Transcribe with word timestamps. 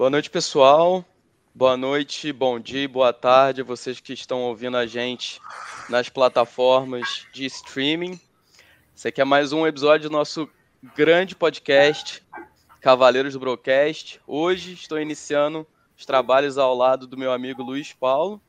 Boa 0.00 0.08
noite, 0.08 0.30
pessoal. 0.30 1.04
Boa 1.54 1.76
noite, 1.76 2.32
bom 2.32 2.58
dia, 2.58 2.88
boa 2.88 3.12
tarde 3.12 3.62
vocês 3.62 4.00
que 4.00 4.14
estão 4.14 4.40
ouvindo 4.44 4.78
a 4.78 4.86
gente 4.86 5.38
nas 5.90 6.08
plataformas 6.08 7.26
de 7.34 7.44
streaming. 7.44 8.18
Esse 8.96 9.08
aqui 9.08 9.20
é 9.20 9.26
mais 9.26 9.52
um 9.52 9.66
episódio 9.66 10.08
do 10.08 10.12
nosso 10.14 10.48
grande 10.96 11.36
podcast, 11.36 12.22
Cavaleiros 12.80 13.34
do 13.34 13.40
Broadcast. 13.40 14.18
Hoje 14.26 14.72
estou 14.72 14.98
iniciando 14.98 15.66
os 15.94 16.06
trabalhos 16.06 16.56
ao 16.56 16.74
lado 16.74 17.06
do 17.06 17.18
meu 17.18 17.30
amigo 17.30 17.62
Luiz 17.62 17.92
Paulo, 17.92 18.40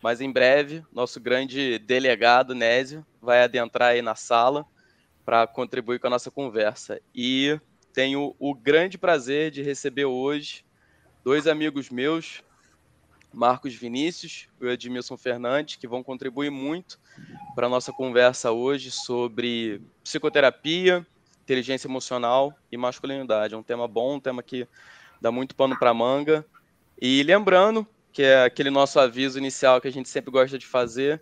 mas 0.00 0.20
em 0.20 0.30
breve 0.30 0.84
nosso 0.92 1.18
grande 1.18 1.80
delegado 1.80 2.54
Nésio 2.54 3.04
vai 3.20 3.42
adentrar 3.42 3.90
aí 3.90 4.00
na 4.00 4.14
sala 4.14 4.64
para 5.24 5.44
contribuir 5.48 5.98
com 5.98 6.06
a 6.06 6.10
nossa 6.10 6.30
conversa. 6.30 7.00
E 7.12 7.58
tenho 7.92 8.32
o 8.38 8.54
grande 8.54 8.96
prazer 8.96 9.50
de 9.50 9.60
receber 9.60 10.04
hoje 10.04 10.69
dois 11.22 11.46
amigos 11.46 11.90
meus, 11.90 12.42
Marcos 13.32 13.74
Vinícius 13.74 14.48
e 14.60 14.66
Edmilson 14.66 15.16
Fernandes, 15.16 15.76
que 15.76 15.86
vão 15.86 16.02
contribuir 16.02 16.50
muito 16.50 16.98
para 17.54 17.66
a 17.66 17.70
nossa 17.70 17.92
conversa 17.92 18.50
hoje 18.50 18.90
sobre 18.90 19.80
psicoterapia, 20.02 21.06
inteligência 21.42 21.86
emocional 21.86 22.52
e 22.72 22.76
masculinidade. 22.76 23.54
É 23.54 23.56
um 23.56 23.62
tema 23.62 23.86
bom, 23.86 24.16
um 24.16 24.20
tema 24.20 24.42
que 24.42 24.66
dá 25.20 25.30
muito 25.30 25.54
pano 25.54 25.78
para 25.78 25.94
manga. 25.94 26.44
E 27.00 27.22
lembrando 27.22 27.86
que 28.12 28.22
é 28.22 28.44
aquele 28.44 28.70
nosso 28.70 28.98
aviso 28.98 29.38
inicial 29.38 29.80
que 29.80 29.88
a 29.88 29.92
gente 29.92 30.08
sempre 30.08 30.30
gosta 30.30 30.58
de 30.58 30.66
fazer, 30.66 31.20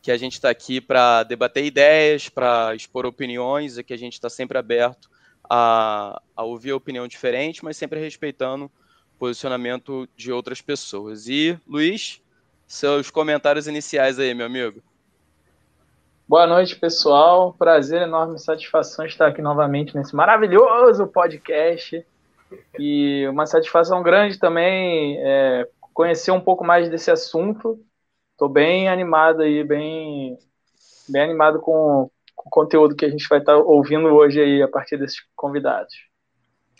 que 0.00 0.12
a 0.12 0.16
gente 0.16 0.34
está 0.34 0.50
aqui 0.50 0.80
para 0.80 1.24
debater 1.24 1.64
ideias, 1.64 2.28
para 2.28 2.74
expor 2.74 3.04
opiniões, 3.04 3.78
e 3.78 3.82
que 3.82 3.92
a 3.92 3.98
gente 3.98 4.12
está 4.12 4.30
sempre 4.30 4.56
aberto 4.58 5.10
a, 5.50 6.22
a 6.36 6.44
ouvir 6.44 6.70
a 6.70 6.76
opinião 6.76 7.08
diferente, 7.08 7.64
mas 7.64 7.76
sempre 7.76 7.98
respeitando 7.98 8.70
posicionamento 9.18 10.08
de 10.16 10.32
outras 10.32 10.60
pessoas. 10.60 11.28
E, 11.28 11.58
Luiz, 11.66 12.22
seus 12.66 13.10
comentários 13.10 13.66
iniciais 13.66 14.18
aí, 14.18 14.32
meu 14.34 14.46
amigo. 14.46 14.82
Boa 16.28 16.46
noite, 16.46 16.76
pessoal. 16.76 17.54
Prazer, 17.54 18.02
enorme 18.02 18.38
satisfação 18.38 19.06
estar 19.06 19.28
aqui 19.28 19.40
novamente 19.40 19.96
nesse 19.96 20.14
maravilhoso 20.14 21.06
podcast. 21.06 22.06
E 22.78 23.26
uma 23.28 23.46
satisfação 23.46 24.02
grande 24.02 24.38
também 24.38 25.18
é, 25.20 25.66
conhecer 25.94 26.30
um 26.30 26.40
pouco 26.40 26.64
mais 26.64 26.90
desse 26.90 27.10
assunto. 27.10 27.82
Estou 28.32 28.48
bem 28.48 28.88
animado 28.88 29.42
aí, 29.42 29.64
bem, 29.64 30.38
bem 31.08 31.22
animado 31.22 31.60
com, 31.60 32.10
com 32.36 32.48
o 32.48 32.50
conteúdo 32.50 32.94
que 32.94 33.04
a 33.04 33.10
gente 33.10 33.26
vai 33.28 33.38
estar 33.38 33.56
ouvindo 33.56 34.08
hoje 34.08 34.40
aí 34.40 34.62
a 34.62 34.68
partir 34.68 34.96
desses 34.98 35.24
convidados. 35.34 35.94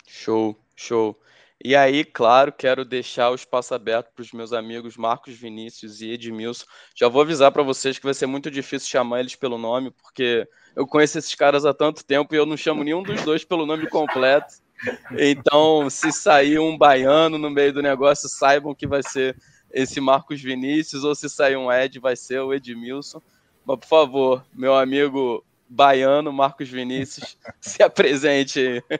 Show, 0.07 0.55
show. 0.75 1.19
E 1.63 1.75
aí, 1.75 2.05
claro, 2.05 2.53
quero 2.53 2.85
deixar 2.85 3.29
o 3.31 3.35
espaço 3.35 3.73
aberto 3.73 4.13
para 4.15 4.21
os 4.21 4.31
meus 4.31 4.53
amigos 4.53 4.95
Marcos 4.95 5.35
Vinícius 5.35 5.99
e 5.99 6.11
Edmilson. 6.11 6.65
Já 6.95 7.09
vou 7.09 7.21
avisar 7.21 7.51
para 7.51 7.63
vocês 7.63 7.99
que 7.99 8.05
vai 8.05 8.13
ser 8.13 8.27
muito 8.27 8.49
difícil 8.49 8.87
chamar 8.87 9.19
eles 9.19 9.35
pelo 9.35 9.57
nome, 9.57 9.91
porque 9.91 10.47
eu 10.73 10.87
conheço 10.87 11.17
esses 11.17 11.35
caras 11.35 11.65
há 11.65 11.73
tanto 11.73 12.05
tempo 12.05 12.33
e 12.33 12.37
eu 12.37 12.45
não 12.45 12.55
chamo 12.55 12.81
nenhum 12.81 13.03
dos 13.03 13.21
dois 13.23 13.43
pelo 13.43 13.65
nome 13.65 13.89
completo. 13.89 14.55
Então, 15.17 15.89
se 15.89 16.11
sair 16.13 16.59
um 16.59 16.77
baiano 16.77 17.37
no 17.37 17.49
meio 17.49 17.73
do 17.73 17.81
negócio, 17.81 18.29
saibam 18.29 18.73
que 18.73 18.87
vai 18.87 19.03
ser 19.03 19.35
esse 19.71 19.99
Marcos 19.99 20.41
Vinícius, 20.41 21.03
ou 21.03 21.13
se 21.13 21.29
sair 21.29 21.57
um 21.57 21.69
Ed, 21.69 21.99
vai 21.99 22.15
ser 22.15 22.39
o 22.39 22.53
Edmilson. 22.53 23.21
Mas, 23.65 23.79
por 23.79 23.87
favor, 23.87 24.45
meu 24.53 24.75
amigo 24.75 25.43
baiano, 25.67 26.31
Marcos 26.31 26.69
Vinícius, 26.69 27.37
se 27.59 27.83
apresente 27.83 28.59
aí. 28.89 28.99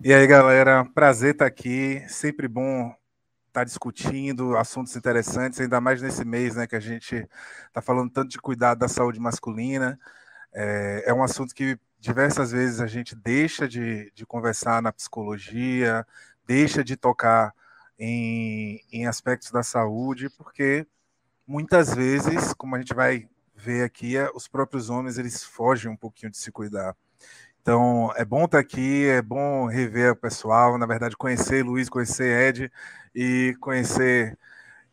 E 0.00 0.14
aí, 0.14 0.28
galera, 0.28 0.84
prazer 0.84 1.32
estar 1.32 1.46
aqui. 1.46 2.04
Sempre 2.08 2.46
bom 2.46 2.94
estar 3.48 3.64
discutindo 3.64 4.56
assuntos 4.56 4.94
interessantes, 4.94 5.60
ainda 5.60 5.80
mais 5.80 6.00
nesse 6.00 6.24
mês, 6.24 6.54
né, 6.54 6.68
que 6.68 6.76
a 6.76 6.80
gente 6.80 7.28
está 7.66 7.82
falando 7.82 8.08
tanto 8.08 8.30
de 8.30 8.38
cuidado 8.38 8.78
da 8.78 8.86
saúde 8.88 9.18
masculina. 9.18 9.98
É, 10.52 11.04
é, 11.06 11.14
um 11.14 11.22
assunto 11.22 11.52
que 11.52 11.76
diversas 11.98 12.52
vezes 12.52 12.80
a 12.80 12.86
gente 12.86 13.16
deixa 13.16 13.68
de, 13.68 14.12
de 14.14 14.24
conversar 14.24 14.80
na 14.80 14.92
psicologia, 14.92 16.06
deixa 16.46 16.84
de 16.84 16.96
tocar 16.96 17.52
em, 17.98 18.80
em 18.92 19.06
aspectos 19.08 19.50
da 19.50 19.64
saúde, 19.64 20.30
porque 20.30 20.86
muitas 21.44 21.92
vezes, 21.92 22.54
como 22.54 22.76
a 22.76 22.78
gente 22.78 22.94
vai 22.94 23.28
ver 23.52 23.82
aqui, 23.82 24.16
é, 24.16 24.30
os 24.32 24.46
próprios 24.46 24.90
homens 24.90 25.18
eles 25.18 25.42
fogem 25.42 25.90
um 25.90 25.96
pouquinho 25.96 26.30
de 26.30 26.38
se 26.38 26.52
cuidar. 26.52 26.96
Então, 27.68 28.10
é 28.16 28.24
bom 28.24 28.46
estar 28.46 28.56
tá 28.56 28.60
aqui, 28.60 29.06
é 29.06 29.20
bom 29.20 29.66
rever 29.66 30.12
o 30.12 30.16
pessoal, 30.16 30.78
na 30.78 30.86
verdade, 30.86 31.14
conhecer 31.14 31.62
Luiz, 31.62 31.90
conhecer 31.90 32.48
Ed 32.48 32.72
e 33.14 33.54
conhecer 33.60 34.38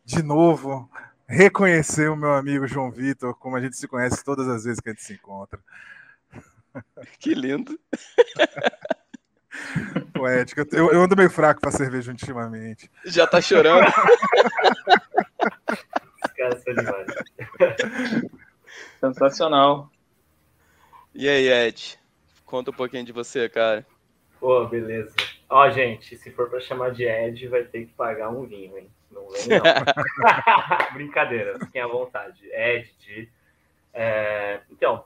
de 0.04 0.22
novo, 0.22 0.86
reconhecer 1.26 2.10
o 2.10 2.16
meu 2.16 2.34
amigo 2.34 2.66
João 2.66 2.90
Vitor, 2.90 3.34
como 3.36 3.56
a 3.56 3.62
gente 3.62 3.78
se 3.78 3.88
conhece 3.88 4.22
todas 4.22 4.46
as 4.46 4.64
vezes 4.64 4.78
que 4.78 4.90
a 4.90 4.92
gente 4.92 5.02
se 5.02 5.14
encontra. 5.14 5.58
Que 7.18 7.32
lindo. 7.32 7.80
Poético. 10.12 10.60
Eu, 10.70 10.92
eu 10.92 11.00
ando 11.00 11.16
meio 11.16 11.30
fraco 11.30 11.62
para 11.62 11.70
cerveja 11.70 12.12
ultimamente. 12.12 12.90
Já 13.06 13.26
tá 13.26 13.40
chorando. 13.40 13.90
Sensacional. 19.00 19.90
E 21.14 21.26
aí, 21.26 21.48
Ed? 21.48 21.98
Conta 22.46 22.70
um 22.70 22.74
pouquinho 22.74 23.04
de 23.04 23.12
você, 23.12 23.48
cara. 23.48 23.84
Pô, 24.38 24.64
beleza. 24.66 25.14
Ó, 25.48 25.68
gente, 25.68 26.16
se 26.16 26.30
for 26.30 26.48
para 26.48 26.60
chamar 26.60 26.92
de 26.92 27.04
Ed, 27.04 27.48
vai 27.48 27.64
ter 27.64 27.86
que 27.86 27.92
pagar 27.92 28.30
um 28.30 28.46
vinho, 28.46 28.78
hein? 28.78 28.88
Não 29.10 29.28
vem, 29.28 29.48
não. 29.48 29.64
Brincadeira, 30.94 31.58
fiquem 31.58 31.82
à 31.82 31.86
vontade. 31.86 32.48
Ed, 32.52 33.30
é... 33.92 34.60
Então, 34.70 35.04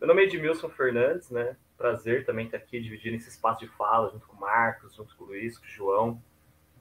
meu 0.00 0.08
nome 0.08 0.22
é 0.22 0.24
Edmilson 0.24 0.70
Fernandes, 0.70 1.30
né? 1.30 1.56
Prazer 1.76 2.24
também 2.24 2.46
estar 2.46 2.56
aqui 2.56 2.80
dividindo 2.80 3.16
esse 3.16 3.28
espaço 3.28 3.60
de 3.60 3.68
fala 3.68 4.10
junto 4.10 4.26
com 4.26 4.36
o 4.36 4.40
Marcos, 4.40 4.94
junto 4.94 5.14
com 5.16 5.24
o 5.24 5.26
Luiz, 5.28 5.58
com 5.58 5.66
o 5.66 5.68
João, 5.68 6.22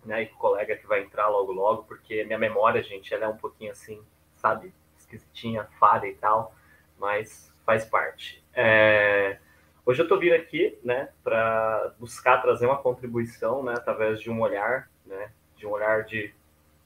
né? 0.05 0.23
E 0.23 0.25
com 0.27 0.35
o 0.35 0.39
colega 0.39 0.77
que 0.77 0.87
vai 0.87 1.01
entrar 1.01 1.27
logo 1.27 1.51
logo, 1.51 1.83
porque 1.83 2.23
minha 2.23 2.39
memória, 2.39 2.81
gente, 2.81 3.13
ela 3.13 3.25
é 3.25 3.27
um 3.27 3.37
pouquinho 3.37 3.71
assim, 3.71 4.01
sabe? 4.35 4.73
Esquisitinha, 4.97 5.67
falha 5.79 6.07
e 6.07 6.15
tal, 6.15 6.55
mas 6.97 7.53
faz 7.65 7.83
parte. 7.83 8.43
É... 8.53 9.39
Hoje 9.87 10.01
eu 10.01 10.03
estou 10.03 10.19
vindo 10.19 10.33
aqui, 10.33 10.77
né, 10.83 11.07
para 11.23 11.93
buscar 11.97 12.41
trazer 12.41 12.65
uma 12.65 12.75
contribuição, 12.75 13.63
né, 13.63 13.73
através 13.73 14.19
de 14.19 14.29
um 14.29 14.41
olhar, 14.41 14.91
né, 15.05 15.31
de 15.55 15.65
um 15.65 15.69
olhar 15.69 16.03
de 16.03 16.33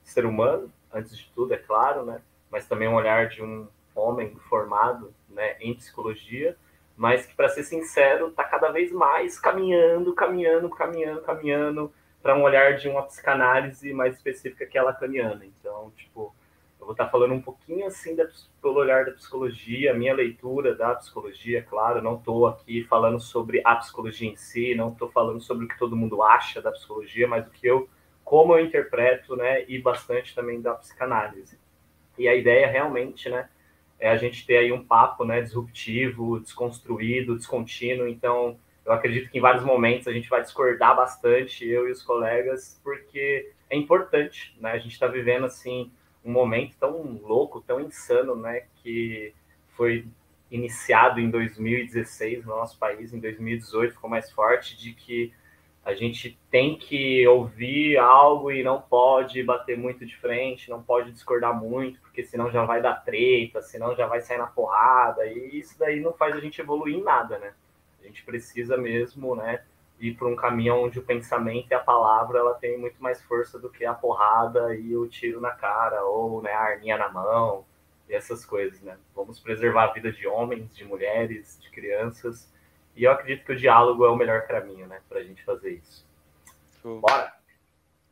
ser 0.04 0.24
humano, 0.24 0.72
antes 0.94 1.18
de 1.18 1.28
tudo, 1.34 1.52
é 1.52 1.58
claro, 1.58 2.06
né, 2.06 2.22
mas 2.52 2.68
também 2.68 2.88
um 2.88 2.94
olhar 2.94 3.28
de 3.28 3.42
um 3.42 3.68
homem 3.96 4.36
formado, 4.48 5.12
né, 5.28 5.58
em 5.60 5.74
psicologia, 5.74 6.56
mas 6.96 7.26
que, 7.26 7.34
para 7.34 7.50
ser 7.50 7.64
sincero, 7.64 8.28
está 8.28 8.44
cada 8.44 8.70
vez 8.70 8.92
mais 8.92 9.40
caminhando, 9.40 10.14
caminhando, 10.14 10.70
caminhando, 10.70 11.22
caminhando 11.22 11.94
para 12.22 12.36
um 12.36 12.44
olhar 12.44 12.76
de 12.76 12.88
uma 12.88 13.02
psicanálise 13.02 13.92
mais 13.94 14.16
específica 14.16 14.68
que 14.68 14.78
a 14.78 14.84
lacaniana. 14.84 15.44
Então, 15.44 15.92
tipo, 15.98 16.36
vou 16.92 16.94
estar 16.94 17.10
falando 17.10 17.34
um 17.34 17.42
pouquinho 17.42 17.88
assim 17.88 18.16
da, 18.16 18.28
pelo 18.62 18.76
olhar 18.76 19.06
da 19.06 19.12
psicologia, 19.12 19.94
minha 19.94 20.14
leitura 20.14 20.76
da 20.76 20.96
psicologia, 20.96 21.64
claro, 21.64 22.02
não 22.02 22.16
estou 22.16 22.48
aqui 22.48 22.84
falando 22.84 23.20
sobre 23.20 23.62
a 23.64 23.76
psicologia 23.78 24.30
em 24.30 24.36
si, 24.36 24.76
não 24.76 24.90
estou 24.90 25.10
falando 25.10 25.40
sobre 25.40 25.66
o 25.66 25.68
que 25.68 25.80
todo 25.80 25.96
mundo 25.96 26.22
acha 26.22 26.62
da 26.62 26.72
psicologia, 26.72 27.28
mas 27.28 27.48
o 27.48 27.52
que 27.52 27.66
eu, 27.66 27.90
como 28.24 28.58
eu 28.58 28.66
interpreto, 28.66 29.36
né, 29.36 29.66
e 29.70 29.80
bastante 29.80 30.36
também 30.36 30.62
da 30.62 30.74
psicanálise. 30.74 31.58
E 32.18 32.28
a 32.28 32.36
ideia 32.36 32.68
realmente, 32.68 33.30
né, 33.30 33.50
é 33.98 34.10
a 34.10 34.18
gente 34.18 34.46
ter 34.46 34.58
aí 34.58 34.72
um 34.72 34.84
papo, 34.84 35.24
né, 35.24 35.42
disruptivo, 35.42 36.40
desconstruído, 36.42 37.38
descontínuo, 37.38 38.08
então 38.08 38.60
eu 38.86 38.92
acredito 38.92 39.30
que 39.30 39.38
em 39.38 39.42
vários 39.42 39.64
momentos 39.64 40.08
a 40.08 40.12
gente 40.12 40.30
vai 40.30 40.42
discordar 40.42 40.96
bastante, 40.96 41.66
eu 41.66 41.88
e 41.88 41.92
os 41.92 42.02
colegas, 42.02 42.82
porque 42.84 43.52
é 43.70 43.78
importante, 43.78 44.54
né, 44.60 44.72
a 44.72 44.78
gente 44.78 44.92
está 44.92 45.08
vivendo, 45.08 45.46
assim, 45.46 45.90
um 46.24 46.32
momento 46.32 46.76
tão 46.80 47.20
louco, 47.24 47.62
tão 47.62 47.82
insano, 47.82 48.36
né, 48.36 48.64
que 48.76 49.34
foi 49.70 50.06
iniciado 50.50 51.20
em 51.20 51.30
2016 51.30 52.46
no 52.46 52.56
nosso 52.56 52.78
país, 52.78 53.14
em 53.14 53.20
2018 53.20 53.94
ficou 53.94 54.10
mais 54.10 54.30
forte, 54.32 54.78
de 54.78 54.94
que 54.94 55.34
a 55.84 55.96
gente 55.96 56.38
tem 56.52 56.78
que 56.78 57.26
ouvir 57.28 57.98
algo 57.98 58.52
e 58.52 58.62
não 58.62 58.80
pode 58.80 59.42
bater 59.42 59.76
muito 59.76 60.06
de 60.06 60.16
frente, 60.18 60.70
não 60.70 60.84
pode 60.84 61.12
discordar 61.12 61.60
muito, 61.60 62.00
porque 62.02 62.24
senão 62.24 62.52
já 62.52 62.64
vai 62.66 62.82
dar 62.82 63.04
treta, 63.04 63.62
senão 63.62 63.96
já 63.96 64.06
vai 64.06 64.22
sair 64.22 64.38
na 64.38 64.46
porrada, 64.46 65.26
e 65.26 65.58
isso 65.58 65.80
daí 65.80 66.00
não 66.00 66.14
faz 66.14 66.36
a 66.36 66.40
gente 66.40 66.62
evoluir 66.62 66.98
em 66.98 67.04
nada, 67.04 67.40
né? 67.40 67.54
A 68.00 68.06
gente 68.06 68.24
precisa 68.24 68.78
mesmo, 68.78 69.36
né, 69.36 69.64
ir 70.02 70.16
por 70.16 70.28
um 70.28 70.36
caminho 70.36 70.76
onde 70.76 70.98
o 70.98 71.04
pensamento 71.04 71.68
e 71.70 71.74
a 71.74 71.80
palavra 71.80 72.40
ela 72.40 72.56
tem 72.56 72.78
muito 72.78 73.02
mais 73.02 73.22
força 73.22 73.60
do 73.60 73.70
que 73.70 73.86
a 73.86 73.94
porrada 73.94 74.76
e 74.76 74.96
o 74.96 75.08
tiro 75.08 75.40
na 75.40 75.52
cara 75.52 76.04
ou 76.04 76.42
né, 76.42 76.52
a 76.52 76.62
arminha 76.62 76.98
na 76.98 77.10
mão 77.10 77.64
e 78.10 78.14
essas 78.14 78.44
coisas, 78.44 78.82
né? 78.82 78.98
Vamos 79.16 79.40
preservar 79.40 79.84
a 79.84 79.94
vida 79.94 80.12
de 80.12 80.28
homens, 80.28 80.76
de 80.76 80.84
mulheres, 80.84 81.60
de 81.62 81.70
crianças 81.70 82.52
e 82.96 83.04
eu 83.04 83.12
acredito 83.12 83.46
que 83.46 83.54
o 83.54 83.56
diálogo 83.56 84.04
é 84.04 84.10
o 84.10 84.16
melhor 84.16 84.48
caminho, 84.48 84.88
né, 84.88 85.00
para 85.08 85.20
a 85.20 85.24
gente 85.24 85.44
fazer 85.44 85.72
isso. 85.72 86.06
Bora! 86.84 87.34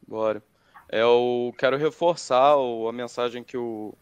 Bora. 0.07 0.43
Eu 0.91 1.53
quero 1.57 1.77
reforçar 1.77 2.55
a 2.55 2.91
mensagem 2.91 3.43
que 3.43 3.57
o, 3.57 3.93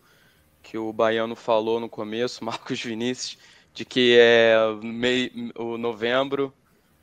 que 0.61 0.77
o 0.77 0.93
Baiano 0.93 1.35
falou 1.35 1.79
no 1.79 1.89
começo, 1.89 2.43
Marcos 2.45 2.81
Vinícius, 2.81 3.37
de 3.73 3.85
que 3.85 4.17
é 4.19 4.55
meio, 4.81 5.31
o 5.55 5.77
novembro, 5.77 6.53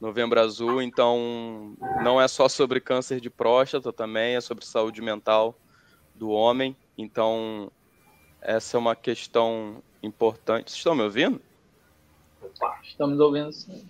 novembro 0.05 0.39
azul, 0.39 0.83
então 0.83 1.75
não 2.03 2.21
é 2.21 2.29
só 2.29 2.49
sobre 2.49 2.79
câncer 2.79 3.21
de 3.21 3.31
próstata 3.31 3.93
também, 3.93 4.37
é 4.37 4.41
sobre 4.41 4.65
saúde 4.65 5.01
mental 5.01 5.57
do 6.15 6.29
homem. 6.29 6.77
Então, 6.97 7.73
essa 8.41 8.77
é 8.77 8.79
uma 8.79 8.95
questão 8.95 9.83
importante. 10.03 10.71
Vocês 10.71 10.79
estão 10.79 10.95
me 10.95 11.03
ouvindo? 11.03 11.41
Opa, 12.43 12.79
estamos 12.83 13.19
ouvindo 13.19 13.51
sim. 13.53 13.89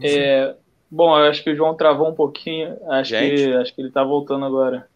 É, 0.00 0.54
bom, 0.88 1.18
eu 1.18 1.30
acho 1.30 1.42
que 1.42 1.50
o 1.50 1.56
João 1.56 1.74
travou 1.74 2.08
um 2.08 2.14
pouquinho. 2.14 2.78
Acho, 2.90 3.10
que, 3.10 3.52
acho 3.54 3.74
que 3.74 3.80
ele 3.80 3.88
está 3.88 4.04
voltando 4.04 4.44
agora. 4.44 4.88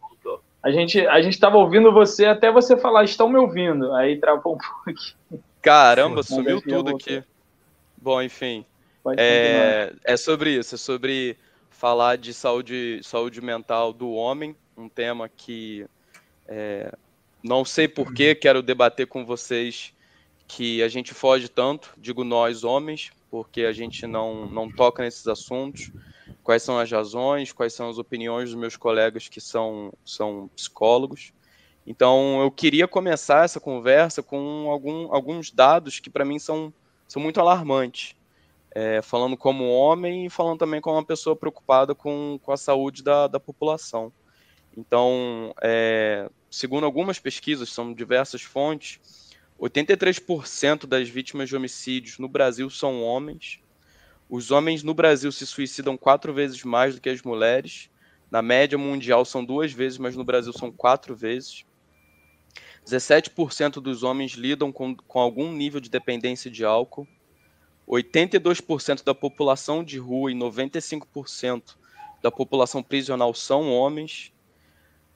A 0.61 0.71
gente 0.71 1.05
a 1.07 1.19
estava 1.19 1.57
ouvindo 1.57 1.91
você 1.91 2.25
até 2.25 2.49
você 2.49 2.77
falar, 2.77 3.03
estão 3.03 3.27
me 3.27 3.37
ouvindo. 3.37 3.91
Aí 3.93 4.17
travou 4.17 4.55
um 4.55 4.57
pouquinho. 4.85 5.43
Caramba, 5.63 6.21
sumiu 6.21 6.61
tudo 6.61 6.91
aqui. 6.91 7.23
Bom, 7.97 8.21
enfim. 8.21 8.65
É, 9.17 9.93
é 10.03 10.17
sobre 10.17 10.57
isso, 10.57 10.75
é 10.75 10.77
sobre 10.77 11.37
falar 11.69 12.17
de 12.17 12.33
saúde, 12.33 12.99
saúde 13.01 13.41
mental 13.41 13.91
do 13.91 14.11
homem, 14.11 14.55
um 14.77 14.87
tema 14.87 15.27
que 15.27 15.85
é, 16.47 16.93
não 17.41 17.65
sei 17.65 17.87
porquê, 17.87 18.35
quero 18.35 18.61
debater 18.61 19.07
com 19.07 19.25
vocês 19.25 19.93
que 20.47 20.83
a 20.83 20.87
gente 20.87 21.13
foge 21.13 21.47
tanto, 21.49 21.93
digo 21.97 22.23
nós 22.23 22.63
homens, 22.63 23.11
porque 23.31 23.63
a 23.63 23.73
gente 23.73 24.05
não, 24.05 24.45
não 24.45 24.69
toca 24.69 25.01
nesses 25.01 25.27
assuntos, 25.27 25.91
quais 26.43 26.61
são 26.61 26.77
as 26.77 26.91
razões, 26.91 27.51
quais 27.51 27.73
são 27.73 27.89
as 27.89 27.97
opiniões 27.97 28.49
dos 28.49 28.59
meus 28.59 28.77
colegas 28.77 29.27
que 29.27 29.41
são, 29.41 29.93
são 30.05 30.49
psicólogos. 30.55 31.33
Então, 31.85 32.41
eu 32.41 32.49
queria 32.49 32.87
começar 32.87 33.43
essa 33.43 33.59
conversa 33.59 34.23
com 34.23 34.69
algum, 34.69 35.13
alguns 35.13 35.51
dados 35.51 35.99
que, 35.99 36.09
para 36.09 36.23
mim, 36.23 36.39
são, 36.39 36.73
são 37.07 37.21
muito 37.21 37.39
alarmantes 37.39 38.15
é, 38.75 39.01
falando 39.01 39.37
como 39.37 39.69
homem 39.69 40.25
e 40.25 40.29
falando 40.29 40.57
também 40.57 40.81
como 40.81 40.97
uma 40.97 41.05
pessoa 41.05 41.35
preocupada 41.35 41.93
com, 41.93 42.39
com 42.41 42.51
a 42.51 42.57
saúde 42.57 43.03
da, 43.03 43.27
da 43.27 43.39
população. 43.39 44.11
Então, 44.75 45.53
é, 45.61 46.27
segundo 46.49 46.85
algumas 46.85 47.19
pesquisas, 47.19 47.69
são 47.69 47.93
diversas 47.93 48.41
fontes, 48.41 48.99
83% 49.59 50.87
das 50.87 51.07
vítimas 51.07 51.47
de 51.47 51.55
homicídios 51.55 52.17
no 52.17 52.27
Brasil 52.27 52.69
são 52.69 53.03
homens. 53.03 53.59
Os 54.27 54.49
homens 54.49 54.81
no 54.81 54.95
Brasil 54.95 55.31
se 55.31 55.45
suicidam 55.45 55.95
quatro 55.95 56.33
vezes 56.33 56.63
mais 56.63 56.95
do 56.95 57.01
que 57.01 57.09
as 57.09 57.21
mulheres. 57.21 57.89
Na 58.31 58.41
média 58.41 58.77
mundial 58.77 59.23
são 59.23 59.45
duas 59.45 59.71
vezes, 59.71 59.99
mas 59.99 60.15
no 60.15 60.23
Brasil 60.23 60.51
são 60.51 60.71
quatro 60.71 61.15
vezes. 61.15 61.63
17% 62.85 63.81
dos 63.81 64.03
homens 64.03 64.33
lidam 64.33 64.71
com, 64.71 64.95
com 64.95 65.19
algum 65.19 65.51
nível 65.51 65.79
de 65.79 65.89
dependência 65.89 66.51
de 66.51 66.65
álcool. 66.65 67.07
82% 67.87 69.03
da 69.03 69.13
população 69.13 69.83
de 69.83 69.97
rua 69.97 70.31
e 70.31 70.35
95% 70.35 71.75
da 72.21 72.31
população 72.31 72.81
prisional 72.81 73.33
são 73.33 73.71
homens. 73.71 74.31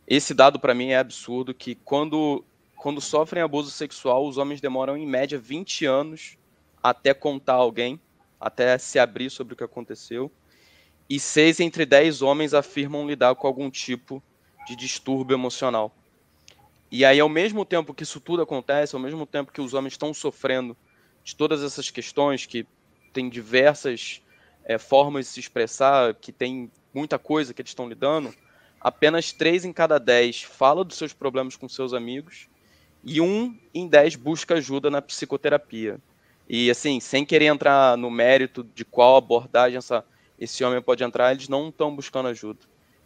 Esse 0.07 0.33
dado 0.33 0.59
para 0.59 0.73
mim 0.73 0.89
é 0.89 0.97
absurdo 0.97 1.53
que 1.53 1.75
quando 1.75 2.43
quando 2.77 3.01
sofrem 3.01 3.41
abuso 3.41 3.71
sexual, 3.71 4.27
os 4.27 4.37
homens 4.37 4.61
demoram 4.61 4.95
em 4.95 5.05
média 5.05 5.39
20 5.39 5.85
anos 5.85 6.37
até 6.81 7.11
contar 7.11 7.55
alguém, 7.55 7.99
até 8.39 8.77
se 8.77 8.99
abrir 8.99 9.31
sobre 9.31 9.55
o 9.55 9.57
que 9.57 9.63
aconteceu. 9.63 10.31
E 11.09 11.19
seis 11.19 11.59
entre 11.59 11.85
dez 11.85 12.21
homens 12.21 12.53
afirmam 12.53 13.07
lidar 13.07 13.33
com 13.35 13.47
algum 13.47 13.69
tipo 13.69 14.21
de 14.67 14.75
distúrbio 14.75 15.33
emocional. 15.33 15.91
E 16.89 17.03
aí, 17.03 17.19
ao 17.19 17.27
mesmo 17.27 17.65
tempo 17.65 17.93
que 17.93 18.03
isso 18.03 18.19
tudo 18.19 18.41
acontece, 18.41 18.95
ao 18.95 19.01
mesmo 19.01 19.25
tempo 19.25 19.51
que 19.51 19.61
os 19.61 19.73
homens 19.73 19.93
estão 19.93 20.13
sofrendo 20.13 20.75
de 21.23 21.35
todas 21.35 21.61
essas 21.61 21.89
questões 21.89 22.45
que 22.45 22.65
tem 23.11 23.29
diversas 23.29 24.21
é, 24.63 24.77
formas 24.77 25.25
de 25.25 25.31
se 25.31 25.39
expressar, 25.41 26.13
que 26.13 26.31
tem 26.31 26.71
muita 26.93 27.19
coisa 27.19 27.53
que 27.53 27.61
eles 27.61 27.71
estão 27.71 27.89
lidando, 27.89 28.33
apenas 28.79 29.33
3 29.33 29.65
em 29.65 29.73
cada 29.73 29.97
10 29.97 30.43
fala 30.43 30.85
dos 30.85 30.97
seus 30.97 31.13
problemas 31.13 31.55
com 31.55 31.67
seus 31.67 31.93
amigos 31.93 32.47
e 33.03 33.19
um 33.19 33.57
em 33.73 33.87
10 33.87 34.15
busca 34.15 34.55
ajuda 34.55 34.89
na 34.89 35.01
psicoterapia. 35.01 35.99
E 36.47 36.71
assim, 36.71 36.99
sem 36.99 37.25
querer 37.25 37.45
entrar 37.45 37.97
no 37.97 38.09
mérito 38.09 38.63
de 38.63 38.85
qual 38.85 39.17
abordagem 39.17 39.77
essa, 39.77 40.05
esse 40.39 40.63
homem 40.63 40.81
pode 40.81 41.03
entrar, 41.03 41.33
eles 41.33 41.49
não 41.49 41.67
estão 41.67 41.93
buscando 41.93 42.29
ajuda. 42.29 42.59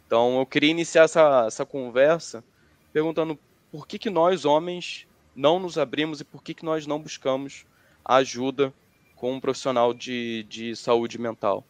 Então 0.06 0.38
eu 0.38 0.46
queria 0.46 0.70
iniciar 0.70 1.04
essa, 1.04 1.44
essa 1.46 1.66
conversa 1.66 2.44
perguntando 2.92 3.38
por 3.72 3.86
que, 3.86 3.98
que 3.98 4.10
nós, 4.10 4.44
homens, 4.44 5.08
não 5.34 5.58
nos 5.58 5.78
abrimos 5.78 6.20
e 6.20 6.24
por 6.24 6.42
que, 6.42 6.52
que 6.52 6.64
nós 6.64 6.86
não 6.86 7.00
buscamos 7.00 7.64
ajuda 8.04 8.70
com 9.16 9.32
um 9.32 9.40
profissional 9.40 9.94
de, 9.94 10.42
de 10.44 10.76
saúde 10.76 11.18
mental? 11.18 11.64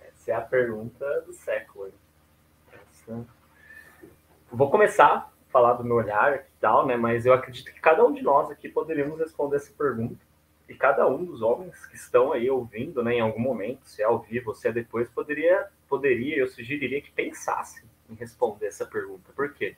Essa 0.00 0.32
é 0.32 0.34
a 0.34 0.42
pergunta 0.42 1.22
do 1.22 1.32
século. 1.32 1.90
Essa... 2.70 3.26
Vou 4.52 4.70
começar 4.70 5.06
a 5.06 5.28
falar 5.50 5.72
do 5.72 5.84
meu 5.84 5.96
olhar 5.96 6.34
e 6.36 6.42
tal, 6.60 6.86
né? 6.86 6.98
Mas 6.98 7.24
eu 7.24 7.32
acredito 7.32 7.72
que 7.72 7.80
cada 7.80 8.04
um 8.04 8.12
de 8.12 8.20
nós 8.20 8.50
aqui 8.50 8.68
poderíamos 8.68 9.18
responder 9.18 9.56
essa 9.56 9.72
pergunta. 9.72 10.22
E 10.68 10.74
cada 10.74 11.08
um 11.08 11.24
dos 11.24 11.40
homens 11.40 11.86
que 11.86 11.96
estão 11.96 12.32
aí 12.32 12.50
ouvindo, 12.50 13.02
né, 13.02 13.14
em 13.14 13.20
algum 13.20 13.40
momento, 13.40 13.86
se 13.86 14.02
é 14.02 14.04
ao 14.04 14.18
vivo, 14.18 14.54
se 14.54 14.68
é 14.68 14.72
depois, 14.72 15.08
poderia, 15.10 15.68
poderia, 15.88 16.36
eu 16.38 16.48
sugeriria 16.48 17.02
que 17.02 17.10
pensasse 17.10 17.84
em 18.08 18.14
responder 18.14 18.66
essa 18.66 18.86
pergunta. 18.86 19.32
Por 19.34 19.52
quê? 19.52 19.76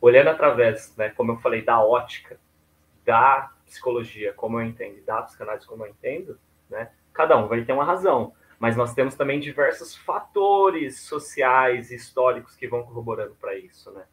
olhando 0.00 0.28
através, 0.28 0.94
né, 0.96 1.10
como 1.10 1.32
eu 1.32 1.36
falei, 1.38 1.62
da 1.62 1.80
ótica 1.82 2.38
da 3.04 3.50
psicologia, 3.64 4.32
como 4.32 4.60
eu 4.60 4.66
entendo, 4.66 5.02
da 5.04 5.22
psicanálise, 5.22 5.66
como 5.66 5.84
eu 5.84 5.90
entendo, 5.90 6.38
né, 6.68 6.90
cada 7.12 7.36
um 7.36 7.48
vai 7.48 7.64
ter 7.64 7.72
uma 7.72 7.84
razão. 7.84 8.32
Mas 8.58 8.76
nós 8.76 8.92
temos 8.92 9.14
também 9.14 9.38
diversos 9.38 9.94
fatores 9.94 11.00
sociais 11.00 11.90
e 11.90 11.94
históricos 11.94 12.56
que 12.56 12.66
vão 12.66 12.82
corroborando 12.82 13.36
para 13.40 13.56
isso, 13.56 13.92
né? 13.92 14.04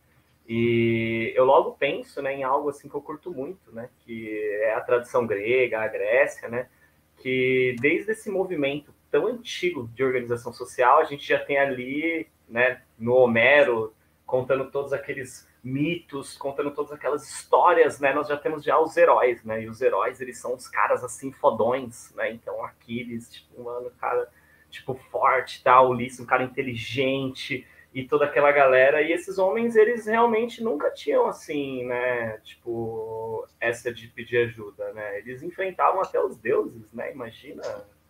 E 0.48 1.34
eu 1.36 1.46
logo 1.46 1.72
penso 1.72 2.22
né, 2.22 2.36
em 2.36 2.44
algo 2.44 2.70
assim 2.70 2.88
que 2.88 2.94
eu 2.94 3.02
curto 3.02 3.32
muito, 3.32 3.72
né? 3.72 3.90
Que 4.02 4.40
é 4.62 4.76
a 4.76 4.82
tradição 4.82 5.26
grega, 5.26 5.82
a 5.82 5.88
Grécia, 5.88 6.48
né? 6.48 6.70
Que 7.18 7.76
desde 7.80 8.12
esse 8.12 8.30
movimento 8.30 8.94
tão 9.10 9.26
antigo 9.26 9.90
de 9.96 10.04
organização 10.04 10.54
social, 10.54 11.00
a 11.00 11.06
gente 11.06 11.28
já 11.28 11.40
tem 11.40 11.58
ali, 11.58 12.28
né, 12.48 12.82
no 12.98 13.14
Homero, 13.16 13.94
contando 14.26 14.70
todos 14.72 14.94
aqueles 14.94 15.48
mitos, 15.64 16.38
contando 16.38 16.72
todas 16.72 16.92
aquelas 16.92 17.28
histórias, 17.28 18.00
né? 18.00 18.14
Nós 18.14 18.28
já 18.28 18.38
temos 18.38 18.64
já 18.64 18.78
os 18.80 18.96
heróis, 18.96 19.44
né? 19.44 19.64
E 19.64 19.70
os 19.70 19.82
heróis, 19.82 20.22
eles 20.22 20.38
são 20.38 20.54
os 20.54 20.68
caras 20.68 21.04
assim 21.04 21.32
fodões, 21.32 22.14
né? 22.16 22.32
Então 22.32 22.64
Aquiles, 22.64 23.32
tipo, 23.32 23.64
mano, 23.64 23.92
cara, 24.00 24.30
tipo 24.70 24.94
forte, 25.10 25.64
tal, 25.64 25.90
Ulisses, 25.90 26.20
um 26.20 26.26
cara 26.26 26.44
inteligente 26.44 27.66
e 27.94 28.06
toda 28.06 28.26
aquela 28.26 28.52
galera. 28.52 29.02
E 29.02 29.12
esses 29.12 29.38
homens, 29.38 29.76
eles 29.76 30.06
realmente 30.06 30.64
nunca 30.64 30.92
tinham 30.92 31.28
assim, 31.28 31.86
né, 31.86 32.38
tipo, 32.44 33.48
essa 33.60 33.92
de 33.92 34.08
pedir 34.10 34.38
ajuda, 34.38 34.92
né? 34.94 35.20
Eles 35.20 35.42
enfrentavam 35.42 36.02
até 36.02 36.20
os 36.20 36.38
deuses, 36.38 36.92
né? 36.92 37.12
Imagina 37.12 37.64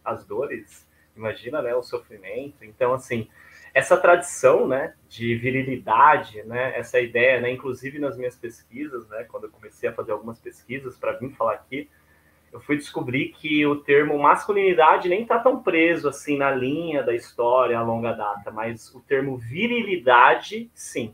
as 0.03 0.25
dores, 0.25 0.89
imagina, 1.15 1.61
né, 1.61 1.75
o 1.75 1.83
sofrimento. 1.83 2.65
Então, 2.65 2.93
assim, 2.93 3.29
essa 3.75 3.97
tradição, 3.97 4.65
né, 4.65 4.93
de 5.09 5.35
virilidade, 5.35 6.41
né, 6.43 6.79
essa 6.79 6.97
ideia, 6.97 7.41
né, 7.41 7.51
inclusive 7.51 7.99
nas 7.99 8.15
minhas 8.17 8.37
pesquisas, 8.37 9.05
né, 9.09 9.25
quando 9.25 9.43
eu 9.43 9.51
comecei 9.51 9.89
a 9.89 9.93
fazer 9.93 10.13
algumas 10.13 10.39
pesquisas 10.39 10.97
para 10.97 11.11
vir 11.11 11.31
falar 11.31 11.55
aqui, 11.55 11.89
eu 12.53 12.61
fui 12.61 12.77
descobrir 12.77 13.33
que 13.33 13.65
o 13.65 13.75
termo 13.75 14.17
masculinidade 14.17 15.09
nem 15.09 15.23
está 15.23 15.39
tão 15.39 15.61
preso 15.61 16.07
assim 16.07 16.37
na 16.37 16.51
linha 16.51 17.03
da 17.03 17.13
história 17.13 17.77
a 17.77 17.83
longa 17.83 18.13
data, 18.13 18.49
mas 18.49 18.95
o 18.95 19.01
termo 19.01 19.35
virilidade, 19.35 20.71
sim, 20.73 21.13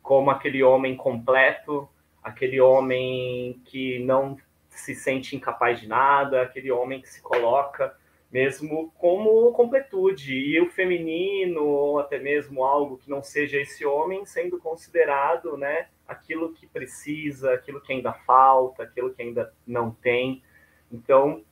como 0.00 0.30
aquele 0.30 0.62
homem 0.62 0.94
completo, 0.94 1.88
aquele 2.22 2.60
homem 2.60 3.60
que 3.64 3.98
não 4.04 4.36
se 4.68 4.94
sente 4.94 5.34
incapaz 5.34 5.80
de 5.80 5.88
nada, 5.88 6.42
aquele 6.42 6.70
homem 6.70 7.00
que 7.00 7.08
se 7.08 7.20
coloca 7.20 7.92
mesmo 8.34 8.92
como 8.98 9.52
completude, 9.52 10.34
e 10.34 10.60
o 10.60 10.68
feminino, 10.68 11.62
ou 11.62 12.00
até 12.00 12.18
mesmo 12.18 12.64
algo 12.64 12.98
que 12.98 13.08
não 13.08 13.22
seja 13.22 13.60
esse 13.60 13.86
homem, 13.86 14.26
sendo 14.26 14.58
considerado 14.58 15.56
né, 15.56 15.86
aquilo 16.04 16.52
que 16.52 16.66
precisa, 16.66 17.54
aquilo 17.54 17.80
que 17.80 17.92
ainda 17.92 18.12
falta, 18.12 18.82
aquilo 18.82 19.14
que 19.14 19.22
ainda 19.22 19.54
não 19.64 19.92
tem. 19.92 20.42
Então, 20.90 21.44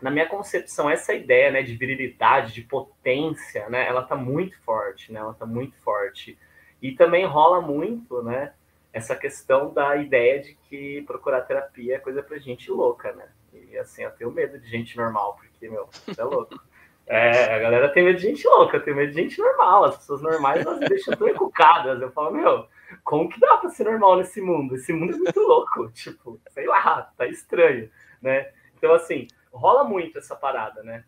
na 0.00 0.10
minha 0.10 0.26
concepção, 0.26 0.88
essa 0.88 1.12
ideia 1.12 1.50
né, 1.50 1.62
de 1.62 1.76
virilidade, 1.76 2.54
de 2.54 2.62
potência, 2.62 3.68
né, 3.68 3.86
ela 3.86 4.00
está 4.00 4.16
muito 4.16 4.58
forte, 4.62 5.12
né, 5.12 5.20
ela 5.20 5.32
está 5.32 5.44
muito 5.44 5.76
forte. 5.82 6.38
E 6.80 6.92
também 6.92 7.26
rola 7.26 7.60
muito 7.60 8.22
né, 8.22 8.54
essa 8.94 9.14
questão 9.14 9.74
da 9.74 9.94
ideia 9.98 10.40
de 10.40 10.54
que 10.70 11.02
procurar 11.02 11.42
terapia 11.42 11.96
é 11.96 11.98
coisa 11.98 12.22
para 12.22 12.38
gente 12.38 12.70
louca, 12.70 13.12
né? 13.12 13.28
E 13.70 13.78
assim, 13.78 14.02
eu 14.02 14.10
tenho 14.10 14.32
medo 14.32 14.58
de 14.58 14.68
gente 14.68 14.96
normal, 14.96 15.36
porque, 15.36 15.68
meu, 15.68 15.88
isso 16.06 16.20
é 16.20 16.24
louco. 16.24 16.60
É, 17.12 17.56
a 17.56 17.58
galera 17.58 17.88
tem 17.88 18.04
medo 18.04 18.20
de 18.20 18.22
gente 18.22 18.46
louca, 18.46 18.78
tenho 18.78 18.96
medo 18.96 19.10
de 19.10 19.20
gente 19.20 19.36
normal. 19.36 19.82
As 19.82 19.96
pessoas 19.96 20.22
normais 20.22 20.64
elas 20.64 20.78
me 20.78 20.88
deixam 20.88 21.16
tão 21.16 21.28
encucadas. 21.28 22.00
Eu 22.00 22.12
falo, 22.12 22.30
meu, 22.30 22.68
como 23.02 23.28
que 23.28 23.40
dá 23.40 23.56
pra 23.56 23.68
ser 23.68 23.82
normal 23.82 24.18
nesse 24.18 24.40
mundo? 24.40 24.76
Esse 24.76 24.92
mundo 24.92 25.14
é 25.14 25.16
muito 25.16 25.40
louco. 25.40 25.90
Tipo, 25.92 26.40
sei 26.50 26.68
lá, 26.68 27.12
tá 27.16 27.26
estranho, 27.26 27.90
né? 28.22 28.52
Então, 28.76 28.94
assim, 28.94 29.26
rola 29.52 29.82
muito 29.82 30.18
essa 30.18 30.36
parada, 30.36 30.84
né? 30.84 31.04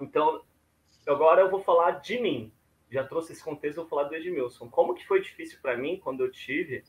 Então, 0.00 0.42
agora 1.06 1.42
eu 1.42 1.50
vou 1.50 1.62
falar 1.62 2.00
de 2.00 2.18
mim. 2.18 2.50
Já 2.90 3.04
trouxe 3.04 3.32
esse 3.32 3.44
contexto, 3.44 3.76
vou 3.76 3.86
falar 3.86 4.04
do 4.04 4.14
Edmilson. 4.14 4.70
Como 4.70 4.94
que 4.94 5.06
foi 5.06 5.20
difícil 5.20 5.58
para 5.60 5.76
mim 5.76 6.00
quando 6.02 6.24
eu 6.24 6.30
tive, 6.30 6.84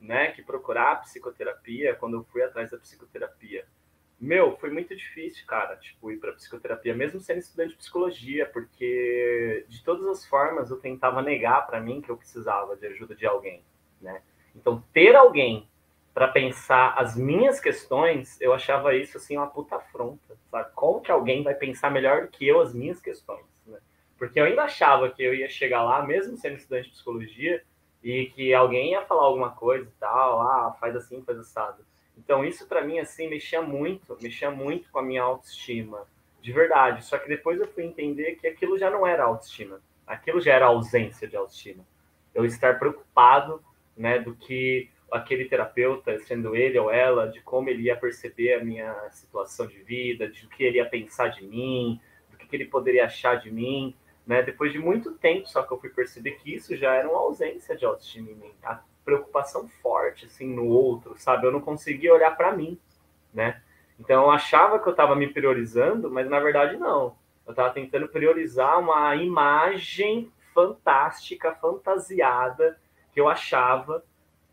né, 0.00 0.32
que 0.32 0.42
procurar 0.42 1.02
psicoterapia, 1.02 1.94
quando 1.94 2.16
eu 2.16 2.24
fui 2.24 2.42
atrás 2.42 2.70
da 2.70 2.78
psicoterapia? 2.78 3.66
Meu, 4.20 4.54
foi 4.58 4.70
muito 4.70 4.94
difícil, 4.94 5.46
cara, 5.46 5.76
tipo, 5.76 6.10
ir 6.10 6.18
para 6.18 6.32
psicoterapia, 6.32 6.94
mesmo 6.94 7.20
sendo 7.20 7.38
estudante 7.38 7.70
de 7.70 7.76
psicologia, 7.76 8.44
porque 8.44 9.64
de 9.66 9.82
todas 9.82 10.06
as 10.06 10.26
formas 10.26 10.70
eu 10.70 10.78
tentava 10.78 11.22
negar 11.22 11.66
para 11.66 11.80
mim 11.80 12.02
que 12.02 12.10
eu 12.10 12.16
precisava 12.18 12.76
de 12.76 12.86
ajuda 12.86 13.14
de 13.14 13.24
alguém, 13.24 13.64
né? 13.98 14.20
Então, 14.54 14.84
ter 14.92 15.16
alguém 15.16 15.66
para 16.12 16.28
pensar 16.28 16.94
as 16.98 17.16
minhas 17.16 17.60
questões, 17.60 18.38
eu 18.42 18.52
achava 18.52 18.94
isso 18.94 19.16
assim 19.16 19.38
uma 19.38 19.46
puta 19.46 19.76
afronta, 19.76 20.36
sabe? 20.50 20.70
Como 20.74 21.00
que 21.00 21.10
alguém 21.10 21.42
vai 21.42 21.54
pensar 21.54 21.90
melhor 21.90 22.22
do 22.22 22.28
que 22.28 22.46
eu 22.46 22.60
as 22.60 22.74
minhas 22.74 23.00
questões, 23.00 23.46
né? 23.66 23.78
Porque 24.18 24.38
eu 24.38 24.44
ainda 24.44 24.64
achava 24.64 25.08
que 25.08 25.22
eu 25.22 25.34
ia 25.34 25.48
chegar 25.48 25.82
lá, 25.82 26.04
mesmo 26.04 26.36
sendo 26.36 26.56
estudante 26.56 26.88
de 26.88 26.94
psicologia, 26.94 27.64
e 28.02 28.26
que 28.26 28.52
alguém 28.52 28.92
ia 28.92 29.02
falar 29.06 29.22
alguma 29.22 29.52
coisa 29.52 29.88
e 29.88 29.98
tal, 29.98 30.42
ah, 30.42 30.76
faz 30.78 30.94
assim, 30.94 31.22
faz 31.22 31.38
assado. 31.38 31.84
Então 32.22 32.44
isso 32.44 32.66
para 32.66 32.84
mim 32.84 32.98
assim 32.98 33.28
mexia 33.28 33.62
muito, 33.62 34.16
mexia 34.20 34.50
muito 34.50 34.90
com 34.90 34.98
a 34.98 35.02
minha 35.02 35.22
autoestima, 35.22 36.06
de 36.42 36.52
verdade. 36.52 37.04
Só 37.04 37.18
que 37.18 37.28
depois 37.28 37.58
eu 37.58 37.66
fui 37.66 37.84
entender 37.84 38.36
que 38.36 38.46
aquilo 38.46 38.78
já 38.78 38.90
não 38.90 39.06
era 39.06 39.24
autoestima, 39.24 39.80
aquilo 40.06 40.40
já 40.40 40.54
era 40.54 40.66
ausência 40.66 41.26
de 41.26 41.36
autoestima. 41.36 41.84
Eu 42.34 42.44
estar 42.44 42.78
preocupado, 42.78 43.62
né, 43.96 44.18
do 44.18 44.34
que 44.34 44.88
aquele 45.10 45.46
terapeuta, 45.46 46.18
sendo 46.20 46.54
ele 46.54 46.78
ou 46.78 46.90
ela, 46.90 47.26
de 47.26 47.40
como 47.40 47.68
ele 47.68 47.84
ia 47.84 47.96
perceber 47.96 48.54
a 48.54 48.64
minha 48.64 48.94
situação 49.10 49.66
de 49.66 49.78
vida, 49.78 50.28
de 50.28 50.46
o 50.46 50.48
que 50.48 50.62
ele 50.62 50.76
ia 50.76 50.86
pensar 50.86 51.28
de 51.28 51.44
mim, 51.44 52.00
do 52.30 52.36
que 52.36 52.54
ele 52.54 52.66
poderia 52.66 53.06
achar 53.06 53.36
de 53.36 53.50
mim, 53.50 53.94
né? 54.24 54.42
Depois 54.42 54.72
de 54.72 54.78
muito 54.78 55.12
tempo, 55.12 55.48
só 55.48 55.62
que 55.62 55.72
eu 55.72 55.80
fui 55.80 55.88
perceber 55.88 56.32
que 56.32 56.54
isso 56.54 56.76
já 56.76 56.94
era 56.94 57.08
uma 57.08 57.18
ausência 57.18 57.76
de 57.76 57.84
autoestima 57.84 58.30
em 58.30 58.34
mim, 58.34 58.52
a 58.62 58.80
preocupação 59.04 59.68
forte 59.82 60.26
assim 60.26 60.52
no 60.52 60.66
outro, 60.66 61.14
sabe? 61.18 61.46
Eu 61.46 61.52
não 61.52 61.60
conseguia 61.60 62.12
olhar 62.14 62.36
para 62.36 62.52
mim, 62.52 62.78
né? 63.32 63.60
Então 63.98 64.24
eu 64.24 64.30
achava 64.30 64.78
que 64.78 64.88
eu 64.88 64.92
estava 64.92 65.14
me 65.14 65.28
priorizando, 65.28 66.10
mas 66.10 66.28
na 66.28 66.40
verdade 66.40 66.76
não. 66.76 67.16
Eu 67.46 67.50
estava 67.50 67.70
tentando 67.70 68.08
priorizar 68.08 68.78
uma 68.78 69.14
imagem 69.16 70.32
fantástica, 70.54 71.54
fantasiada 71.54 72.78
que 73.12 73.20
eu 73.20 73.28
achava 73.28 74.04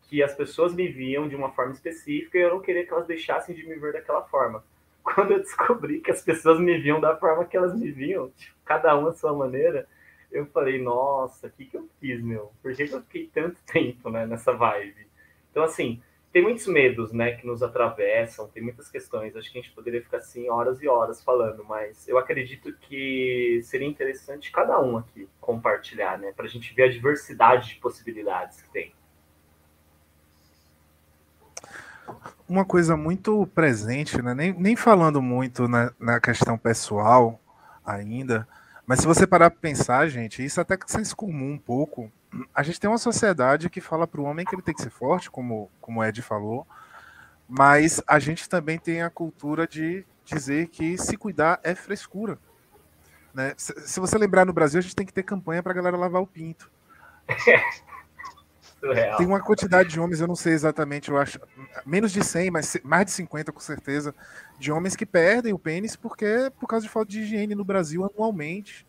que 0.02 0.22
as 0.22 0.34
pessoas 0.34 0.74
me 0.74 0.88
viam 0.88 1.28
de 1.28 1.36
uma 1.36 1.52
forma 1.52 1.72
específica 1.72 2.38
e 2.38 2.40
eu 2.40 2.50
não 2.50 2.60
queria 2.60 2.84
que 2.84 2.92
elas 2.92 3.06
deixassem 3.06 3.54
de 3.54 3.66
me 3.66 3.76
ver 3.76 3.92
daquela 3.92 4.22
forma. 4.22 4.64
Quando 5.02 5.32
eu 5.32 5.38
descobri 5.38 6.00
que 6.00 6.10
as 6.10 6.22
pessoas 6.22 6.58
me 6.58 6.78
viam 6.78 7.00
da 7.00 7.16
forma 7.16 7.44
que 7.44 7.56
elas 7.56 7.74
me 7.74 7.90
viam, 7.90 8.30
tipo, 8.30 8.56
cada 8.64 8.96
uma 8.96 9.10
a 9.10 9.14
sua 9.14 9.32
maneira, 9.32 9.86
eu 10.30 10.46
falei, 10.46 10.80
nossa, 10.80 11.46
o 11.46 11.50
que, 11.50 11.64
que 11.64 11.76
eu 11.76 11.88
fiz, 12.00 12.22
meu? 12.22 12.52
Por 12.62 12.74
que, 12.74 12.86
que 12.86 12.94
eu 12.94 13.02
fiquei 13.02 13.30
tanto 13.32 13.60
tempo 13.66 14.10
né, 14.10 14.26
nessa 14.26 14.52
vibe? 14.52 15.06
Então, 15.50 15.62
assim, 15.62 16.02
tem 16.32 16.42
muitos 16.42 16.66
medos, 16.66 17.12
né, 17.12 17.32
que 17.32 17.46
nos 17.46 17.62
atravessam, 17.62 18.48
tem 18.48 18.62
muitas 18.62 18.90
questões. 18.90 19.34
Acho 19.34 19.50
que 19.50 19.58
a 19.58 19.62
gente 19.62 19.74
poderia 19.74 20.02
ficar 20.02 20.18
assim 20.18 20.48
horas 20.48 20.82
e 20.82 20.88
horas 20.88 21.22
falando, 21.22 21.64
mas 21.64 22.06
eu 22.06 22.18
acredito 22.18 22.72
que 22.80 23.60
seria 23.62 23.88
interessante 23.88 24.52
cada 24.52 24.80
um 24.80 24.98
aqui 24.98 25.28
compartilhar, 25.40 26.18
né, 26.18 26.32
para 26.32 26.44
a 26.44 26.48
gente 26.48 26.74
ver 26.74 26.84
a 26.84 26.92
diversidade 26.92 27.70
de 27.70 27.76
possibilidades 27.76 28.60
que 28.60 28.70
tem. 28.70 28.94
uma 32.48 32.64
coisa 32.64 32.96
muito 32.96 33.46
presente, 33.48 34.22
né? 34.22 34.34
nem, 34.34 34.52
nem 34.54 34.74
falando 34.74 35.20
muito 35.20 35.68
na, 35.68 35.92
na 36.00 36.18
questão 36.18 36.56
pessoal 36.56 37.38
ainda, 37.84 38.48
mas 38.88 39.00
se 39.00 39.06
você 39.06 39.26
parar 39.26 39.50
para 39.50 39.60
pensar, 39.60 40.08
gente, 40.08 40.42
isso 40.42 40.58
até 40.62 40.74
que 40.74 40.90
senso 40.90 41.14
comum 41.14 41.52
um 41.52 41.58
pouco. 41.58 42.10
A 42.54 42.62
gente 42.62 42.80
tem 42.80 42.88
uma 42.88 42.96
sociedade 42.96 43.68
que 43.68 43.82
fala 43.82 44.06
para 44.06 44.18
o 44.18 44.24
homem 44.24 44.46
que 44.46 44.54
ele 44.54 44.62
tem 44.62 44.74
que 44.74 44.80
ser 44.80 44.88
forte, 44.88 45.30
como, 45.30 45.70
como 45.78 46.00
o 46.00 46.04
Ed 46.04 46.22
falou, 46.22 46.66
mas 47.46 48.00
a 48.06 48.18
gente 48.18 48.48
também 48.48 48.78
tem 48.78 49.02
a 49.02 49.10
cultura 49.10 49.68
de 49.68 50.06
dizer 50.24 50.68
que 50.68 50.96
se 50.96 51.18
cuidar 51.18 51.60
é 51.62 51.74
frescura. 51.74 52.38
Né? 53.34 53.52
Se, 53.58 53.78
se 53.86 54.00
você 54.00 54.16
lembrar 54.16 54.46
no 54.46 54.54
Brasil, 54.54 54.78
a 54.78 54.82
gente 54.82 54.96
tem 54.96 55.04
que 55.04 55.12
ter 55.12 55.22
campanha 55.22 55.62
para 55.62 55.72
a 55.72 55.76
galera 55.76 55.96
lavar 55.98 56.22
o 56.22 56.26
pinto. 56.26 56.70
Surreal. 58.80 59.16
Tem 59.16 59.26
uma 59.26 59.40
quantidade 59.40 59.88
de 59.88 59.98
homens, 59.98 60.20
eu 60.20 60.28
não 60.28 60.36
sei 60.36 60.52
exatamente, 60.52 61.10
eu 61.10 61.18
acho, 61.18 61.40
menos 61.84 62.12
de 62.12 62.24
100, 62.24 62.50
mas 62.50 62.76
mais 62.84 63.06
de 63.06 63.12
50 63.12 63.52
com 63.52 63.60
certeza, 63.60 64.14
de 64.58 64.70
homens 64.70 64.94
que 64.94 65.04
perdem 65.04 65.52
o 65.52 65.58
pênis 65.58 65.96
porque 65.96 66.50
por 66.60 66.68
causa 66.68 66.86
de 66.86 66.92
falta 66.92 67.10
de 67.10 67.20
higiene 67.20 67.54
no 67.54 67.64
Brasil 67.64 68.04
anualmente. 68.04 68.86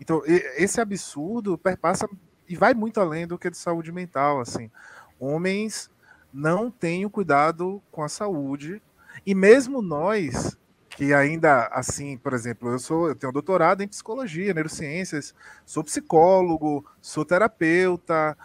Então, 0.00 0.22
esse 0.24 0.80
absurdo 0.80 1.58
perpassa 1.58 2.08
e 2.48 2.56
vai 2.56 2.72
muito 2.72 3.00
além 3.00 3.26
do 3.26 3.38
que 3.38 3.50
de 3.50 3.58
saúde 3.58 3.92
mental, 3.92 4.40
assim. 4.40 4.70
Homens 5.18 5.90
não 6.32 6.70
têm 6.70 7.04
o 7.04 7.10
cuidado 7.10 7.82
com 7.90 8.02
a 8.02 8.08
saúde 8.08 8.82
e 9.26 9.34
mesmo 9.34 9.82
nós 9.82 10.56
que 10.88 11.14
ainda 11.14 11.66
assim, 11.72 12.18
por 12.18 12.32
exemplo, 12.32 12.70
eu 12.70 12.78
sou, 12.78 13.08
eu 13.08 13.14
tenho 13.14 13.32
doutorado 13.32 13.82
em 13.82 13.88
psicologia, 13.88 14.52
neurociências, 14.52 15.34
sou 15.64 15.84
psicólogo, 15.84 16.84
sou 17.00 17.24
terapeuta, 17.24 18.36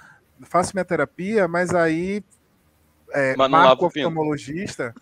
faço 0.42 0.74
minha 0.74 0.86
terapia, 0.86 1.48
mas 1.48 1.74
aí 1.74 2.24
é, 3.12 3.36
mas 3.36 3.50
marco 3.50 3.86
oftalmologista. 3.86 4.94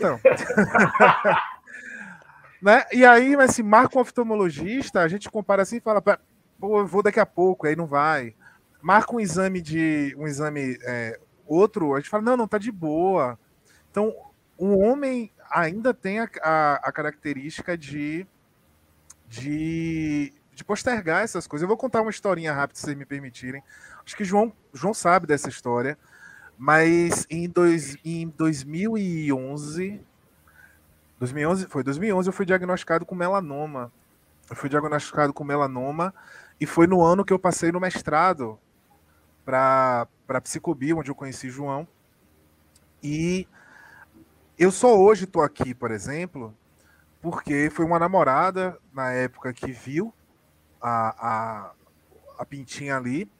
Não. 0.00 0.18
né? 2.62 2.84
E 2.92 3.04
aí, 3.04 3.36
mas 3.36 3.54
se 3.54 3.62
marca 3.62 3.98
um 3.98 4.00
oftalmologista, 4.00 5.00
a 5.00 5.08
gente 5.08 5.30
compara 5.30 5.62
assim 5.62 5.76
e 5.76 5.80
fala, 5.80 6.00
pô, 6.00 6.80
eu 6.80 6.86
vou 6.86 7.02
daqui 7.02 7.20
a 7.20 7.26
pouco, 7.26 7.66
aí 7.66 7.76
não 7.76 7.86
vai. 7.86 8.34
Marca 8.80 9.14
um 9.14 9.20
exame 9.20 9.60
de 9.60 10.14
um 10.18 10.26
exame 10.26 10.78
é, 10.84 11.20
outro, 11.46 11.94
a 11.94 12.00
gente 12.00 12.08
fala, 12.08 12.22
não, 12.22 12.36
não, 12.36 12.48
tá 12.48 12.58
de 12.58 12.72
boa. 12.72 13.38
Então, 13.90 14.14
o 14.56 14.78
homem 14.78 15.30
ainda 15.50 15.92
tem 15.92 16.18
a, 16.18 16.28
a, 16.42 16.74
a 16.76 16.92
característica 16.92 17.76
de, 17.76 18.26
de, 19.28 20.32
de 20.54 20.64
postergar 20.64 21.22
essas 21.22 21.46
coisas. 21.46 21.62
Eu 21.62 21.68
vou 21.68 21.76
contar 21.76 22.00
uma 22.00 22.10
historinha 22.10 22.52
rápida, 22.52 22.78
se 22.78 22.86
vocês 22.86 22.96
me 22.96 23.04
permitirem. 23.04 23.62
Acho 24.04 24.16
que 24.16 24.24
João, 24.24 24.52
João 24.72 24.92
sabe 24.92 25.26
dessa 25.26 25.48
história, 25.48 25.98
mas 26.58 27.26
em, 27.30 27.48
dois, 27.48 27.96
em 28.04 28.28
2011, 28.28 30.00
2011, 31.18 31.66
foi 31.66 31.82
2011 31.82 32.28
eu 32.28 32.32
fui 32.32 32.46
diagnosticado 32.46 33.06
com 33.06 33.14
melanoma. 33.14 33.92
Eu 34.50 34.56
fui 34.56 34.68
diagnosticado 34.68 35.32
com 35.32 35.44
melanoma 35.44 36.12
e 36.60 36.66
foi 36.66 36.86
no 36.86 37.02
ano 37.02 37.24
que 37.24 37.32
eu 37.32 37.38
passei 37.38 37.72
no 37.72 37.80
mestrado 37.80 38.58
para 39.44 40.06
psicobio, 40.42 40.98
onde 40.98 41.10
eu 41.10 41.14
conheci 41.14 41.48
João. 41.48 41.86
E 43.02 43.48
eu 44.58 44.70
só 44.70 44.96
hoje 44.96 45.24
estou 45.24 45.42
aqui, 45.42 45.74
por 45.74 45.90
exemplo, 45.90 46.54
porque 47.20 47.70
foi 47.70 47.84
uma 47.84 47.98
namorada 47.98 48.78
na 48.92 49.10
época 49.12 49.52
que 49.52 49.72
viu 49.72 50.12
a, 50.80 51.16
a, 51.18 51.72
a 52.38 52.44
pintinha 52.44 52.96
ali 52.96 53.30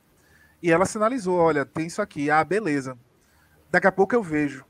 e 0.63 0.71
ela 0.71 0.87
sinalizou: 0.87 1.39
olha, 1.39 1.67
tem 1.67 1.87
isso 1.87 2.01
aqui. 2.01 2.31
Ah, 2.31 2.45
beleza. 2.45 2.97
Daqui 3.71 3.87
a 3.87 3.93
pouco 3.93 4.15
eu 4.15 4.23
vejo. 4.23 4.65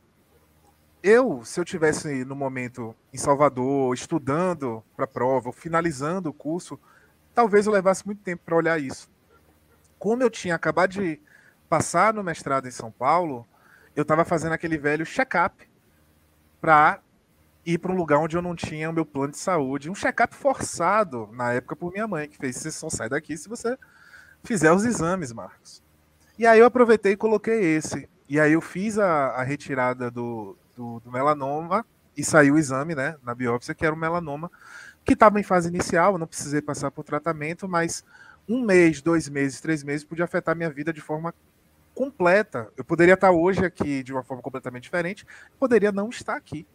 Eu, 1.03 1.45
se 1.45 1.59
eu 1.59 1.65
tivesse 1.65 2.25
no 2.25 2.37
momento 2.37 2.95
em 3.13 3.19
Salvador, 3.19 3.93
estudando 3.93 4.83
para 4.95 5.05
a 5.05 5.09
prova, 5.09 5.53
finalizando 5.53 6.31
o 6.31 6.33
curso, 6.33 6.79
talvez 7.35 7.67
eu 7.67 7.73
levasse 7.73 8.07
muito 8.07 8.23
tempo 8.23 8.43
para 8.45 8.57
olhar 8.57 8.81
isso. 8.81 9.11
Como 9.99 10.23
eu 10.23 10.31
tinha 10.31 10.55
acabado 10.55 10.91
de 10.91 11.21
passar 11.69 12.15
no 12.15 12.23
mestrado 12.23 12.69
em 12.69 12.71
São 12.71 12.93
Paulo, 12.93 13.47
eu 13.97 14.03
estava 14.03 14.25
fazendo 14.25 14.53
aquele 14.53 14.79
velho 14.79 15.05
check-up 15.05 15.69
para 16.61 17.01
ir 17.67 17.79
para 17.79 17.93
um 17.93 17.97
lugar 17.97 18.19
onde 18.19 18.37
eu 18.37 18.43
não 18.43 18.55
tinha 18.55 18.89
o 18.89 18.93
meu 18.93 19.05
plano 19.05 19.33
de 19.33 19.39
saúde. 19.39 19.91
Um 19.91 19.95
check-up 19.95 20.35
forçado, 20.35 21.29
na 21.33 21.53
época, 21.53 21.75
por 21.75 21.93
minha 21.93 22.07
mãe, 22.07 22.29
que 22.29 22.37
fez: 22.37 22.57
você 22.57 22.71
só 22.71 22.89
sai 22.89 23.09
daqui 23.09 23.37
se 23.37 23.49
você 23.49 23.77
fizer 24.45 24.73
os 24.73 24.85
exames, 24.85 25.33
Marcos. 25.33 25.82
E 26.39 26.47
aí 26.47 26.59
eu 26.59 26.67
aproveitei 26.67 27.13
e 27.13 27.17
coloquei 27.17 27.77
esse. 27.77 28.09
E 28.29 28.41
aí 28.41 28.53
eu 28.53 28.61
fiz 28.61 28.99
a, 28.99 29.29
a 29.29 29.43
retirada 29.43 30.11
do, 30.11 30.57
do, 30.77 31.01
do, 31.01 31.11
melanoma 31.11 31.85
e 32.17 32.25
saiu 32.25 32.55
o 32.55 32.59
exame, 32.59 32.95
né, 32.95 33.17
na 33.23 33.35
biópsia, 33.35 33.75
que 33.75 33.85
era 33.85 33.95
o 33.95 33.99
melanoma, 33.99 34.51
que 35.05 35.13
estava 35.13 35.39
em 35.39 35.43
fase 35.43 35.69
inicial, 35.69 36.13
eu 36.13 36.19
não 36.19 36.27
precisei 36.27 36.63
passar 36.63 36.91
por 36.91 37.05
tratamento, 37.05 37.69
mas 37.69 38.05
um 38.49 38.63
mês, 38.63 39.03
dois 39.03 39.29
meses, 39.29 39.61
três 39.61 39.83
meses 39.83 40.05
podia 40.05 40.25
afetar 40.25 40.57
minha 40.57 40.71
vida 40.71 40.93
de 40.93 41.01
forma 41.01 41.35
completa. 41.95 42.69
Eu 42.77 42.85
poderia 42.85 43.15
estar 43.15 43.31
hoje 43.31 43.65
aqui 43.65 44.03
de 44.03 44.13
uma 44.13 44.23
forma 44.23 44.43
completamente 44.43 44.85
diferente, 44.85 45.27
poderia 45.59 45.93
não 45.93 46.09
estar 46.09 46.37
aqui. 46.37 46.67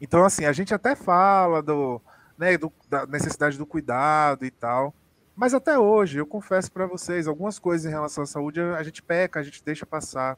Então, 0.00 0.24
assim, 0.24 0.44
a 0.44 0.52
gente 0.52 0.72
até 0.74 0.96
fala 0.96 1.62
do, 1.62 2.00
né, 2.38 2.56
do, 2.56 2.72
da 2.88 3.06
necessidade 3.06 3.58
do 3.58 3.66
cuidado 3.66 4.44
e 4.44 4.50
tal. 4.50 4.94
Mas 5.40 5.54
até 5.54 5.78
hoje, 5.78 6.18
eu 6.18 6.26
confesso 6.26 6.70
para 6.70 6.84
vocês, 6.84 7.26
algumas 7.26 7.58
coisas 7.58 7.86
em 7.86 7.88
relação 7.88 8.24
à 8.24 8.26
saúde 8.26 8.60
a 8.60 8.82
gente 8.82 9.02
peca, 9.02 9.40
a 9.40 9.42
gente 9.42 9.64
deixa 9.64 9.86
passar. 9.86 10.36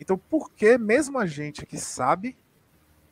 Então, 0.00 0.16
por 0.16 0.52
que 0.52 0.78
mesmo 0.78 1.18
a 1.18 1.26
gente 1.26 1.66
que 1.66 1.76
sabe 1.76 2.36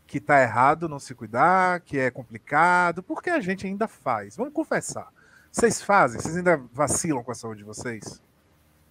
que 0.07 0.19
está 0.19 0.41
errado 0.41 0.89
não 0.89 1.01
se 1.01 1.13
cuidar, 1.13 1.81
que 1.81 1.99
é 1.99 2.09
complicado, 2.09 3.03
por 3.03 3.21
que 3.21 3.31
a 3.31 3.41
gente 3.41 3.67
ainda 3.67 3.89
faz? 3.89 4.37
Vamos 4.37 4.53
confessar. 4.53 5.09
Vocês 5.51 5.83
fazem? 5.83 6.21
Vocês 6.21 6.37
ainda 6.37 6.57
vacilam 6.73 7.25
com 7.25 7.33
a 7.33 7.35
saúde 7.35 7.59
de 7.59 7.65
vocês? 7.65 8.23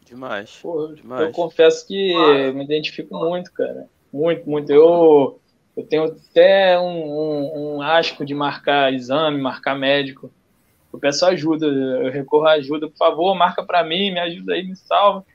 Demais. 0.04 0.60
Pô, 0.62 0.90
demais. 0.90 1.22
Eu 1.22 1.32
confesso 1.32 1.88
que 1.88 2.14
me 2.52 2.66
identifico 2.66 3.16
muito, 3.16 3.54
cara. 3.54 3.88
Muito, 4.12 4.50
muito. 4.50 4.70
Eu, 4.70 5.40
eu 5.78 5.86
tenho 5.86 6.04
até 6.04 6.78
um, 6.78 7.06
um, 7.06 7.76
um 7.78 7.82
asco 7.82 8.26
de 8.26 8.36
marcar 8.36 8.94
exame, 8.94 9.42
marcar 9.42 9.76
médico. 9.76 10.30
Eu 10.94 11.00
peço 11.00 11.26
ajuda, 11.26 11.66
eu 11.66 12.12
recorro 12.12 12.46
à 12.46 12.52
ajuda. 12.54 12.88
Por 12.88 12.98
favor, 12.98 13.36
marca 13.36 13.64
para 13.64 13.84
mim, 13.84 14.12
me 14.12 14.20
ajuda 14.20 14.54
aí, 14.54 14.64
me 14.64 14.76
salva. 14.76 15.26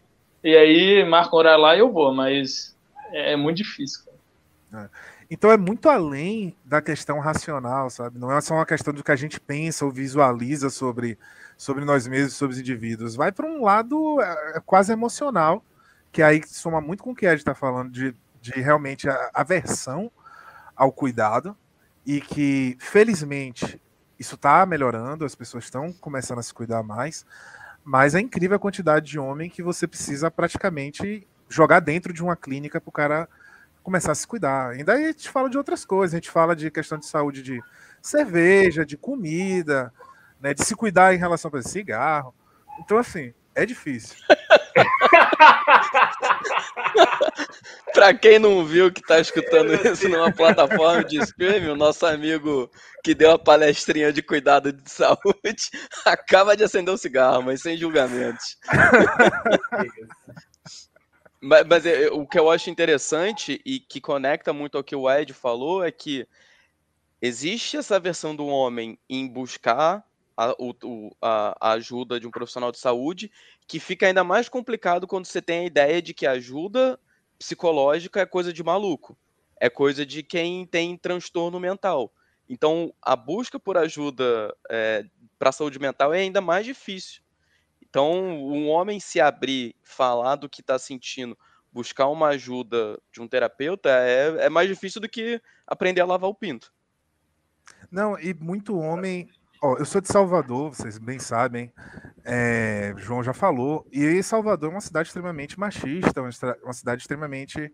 E 0.42 0.56
aí, 0.56 1.04
marca 1.04 1.34
um 1.34 1.38
horário 1.38 1.60
lá 1.60 1.74
e 1.74 1.80
eu 1.80 1.92
vou, 1.92 2.14
mas 2.14 2.76
é, 3.10 3.32
é 3.32 3.36
muito 3.36 3.56
difícil, 3.56 4.04
cara. 4.04 4.84
É. 4.84 5.18
Então 5.30 5.50
é 5.50 5.58
muito 5.58 5.90
além 5.90 6.56
da 6.64 6.80
questão 6.80 7.18
racional, 7.18 7.90
sabe? 7.90 8.18
Não 8.18 8.32
é 8.32 8.40
só 8.40 8.54
uma 8.54 8.64
questão 8.64 8.94
do 8.94 9.04
que 9.04 9.12
a 9.12 9.16
gente 9.16 9.38
pensa 9.38 9.84
ou 9.84 9.90
visualiza 9.90 10.70
sobre, 10.70 11.18
sobre 11.56 11.84
nós 11.84 12.06
mesmos, 12.06 12.34
sobre 12.34 12.54
os 12.54 12.60
indivíduos. 12.60 13.14
Vai 13.14 13.30
para 13.30 13.46
um 13.46 13.62
lado 13.62 14.20
é, 14.22 14.60
quase 14.64 14.90
emocional, 14.90 15.62
que 16.10 16.22
aí 16.22 16.40
soma 16.46 16.80
muito 16.80 17.02
com 17.02 17.10
o 17.10 17.14
que 17.14 17.26
a 17.26 17.32
Ed 17.32 17.40
está 17.40 17.54
falando, 17.54 17.90
de, 17.90 18.14
de 18.40 18.52
realmente 18.52 19.06
a 19.08 19.30
aversão 19.34 20.10
ao 20.74 20.90
cuidado, 20.90 21.54
e 22.06 22.22
que, 22.22 22.78
felizmente, 22.80 23.78
isso 24.18 24.34
está 24.34 24.64
melhorando, 24.66 25.24
as 25.24 25.34
pessoas 25.34 25.64
estão 25.64 25.92
começando 25.92 26.38
a 26.38 26.42
se 26.42 26.52
cuidar 26.52 26.82
mais, 26.82 27.24
mas 27.84 28.14
é 28.14 28.20
incrível 28.20 28.56
a 28.56 28.60
quantidade 28.60 29.06
de 29.06 29.18
homem 29.18 29.48
que 29.48 29.62
você 29.62 29.86
precisa 29.86 30.30
praticamente 30.30 31.26
jogar 31.48 31.80
dentro 31.80 32.12
de 32.12 32.22
uma 32.22 32.36
clínica 32.36 32.80
para 32.80 32.88
o 32.88 32.92
cara 32.92 33.28
começar 33.82 34.12
a 34.12 34.14
se 34.14 34.26
cuidar. 34.26 34.78
E 34.78 34.84
daí 34.84 35.04
a 35.04 35.06
gente 35.08 35.30
fala 35.30 35.48
de 35.48 35.56
outras 35.56 35.84
coisas, 35.84 36.14
a 36.14 36.18
gente 36.18 36.30
fala 36.30 36.54
de 36.54 36.70
questão 36.70 36.98
de 36.98 37.06
saúde 37.06 37.42
de 37.42 37.62
cerveja, 38.02 38.84
de 38.84 38.96
comida, 38.96 39.92
né, 40.40 40.52
de 40.52 40.64
se 40.64 40.74
cuidar 40.74 41.14
em 41.14 41.18
relação 41.18 41.50
a 41.54 41.62
cigarro. 41.62 42.34
Então, 42.80 42.98
assim, 42.98 43.32
é 43.54 43.64
difícil. 43.64 44.16
Para 47.92 48.14
quem 48.14 48.38
não 48.38 48.64
viu 48.64 48.90
que 48.92 49.00
está 49.00 49.20
escutando 49.20 49.74
isso 49.74 50.08
numa 50.08 50.32
plataforma 50.32 51.04
de 51.04 51.18
streaming, 51.18 51.68
o 51.68 51.76
nosso 51.76 52.06
amigo 52.06 52.70
que 53.02 53.14
deu 53.14 53.32
a 53.32 53.38
palestrinha 53.38 54.12
de 54.12 54.22
cuidado 54.22 54.72
de 54.72 54.90
saúde 54.90 55.70
acaba 56.04 56.56
de 56.56 56.64
acender 56.64 56.92
um 56.92 56.96
cigarro, 56.96 57.42
mas 57.42 57.62
sem 57.62 57.76
julgamentos. 57.76 58.56
Mas, 61.40 61.64
mas 61.68 61.86
é, 61.86 62.08
o 62.08 62.26
que 62.26 62.36
eu 62.36 62.50
acho 62.50 62.68
interessante 62.68 63.62
e 63.64 63.78
que 63.78 64.00
conecta 64.00 64.52
muito 64.52 64.76
ao 64.76 64.82
que 64.82 64.96
o 64.96 65.08
Ed 65.08 65.32
falou 65.32 65.84
é 65.84 65.92
que 65.92 66.26
existe 67.22 67.76
essa 67.76 68.00
versão 68.00 68.34
do 68.34 68.44
homem 68.44 68.98
em 69.08 69.28
buscar 69.28 70.04
a, 70.36 70.54
o, 70.58 71.16
a, 71.20 71.56
a, 71.60 71.72
ajuda 71.72 72.20
de 72.20 72.26
um 72.26 72.30
profissional 72.30 72.70
de 72.70 72.78
saúde, 72.78 73.30
que 73.68 73.78
fica 73.78 74.06
ainda 74.06 74.24
mais 74.24 74.48
complicado 74.48 75.06
quando 75.06 75.26
você 75.26 75.42
tem 75.42 75.60
a 75.60 75.66
ideia 75.66 76.00
de 76.00 76.14
que 76.14 76.26
ajuda 76.26 76.98
psicológica 77.38 78.20
é 78.20 78.26
coisa 78.26 78.50
de 78.50 78.64
maluco, 78.64 79.16
é 79.60 79.68
coisa 79.68 80.06
de 80.06 80.22
quem 80.22 80.66
tem 80.66 80.96
transtorno 80.96 81.60
mental. 81.60 82.10
Então, 82.48 82.94
a 83.02 83.14
busca 83.14 83.60
por 83.60 83.76
ajuda 83.76 84.56
é, 84.70 85.04
para 85.38 85.50
a 85.50 85.52
saúde 85.52 85.78
mental 85.78 86.14
é 86.14 86.20
ainda 86.20 86.40
mais 86.40 86.64
difícil. 86.64 87.22
Então, 87.82 88.10
um 88.40 88.68
homem 88.70 88.98
se 88.98 89.20
abrir, 89.20 89.76
falar 89.82 90.36
do 90.36 90.48
que 90.48 90.62
está 90.62 90.78
sentindo, 90.78 91.38
buscar 91.70 92.08
uma 92.08 92.28
ajuda 92.28 92.98
de 93.12 93.20
um 93.20 93.28
terapeuta 93.28 93.90
é, 93.90 94.46
é 94.46 94.48
mais 94.48 94.66
difícil 94.66 94.98
do 94.98 95.08
que 95.08 95.42
aprender 95.66 96.00
a 96.00 96.06
lavar 96.06 96.30
o 96.30 96.34
pinto. 96.34 96.72
Não, 97.90 98.18
e 98.18 98.32
muito 98.32 98.78
homem. 98.78 99.28
Ó, 99.60 99.76
eu 99.76 99.84
sou 99.84 100.00
de 100.00 100.06
Salvador, 100.06 100.72
vocês 100.72 100.98
bem 100.98 101.18
sabem. 101.18 101.72
É, 102.24 102.94
João 102.96 103.24
já 103.24 103.32
falou. 103.32 103.84
E 103.90 104.22
Salvador 104.22 104.70
é 104.70 104.74
uma 104.74 104.80
cidade 104.80 105.08
extremamente 105.08 105.58
machista, 105.58 106.22
uma 106.62 106.72
cidade 106.72 107.02
extremamente 107.02 107.72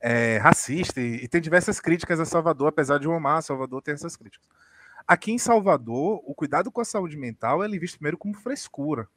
é, 0.00 0.38
racista. 0.38 1.00
E, 1.00 1.24
e, 1.24 1.28
tem 1.28 1.40
diversas 1.40 1.80
críticas 1.80 2.20
a 2.20 2.24
Salvador, 2.24 2.68
apesar 2.68 2.98
de 2.98 3.06
eu 3.06 3.12
amar 3.12 3.42
Salvador, 3.42 3.82
tem 3.82 3.94
essas 3.94 4.16
críticas. 4.16 4.48
Aqui 5.08 5.32
em 5.32 5.38
Salvador, 5.38 6.22
o 6.24 6.34
cuidado 6.34 6.70
com 6.70 6.80
a 6.80 6.84
saúde 6.84 7.16
mental 7.16 7.64
é 7.64 7.68
visto 7.68 7.96
primeiro 7.96 8.16
como 8.16 8.34
frescura. 8.34 9.08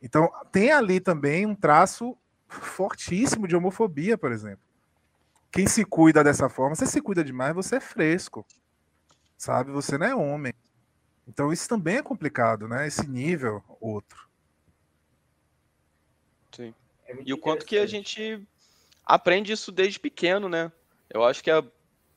Então, 0.00 0.30
tem 0.52 0.70
ali 0.70 1.00
também 1.00 1.44
um 1.44 1.56
traço 1.56 2.16
fortíssimo 2.48 3.48
de 3.48 3.56
homofobia, 3.56 4.16
por 4.16 4.30
exemplo. 4.30 4.64
Quem 5.50 5.66
se 5.66 5.84
cuida 5.84 6.22
dessa 6.22 6.48
forma, 6.48 6.76
você 6.76 6.86
se 6.86 7.00
cuida 7.00 7.24
demais, 7.24 7.52
você 7.52 7.76
é 7.76 7.80
fresco. 7.80 8.46
Sabe? 9.36 9.72
Você 9.72 9.98
não 9.98 10.06
é 10.06 10.14
homem. 10.14 10.54
Então, 11.30 11.52
isso 11.52 11.68
também 11.68 11.98
é 11.98 12.02
complicado, 12.02 12.66
né? 12.66 12.88
Esse 12.88 13.08
nível 13.08 13.62
outro. 13.80 14.28
Sim. 16.50 16.74
É 17.06 17.16
e 17.24 17.32
o 17.32 17.38
quanto 17.38 17.64
que 17.64 17.78
a 17.78 17.86
gente 17.86 18.44
aprende 19.06 19.52
isso 19.52 19.70
desde 19.70 20.00
pequeno, 20.00 20.48
né? 20.48 20.72
Eu 21.08 21.22
acho 21.22 21.40
que, 21.44 21.48
a, 21.48 21.64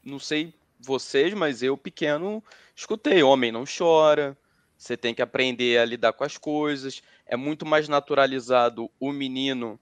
não 0.04 0.17
sei 0.17 0.52
vocês, 0.80 1.32
mas 1.36 1.62
eu 1.62 1.78
pequeno 1.78 2.43
escutei: 2.76 3.21
homem 3.21 3.52
não 3.52 3.65
chora, 3.65 4.36
você 4.76 4.97
tem 4.97 5.13
que 5.13 5.21
aprender 5.21 5.78
a 5.78 5.86
lidar 5.86 6.13
com 6.13 6.23
as 6.23 6.36
coisas. 6.36 7.04
É 7.28 7.38
muito 7.38 7.67
mais 7.67 7.88
naturalizado 7.88 8.89
o 8.99 9.12
menino 9.12 9.80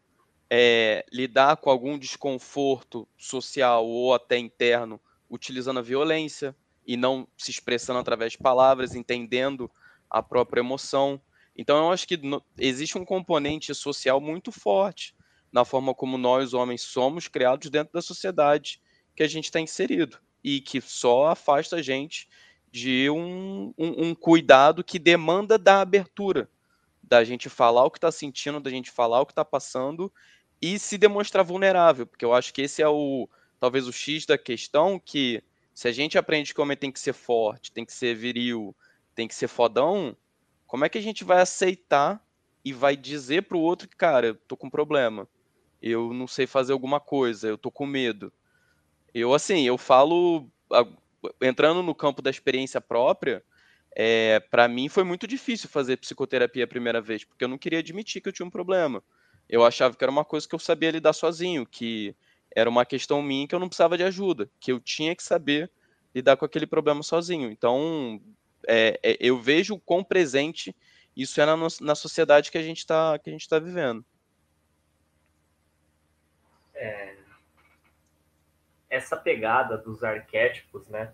é, 0.50 1.06
lidar 1.10 1.56
com 1.56 1.70
algum 1.70 1.98
desconforto 1.98 3.08
social 3.18 3.88
ou 3.88 4.14
até 4.14 4.38
interno 4.38 5.00
utilizando 5.30 5.80
a 5.80 5.84
violência 5.84 6.54
e 6.86 6.98
não 6.98 7.28
se 7.38 7.52
expressando 7.52 8.00
através 8.00 8.34
de 8.34 8.38
palavras, 8.38 8.96
entendendo 8.96 9.70
a 10.10 10.22
própria 10.22 10.62
emoção. 10.62 11.22
Então, 11.56 11.78
eu 11.78 11.92
acho 11.92 12.08
que 12.08 12.18
no, 12.18 12.44
existe 12.58 12.98
um 12.98 13.06
componente 13.06 13.74
social 13.74 14.20
muito 14.20 14.52
forte 14.52 15.16
na 15.52 15.66
forma 15.66 15.94
como 15.94 16.18
nós, 16.18 16.54
homens, 16.54 16.82
somos 16.82 17.28
criados 17.28 17.70
dentro 17.70 17.94
da 17.94 18.02
sociedade 18.02 18.82
que 19.16 19.24
a 19.24 19.28
gente 19.28 19.46
está 19.46 19.60
inserido 19.60 20.18
e 20.44 20.62
que 20.62 20.80
só 20.80 21.28
afasta 21.28 21.78
a 21.78 21.82
gente 21.82 22.28
de 22.72 23.10
um, 23.10 23.74
um, 23.78 24.08
um 24.08 24.16
cuidado 24.16 24.84
que 24.84 24.98
demanda 24.98 25.58
da 25.58 25.82
abertura, 25.82 26.50
da 27.04 27.24
gente 27.24 27.50
falar 27.50 27.84
o 27.84 27.92
que 27.92 27.98
está 27.98 28.12
sentindo, 28.12 28.62
da 28.62 28.70
gente 28.70 28.90
falar 28.90 29.20
o 29.20 29.26
que 29.26 29.34
está 29.34 29.44
passando 29.44 30.12
e 30.62 30.80
se 30.80 30.98
demonstrar 30.98 31.44
vulnerável, 31.44 32.08
porque 32.08 32.24
eu 32.24 32.34
acho 32.34 32.54
que 32.54 32.62
esse 32.62 32.82
é 32.82 32.88
o 32.88 33.28
talvez 33.60 33.88
o 33.88 33.94
X 33.94 34.26
da 34.26 34.38
questão, 34.38 35.00
que 35.00 35.44
se 35.74 35.88
a 35.88 35.92
gente 35.92 36.18
aprende 36.18 36.54
que 36.54 36.60
o 36.60 36.64
homem 36.64 36.78
tem 36.78 36.92
que 36.92 37.00
ser 37.00 37.14
forte, 37.14 37.72
tem 37.72 37.86
que 37.86 37.94
ser 37.94 38.16
viril, 38.16 38.76
tem 39.16 39.28
que 39.28 39.36
ser 39.36 39.48
fodão, 39.48 40.16
como 40.68 40.86
é 40.86 40.90
que 40.90 40.98
a 40.98 41.02
gente 41.02 41.24
vai 41.24 41.42
aceitar 41.42 42.24
e 42.64 42.72
vai 42.72 42.96
dizer 42.96 43.44
pro 43.44 43.60
outro 43.60 43.88
que, 43.88 43.96
cara, 43.96 44.28
eu 44.28 44.36
tô 44.36 44.56
com 44.56 44.70
problema, 44.70 45.28
eu 45.82 46.14
não 46.14 46.28
sei 46.28 46.46
fazer 46.46 46.74
alguma 46.74 47.00
coisa, 47.00 47.48
eu 47.48 47.58
tô 47.58 47.72
com 47.72 47.86
medo. 47.86 48.32
Eu, 49.14 49.34
assim, 49.34 49.64
eu 49.64 49.78
falo 49.78 50.48
entrando 51.42 51.84
no 51.84 51.94
campo 51.94 52.22
da 52.22 52.30
experiência 52.30 52.80
própria, 52.80 53.44
é, 53.94 54.40
para 54.40 54.68
mim 54.68 54.88
foi 54.88 55.04
muito 55.04 55.28
difícil 55.28 55.70
fazer 55.70 55.98
psicoterapia 55.98 56.64
a 56.64 56.68
primeira 56.68 57.02
vez, 57.02 57.24
porque 57.24 57.44
eu 57.44 57.50
não 57.50 57.58
queria 57.58 57.80
admitir 57.80 58.22
que 58.22 58.30
eu 58.30 58.34
tinha 58.34 58.46
um 58.46 58.52
problema. 58.52 59.04
Eu 59.50 59.66
achava 59.66 59.96
que 59.96 60.04
era 60.04 60.12
uma 60.12 60.24
coisa 60.24 60.48
que 60.48 60.56
eu 60.56 60.60
sabia 60.60 60.92
lidar 60.92 61.14
sozinho, 61.14 61.66
que 61.66 62.16
era 62.56 62.70
uma 62.70 62.86
questão 62.86 63.22
minha 63.22 63.48
que 63.48 63.56
eu 63.56 63.60
não 63.60 63.68
precisava 63.68 63.98
de 63.98 64.04
ajuda, 64.04 64.50
que 64.60 64.72
eu 64.72 64.80
tinha 64.80 65.16
que 65.16 65.24
saber 65.24 65.72
lidar 66.14 66.38
com 66.38 66.46
aquele 66.46 66.68
problema 66.68 67.02
sozinho. 67.04 67.50
Então, 67.50 68.22
é, 68.68 69.00
é, 69.02 69.18
eu 69.20 69.40
vejo 69.40 69.76
o 69.76 69.80
quão 69.80 70.04
presente 70.04 70.76
isso 71.16 71.42
é 71.42 71.46
na, 71.46 71.56
na 71.82 71.96
sociedade 71.96 72.52
que 72.52 72.58
a 72.58 72.64
gente 72.64 72.80
está 72.80 73.18
tá 73.50 73.60
vivendo. 73.60 74.04
É, 76.74 77.16
essa 78.90 79.16
pegada 79.16 79.78
dos 79.78 80.04
arquétipos, 80.04 80.88
né? 80.88 81.14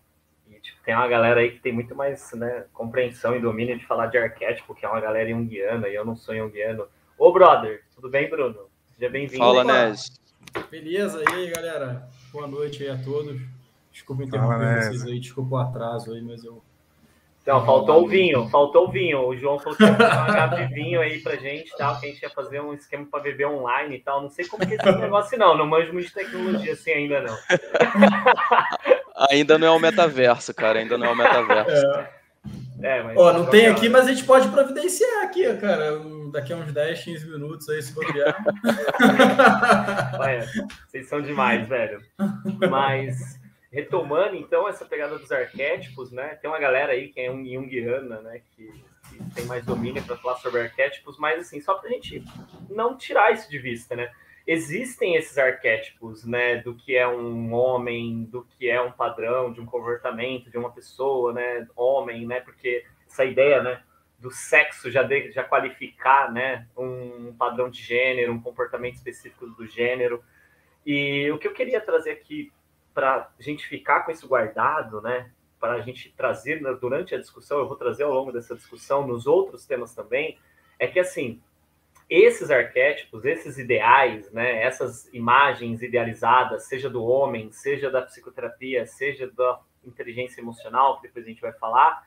E 0.50 0.60
tipo, 0.60 0.82
tem 0.84 0.95
uma 0.95 1.08
galera 1.08 1.41
aí 1.41 1.52
que 1.52 1.60
tem 1.60 1.73
muito 1.73 1.93
mais 1.93 2.32
né, 2.34 2.65
compreensão 2.73 3.36
e 3.36 3.39
domínio 3.39 3.78
de 3.78 3.86
falar 3.86 4.08
de 4.08 4.17
arquétipo, 4.17 4.73
que 4.73 4.86
é 4.86 4.89
uma 4.89 5.02
galera 5.02 5.30
junguiana, 5.30 5.88
e 5.89 5.95
eu 5.95 6.06
não 6.06 6.15
sou 6.15 6.36
junguiano. 6.36 6.88
Ô, 7.17 7.32
brother, 7.32 7.84
tudo 7.93 8.10
bem, 8.10 8.30
Bruno? 8.30 8.69
Seja 8.95 9.10
bem-vindo. 9.10 9.43
Fala, 9.43 9.63
Nes. 9.63 10.26
Beleza? 10.69 11.23
E 11.23 11.33
aí, 11.33 11.49
galera? 11.49 12.07
Boa 12.31 12.47
noite 12.47 12.83
aí 12.83 12.89
a 12.89 12.97
todos. 12.97 13.41
Desculpa 13.91 14.23
interromper 14.23 14.83
vocês 14.83 15.03
aí, 15.03 15.19
desculpa 15.19 15.55
o 15.55 15.57
atraso 15.57 16.13
aí, 16.13 16.21
mas 16.21 16.43
eu 16.43 16.62
então, 17.47 17.65
faltou 17.65 18.03
o 18.03 18.07
vinho, 18.10 18.49
faltou 18.49 18.89
o 18.89 18.91
vinho. 18.91 19.25
O 19.25 19.33
João 19.33 19.57
falou 19.57 19.77
que 19.77 19.83
ia 19.86 19.89
uma 19.89 19.97
garrafa 19.97 20.57
de 20.57 20.73
vinho 20.73 20.99
aí 20.99 21.21
pra 21.21 21.38
gente, 21.38 21.71
tal, 21.77 21.97
que 21.97 22.05
a 22.05 22.10
gente 22.10 22.21
ia 22.21 22.29
fazer 22.29 22.60
um 22.60 22.73
esquema 22.73 23.07
para 23.10 23.21
beber 23.23 23.47
online 23.47 23.95
e 23.95 23.99
tal. 23.99 24.21
Não 24.21 24.29
sei 24.29 24.45
como 24.45 24.67
que 24.67 24.73
é 24.73 24.75
esse 24.75 24.91
negócio, 24.99 25.38
não. 25.38 25.57
Não 25.57 25.65
manjo 25.65 25.93
muito 25.93 26.10
de 26.10 26.13
tecnologia 26.13 26.73
assim 26.73 26.91
ainda, 26.91 27.21
não. 27.21 27.38
Ainda 29.31 29.57
não 29.57 29.67
é 29.67 29.71
o 29.71 29.79
metaverso, 29.79 30.53
cara. 30.53 30.79
Ainda 30.79 30.97
não 30.97 31.07
é 31.07 31.12
o 31.12 31.15
metaverso. 31.15 31.86
É. 31.86 32.10
É, 32.81 33.03
mas 33.03 33.17
Ó, 33.17 33.31
não 33.31 33.45
tem 33.45 33.67
aqui, 33.67 33.88
mas 33.88 34.07
a 34.07 34.13
gente 34.13 34.25
pode 34.25 34.49
providenciar 34.49 35.23
aqui, 35.23 35.51
cara. 35.55 35.97
Daqui 36.31 36.53
a 36.53 36.57
uns 36.57 36.71
10, 36.71 37.03
15 37.03 37.29
minutos 37.29 37.69
aí, 37.69 37.81
se 37.81 37.93
bobear. 37.93 38.37
Vocês 40.87 41.07
são 41.07 41.21
demais, 41.21 41.67
velho. 41.67 42.01
Mas, 42.69 43.39
retomando, 43.71 44.35
então, 44.35 44.67
essa 44.67 44.85
pegada 44.85 45.17
dos 45.17 45.31
arquétipos, 45.31 46.11
né? 46.11 46.35
Tem 46.35 46.49
uma 46.49 46.59
galera 46.59 46.93
aí 46.93 47.09
que 47.09 47.19
é 47.19 47.31
um 47.31 47.45
Jungiana, 47.45 48.21
né? 48.21 48.41
Que, 48.51 48.71
que 49.09 49.35
tem 49.35 49.45
mais 49.45 49.65
domínio 49.65 50.03
para 50.03 50.17
falar 50.17 50.37
sobre 50.37 50.61
arquétipos, 50.61 51.17
mas, 51.17 51.41
assim, 51.41 51.61
só 51.61 51.75
pra 51.75 51.89
gente 51.89 52.23
não 52.69 52.97
tirar 52.97 53.33
isso 53.33 53.49
de 53.49 53.59
vista, 53.59 53.95
né? 53.95 54.11
existem 54.47 55.17
esses 55.17 55.37
arquétipos, 55.37 56.23
né, 56.23 56.61
do 56.61 56.73
que 56.73 56.95
é 56.95 57.05
um 57.05 57.53
homem, 57.53 58.23
do 58.23 58.43
que 58.43 58.69
é 58.69 58.81
um 58.81 58.91
padrão 58.91 59.51
de 59.51 59.59
um 59.59 59.65
comportamento 59.65 60.49
de 60.49 60.57
uma 60.57 60.71
pessoa, 60.71 61.33
né, 61.33 61.67
homem, 61.75 62.25
né, 62.25 62.39
porque 62.39 62.85
essa 63.05 63.25
ideia, 63.25 63.61
né, 63.61 63.83
do 64.17 64.32
sexo 64.32 64.89
já 64.89 65.03
de, 65.03 65.32
já 65.32 65.43
qualificar, 65.43 66.32
né, 66.32 66.67
um 66.75 67.34
padrão 67.38 67.69
de 67.69 67.82
gênero, 67.82 68.34
um 68.34 68.41
comportamento 68.41 68.95
específico 68.95 69.45
do 69.47 69.67
gênero. 69.67 70.23
E 70.86 71.30
o 71.32 71.38
que 71.38 71.47
eu 71.47 71.53
queria 71.53 71.80
trazer 71.80 72.12
aqui 72.12 72.51
para 72.93 73.30
a 73.38 73.41
gente 73.41 73.67
ficar 73.67 74.01
com 74.01 74.12
isso 74.12 74.27
guardado, 74.27 75.01
né, 75.01 75.32
para 75.60 75.73
a 75.73 75.82
gente 75.82 76.13
trazer 76.15 76.62
durante 76.80 77.13
a 77.13 77.19
discussão, 77.19 77.60
eu 77.60 77.67
vou 77.67 77.77
trazer 77.77 78.03
ao 78.03 78.13
longo 78.13 78.32
dessa 78.32 78.56
discussão 78.56 79.06
nos 79.06 79.27
outros 79.27 79.65
temas 79.65 79.93
também, 79.93 80.38
é 80.80 80.88
que 80.88 80.99
assim 80.99 81.41
esses 82.10 82.49
arquétipos, 82.49 83.25
esses 83.25 83.58
ideais, 83.58 84.32
né, 84.32 84.63
essas 84.63 85.13
imagens 85.13 85.82
idealizadas, 85.82 86.63
seja 86.63 86.89
do 86.89 87.03
homem, 87.03 87.51
seja 87.51 87.91
da 87.91 88.01
psicoterapia, 88.01 88.86
seja 88.86 89.30
da 89.30 89.60
inteligência 89.84 90.39
emocional, 90.39 90.97
que 90.97 91.08
depois 91.08 91.25
a 91.25 91.30
gente 91.30 91.41
vai 91.41 91.51
falar, 91.53 92.06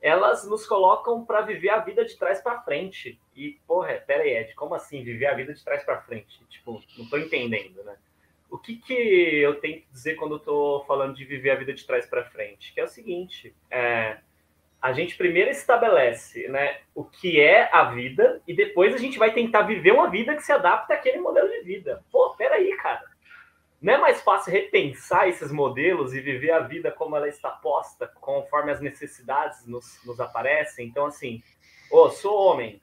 elas 0.00 0.48
nos 0.48 0.66
colocam 0.66 1.24
para 1.24 1.40
viver 1.40 1.70
a 1.70 1.78
vida 1.78 2.04
de 2.04 2.16
trás 2.16 2.40
para 2.40 2.62
frente. 2.62 3.20
E, 3.34 3.58
porra, 3.66 3.94
pera 4.06 4.22
aí, 4.22 4.36
Ed, 4.36 4.54
como 4.54 4.74
assim 4.74 5.02
viver 5.02 5.26
a 5.26 5.34
vida 5.34 5.52
de 5.52 5.62
trás 5.64 5.84
para 5.84 6.00
frente? 6.02 6.44
Tipo, 6.48 6.82
não 6.96 7.04
estou 7.04 7.18
entendendo, 7.18 7.82
né? 7.84 7.96
O 8.50 8.56
que, 8.56 8.76
que 8.76 8.92
eu 8.94 9.60
tenho 9.60 9.80
que 9.80 9.88
dizer 9.92 10.14
quando 10.14 10.36
eu 10.36 10.38
tô 10.38 10.84
falando 10.86 11.14
de 11.14 11.24
viver 11.24 11.50
a 11.50 11.56
vida 11.56 11.74
de 11.74 11.86
trás 11.86 12.06
para 12.06 12.24
frente? 12.30 12.72
Que 12.72 12.80
é 12.80 12.84
o 12.84 12.88
seguinte, 12.88 13.54
é, 13.70 14.18
a 14.80 14.92
gente 14.92 15.16
primeiro 15.16 15.50
estabelece 15.50 16.48
né, 16.48 16.78
o 16.94 17.04
que 17.04 17.40
é 17.40 17.68
a 17.72 17.84
vida 17.84 18.40
e 18.46 18.54
depois 18.54 18.94
a 18.94 18.98
gente 18.98 19.18
vai 19.18 19.32
tentar 19.32 19.62
viver 19.62 19.92
uma 19.92 20.08
vida 20.08 20.34
que 20.34 20.42
se 20.42 20.52
adapta 20.52 20.94
àquele 20.94 21.18
modelo 21.18 21.48
de 21.48 21.60
vida. 21.62 22.02
Pô, 22.10 22.34
peraí, 22.36 22.74
cara. 22.76 23.04
Não 23.80 23.94
é 23.94 23.98
mais 23.98 24.20
fácil 24.22 24.52
repensar 24.52 25.28
esses 25.28 25.52
modelos 25.52 26.12
e 26.12 26.20
viver 26.20 26.50
a 26.50 26.60
vida 26.60 26.90
como 26.90 27.14
ela 27.14 27.28
está 27.28 27.50
posta, 27.50 28.08
conforme 28.20 28.72
as 28.72 28.80
necessidades 28.80 29.64
nos, 29.66 30.04
nos 30.04 30.18
aparecem? 30.18 30.88
Então, 30.88 31.06
assim, 31.06 31.42
ô, 31.90 32.02
oh, 32.02 32.10
sou 32.10 32.36
homem. 32.36 32.82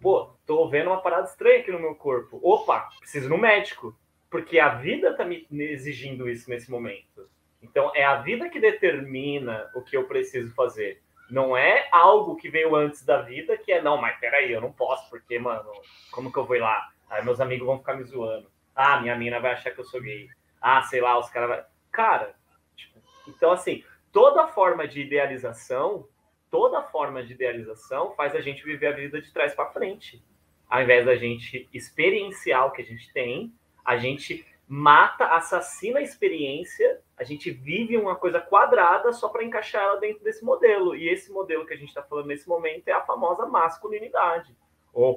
Pô, 0.00 0.30
tô 0.46 0.68
vendo 0.68 0.88
uma 0.88 1.00
parada 1.00 1.26
estranha 1.26 1.60
aqui 1.60 1.72
no 1.72 1.80
meu 1.80 1.96
corpo. 1.96 2.38
Opa, 2.42 2.88
preciso 3.00 3.26
ir 3.26 3.30
no 3.30 3.38
médico. 3.38 3.98
Porque 4.30 4.60
a 4.60 4.68
vida 4.68 5.16
tá 5.16 5.24
me 5.24 5.46
exigindo 5.50 6.28
isso 6.28 6.48
nesse 6.48 6.70
momento. 6.70 7.28
Então, 7.60 7.90
é 7.94 8.04
a 8.04 8.16
vida 8.16 8.48
que 8.48 8.60
determina 8.60 9.68
o 9.74 9.82
que 9.82 9.96
eu 9.96 10.04
preciso 10.04 10.54
fazer. 10.54 11.02
Não 11.28 11.56
é 11.56 11.88
algo 11.90 12.36
que 12.36 12.48
veio 12.48 12.76
antes 12.76 13.04
da 13.04 13.20
vida, 13.20 13.56
que 13.56 13.72
é, 13.72 13.82
não, 13.82 13.96
mas 13.96 14.18
peraí, 14.20 14.52
eu 14.52 14.60
não 14.60 14.70
posso, 14.70 15.10
porque, 15.10 15.38
mano, 15.40 15.72
como 16.12 16.32
que 16.32 16.38
eu 16.38 16.44
vou 16.44 16.58
lá? 16.58 16.88
Aí 17.10 17.24
meus 17.24 17.40
amigos 17.40 17.66
vão 17.66 17.78
ficar 17.78 17.94
me 17.94 18.04
zoando. 18.04 18.48
Ah, 18.76 19.00
minha 19.00 19.16
mina 19.16 19.40
vai 19.40 19.52
achar 19.52 19.70
que 19.70 19.80
eu 19.80 19.84
sou 19.84 20.02
gay. 20.02 20.28
Ah, 20.60 20.82
sei 20.82 21.00
lá, 21.00 21.18
os 21.18 21.30
caras 21.30 21.48
vai. 21.48 21.64
Cara, 21.90 22.34
tipo, 22.76 23.00
então 23.26 23.50
assim, 23.50 23.82
toda 24.12 24.46
forma 24.48 24.86
de 24.86 25.00
idealização, 25.00 26.06
toda 26.50 26.82
forma 26.82 27.24
de 27.24 27.32
idealização 27.32 28.14
faz 28.14 28.34
a 28.34 28.40
gente 28.42 28.62
viver 28.62 28.88
a 28.88 28.92
vida 28.92 29.20
de 29.20 29.32
trás 29.32 29.54
para 29.54 29.70
frente. 29.70 30.22
Ao 30.68 30.82
invés 30.82 31.06
da 31.06 31.16
gente 31.16 31.66
experienciar 31.72 32.66
o 32.66 32.70
que 32.70 32.82
a 32.82 32.84
gente 32.84 33.10
tem, 33.12 33.50
a 33.82 33.96
gente 33.96 34.44
mata, 34.68 35.26
assassina 35.26 36.00
a 36.00 36.02
experiência, 36.02 37.00
a 37.16 37.24
gente 37.24 37.50
vive 37.50 37.96
uma 37.96 38.16
coisa 38.16 38.40
quadrada 38.40 39.12
só 39.12 39.28
para 39.28 39.44
encaixar 39.44 39.82
ela 39.82 40.00
dentro 40.00 40.22
desse 40.24 40.44
modelo. 40.44 40.94
E 40.94 41.08
esse 41.08 41.32
modelo 41.32 41.64
que 41.64 41.72
a 41.72 41.76
gente 41.76 41.88
está 41.88 42.02
falando 42.02 42.26
nesse 42.26 42.48
momento 42.48 42.88
é 42.88 42.92
a 42.92 43.00
famosa 43.00 43.46
masculinidade. 43.46 44.54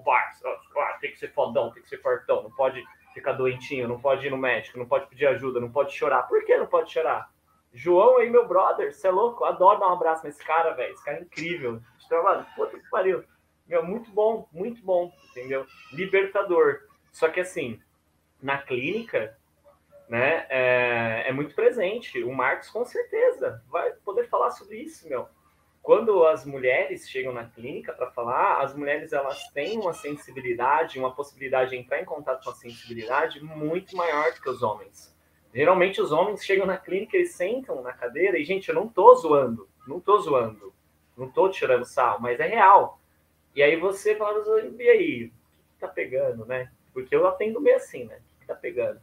Parça, 0.04 0.44
tem 1.00 1.12
que 1.12 1.20
ser 1.20 1.34
fodão, 1.34 1.72
tem 1.72 1.82
que 1.82 1.90
ser 1.90 2.02
fortão, 2.02 2.44
não 2.44 2.52
pode 2.52 2.84
ficar 3.14 3.34
doentinho, 3.34 3.88
não 3.88 4.00
pode 4.00 4.26
ir 4.26 4.30
no 4.30 4.38
médico, 4.38 4.78
não 4.78 4.86
pode 4.86 5.08
pedir 5.08 5.28
ajuda, 5.28 5.60
não 5.60 5.72
pode 5.72 5.94
chorar. 5.94 6.24
Por 6.24 6.44
que 6.46 6.58
não 6.58 6.68
pode 6.68 6.92
chorar? 6.92 7.30
João 7.74 8.18
aí, 8.18 8.30
meu 8.30 8.48
brother, 8.48 8.94
você 8.94 9.08
é 9.08 9.12
louco? 9.12 9.46
adoro 9.46 9.80
dar 9.80 9.90
um 9.90 9.94
abraço 9.94 10.26
nesse 10.26 10.44
cara, 10.44 10.74
velho. 10.74 10.94
Esse 10.94 11.04
cara 11.04 11.18
é 11.18 11.22
incrível. 11.22 11.82
Mano, 12.12 12.46
puta 12.56 12.80
que 12.80 12.90
pariu. 12.90 13.24
Meu, 13.68 13.84
muito 13.84 14.10
bom, 14.12 14.48
muito 14.52 14.82
bom, 14.84 15.14
entendeu? 15.30 15.66
Libertador. 15.94 16.80
Só 17.12 17.30
que 17.30 17.40
assim, 17.40 17.80
na 18.42 18.58
clínica, 18.58 19.38
né, 20.08 20.48
é, 20.50 21.26
é, 21.28 21.32
muito 21.32 21.54
presente. 21.54 22.24
O 22.24 22.34
Marcos, 22.34 22.70
com 22.72 22.84
certeza, 22.84 23.64
vai 23.70 23.92
poder 24.04 24.28
falar 24.28 24.50
sobre 24.52 24.78
isso, 24.78 25.08
meu. 25.08 25.30
Quando 25.90 26.24
as 26.24 26.46
mulheres 26.46 27.10
chegam 27.10 27.34
na 27.34 27.46
clínica 27.46 27.92
para 27.92 28.12
falar, 28.12 28.62
as 28.62 28.76
mulheres 28.76 29.12
elas 29.12 29.48
têm 29.48 29.80
uma 29.80 29.92
sensibilidade, 29.92 31.00
uma 31.00 31.16
possibilidade 31.16 31.72
de 31.72 31.78
entrar 31.78 32.00
em 32.00 32.06
contato 32.06 32.44
com 32.44 32.52
a 32.52 32.54
sensibilidade 32.54 33.44
muito 33.44 33.98
maior 33.98 34.32
do 34.32 34.40
que 34.40 34.50
os 34.52 34.62
homens. 34.62 35.12
Geralmente 35.52 36.00
os 36.00 36.12
homens 36.12 36.46
chegam 36.46 36.68
na 36.68 36.78
clínica, 36.78 37.18
eles 37.18 37.34
sentam 37.34 37.82
na 37.82 37.92
cadeira 37.92 38.38
e, 38.38 38.46
gente, 38.46 38.70
eu 38.70 38.76
não 38.76 38.88
tô 38.88 39.16
zoando, 39.16 39.68
não 39.88 40.00
tô 40.00 40.20
zoando, 40.20 40.72
não 41.18 41.28
tô 41.28 41.50
tirando 41.50 41.86
sal, 41.86 42.20
mas 42.22 42.40
é 42.40 42.46
real. 42.46 43.00
E 43.56 43.64
aí 43.64 43.76
você 43.76 44.16
fala, 44.16 44.44
e 44.62 44.90
aí, 44.92 45.26
o 45.26 45.74
que 45.74 45.80
tá 45.80 45.88
pegando, 45.88 46.46
né? 46.46 46.72
Porque 46.94 47.16
eu 47.16 47.26
atendo 47.26 47.60
meio 47.60 47.78
assim, 47.78 48.04
né? 48.04 48.20
O 48.38 48.42
que 48.42 48.46
tá 48.46 48.54
pegando? 48.54 49.02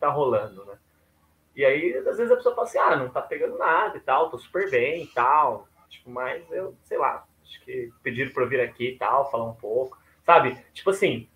tá 0.00 0.08
rolando, 0.08 0.64
né? 0.64 0.78
E 1.54 1.66
aí, 1.66 1.94
às 1.98 2.16
vezes 2.16 2.32
a 2.32 2.36
pessoa 2.36 2.54
fala 2.54 2.66
assim, 2.66 2.78
ah, 2.78 2.96
não 2.96 3.10
tá 3.10 3.20
pegando 3.20 3.58
nada 3.58 3.98
e 3.98 4.00
tal, 4.00 4.30
tô 4.30 4.38
super 4.38 4.70
bem 4.70 5.02
e 5.02 5.06
tal. 5.08 5.68
Tipo, 5.92 6.10
mas 6.10 6.50
eu, 6.50 6.74
sei 6.82 6.98
lá, 6.98 7.24
acho 7.42 7.64
que 7.64 7.92
pediram 8.02 8.32
para 8.32 8.42
eu 8.42 8.48
vir 8.48 8.60
aqui 8.60 8.88
e 8.88 8.98
tal, 8.98 9.30
falar 9.30 9.44
um 9.44 9.54
pouco. 9.54 9.98
Sabe? 10.24 10.56
Tipo 10.72 10.90
assim, 10.90 11.28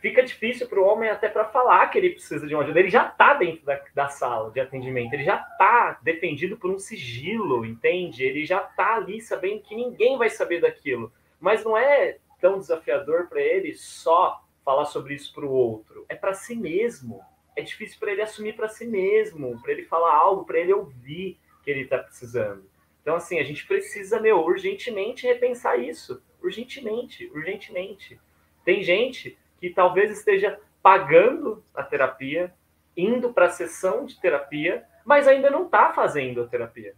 fica 0.00 0.22
difícil 0.22 0.68
para 0.68 0.80
o 0.80 0.84
homem 0.84 1.08
até 1.08 1.28
para 1.28 1.44
falar 1.44 1.86
que 1.88 1.98
ele 1.98 2.10
precisa 2.10 2.46
de 2.46 2.54
uma 2.54 2.64
ajuda. 2.64 2.80
Ele 2.80 2.90
já 2.90 3.08
está 3.08 3.34
dentro 3.34 3.64
da, 3.64 3.80
da, 3.94 4.08
sala 4.08 4.50
de 4.50 4.60
atendimento, 4.60 5.14
ele 5.14 5.24
já 5.24 5.36
está 5.36 5.98
defendido 6.02 6.56
por 6.56 6.70
um 6.70 6.78
sigilo, 6.78 7.64
entende? 7.64 8.24
Ele 8.24 8.44
já 8.44 8.62
está 8.62 8.96
ali 8.96 9.20
sabendo 9.20 9.62
que 9.62 9.74
ninguém 9.74 10.18
vai 10.18 10.28
saber 10.28 10.60
daquilo. 10.60 11.12
Mas 11.40 11.64
não 11.64 11.76
é 11.76 12.18
tão 12.40 12.58
desafiador 12.58 13.28
para 13.28 13.40
ele 13.40 13.74
só 13.74 14.44
falar 14.64 14.86
sobre 14.86 15.14
isso 15.14 15.32
para 15.32 15.46
o 15.46 15.50
outro, 15.50 16.04
é 16.08 16.14
para 16.14 16.34
si 16.34 16.54
mesmo 16.54 17.24
é 17.58 17.62
difícil 17.62 17.98
para 17.98 18.12
ele 18.12 18.22
assumir 18.22 18.54
para 18.54 18.68
si 18.68 18.86
mesmo, 18.86 19.60
para 19.60 19.72
ele 19.72 19.84
falar 19.84 20.14
algo, 20.14 20.44
para 20.44 20.60
ele 20.60 20.72
ouvir 20.72 21.40
que 21.64 21.70
ele 21.70 21.80
está 21.80 21.98
precisando. 21.98 22.64
Então, 23.08 23.16
assim, 23.16 23.38
a 23.38 23.42
gente 23.42 23.66
precisa, 23.66 24.20
meu, 24.20 24.40
urgentemente 24.44 25.26
repensar 25.26 25.78
isso. 25.78 26.22
Urgentemente, 26.42 27.24
urgentemente. 27.34 28.20
Tem 28.66 28.82
gente 28.82 29.38
que 29.58 29.70
talvez 29.70 30.10
esteja 30.10 30.60
pagando 30.82 31.64
a 31.74 31.82
terapia, 31.82 32.52
indo 32.94 33.32
para 33.32 33.46
a 33.46 33.50
sessão 33.50 34.04
de 34.04 34.20
terapia, 34.20 34.84
mas 35.06 35.26
ainda 35.26 35.48
não 35.48 35.64
está 35.64 35.90
fazendo 35.94 36.42
a 36.42 36.46
terapia. 36.46 36.94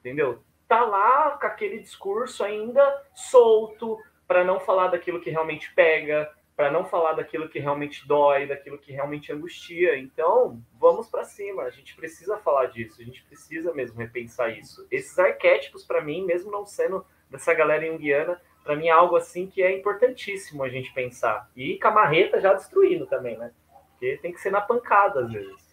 Entendeu? 0.00 0.42
Tá 0.66 0.84
lá 0.84 1.38
com 1.40 1.46
aquele 1.46 1.78
discurso 1.78 2.42
ainda 2.42 3.04
solto, 3.14 4.00
para 4.26 4.42
não 4.42 4.58
falar 4.58 4.88
daquilo 4.88 5.20
que 5.20 5.30
realmente 5.30 5.72
pega, 5.74 6.28
para 6.56 6.70
não 6.70 6.86
falar 6.86 7.12
daquilo 7.12 7.48
que 7.48 7.58
realmente 7.58 8.08
dói, 8.08 8.46
daquilo 8.46 8.78
que 8.78 8.90
realmente 8.90 9.30
angustia. 9.30 9.98
Então, 9.98 10.62
vamos 10.80 11.08
para 11.08 11.22
cima. 11.22 11.64
A 11.64 11.70
gente 11.70 11.94
precisa 11.94 12.38
falar 12.38 12.66
disso. 12.66 13.00
A 13.00 13.04
gente 13.04 13.22
precisa 13.24 13.74
mesmo 13.74 13.98
repensar 13.98 14.48
isso. 14.50 14.86
Esses 14.90 15.18
arquétipos, 15.18 15.84
para 15.84 16.00
mim, 16.00 16.24
mesmo 16.24 16.50
não 16.50 16.64
sendo 16.64 17.04
dessa 17.30 17.52
galera 17.52 17.86
junguiana, 17.86 18.40
para 18.64 18.74
mim 18.74 18.86
é 18.86 18.90
algo 18.90 19.16
assim 19.16 19.46
que 19.46 19.62
é 19.62 19.76
importantíssimo 19.76 20.64
a 20.64 20.68
gente 20.68 20.92
pensar. 20.94 21.50
E 21.54 21.76
Camarreta 21.76 22.40
já 22.40 22.54
destruindo 22.54 23.06
também, 23.06 23.36
né? 23.36 23.52
Porque 23.90 24.18
tem 24.22 24.32
que 24.32 24.40
ser 24.40 24.50
na 24.50 24.60
pancada 24.60 25.20
às 25.20 25.30
vezes. 25.30 25.66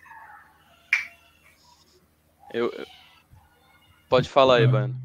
Eu, 2.54 2.70
Pode 4.14 4.30
falar 4.30 4.58
aí, 4.58 4.68
Bano. 4.68 4.96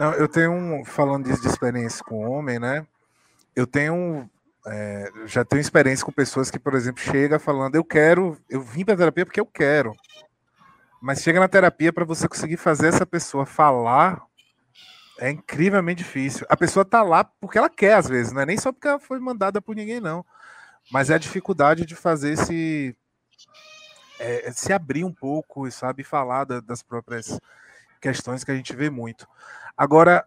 Não, 0.00 0.12
eu 0.14 0.28
tenho 0.28 0.50
um, 0.50 0.84
falando 0.84 1.26
de 1.26 1.30
experiência 1.30 2.04
com 2.04 2.28
homem, 2.28 2.58
né? 2.58 2.84
Eu 3.54 3.68
tenho 3.68 4.28
é, 4.66 5.12
já 5.26 5.44
tenho 5.44 5.60
experiência 5.60 6.04
com 6.04 6.12
pessoas 6.12 6.50
que, 6.50 6.58
por 6.58 6.74
exemplo, 6.74 7.02
chega 7.02 7.38
falando, 7.38 7.74
eu 7.74 7.84
quero, 7.84 8.38
eu 8.48 8.60
vim 8.60 8.84
para 8.84 8.96
terapia 8.96 9.26
porque 9.26 9.40
eu 9.40 9.46
quero. 9.46 9.92
Mas 11.00 11.22
chega 11.22 11.38
na 11.38 11.48
terapia 11.48 11.92
para 11.92 12.04
você 12.04 12.26
conseguir 12.26 12.56
fazer 12.56 12.88
essa 12.88 13.04
pessoa 13.04 13.44
falar 13.44 14.22
é 15.18 15.30
incrivelmente 15.30 16.02
difícil. 16.02 16.46
A 16.48 16.56
pessoa 16.56 16.84
tá 16.84 17.02
lá 17.02 17.24
porque 17.24 17.58
ela 17.58 17.70
quer, 17.70 17.94
às 17.94 18.08
vezes, 18.08 18.32
não 18.32 18.42
é 18.42 18.46
nem 18.46 18.58
só 18.58 18.72
porque 18.72 18.88
ela 18.88 18.98
foi 18.98 19.18
mandada 19.20 19.60
por 19.60 19.76
ninguém, 19.76 20.00
não. 20.00 20.24
Mas 20.90 21.10
é 21.10 21.14
a 21.14 21.18
dificuldade 21.18 21.86
de 21.86 21.94
fazer 21.94 22.32
esse 22.32 22.96
é, 24.18 24.50
se 24.52 24.72
abrir 24.72 25.04
um 25.04 25.12
pouco 25.12 25.66
e 25.66 25.72
sabe 25.72 26.02
falar 26.02 26.44
da, 26.44 26.60
das 26.60 26.82
próprias 26.82 27.38
questões 28.00 28.44
que 28.44 28.50
a 28.50 28.54
gente 28.54 28.74
vê 28.74 28.90
muito. 28.90 29.26
Agora, 29.76 30.26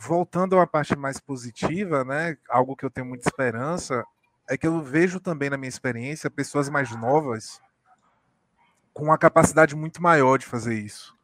voltando 0.00 0.58
à 0.58 0.66
parte 0.66 0.96
mais 0.96 1.20
positiva, 1.20 2.04
né, 2.04 2.36
algo 2.48 2.74
que 2.74 2.84
eu 2.84 2.90
tenho 2.90 3.06
muita 3.06 3.28
esperança 3.28 4.02
é 4.48 4.56
que 4.56 4.66
eu 4.66 4.82
vejo 4.82 5.20
também 5.20 5.50
na 5.50 5.58
minha 5.58 5.68
experiência 5.68 6.30
pessoas 6.30 6.68
mais 6.70 6.90
novas 6.96 7.60
com 8.94 9.04
uma 9.04 9.18
capacidade 9.18 9.76
muito 9.76 10.02
maior 10.02 10.38
de 10.38 10.46
fazer 10.46 10.74
isso. 10.74 11.14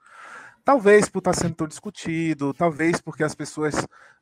Talvez 0.65 1.09
por 1.09 1.21
estar 1.21 1.33
sendo 1.33 1.55
tão 1.55 1.67
discutido, 1.67 2.53
talvez 2.53 3.01
porque 3.01 3.25
as 3.25 3.35
pessoas, 3.35 3.75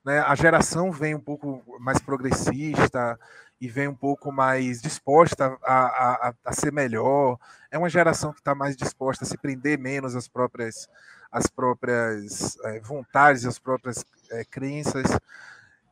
né, 0.04 0.20
a 0.20 0.34
geração 0.34 0.92
vem 0.92 1.14
um 1.14 1.20
pouco 1.20 1.62
mais 1.80 1.98
progressista 2.00 3.18
e 3.60 3.68
vem 3.68 3.88
um 3.88 3.94
pouco 3.94 4.30
mais 4.30 4.80
disposta 4.80 5.58
a, 5.64 6.28
a, 6.28 6.34
a 6.44 6.52
ser 6.52 6.72
melhor. 6.72 7.38
É 7.70 7.78
uma 7.78 7.88
geração 7.88 8.32
que 8.32 8.38
está 8.40 8.54
mais 8.54 8.76
disposta 8.76 9.24
a 9.24 9.26
se 9.26 9.36
prender 9.36 9.78
menos 9.78 10.14
às 10.14 10.28
próprias, 10.28 10.88
às 11.34 11.48
próprias 11.48 12.56
é, 12.62 12.78
vontades, 12.78 13.44
às 13.44 13.58
próprias 13.58 14.06
é, 14.30 14.44
crenças. 14.44 15.06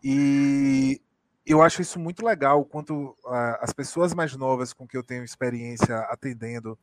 E 0.03 1.03
eu 1.45 1.61
acho 1.61 1.83
isso 1.83 1.99
muito 1.99 2.25
legal, 2.25 2.65
quanto 2.65 3.17
as 3.61 3.73
pessoas 3.73 4.15
mais 4.15 4.37
novas 4.37 4.73
com 4.73 4.87
que 4.87 4.97
eu 4.97 5.03
tenho 5.03 5.25
experiência 5.25 5.99
atendendo 6.03 6.79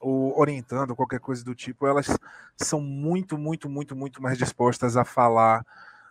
ou 0.00 0.38
orientando, 0.38 0.94
qualquer 0.94 1.18
coisa 1.18 1.44
do 1.44 1.54
tipo, 1.54 1.86
elas 1.86 2.06
são 2.56 2.80
muito, 2.80 3.36
muito, 3.36 3.68
muito, 3.68 3.96
muito 3.96 4.22
mais 4.22 4.38
dispostas 4.38 4.96
a 4.96 5.04
falar 5.04 5.66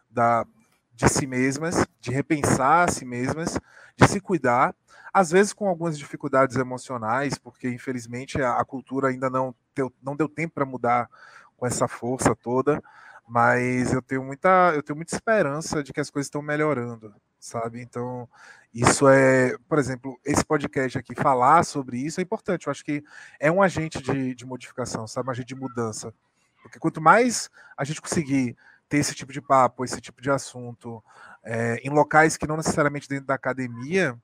da, 0.10 0.46
de 0.94 1.08
si 1.08 1.26
mesmas, 1.26 1.88
de 2.02 2.12
repensar 2.12 2.90
a 2.90 2.92
si 2.92 3.06
mesmas, 3.06 3.58
de 3.96 4.08
se 4.10 4.20
cuidar, 4.20 4.76
às 5.14 5.32
vezes 5.32 5.54
com 5.54 5.70
algumas 5.70 5.98
dificuldades 5.98 6.58
emocionais, 6.58 7.38
porque 7.38 7.70
infelizmente 7.70 8.42
a, 8.42 8.60
a 8.60 8.66
cultura 8.66 9.08
ainda 9.08 9.30
não 9.30 9.56
não 10.02 10.16
deu 10.16 10.30
tempo 10.30 10.54
para 10.54 10.66
mudar 10.66 11.10
com 11.58 11.66
essa 11.66 11.88
força 11.88 12.36
toda, 12.36 12.82
mas 13.28 13.92
eu 13.94 14.02
tenho 14.02 14.24
muita, 14.24 14.74
eu 14.76 14.84
tenho 14.84 14.96
muita 14.96 15.16
esperança 15.16 15.84
de 15.84 15.92
que 15.92 16.00
as 16.00 16.10
coisas 16.10 16.28
estão 16.28 16.42
melhorando, 16.42 17.14
sabe? 17.40 17.82
Então, 17.82 18.30
isso 18.74 19.08
é, 19.08 19.58
por 19.70 19.80
exemplo, 19.80 20.20
esse 20.24 20.44
podcast 20.44 20.98
aqui, 20.98 21.16
falar 21.16 21.64
sobre 21.64 21.98
isso 21.98 22.20
é 22.20 22.24
importante. 22.24 22.68
Eu 22.68 22.72
acho 22.72 22.84
que 22.84 23.04
é 23.40 23.52
um 23.52 23.62
agente 23.62 24.02
de, 24.02 24.36
de 24.36 24.46
modificação, 24.46 25.08
sabe? 25.08 25.30
Um 25.30 25.32
agente 25.32 25.48
de 25.48 25.56
mudança. 25.56 26.14
Porque 26.62 26.80
quanto 26.80 27.02
mais 27.02 27.50
a 27.78 27.84
gente 27.84 28.02
conseguir 28.02 28.56
ter 28.90 28.98
esse 28.98 29.16
tipo 29.16 29.32
de 29.32 29.42
papo, 29.42 29.84
esse 29.84 30.00
tipo 30.02 30.22
de 30.22 30.30
assunto, 30.30 31.04
é, 31.44 31.76
em 31.84 31.90
locais 31.90 32.38
que 32.38 32.48
não 32.48 32.58
necessariamente 32.58 33.08
dentro 33.08 33.26
da 33.26 33.36
academia, 33.36 34.18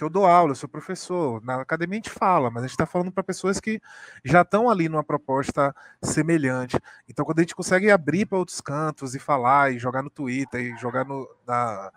que 0.00 0.04
eu 0.04 0.08
dou 0.08 0.24
aula, 0.24 0.52
eu 0.52 0.56
sou 0.56 0.66
professor. 0.66 1.44
Na 1.44 1.60
academia 1.60 1.98
a 1.98 2.02
gente 2.02 2.08
fala, 2.08 2.50
mas 2.50 2.62
a 2.62 2.66
gente 2.66 2.72
está 2.72 2.86
falando 2.86 3.12
para 3.12 3.22
pessoas 3.22 3.60
que 3.60 3.82
já 4.24 4.40
estão 4.40 4.70
ali 4.70 4.88
numa 4.88 5.04
proposta 5.04 5.76
semelhante. 6.02 6.78
Então, 7.06 7.22
quando 7.22 7.40
a 7.40 7.42
gente 7.42 7.54
consegue 7.54 7.90
abrir 7.90 8.24
para 8.24 8.38
outros 8.38 8.62
cantos 8.62 9.14
e 9.14 9.18
falar, 9.18 9.74
e 9.74 9.78
jogar 9.78 10.02
no 10.02 10.08
Twitter, 10.08 10.58
e 10.58 10.78
jogar 10.78 11.04
no, 11.04 11.28
na, 11.46 11.92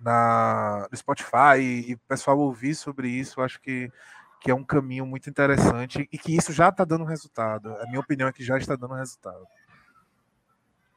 na, 0.00 0.88
no 0.90 0.96
Spotify, 0.96 1.60
e, 1.60 1.92
o 1.92 1.98
pessoal 2.08 2.38
ouvir 2.38 2.74
sobre 2.74 3.10
isso, 3.10 3.42
acho 3.42 3.60
que, 3.60 3.92
que 4.40 4.50
é 4.50 4.54
um 4.54 4.64
caminho 4.64 5.04
muito 5.04 5.28
interessante 5.28 6.08
e 6.10 6.16
que 6.16 6.34
isso 6.34 6.54
já 6.54 6.70
está 6.70 6.86
dando 6.86 7.04
resultado. 7.04 7.68
A 7.82 7.86
minha 7.86 8.00
opinião 8.00 8.30
é 8.30 8.32
que 8.32 8.42
já 8.42 8.56
está 8.56 8.76
dando 8.76 8.94
resultado. 8.94 9.44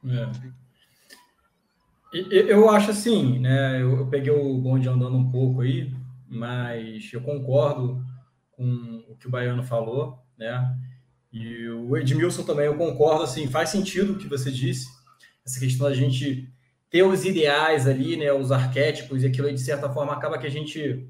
É. 0.06 0.30
Eu 2.14 2.70
acho 2.70 2.92
assim, 2.92 3.40
né? 3.40 3.82
Eu 3.82 4.06
peguei 4.06 4.32
o 4.32 4.56
bonde 4.56 4.88
andando 4.88 5.18
um 5.18 5.30
pouco 5.30 5.60
aí, 5.60 5.92
mas 6.28 7.10
eu 7.12 7.20
concordo 7.20 8.04
com 8.52 9.04
o 9.08 9.16
que 9.16 9.26
o 9.26 9.30
Baiano 9.30 9.62
falou, 9.62 10.18
né? 10.36 10.76
E 11.32 11.68
o 11.68 11.96
Edmilson 11.96 12.42
também, 12.42 12.66
eu 12.66 12.76
concordo, 12.76 13.24
assim, 13.24 13.46
faz 13.46 13.68
sentido 13.68 14.14
o 14.14 14.18
que 14.18 14.26
você 14.26 14.50
disse, 14.50 14.88
essa 15.44 15.60
questão 15.60 15.88
da 15.88 15.94
gente 15.94 16.50
ter 16.88 17.02
os 17.02 17.24
ideais 17.24 17.86
ali, 17.86 18.16
né, 18.16 18.32
os 18.32 18.50
arquétipos, 18.50 19.22
e 19.22 19.26
aquilo 19.26 19.52
de 19.52 19.60
certa 19.60 19.90
forma 19.90 20.12
acaba 20.12 20.38
que 20.38 20.46
a 20.46 20.50
gente, 20.50 21.08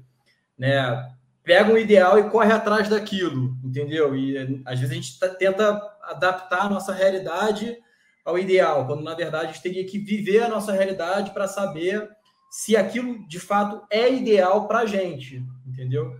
né, 0.57 1.09
pega 1.43 1.71
um 1.71 1.77
ideal 1.77 2.19
e 2.19 2.29
corre 2.29 2.51
atrás 2.51 2.89
daquilo, 2.89 3.55
entendeu? 3.63 4.15
E 4.15 4.61
às 4.65 4.79
vezes 4.79 4.91
a 4.91 4.95
gente 4.95 5.19
tá, 5.19 5.29
tenta 5.29 5.81
adaptar 6.01 6.63
a 6.63 6.69
nossa 6.69 6.93
realidade 6.93 7.77
ao 8.25 8.37
ideal, 8.37 8.85
quando 8.85 9.01
na 9.01 9.15
verdade 9.15 9.45
a 9.45 9.51
gente 9.53 9.61
teria 9.61 9.85
que 9.85 9.97
viver 9.97 10.43
a 10.43 10.49
nossa 10.49 10.73
realidade 10.73 11.31
para 11.31 11.47
saber 11.47 12.09
se 12.49 12.75
aquilo 12.75 13.27
de 13.27 13.39
fato 13.39 13.85
é 13.89 14.11
ideal 14.11 14.67
para 14.67 14.79
a 14.79 14.85
gente, 14.85 15.43
entendeu? 15.65 16.15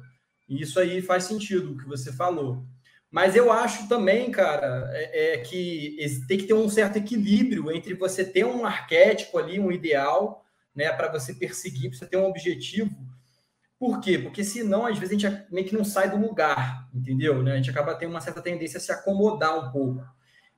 E 0.48 0.62
isso 0.62 0.80
aí 0.80 1.02
faz 1.02 1.26
sentido 1.26 1.72
o 1.72 1.78
que 1.78 1.88
você 1.88 2.12
falou. 2.12 2.66
Mas 3.10 3.36
eu 3.36 3.52
acho 3.52 3.88
também, 3.88 4.30
cara, 4.32 4.90
é, 4.94 5.36
é, 5.36 5.38
que 5.40 5.98
tem 6.28 6.38
que 6.38 6.46
ter 6.46 6.54
um 6.54 6.70
certo 6.70 6.98
equilíbrio 6.98 7.72
entre 7.72 7.94
você 7.94 8.24
ter 8.24 8.46
um 8.46 8.66
arquétipo 8.66 9.38
ali, 9.38 9.60
um 9.60 9.72
ideal, 9.72 10.44
né, 10.76 10.92
para 10.92 11.12
você 11.12 11.34
perseguir, 11.34 11.90
para 11.90 12.00
você 12.00 12.06
ter 12.06 12.18
um 12.18 12.26
objetivo. 12.26 12.92
Por 13.80 14.00
quê? 14.02 14.18
Porque 14.18 14.44
senão, 14.44 14.86
às 14.86 14.98
vezes, 14.98 15.16
a 15.16 15.20
gente 15.20 15.46
meio 15.52 15.68
que 15.68 15.76
não 15.76 15.86
sai 15.86 16.10
do 16.10 16.18
lugar, 16.18 16.90
entendeu? 16.94 17.42
Né? 17.42 17.54
A 17.54 17.56
gente 17.58 17.70
acaba 17.70 17.96
tendo 17.96 18.12
uma 18.12 18.22
certa 18.22 18.42
tendência 18.42 18.78
a 18.78 18.82
se 18.82 18.92
acomodar 18.92 19.58
um 19.58 19.72
pouco. 19.72 20.04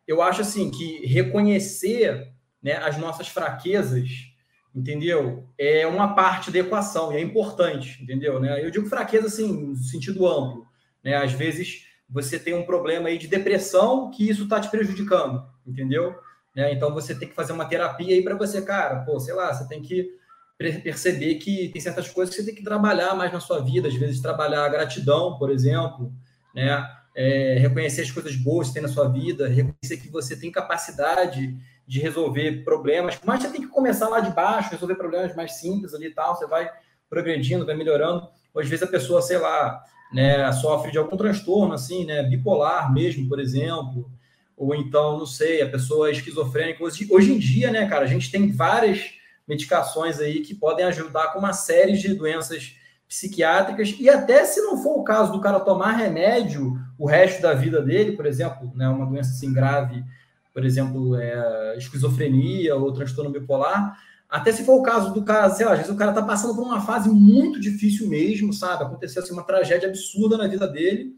Eu 0.07 0.21
acho, 0.21 0.41
assim, 0.41 0.71
que 0.71 1.05
reconhecer 1.05 2.31
né, 2.61 2.77
as 2.77 2.97
nossas 2.97 3.27
fraquezas 3.27 4.28
entendeu? 4.73 5.47
É 5.57 5.85
uma 5.87 6.13
parte 6.13 6.51
da 6.51 6.59
equação 6.59 7.11
e 7.11 7.17
é 7.17 7.21
importante, 7.21 8.01
entendeu? 8.01 8.39
Né? 8.39 8.63
Eu 8.63 8.71
digo 8.71 8.87
fraqueza 8.87 9.27
assim, 9.27 9.67
no 9.67 9.75
sentido 9.75 10.27
amplo, 10.27 10.67
né? 11.03 11.15
Às 11.15 11.33
vezes 11.33 11.85
você 12.09 12.39
tem 12.39 12.53
um 12.53 12.65
problema 12.65 13.09
aí 13.09 13.17
de 13.17 13.27
depressão 13.27 14.09
que 14.09 14.27
isso 14.27 14.43
está 14.43 14.59
te 14.59 14.69
prejudicando, 14.69 15.45
entendeu? 15.65 16.15
Né? 16.55 16.73
Então 16.73 16.93
você 16.93 17.13
tem 17.13 17.27
que 17.27 17.35
fazer 17.35 17.53
uma 17.53 17.65
terapia 17.65 18.15
aí 18.15 18.23
para 18.23 18.35
você, 18.35 18.61
cara, 18.61 19.01
pô, 19.01 19.19
sei 19.19 19.33
lá, 19.33 19.53
você 19.53 19.67
tem 19.67 19.81
que 19.81 20.17
perceber 20.57 21.35
que 21.35 21.69
tem 21.69 21.81
certas 21.81 22.09
coisas 22.09 22.35
que 22.35 22.41
você 22.41 22.47
tem 22.47 22.55
que 22.55 22.63
trabalhar 22.63 23.15
mais 23.15 23.31
na 23.31 23.39
sua 23.39 23.63
vida, 23.63 23.87
às 23.87 23.95
vezes 23.95 24.21
trabalhar 24.21 24.65
a 24.65 24.69
gratidão, 24.69 25.37
por 25.37 25.49
exemplo, 25.49 26.11
né? 26.53 26.85
É, 27.15 27.57
reconhecer 27.59 28.01
as 28.01 28.11
coisas 28.11 28.35
boas 28.35 28.67
que 28.67 28.75
tem 28.75 28.83
na 28.83 28.87
sua 28.87 29.07
vida, 29.07 29.47
reconhecer 29.47 29.97
que 29.97 30.09
você 30.09 30.37
tem 30.37 30.51
capacidade 30.51 31.57
de 31.89 31.99
resolver 31.99 32.63
problemas, 32.63 33.17
mas 33.25 33.41
você 33.41 33.49
tem 33.49 33.61
que 33.61 33.67
começar 33.67 34.07
lá 34.09 34.19
de 34.19 34.29
baixo, 34.29 34.69
resolver 34.69 34.93
problemas 34.93 35.35
mais 35.35 35.53
simples 35.53 35.91
ali 35.91 36.05
e 36.05 36.13
tal, 36.13 36.35
você 36.35 36.45
vai 36.45 36.69
progredindo, 37.09 37.65
vai 37.65 37.75
melhorando. 37.75 38.29
Às 38.55 38.69
vezes 38.69 38.83
a 38.83 38.87
pessoa, 38.87 39.23
sei 39.23 39.39
lá, 39.39 39.83
né, 40.13 40.51
sofre 40.51 40.91
de 40.91 40.99
algum 40.99 41.17
transtorno, 41.17 41.73
assim, 41.73 42.05
né, 42.05 42.21
bipolar 42.21 42.93
mesmo, 42.93 43.27
por 43.27 43.39
exemplo, 43.39 44.07
ou 44.55 44.75
então, 44.75 45.17
não 45.17 45.25
sei, 45.25 45.63
a 45.63 45.69
pessoa 45.69 46.09
é 46.09 46.11
esquizofrênica. 46.11 46.83
Hoje, 46.83 47.07
hoje 47.09 47.33
em 47.33 47.39
dia, 47.39 47.71
né, 47.71 47.89
cara, 47.89 48.03
a 48.03 48.07
gente 48.07 48.29
tem 48.29 48.51
várias 48.51 49.15
medicações 49.47 50.19
aí 50.19 50.41
que 50.41 50.53
podem 50.53 50.85
ajudar 50.85 51.33
com 51.33 51.39
uma 51.39 51.53
série 51.53 51.93
de 51.93 52.13
doenças 52.13 52.75
psiquiátricas 53.07 53.95
e 53.99 54.07
até 54.07 54.45
se 54.45 54.61
não 54.61 54.83
for 54.83 54.99
o 54.99 55.03
caso 55.03 55.31
do 55.31 55.41
cara 55.41 55.59
tomar 55.59 55.93
remédio 55.93 56.79
o 56.99 57.07
resto 57.07 57.41
da 57.41 57.55
vida 57.55 57.81
dele, 57.81 58.11
por 58.11 58.27
exemplo, 58.27 58.71
né, 58.75 58.87
uma 58.87 59.07
doença 59.07 59.31
assim 59.31 59.51
grave 59.51 60.05
por 60.53 60.65
exemplo, 60.65 61.15
é, 61.15 61.77
esquizofrenia 61.77 62.75
ou 62.75 62.93
transtorno 62.93 63.31
bipolar, 63.31 63.97
até 64.29 64.51
se 64.51 64.63
for 64.63 64.75
o 64.75 64.83
caso 64.83 65.11
do 65.13 65.23
cara, 65.23 65.49
sei 65.49 65.65
lá, 65.65 65.71
às 65.71 65.79
vezes 65.79 65.93
o 65.93 65.97
cara 65.97 66.13
tá 66.13 66.21
passando 66.21 66.55
por 66.55 66.63
uma 66.63 66.81
fase 66.81 67.09
muito 67.09 67.59
difícil 67.59 68.07
mesmo, 68.07 68.53
sabe? 68.53 68.83
Aconteceu 68.83 69.23
assim, 69.23 69.33
uma 69.33 69.43
tragédia 69.43 69.89
absurda 69.89 70.37
na 70.37 70.47
vida 70.47 70.67
dele 70.67 71.15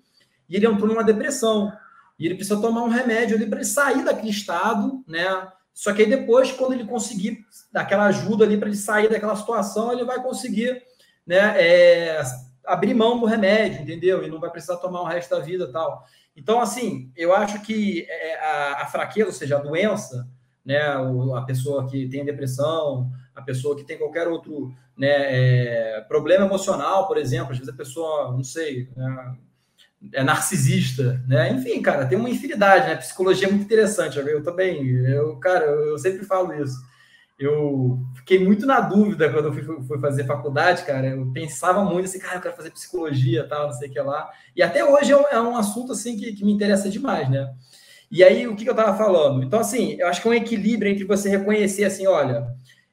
e 0.47 0.55
ele 0.55 0.65
entrou 0.65 0.87
numa 0.87 1.03
depressão. 1.03 1.71
E 2.17 2.25
ele 2.25 2.35
precisa 2.35 2.61
tomar 2.61 2.83
um 2.83 2.89
remédio 2.89 3.35
ali 3.35 3.45
para 3.45 3.59
ele 3.59 3.65
sair 3.65 4.05
daquele 4.05 4.29
estado, 4.29 5.03
né? 5.05 5.25
Só 5.73 5.91
que 5.91 6.03
aí 6.03 6.09
depois, 6.09 6.51
quando 6.51 6.73
ele 6.73 6.85
conseguir 6.85 7.45
aquela 7.73 8.05
ajuda 8.05 8.45
ali 8.45 8.57
para 8.57 8.67
ele 8.67 8.77
sair 8.77 9.09
daquela 9.09 9.35
situação, 9.35 9.91
ele 9.91 10.05
vai 10.05 10.21
conseguir, 10.21 10.81
né, 11.25 11.55
é, 11.57 12.21
abrir 12.65 12.93
mão 12.93 13.19
do 13.19 13.25
remédio, 13.25 13.81
entendeu? 13.81 14.23
E 14.23 14.29
não 14.29 14.39
vai 14.39 14.49
precisar 14.49 14.77
tomar 14.77 15.01
o 15.01 15.05
resto 15.05 15.35
da 15.35 15.41
vida 15.41 15.71
tal. 15.71 16.05
Então, 16.35 16.61
assim, 16.61 17.11
eu 17.15 17.33
acho 17.33 17.61
que 17.61 18.05
é, 18.09 18.39
a, 18.39 18.81
a 18.83 18.85
fraqueza, 18.85 19.27
ou 19.27 19.33
seja, 19.33 19.57
a 19.57 19.61
doença, 19.61 20.27
né, 20.65 20.79
a 20.79 21.41
pessoa 21.41 21.87
que 21.87 22.07
tem 22.07 22.23
depressão, 22.23 23.11
a 23.35 23.41
pessoa 23.41 23.75
que 23.75 23.83
tem 23.83 23.97
qualquer 23.97 24.27
outro 24.27 24.73
né, 24.97 25.07
é, 25.09 26.01
problema 26.01 26.45
emocional, 26.45 27.07
por 27.07 27.17
exemplo, 27.17 27.51
às 27.51 27.57
vezes 27.57 27.73
a 27.73 27.77
pessoa, 27.77 28.31
não 28.31 28.43
sei, 28.43 28.89
né, 28.95 29.35
é 30.13 30.23
narcisista, 30.23 31.23
né? 31.27 31.51
Enfim, 31.51 31.79
cara, 31.79 32.07
tem 32.07 32.17
uma 32.17 32.29
infinidade, 32.29 32.87
né? 32.87 32.95
Psicologia 32.95 33.47
é 33.47 33.51
muito 33.51 33.65
interessante, 33.65 34.17
eu 34.17 34.41
também, 34.41 34.87
eu, 35.05 35.37
cara, 35.37 35.65
eu 35.65 35.97
sempre 35.99 36.25
falo 36.25 36.51
isso 36.53 36.75
eu 37.43 37.99
fiquei 38.15 38.43
muito 38.43 38.65
na 38.65 38.79
dúvida 38.79 39.31
quando 39.31 39.45
eu 39.45 39.53
fui, 39.53 39.63
fui, 39.83 39.99
fazer 39.99 40.25
faculdade, 40.25 40.83
cara. 40.83 41.07
Eu 41.07 41.31
pensava 41.31 41.83
muito 41.83 42.05
assim, 42.05 42.19
cara, 42.19 42.35
eu 42.35 42.41
quero 42.41 42.55
fazer 42.55 42.71
psicologia, 42.71 43.47
tal, 43.47 43.67
não 43.67 43.73
sei 43.73 43.89
o 43.89 43.91
que 43.91 43.99
lá. 43.99 44.29
E 44.55 44.61
até 44.61 44.85
hoje 44.85 45.11
é 45.11 45.17
um, 45.17 45.27
é 45.27 45.41
um 45.41 45.57
assunto 45.57 45.93
assim 45.93 46.17
que, 46.17 46.33
que, 46.33 46.45
me 46.45 46.51
interessa 46.51 46.89
demais, 46.89 47.29
né? 47.29 47.53
E 48.09 48.23
aí, 48.23 48.47
o 48.47 48.55
que, 48.55 48.63
que 48.63 48.69
eu 48.69 48.73
estava 48.75 48.97
falando? 48.97 49.43
Então, 49.43 49.59
assim, 49.59 49.93
eu 49.99 50.07
acho 50.07 50.21
que 50.21 50.27
é 50.27 50.31
um 50.31 50.33
equilíbrio 50.33 50.91
entre 50.91 51.05
você 51.05 51.29
reconhecer, 51.29 51.85
assim, 51.85 52.05
olha, 52.07 52.45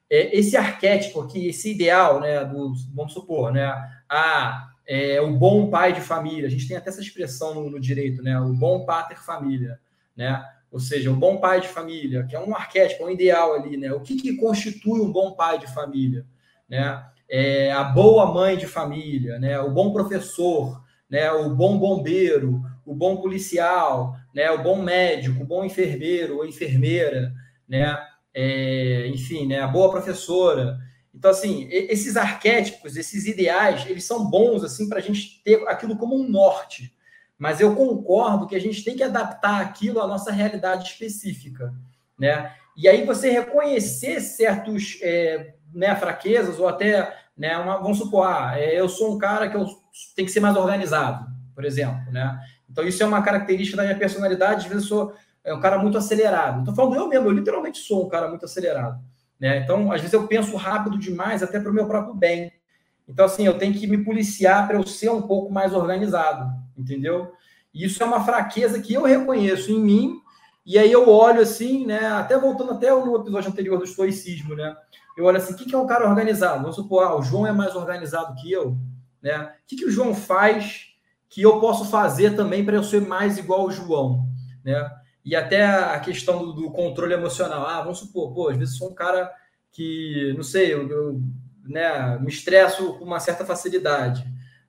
é, 0.08 0.38
esse 0.38 0.56
arquétipo 0.56 1.20
aqui, 1.20 1.48
esse 1.48 1.72
ideal, 1.72 2.20
né, 2.20 2.44
do, 2.44 2.72
vamos 2.94 3.12
supor, 3.12 3.52
né, 3.52 3.72
ah, 4.08 4.68
é, 4.88 5.20
o 5.20 5.36
bom 5.36 5.68
pai 5.68 5.92
de 5.92 6.00
família. 6.00 6.46
A 6.46 6.50
gente 6.50 6.66
tem 6.66 6.76
até 6.76 6.88
essa 6.88 7.02
expressão 7.02 7.54
no, 7.54 7.70
no 7.70 7.78
direito, 7.78 8.22
né? 8.22 8.40
O 8.40 8.54
bom 8.54 8.86
pater 8.86 9.22
família, 9.22 9.78
né? 10.16 10.42
Ou 10.70 10.78
seja, 10.78 11.10
o 11.10 11.16
bom 11.16 11.38
pai 11.38 11.60
de 11.60 11.68
família, 11.68 12.24
que 12.24 12.36
é 12.36 12.40
um 12.40 12.54
arquétipo, 12.54 13.04
um 13.04 13.10
ideal 13.10 13.54
ali, 13.54 13.76
né? 13.76 13.92
O 13.92 14.00
que, 14.00 14.16
que 14.16 14.36
constitui 14.36 15.00
um 15.00 15.10
bom 15.10 15.32
pai 15.32 15.58
de 15.58 15.66
família, 15.72 16.26
né? 16.68 17.04
É 17.28 17.72
a 17.72 17.84
boa 17.84 18.32
mãe 18.32 18.56
de 18.56 18.66
família, 18.66 19.38
né? 19.38 19.58
O 19.60 19.70
bom 19.70 19.92
professor, 19.92 20.82
né? 21.08 21.30
O 21.32 21.54
bom 21.54 21.78
bombeiro, 21.78 22.62
o 22.84 22.94
bom 22.94 23.16
policial, 23.16 24.14
né? 24.34 24.50
O 24.50 24.62
bom 24.62 24.82
médico, 24.82 25.42
o 25.42 25.46
bom 25.46 25.64
enfermeiro 25.64 26.36
ou 26.36 26.46
enfermeira, 26.46 27.32
né? 27.66 27.98
É, 28.34 29.06
enfim, 29.08 29.46
né? 29.46 29.60
A 29.60 29.66
boa 29.66 29.90
professora. 29.90 30.78
Então, 31.14 31.30
assim, 31.30 31.66
esses 31.70 32.16
arquétipos, 32.16 32.96
esses 32.96 33.26
ideais, 33.26 33.86
eles 33.88 34.04
são 34.04 34.30
bons 34.30 34.62
assim 34.62 34.88
para 34.88 34.98
a 34.98 35.02
gente 35.02 35.42
ter 35.42 35.66
aquilo 35.66 35.96
como 35.96 36.14
um 36.14 36.28
norte, 36.28 36.94
mas 37.38 37.60
eu 37.60 37.76
concordo 37.76 38.46
que 38.46 38.56
a 38.56 38.60
gente 38.60 38.82
tem 38.82 38.96
que 38.96 39.02
adaptar 39.02 39.60
aquilo 39.60 40.00
à 40.00 40.06
nossa 40.06 40.32
realidade 40.32 40.88
específica, 40.88 41.72
né? 42.18 42.52
E 42.76 42.88
aí 42.88 43.04
você 43.04 43.30
reconhecer 43.30 44.20
certos 44.20 44.98
é, 45.02 45.54
né, 45.72 45.94
fraquezas 45.94 46.58
ou 46.58 46.68
até, 46.68 47.16
né, 47.36 47.56
uma, 47.56 47.78
vamos 47.78 47.98
supor, 47.98 48.26
ah, 48.26 48.54
é, 48.58 48.78
eu 48.78 48.88
sou 48.88 49.14
um 49.14 49.18
cara 49.18 49.48
que 49.48 49.56
eu 49.56 49.66
que 50.16 50.28
ser 50.28 50.40
mais 50.40 50.56
organizado, 50.56 51.26
por 51.54 51.64
exemplo, 51.64 52.10
né? 52.10 52.40
Então 52.68 52.84
isso 52.84 53.02
é 53.02 53.06
uma 53.06 53.22
característica 53.22 53.76
da 53.76 53.84
minha 53.84 53.98
personalidade. 53.98 54.66
Às 54.66 54.72
vezes 54.72 54.82
eu 54.84 54.88
sou 54.88 55.14
é, 55.44 55.54
um 55.54 55.60
cara 55.60 55.78
muito 55.78 55.96
acelerado. 55.96 56.60
Estou 56.60 56.74
falando 56.74 56.96
eu 56.96 57.08
mesmo, 57.08 57.26
eu 57.26 57.32
literalmente 57.32 57.78
sou 57.78 58.06
um 58.06 58.08
cara 58.08 58.28
muito 58.28 58.44
acelerado, 58.44 59.00
né? 59.38 59.58
Então 59.58 59.92
às 59.92 60.00
vezes 60.00 60.12
eu 60.12 60.26
penso 60.26 60.56
rápido 60.56 60.98
demais 60.98 61.42
até 61.42 61.60
para 61.60 61.70
o 61.70 61.74
meu 61.74 61.86
próprio 61.86 62.14
bem. 62.14 62.52
Então 63.08 63.24
assim 63.24 63.46
eu 63.46 63.56
tenho 63.56 63.74
que 63.74 63.86
me 63.86 64.04
policiar 64.04 64.66
para 64.66 64.76
eu 64.76 64.86
ser 64.86 65.10
um 65.10 65.22
pouco 65.22 65.52
mais 65.52 65.72
organizado 65.72 66.67
entendeu? 66.78 67.32
E 67.74 67.84
isso 67.84 68.02
é 68.02 68.06
uma 68.06 68.24
fraqueza 68.24 68.80
que 68.80 68.94
eu 68.94 69.02
reconheço 69.02 69.70
em 69.70 69.80
mim, 69.80 70.20
e 70.64 70.78
aí 70.78 70.92
eu 70.92 71.08
olho 71.08 71.40
assim, 71.40 71.86
né? 71.86 72.06
Até 72.06 72.38
voltando 72.38 72.72
até 72.72 72.90
no 72.90 73.16
episódio 73.16 73.50
anterior 73.50 73.78
do 73.78 73.84
estoicismo, 73.84 74.54
né? 74.54 74.76
Eu 75.16 75.24
olho 75.24 75.38
assim, 75.38 75.54
o 75.54 75.56
que 75.56 75.74
é 75.74 75.78
um 75.78 75.86
cara 75.86 76.08
organizado? 76.08 76.60
Vamos 76.60 76.76
supor, 76.76 77.04
ah, 77.04 77.16
o 77.16 77.22
João 77.22 77.46
é 77.46 77.52
mais 77.52 77.74
organizado 77.74 78.34
que 78.40 78.52
eu, 78.52 78.76
né? 79.22 79.54
O 79.64 79.66
que, 79.66 79.76
que 79.76 79.86
o 79.86 79.90
João 79.90 80.14
faz 80.14 80.88
que 81.28 81.42
eu 81.42 81.60
posso 81.60 81.84
fazer 81.86 82.36
também 82.36 82.64
para 82.64 82.76
eu 82.76 82.82
ser 82.82 83.00
mais 83.00 83.38
igual 83.38 83.62
ao 83.62 83.70
João, 83.70 84.26
né? 84.64 84.90
E 85.24 85.36
até 85.36 85.64
a 85.66 85.98
questão 86.00 86.38
do, 86.38 86.52
do, 86.52 86.70
controle 86.70 87.12
emocional. 87.12 87.66
Ah, 87.66 87.82
vamos 87.82 87.98
supor, 87.98 88.32
pô, 88.32 88.48
às 88.48 88.56
vezes 88.56 88.76
sou 88.76 88.90
um 88.90 88.94
cara 88.94 89.30
que, 89.72 90.32
não 90.36 90.42
sei, 90.42 90.72
eu, 90.72 90.88
eu 90.88 91.20
né, 91.64 92.18
me 92.18 92.28
estresso 92.28 92.94
com 92.98 93.04
uma 93.04 93.20
certa 93.20 93.44
facilidade. 93.44 94.24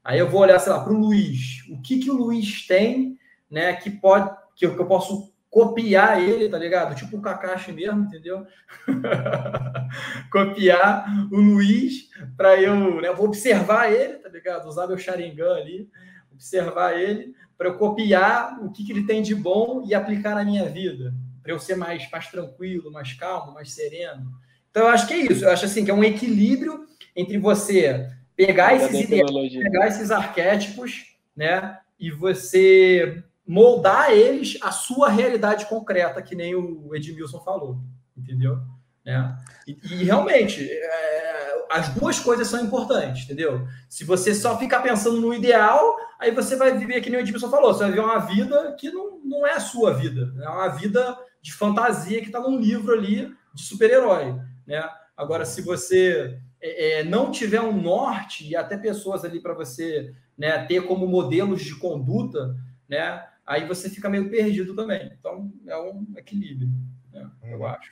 Aí 0.09 0.17
eu 0.17 0.27
vou 0.27 0.41
olhar, 0.41 0.57
sei 0.57 0.73
lá, 0.73 0.83
para 0.83 0.91
o 0.91 0.97
Luiz. 0.97 1.63
O 1.69 1.79
que, 1.83 1.99
que 1.99 2.09
o 2.09 2.15
Luiz 2.15 2.65
tem, 2.65 3.15
né, 3.47 3.73
que 3.73 3.91
pode, 3.91 4.35
que 4.55 4.65
eu, 4.65 4.73
que 4.73 4.81
eu 4.81 4.87
posso 4.87 5.31
copiar 5.51 6.19
ele, 6.19 6.49
tá 6.49 6.57
ligado? 6.57 6.95
Tipo 6.95 7.17
o 7.17 7.21
Kakashi 7.21 7.71
mesmo, 7.71 8.05
entendeu? 8.05 8.43
copiar 10.33 11.05
o 11.31 11.39
Luiz 11.39 12.09
para 12.35 12.59
eu, 12.59 12.99
né, 12.99 13.13
vou 13.13 13.27
observar 13.27 13.93
ele, 13.93 14.15
tá 14.15 14.29
ligado? 14.29 14.67
Usar 14.67 14.87
meu 14.87 14.97
Sharingan 14.97 15.53
ali, 15.57 15.87
observar 16.33 16.99
ele 16.99 17.35
para 17.55 17.67
eu 17.67 17.77
copiar 17.77 18.57
o 18.63 18.71
que, 18.71 18.83
que 18.83 18.91
ele 18.91 19.05
tem 19.05 19.21
de 19.21 19.35
bom 19.35 19.83
e 19.85 19.93
aplicar 19.93 20.33
na 20.33 20.43
minha 20.43 20.65
vida, 20.65 21.13
para 21.43 21.51
eu 21.51 21.59
ser 21.59 21.75
mais, 21.75 22.09
mais 22.09 22.31
tranquilo, 22.31 22.91
mais 22.91 23.13
calmo, 23.13 23.53
mais 23.53 23.73
sereno. 23.73 24.31
Então 24.71 24.87
eu 24.87 24.89
acho 24.89 25.07
que 25.07 25.13
é 25.13 25.17
isso. 25.17 25.45
Eu 25.45 25.51
acho 25.51 25.65
assim 25.65 25.85
que 25.85 25.91
é 25.91 25.93
um 25.93 26.03
equilíbrio 26.03 26.87
entre 27.15 27.37
você 27.37 28.09
pegar 28.45 28.73
esses 28.73 29.01
ideais, 29.01 29.53
pegar 29.53 29.87
esses 29.87 30.11
arquétipos, 30.11 31.07
né? 31.35 31.77
E 31.99 32.09
você 32.09 33.21
moldar 33.45 34.11
eles 34.11 34.57
à 34.61 34.71
sua 34.71 35.09
realidade 35.09 35.65
concreta, 35.65 36.21
que 36.21 36.35
nem 36.35 36.55
o 36.55 36.95
Edmilson 36.95 37.41
falou, 37.41 37.79
entendeu? 38.15 38.59
Né? 39.05 39.37
E, 39.67 39.77
e 39.83 40.03
realmente, 40.05 40.65
é, 40.71 41.65
as 41.69 41.89
duas 41.89 42.19
coisas 42.19 42.47
são 42.47 42.63
importantes, 42.63 43.25
entendeu? 43.25 43.67
Se 43.89 44.05
você 44.05 44.33
só 44.33 44.57
ficar 44.57 44.79
pensando 44.81 45.19
no 45.19 45.33
ideal, 45.33 45.97
aí 46.17 46.31
você 46.31 46.55
vai 46.55 46.77
viver, 46.77 47.01
que 47.01 47.09
nem 47.09 47.19
o 47.19 47.23
Edmilson 47.23 47.49
falou, 47.49 47.73
você 47.73 47.79
vai 47.79 47.89
viver 47.89 48.03
uma 48.03 48.19
vida 48.19 48.73
que 48.79 48.89
não, 48.89 49.19
não 49.19 49.45
é 49.45 49.53
a 49.53 49.59
sua 49.59 49.93
vida, 49.93 50.33
é 50.41 50.47
uma 50.47 50.69
vida 50.69 51.17
de 51.41 51.51
fantasia 51.51 52.21
que 52.21 52.27
está 52.27 52.39
num 52.39 52.57
livro 52.57 52.93
ali 52.93 53.33
de 53.53 53.63
super-herói, 53.63 54.39
né? 54.65 54.87
Agora, 55.17 55.43
se 55.43 55.61
você 55.61 56.39
é, 56.61 56.99
é, 56.99 57.03
não 57.03 57.31
tiver 57.31 57.61
um 57.61 57.81
norte 57.81 58.47
e 58.47 58.55
até 58.55 58.77
pessoas 58.77 59.23
ali 59.23 59.39
para 59.39 59.53
você 59.53 60.13
né, 60.37 60.65
ter 60.65 60.85
como 60.85 61.07
modelos 61.07 61.61
de 61.61 61.75
conduta, 61.75 62.55
né, 62.87 63.25
aí 63.45 63.67
você 63.67 63.89
fica 63.89 64.09
meio 64.09 64.29
perdido 64.29 64.75
também. 64.75 65.11
Então 65.17 65.51
é 65.67 65.77
um 65.77 66.05
equilíbrio, 66.17 66.69
né, 67.11 67.29
eu 67.43 67.59
uhum. 67.59 67.65
acho. 67.67 67.91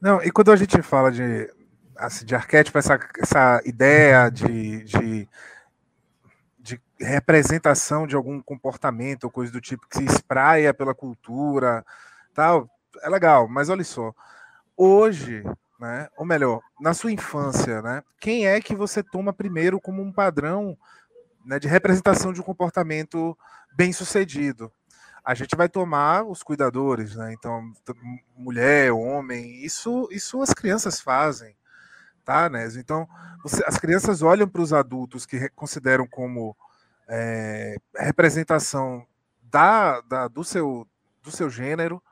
Não, 0.00 0.22
e 0.22 0.30
quando 0.30 0.52
a 0.52 0.56
gente 0.56 0.80
fala 0.82 1.10
de, 1.10 1.50
assim, 1.96 2.24
de 2.24 2.34
arquétipo, 2.34 2.78
essa, 2.78 2.98
essa 3.18 3.62
ideia 3.64 4.28
de, 4.28 4.84
de, 4.84 5.28
de 6.58 6.80
representação 7.00 8.06
de 8.06 8.14
algum 8.14 8.40
comportamento 8.42 9.24
ou 9.24 9.30
coisa 9.30 9.52
do 9.52 9.60
tipo 9.60 9.88
que 9.88 9.98
se 9.98 10.04
espraia 10.04 10.74
pela 10.74 10.94
cultura, 10.94 11.84
tal, 12.34 12.68
é 13.02 13.08
legal, 13.08 13.48
mas 13.48 13.68
olha 13.68 13.84
só. 13.84 14.14
Hoje, 14.76 15.42
né? 15.78 16.08
Ou 16.16 16.24
melhor, 16.24 16.60
na 16.80 16.94
sua 16.94 17.12
infância, 17.12 17.82
né? 17.82 18.02
Quem 18.20 18.46
é 18.46 18.60
que 18.60 18.74
você 18.74 19.02
toma 19.02 19.32
primeiro 19.32 19.80
como 19.80 20.02
um 20.02 20.12
padrão 20.12 20.76
né, 21.44 21.58
de 21.58 21.68
representação 21.68 22.32
de 22.32 22.40
um 22.40 22.44
comportamento 22.44 23.36
bem 23.74 23.92
sucedido? 23.92 24.72
A 25.24 25.34
gente 25.34 25.56
vai 25.56 25.68
tomar 25.68 26.24
os 26.24 26.42
cuidadores, 26.42 27.16
né? 27.16 27.32
Então, 27.32 27.72
mulher, 28.36 28.92
homem, 28.92 29.64
isso, 29.64 30.08
isso 30.10 30.40
as 30.40 30.54
crianças 30.54 31.00
fazem, 31.00 31.56
tá, 32.24 32.48
né? 32.48 32.68
Então, 32.76 33.08
você, 33.42 33.62
as 33.66 33.76
crianças 33.76 34.22
olham 34.22 34.48
para 34.48 34.62
os 34.62 34.72
adultos 34.72 35.26
que 35.26 35.48
consideram 35.50 36.06
como 36.06 36.56
é, 37.08 37.76
representação 37.96 39.06
da, 39.42 40.00
da, 40.02 40.28
do, 40.28 40.44
seu, 40.44 40.86
do 41.22 41.30
seu 41.30 41.50
gênero, 41.50 42.02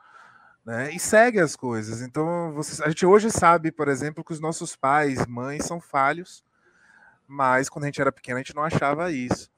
né, 0.64 0.90
e 0.92 0.98
segue 0.98 1.38
as 1.38 1.54
coisas. 1.54 2.00
Então, 2.00 2.52
você, 2.54 2.82
a 2.82 2.88
gente 2.88 3.04
hoje 3.04 3.30
sabe, 3.30 3.70
por 3.70 3.88
exemplo, 3.88 4.24
que 4.24 4.32
os 4.32 4.40
nossos 4.40 4.74
pais, 4.74 5.26
mães 5.26 5.64
são 5.64 5.80
falhos, 5.80 6.42
mas 7.26 7.68
quando 7.68 7.84
a 7.84 7.86
gente 7.88 8.00
era 8.00 8.12
pequeno 8.12 8.38
a 8.38 8.42
gente 8.42 8.54
não 8.54 8.62
achava 8.64 9.10
isso. 9.12 9.50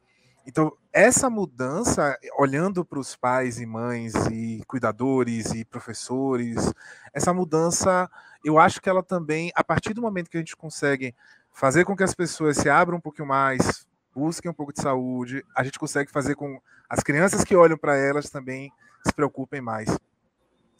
Então, 0.47 0.73
essa 0.93 1.29
mudança, 1.29 2.17
olhando 2.39 2.85
para 2.85 3.01
os 3.01 3.17
pais 3.17 3.61
e 3.61 3.67
mães 3.67 4.15
e 4.31 4.63
cuidadores 4.69 5.53
e 5.53 5.65
professores, 5.65 6.73
essa 7.13 7.35
mudança, 7.35 8.09
eu 8.45 8.59
acho 8.59 8.81
que 8.81 8.89
ela 8.89 9.03
também, 9.03 9.51
a 9.57 9.65
partir 9.65 9.93
do 9.93 10.01
momento 10.01 10.31
que 10.31 10.37
a 10.37 10.41
gente 10.41 10.57
consegue 10.57 11.15
fazer 11.53 11.85
com 11.85 11.97
que 11.97 12.05
as 12.05 12.15
pessoas 12.15 12.59
se 12.59 12.71
abram 12.71 12.99
um 12.99 13.01
pouquinho 13.01 13.27
mais, 13.27 13.87
busquem 14.15 14.51
um 14.51 14.55
pouco 14.55 14.73
de 14.73 14.81
saúde, 14.81 15.45
a 15.55 15.65
gente 15.65 15.81
consegue 15.81 16.13
fazer 16.13 16.37
com 16.37 16.61
as 16.89 17.01
crianças 17.01 17.43
que 17.43 17.57
olham 17.57 17.77
para 17.77 17.97
elas 17.97 18.31
também 18.31 18.73
se 19.05 19.13
preocupem 19.13 19.61
mais. 19.61 19.89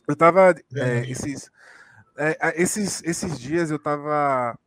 Eu 0.07 0.17
tava. 0.17 0.55
É, 0.75 1.11
esses, 1.11 1.51
é, 2.17 2.63
esses, 2.63 3.03
esses 3.05 3.39
dias 3.39 3.71
eu 3.71 3.79
tava 3.79 4.59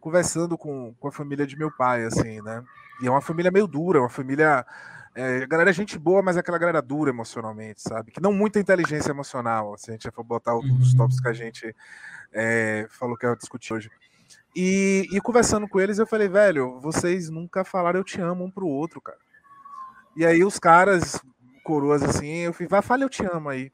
conversando 0.00 0.58
com, 0.58 0.94
com 0.98 1.08
a 1.08 1.12
família 1.12 1.46
de 1.46 1.56
meu 1.56 1.70
pai, 1.70 2.04
assim, 2.04 2.40
né? 2.42 2.62
E 3.00 3.06
é 3.06 3.10
uma 3.10 3.20
família 3.20 3.50
meio 3.50 3.66
dura, 3.66 4.00
uma 4.00 4.10
família. 4.10 4.66
É, 5.14 5.42
a 5.42 5.46
galera 5.46 5.70
é 5.70 5.72
gente 5.72 5.98
boa, 5.98 6.22
mas 6.22 6.36
é 6.36 6.40
aquela 6.40 6.58
galera 6.58 6.80
dura 6.80 7.10
emocionalmente, 7.10 7.82
sabe? 7.82 8.10
Que 8.10 8.20
não 8.20 8.32
muita 8.32 8.58
inteligência 8.58 9.10
emocional, 9.10 9.76
se 9.76 9.90
a 9.90 9.92
gente 9.92 10.10
for 10.10 10.24
botar 10.24 10.56
um 10.56 10.78
dos 10.78 10.94
tópicos 10.94 11.20
que 11.20 11.28
a 11.28 11.30
uhum. 11.30 11.36
gente 11.36 11.76
é, 12.32 12.86
falou 12.90 13.16
que 13.16 13.26
ia 13.26 13.36
discutir 13.36 13.74
hoje. 13.74 13.90
E, 14.54 15.06
e, 15.12 15.20
conversando 15.20 15.68
com 15.68 15.80
eles, 15.80 15.98
eu 15.98 16.06
falei, 16.06 16.28
velho, 16.28 16.78
vocês 16.80 17.30
nunca 17.30 17.64
falaram 17.64 18.00
eu 18.00 18.04
te 18.04 18.20
amo 18.20 18.44
um 18.44 18.50
pro 18.50 18.66
outro, 18.66 19.00
cara. 19.00 19.18
E 20.16 20.26
aí 20.26 20.44
os 20.44 20.58
caras, 20.58 21.20
coroas 21.64 22.02
assim, 22.02 22.38
eu 22.38 22.52
falei, 22.52 22.68
vai, 22.68 22.82
fala 22.82 23.02
eu 23.02 23.08
te 23.08 23.24
amo 23.24 23.48
aí. 23.48 23.72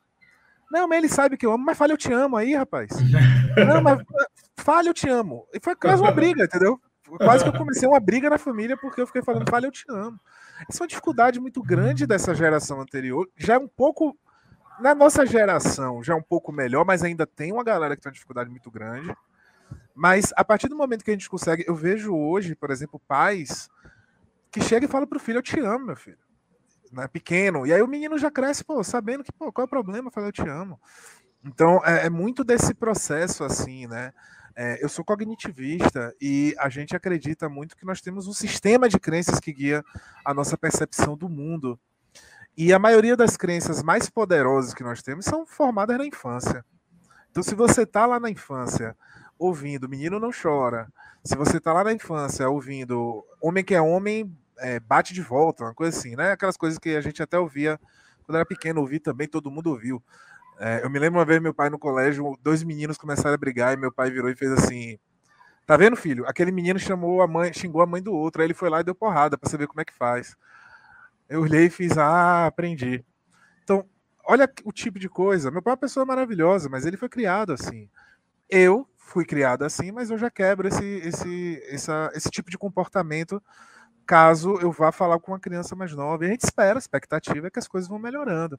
Não, 0.71 0.87
mas 0.87 0.99
ele 0.99 1.09
sabe 1.09 1.37
que 1.37 1.47
eu 1.47 1.53
amo, 1.53 1.65
mas 1.65 1.79
fala 1.79 1.93
eu 1.93 1.97
te 1.97 2.13
amo 2.13 2.37
aí, 2.37 2.55
rapaz. 2.55 2.91
Não, 3.67 3.81
mas 3.83 4.03
fala 4.59 4.89
eu 4.89 4.95
te 4.95 5.09
amo. 5.09 5.47
E 5.53 5.59
foi 5.61 5.75
quase 5.75 6.03
uma 6.03 6.13
briga, 6.13 6.45
entendeu? 6.45 6.79
Quase 7.17 7.43
que 7.43 7.49
eu 7.49 7.55
comecei 7.55 7.89
uma 7.89 7.99
briga 7.99 8.29
na 8.29 8.37
família 8.37 8.77
porque 8.77 9.01
eu 9.01 9.07
fiquei 9.07 9.23
falando, 9.23 9.49
fala 9.49 9.67
eu 9.67 9.73
te 9.73 9.85
amo. 9.89 10.21
Essa 10.69 10.83
é 10.83 10.85
uma 10.85 10.89
dificuldade 10.89 11.41
muito 11.41 11.63
grande 11.63 12.07
dessa 12.07 12.35
geração 12.35 12.81
anterior. 12.81 13.27
Já 13.37 13.55
é 13.55 13.59
um 13.59 13.69
pouco. 13.69 14.17
Na 14.79 14.95
nossa 14.95 15.27
geração, 15.27 16.05
já 16.05 16.13
é 16.13 16.17
um 16.17 16.23
pouco 16.23 16.53
melhor, 16.53 16.85
mas 16.85 17.03
ainda 17.03 17.27
tem 17.27 17.51
uma 17.51 17.65
galera 17.65 17.97
que 17.97 18.03
tem 18.03 18.11
uma 18.11 18.15
dificuldade 18.15 18.49
muito 18.49 18.71
grande. 18.71 19.13
Mas 19.93 20.33
a 20.37 20.45
partir 20.45 20.69
do 20.69 20.77
momento 20.77 21.03
que 21.03 21.11
a 21.11 21.15
gente 21.15 21.29
consegue, 21.29 21.65
eu 21.67 21.75
vejo 21.75 22.15
hoje, 22.15 22.55
por 22.55 22.71
exemplo, 22.71 23.01
pais 23.09 23.69
que 24.53 24.61
chegam 24.61 24.89
e 24.89 24.93
falam 24.93 25.09
pro 25.09 25.19
filho, 25.19 25.39
eu 25.39 25.43
te 25.43 25.59
amo, 25.59 25.87
meu 25.87 25.97
filho 25.97 26.28
né, 26.93 27.09
pequeno. 27.09 27.67
E 27.67 27.73
aí 27.73 27.83
o 27.83 27.89
menino 27.89 28.19
já 28.19 28.31
cresce, 28.31 28.65
pô, 28.65 28.83
sabendo 28.83 29.25
que, 29.25 29.33
pô, 29.33 29.53
qual 29.53 29.65
é 29.65 29.67
o 29.67 29.71
problema? 29.71 30.11
Falei, 30.11 30.29
eu 30.29 30.33
te 30.33 30.49
amo. 30.49 30.81
Então, 31.45 31.81
é, 31.85 32.07
é 32.07 32.11
muito 32.11 32.45
desse 32.45 32.75
processo, 32.75 33.45
assim, 33.45 33.87
né? 33.87 34.13
É, 34.57 34.83
eu 34.83 34.89
sou 34.89 35.05
cognitivista 35.05 36.13
e 36.21 36.53
a 36.59 36.69
gente 36.69 36.97
acredita 36.97 37.49
muito 37.49 37.77
que 37.77 37.87
nós 37.87 38.01
temos 38.01 38.27
um 38.27 38.33
sistema 38.33 38.89
de 38.89 38.99
crenças 38.99 39.39
que 39.39 39.53
guia 39.53 39.85
a 40.25 40.35
nossa 40.35 40.59
percepção 40.59 41.17
do 41.17 41.29
mundo. 41.29 41.79
E 42.57 42.73
a 42.73 42.79
maioria 42.79 43.17
das 43.17 43.37
crenças 43.37 43.85
mais 43.85 44.11
poderosas 44.11 44.75
que 44.75 44.83
nós 44.83 45.01
temos 45.01 45.27
são 45.27 45.47
formadas 45.47 45.97
na 45.97 46.05
infância. 46.05 46.65
Então, 47.31 47.41
se 47.41 47.55
você 47.55 47.83
está 47.83 48.05
lá 48.05 48.19
na 48.19 48.31
infância 48.31 48.97
ouvindo 49.39 49.89
Menino 49.89 50.19
Não 50.19 50.31
Chora, 50.33 50.89
se 51.23 51.37
você 51.37 51.59
está 51.59 51.73
lá 51.73 51.85
na 51.85 51.93
infância 51.93 52.49
ouvindo 52.49 53.25
Homem 53.41 53.63
que 53.63 53.77
é 53.77 53.81
Homem 53.81 54.37
é, 54.59 54.81
bate 54.81 55.15
de 55.15 55.23
volta, 55.23 55.65
uma 55.65 55.75
coisa 55.75 55.97
assim, 55.97 56.17
né? 56.17 56.33
Aquelas 56.33 56.57
coisas 56.57 56.79
que 56.79 56.91
a 56.91 57.01
gente 57.01 57.23
até 57.23 57.39
ouvia 57.39 57.79
quando 58.25 58.37
era 58.37 58.47
pequeno, 58.47 58.81
ouvi 58.81 58.99
também, 59.01 59.27
todo 59.27 59.51
mundo 59.51 59.71
ouviu. 59.71 60.03
É, 60.61 60.85
eu 60.85 60.91
me 60.91 60.99
lembro 60.99 61.19
uma 61.19 61.25
vez 61.25 61.41
meu 61.41 61.55
pai 61.55 61.71
no 61.71 61.79
colégio, 61.79 62.37
dois 62.43 62.63
meninos 62.63 62.99
começaram 62.99 63.35
a 63.35 63.39
brigar 63.39 63.73
e 63.73 63.77
meu 63.77 63.93
pai 63.93 64.11
virou 64.11 64.29
e 64.29 64.37
fez 64.37 64.53
assim: 64.53 64.99
Tá 65.69 65.77
vendo, 65.77 65.97
filho? 65.97 66.27
Aquele 66.27 66.51
menino 66.51 66.79
chamou 66.79 67.21
a 67.21 67.27
mãe, 67.29 67.53
xingou 67.53 67.83
a 67.83 67.87
mãe 67.87 68.03
do 68.03 68.13
outro, 68.13 68.41
aí 68.41 68.47
ele 68.47 68.55
foi 68.55 68.71
lá 68.71 68.81
e 68.81 68.85
deu 68.85 68.95
porrada 68.95 69.37
para 69.37 69.51
saber 69.51 69.67
como 69.67 69.81
é 69.81 69.85
que 69.85 69.93
faz. 69.93 70.35
Eu 71.29 71.43
olhei 71.43 71.67
e 71.67 71.71
fiz, 71.71 71.99
ah, 71.99 72.47
aprendi. 72.47 73.05
Então, 73.65 73.85
olha 74.25 74.51
o 74.65 74.73
tipo 74.73 74.99
de 74.99 75.11
coisa. 75.11 75.51
Meu 75.51 75.61
pai 75.61 75.73
é 75.73 75.75
uma 75.75 75.81
pessoa 75.81 76.07
maravilhosa, 76.07 76.71
mas 76.71 76.87
ele 76.87 76.97
foi 76.97 77.11
criado 77.11 77.53
assim. 77.53 77.87
Eu 78.49 78.89
fui 78.97 79.27
criado 79.27 79.63
assim, 79.63 79.93
mas 79.93 80.11
eu 80.11 80.17
já 80.17 80.31
quebro 80.31 80.69
esse, 80.69 80.85
esse, 80.85 81.63
essa, 81.69 82.11
esse 82.15 82.31
tipo 82.31 82.51
de 82.51 82.57
comportamento 82.57 83.43
caso 84.09 84.59
eu 84.63 84.73
vá 84.73 84.91
falar 84.91 85.21
com 85.21 85.33
uma 85.33 85.39
criança 85.39 85.77
mais 85.77 85.93
nova. 85.93 86.25
E 86.25 86.29
a 86.29 86.31
gente 86.31 86.43
espera, 86.43 86.79
a 86.79 86.81
expectativa 86.81 87.47
é 87.47 87.51
que 87.51 87.59
as 87.59 87.69
coisas 87.69 87.89
vão 87.89 87.99
melhorando. 87.99 88.59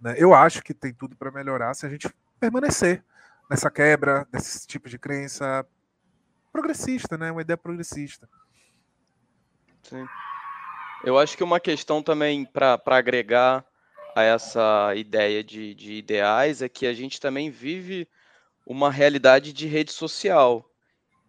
Né? 0.00 0.14
Eu 0.16 0.32
acho 0.32 0.62
que 0.62 0.72
tem 0.72 0.94
tudo 0.94 1.16
para 1.16 1.32
melhorar 1.32 1.74
se 1.74 1.84
a 1.84 1.88
gente 1.88 2.08
permanecer 2.38 3.04
nessa 3.50 3.68
quebra, 3.68 4.26
desse 4.30 4.64
tipo 4.64 4.88
de 4.88 4.96
crença 4.96 5.66
progressista, 6.52 7.18
né? 7.18 7.32
Uma 7.32 7.42
ideia 7.42 7.56
progressista. 7.56 8.28
Sim. 9.82 10.06
Eu 11.04 11.18
acho 11.18 11.36
que 11.36 11.44
uma 11.44 11.58
questão 11.58 12.00
também 12.00 12.44
para 12.44 12.80
agregar 12.86 13.64
a 14.14 14.22
essa 14.22 14.94
ideia 14.94 15.42
de, 15.42 15.74
de 15.74 15.94
ideais 15.94 16.62
é 16.62 16.68
que 16.68 16.86
a 16.86 16.94
gente 16.94 17.20
também 17.20 17.50
vive 17.50 18.08
uma 18.64 18.90
realidade 18.90 19.52
de 19.52 19.66
rede 19.66 19.92
social 19.92 20.68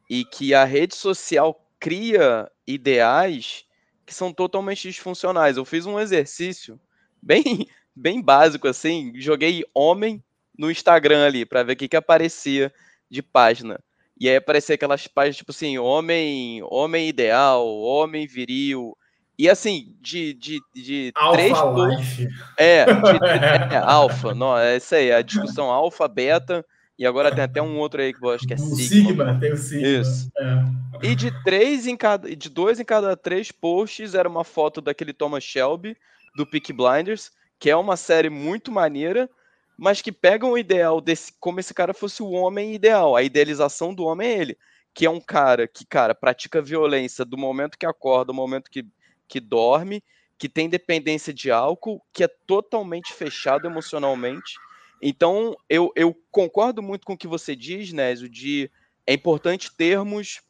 e 0.09 0.23
que 0.23 0.53
a 0.53 0.63
rede 0.63 0.95
social 0.95 1.66
cria 1.79 2.49
ideais 2.65 3.65
que 4.05 4.13
são 4.13 4.31
totalmente 4.33 4.87
disfuncionais. 4.87 5.57
Eu 5.57 5.65
fiz 5.65 5.85
um 5.85 5.99
exercício 5.99 6.79
bem 7.21 7.67
bem 7.95 8.21
básico 8.21 8.67
assim, 8.67 9.11
joguei 9.15 9.65
homem 9.73 10.23
no 10.57 10.69
Instagram 10.69 11.25
ali 11.25 11.45
para 11.45 11.63
ver 11.63 11.73
o 11.73 11.75
que, 11.75 11.87
que 11.87 11.95
aparecia 11.95 12.71
de 13.09 13.23
página. 13.23 13.79
E 14.19 14.29
aí 14.29 14.35
aparecia 14.35 14.75
aquelas 14.75 15.07
páginas 15.07 15.37
tipo 15.37 15.51
assim, 15.51 15.77
homem, 15.77 16.61
homem 16.63 17.07
ideal, 17.07 17.67
homem 17.67 18.27
viril. 18.27 18.97
E 19.37 19.47
assim, 19.47 19.95
de, 20.01 20.33
de, 20.33 20.59
de 20.73 21.11
alpha 21.15 21.37
três 21.37 21.57
life. 21.97 22.27
É, 22.57 22.85
de, 22.85 23.73
é, 23.73 23.77
alfa, 23.77 24.33
não, 24.33 24.57
é 24.57 24.77
isso 24.77 24.95
aí, 24.95 25.11
a 25.11 25.21
discussão 25.21 25.69
alfa, 25.69 26.07
beta, 26.07 26.65
e 26.97 27.05
agora 27.05 27.33
tem 27.33 27.43
até 27.43 27.61
um 27.61 27.77
outro 27.77 28.01
aí 28.01 28.13
que 28.13 28.23
eu 28.23 28.31
acho 28.31 28.47
que 28.47 28.53
é 28.53 28.57
Sigma. 28.57 28.75
Sigma, 28.75 29.39
tem 29.39 29.53
o 29.53 29.57
Sigma. 29.57 29.87
Isso. 29.87 30.31
É. 30.37 31.07
E 31.07 31.15
de 31.15 31.31
três 31.43 31.85
em 31.85 31.95
cada, 31.95 32.35
de 32.35 32.49
dois 32.49 32.79
em 32.79 32.85
cada 32.85 33.15
três 33.15 33.51
posts 33.51 34.15
era 34.15 34.27
uma 34.27 34.43
foto 34.43 34.81
daquele 34.81 35.13
Thomas 35.13 35.43
Shelby 35.43 35.95
do 36.35 36.45
Peak 36.45 36.73
Blinders 36.73 37.31
que 37.59 37.69
é 37.69 37.75
uma 37.75 37.97
série 37.97 38.29
muito 38.29 38.71
maneira, 38.71 39.29
mas 39.77 40.01
que 40.01 40.11
pega 40.11 40.45
um 40.45 40.57
ideal 40.57 41.01
desse, 41.01 41.33
como 41.39 41.59
esse 41.59 41.73
cara 41.73 41.93
fosse 41.93 42.21
o 42.21 42.31
homem 42.31 42.73
ideal. 42.73 43.15
A 43.15 43.23
idealização 43.23 43.93
do 43.93 44.05
homem 44.05 44.29
é 44.29 44.37
ele, 44.39 44.57
que 44.93 45.05
é 45.05 45.09
um 45.09 45.19
cara 45.19 45.67
que, 45.67 45.85
cara, 45.85 46.15
pratica 46.15 46.61
violência 46.61 47.23
do 47.23 47.37
momento 47.37 47.77
que 47.77 47.85
acorda, 47.85 48.25
do 48.25 48.33
momento 48.33 48.69
que, 48.69 48.85
que 49.27 49.39
dorme, 49.39 50.03
que 50.37 50.47
tem 50.47 50.69
dependência 50.69 51.33
de 51.33 51.51
álcool, 51.51 52.01
que 52.13 52.23
é 52.23 52.27
totalmente 52.27 53.13
fechado 53.13 53.67
emocionalmente. 53.67 54.55
Então, 55.01 55.55
eu, 55.69 55.91
eu 55.95 56.15
concordo 56.31 56.81
muito 56.81 57.05
com 57.05 57.13
o 57.13 57.17
que 57.17 57.27
você 57.27 57.55
diz, 57.55 57.91
Nésio, 57.93 58.27
de 58.27 58.71
é 59.05 59.13
importante 59.13 59.71
termos 59.75 60.41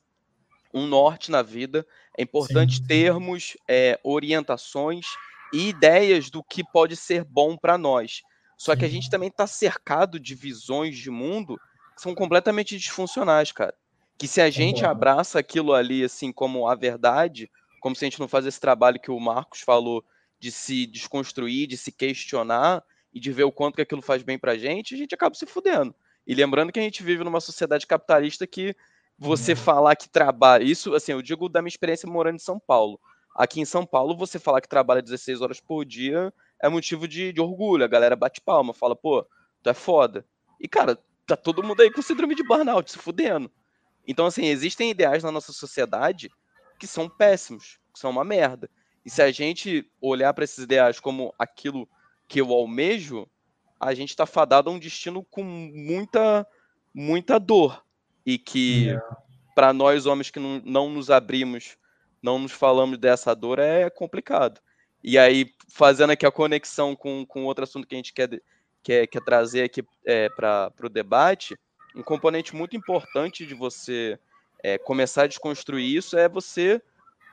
um 0.74 0.86
norte 0.86 1.32
na 1.32 1.42
vida, 1.42 1.86
é 2.18 2.24
importante 2.24 2.78
Sim. 2.78 2.86
termos 2.86 3.58
é, 3.68 4.00
orientações, 4.04 5.06
e 5.54 5.70
ideias 5.70 6.30
do 6.30 6.44
que 6.44 6.64
pode 6.64 6.96
ser 6.96 7.24
bom 7.24 7.58
para 7.58 7.78
nós. 7.78 8.22
Só 8.58 8.76
que 8.76 8.86
a 8.86 8.90
gente 8.90 9.10
também 9.10 9.30
está 9.30 9.46
cercado 9.46 10.20
de 10.20 10.34
visões 10.34 10.98
de 10.98 11.10
mundo 11.10 11.60
que 11.96 12.02
são 12.02 12.16
completamente 12.16 12.78
disfuncionais, 12.78 13.52
cara. 13.52 13.74
Que 14.18 14.28
se 14.28 14.42
a 14.42 14.50
gente 14.50 14.84
abraça 14.84 15.40
aquilo 15.40 15.74
ali 15.74 16.04
assim 16.04 16.32
como 16.32 16.68
a 16.68 16.74
verdade, 16.74 17.52
como 17.80 17.96
se 17.96 18.04
a 18.04 18.08
gente 18.10 18.20
não 18.20 18.28
faz 18.28 18.46
esse 18.46 18.60
trabalho 18.60 19.00
que 19.00 19.12
o 19.12 19.20
Marcos 19.20 19.62
falou 19.62 20.04
de 20.40 20.52
se 20.52 20.88
desconstruir, 20.88 21.68
de 21.68 21.78
se 21.78 21.92
questionar 21.92 22.84
e 23.14 23.20
de 23.20 23.32
ver 23.32 23.44
o 23.44 23.52
quanto 23.52 23.76
que 23.76 23.82
aquilo 23.82 24.02
faz 24.02 24.24
bem 24.24 24.38
pra 24.38 24.58
gente, 24.58 24.96
a 24.96 24.98
gente 24.98 25.16
acaba 25.16 25.36
se 25.36 25.46
fudendo. 25.46 25.94
E 26.26 26.36
lembrando 26.36 26.72
que 26.72 26.80
a 26.80 26.84
gente 26.84 27.04
vive 27.04 27.24
numa 27.24 27.40
sociedade 27.40 27.88
capitalista 27.88 28.46
que 28.46 28.76
você 29.18 29.54
uhum. 29.54 29.58
falar 29.58 29.96
que 29.96 30.10
trabalha, 30.10 30.64
isso 30.64 30.94
assim, 30.94 31.14
eu 31.14 31.22
digo 31.22 31.50
da 31.50 31.62
minha 31.62 31.70
experiência 31.70 32.08
morando 32.10 32.36
em 32.36 32.40
São 32.40 32.60
Paulo. 32.60 33.00
Aqui 33.34 33.62
em 33.62 33.66
São 33.66 33.86
Paulo, 33.86 34.16
você 34.16 34.40
falar 34.40 34.62
que 34.62 34.68
trabalha 34.68 35.02
16 35.02 35.42
horas 35.42 35.60
por 35.60 35.86
dia 35.86 36.34
é 36.62 36.68
motivo 36.68 37.08
de, 37.08 37.32
de 37.32 37.40
orgulho. 37.40 37.84
A 37.84 37.88
galera 37.88 38.16
bate 38.16 38.42
palma, 38.42 38.74
fala, 38.74 38.96
pô, 38.96 39.26
tu 39.62 39.70
é 39.70 39.74
foda. 39.74 40.26
E, 40.60 40.68
cara, 40.68 40.98
tá 41.26 41.36
todo 41.36 41.64
mundo 41.64 41.82
aí 41.82 41.92
com 41.92 42.02
síndrome 42.02 42.36
de 42.36 42.44
burnout, 42.44 42.92
se 42.92 42.98
fudendo. 42.98 43.52
Então, 44.08 44.26
assim, 44.26 44.46
existem 44.46 44.90
ideais 44.90 45.24
na 45.24 45.32
nossa 45.32 45.54
sociedade 45.54 46.32
que 46.80 46.88
são 46.88 47.10
péssimos, 47.10 47.80
que 47.94 48.00
são 48.00 48.10
uma 48.10 48.24
merda. 48.24 48.70
E 49.06 49.10
se 49.10 49.22
a 49.22 49.32
gente 49.32 49.90
olhar 50.02 50.34
para 50.34 50.44
esses 50.44 50.58
ideais 50.58 51.00
como 51.00 51.34
aquilo 51.38 51.88
que 52.28 52.42
eu 52.42 52.52
almejo, 52.52 53.28
a 53.80 53.94
gente 53.94 54.10
está 54.10 54.26
fadado 54.26 54.70
a 54.70 54.74
um 54.74 54.80
destino 54.80 55.24
com 55.24 55.44
muita, 55.44 56.46
muita 56.94 57.40
dor. 57.40 57.84
E 58.26 58.38
que, 58.38 58.86
yeah. 58.86 59.18
para 59.56 59.72
nós 59.72 60.06
homens 60.06 60.30
que 60.30 60.40
não, 60.40 60.62
não 60.66 60.90
nos 60.90 61.10
abrimos 61.10 61.78
não 62.22 62.40
nos 62.40 62.52
falamos 62.52 62.98
dessa 62.98 63.34
dor 63.34 63.60
é 63.60 63.90
complicado. 63.90 64.60
E 65.04 65.18
aí, 65.18 65.54
fazendo 65.70 66.12
aqui 66.12 66.26
a 66.26 66.32
conexão 66.32 66.96
com, 66.96 67.26
com 67.26 67.46
outro 67.46 67.64
assunto 67.64 67.88
que 67.88 67.96
a 67.96 67.98
gente 67.98 68.14
quer, 68.14 68.42
quer, 68.84 69.08
quer 69.08 69.22
trazer 69.22 69.64
aqui 69.64 69.84
é, 70.06 70.28
para 70.30 70.72
o 70.84 70.90
debate, 70.90 71.58
um 71.96 72.04
componente 72.04 72.56
muito 72.56 72.76
importante 72.76 73.46
de 73.46 73.54
você 73.54 74.20
é, 74.64 74.78
começar 74.78 75.24
a 75.24 75.28
desconstruir 75.28 75.96
isso 75.96 76.18
é 76.18 76.28
você, 76.28 76.82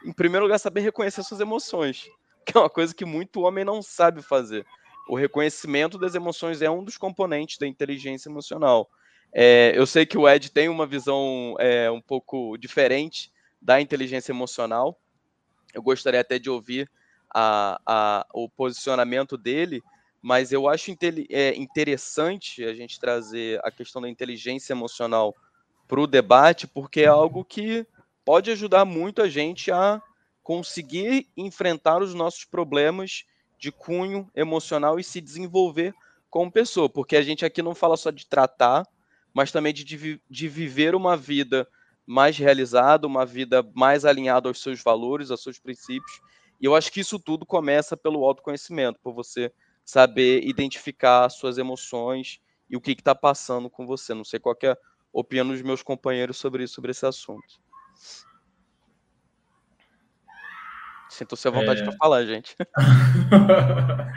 em 0.04 0.12
primeiro 0.12 0.44
lugar, 0.44 0.58
saber 0.58 0.80
reconhecer 0.80 1.22
suas 1.22 1.40
emoções, 1.40 2.08
que 2.44 2.56
é 2.56 2.60
uma 2.60 2.70
coisa 2.70 2.94
que 2.94 3.04
muito 3.04 3.40
homem 3.40 3.64
não 3.64 3.82
sabe 3.82 4.22
fazer. 4.22 4.66
O 5.06 5.16
reconhecimento 5.16 5.98
das 5.98 6.14
emoções 6.14 6.62
é 6.62 6.70
um 6.70 6.82
dos 6.82 6.96
componentes 6.96 7.58
da 7.58 7.66
inteligência 7.66 8.28
emocional. 8.28 8.88
É, 9.32 9.72
eu 9.74 9.86
sei 9.86 10.06
que 10.06 10.16
o 10.16 10.28
Ed 10.28 10.50
tem 10.50 10.68
uma 10.68 10.86
visão 10.86 11.56
é, 11.58 11.90
um 11.90 12.00
pouco 12.00 12.56
diferente 12.56 13.32
da 13.60 13.80
inteligência 13.80 14.32
emocional. 14.32 14.98
Eu 15.72 15.82
gostaria 15.82 16.20
até 16.20 16.38
de 16.38 16.48
ouvir 16.48 16.90
a, 17.34 17.80
a, 17.84 18.26
o 18.32 18.48
posicionamento 18.48 19.36
dele, 19.36 19.82
mas 20.22 20.52
eu 20.52 20.68
acho 20.68 20.90
é, 21.30 21.54
interessante 21.56 22.64
a 22.64 22.72
gente 22.72 23.00
trazer 23.00 23.60
a 23.64 23.70
questão 23.70 24.00
da 24.00 24.08
inteligência 24.08 24.72
emocional 24.72 25.34
para 25.86 26.00
o 26.00 26.06
debate, 26.06 26.66
porque 26.66 27.02
é 27.02 27.06
algo 27.06 27.44
que 27.44 27.86
pode 28.24 28.50
ajudar 28.50 28.84
muito 28.84 29.20
a 29.20 29.28
gente 29.28 29.70
a 29.70 30.00
conseguir 30.42 31.28
enfrentar 31.36 32.00
os 32.00 32.14
nossos 32.14 32.44
problemas 32.44 33.24
de 33.64 33.72
cunho 33.72 34.30
emocional 34.34 35.00
e 35.00 35.02
se 35.02 35.22
desenvolver 35.22 35.94
como 36.28 36.52
pessoa, 36.52 36.86
porque 36.86 37.16
a 37.16 37.22
gente 37.22 37.46
aqui 37.46 37.62
não 37.62 37.74
fala 37.74 37.96
só 37.96 38.10
de 38.10 38.26
tratar, 38.26 38.86
mas 39.32 39.50
também 39.50 39.72
de, 39.72 40.20
de 40.28 40.48
viver 40.48 40.94
uma 40.94 41.16
vida 41.16 41.66
mais 42.04 42.36
realizado, 42.36 43.06
uma 43.06 43.24
vida 43.24 43.66
mais 43.74 44.04
alinhada 44.04 44.50
aos 44.50 44.60
seus 44.60 44.82
valores, 44.82 45.30
aos 45.30 45.42
seus 45.42 45.58
princípios. 45.58 46.20
E 46.60 46.66
eu 46.66 46.76
acho 46.76 46.92
que 46.92 47.00
isso 47.00 47.18
tudo 47.18 47.46
começa 47.46 47.96
pelo 47.96 48.22
autoconhecimento, 48.22 49.00
por 49.02 49.14
você 49.14 49.50
saber 49.82 50.46
identificar 50.46 51.30
suas 51.30 51.56
emoções 51.56 52.40
e 52.68 52.76
o 52.76 52.82
que 52.82 52.92
está 52.92 53.14
passando 53.14 53.70
com 53.70 53.86
você. 53.86 54.12
Não 54.12 54.24
sei 54.24 54.38
qual 54.38 54.54
é 54.62 54.72
a 54.72 54.78
opinião 55.10 55.48
dos 55.48 55.62
meus 55.62 55.82
companheiros 55.82 56.36
sobre, 56.36 56.68
sobre 56.68 56.90
esse 56.90 57.06
assunto. 57.06 57.63
Sinto-se 61.14 61.46
à 61.46 61.50
vontade 61.52 61.80
é... 61.80 61.84
para 61.84 61.92
falar, 61.92 62.24
gente. 62.24 62.56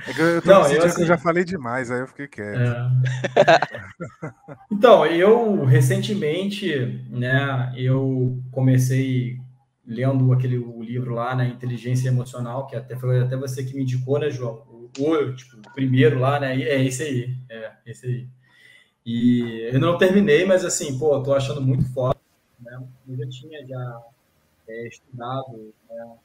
É 0.07 0.11
eu, 0.21 0.41
tô 0.41 0.49
Não, 0.49 0.71
eu, 0.71 0.83
assim... 0.85 1.01
eu, 1.01 1.07
já 1.07 1.17
falei 1.17 1.43
demais, 1.43 1.89
aí 1.89 1.99
eu 1.99 2.07
fiquei 2.07 2.27
quieto. 2.27 2.59
É... 2.59 3.59
então, 4.71 5.05
eu 5.05 5.65
recentemente, 5.65 7.03
né, 7.09 7.73
eu 7.75 8.39
comecei 8.51 9.39
lendo 9.85 10.31
aquele 10.31 10.57
o 10.59 10.83
livro 10.83 11.15
lá, 11.15 11.35
né, 11.35 11.47
Inteligência 11.47 12.09
Emocional, 12.09 12.67
que 12.67 12.75
até 12.75 12.95
foi 12.95 13.21
até 13.21 13.35
você 13.35 13.63
que 13.63 13.75
me 13.75 13.81
indicou, 13.81 14.19
né, 14.19 14.29
João? 14.29 14.63
O, 14.69 14.89
o, 15.03 15.35
tipo, 15.35 15.57
o 15.57 15.73
primeiro 15.73 16.19
lá, 16.19 16.39
né? 16.39 16.55
É 16.61 16.83
esse 16.83 17.03
aí, 17.03 17.35
é 17.49 17.71
esse 17.85 18.05
aí. 18.05 18.27
E 19.05 19.69
eu 19.73 19.79
não 19.79 19.97
terminei, 19.97 20.45
mas 20.45 20.63
assim, 20.63 20.97
pô, 20.99 21.21
tô 21.23 21.33
achando 21.33 21.61
muito 21.61 21.91
foda. 21.91 22.19
Né? 22.59 22.79
Eu 23.07 23.17
já 23.17 23.29
tinha 23.29 23.65
já 23.65 24.01
é, 24.67 24.87
estudado, 24.87 25.73
né? 25.89 26.17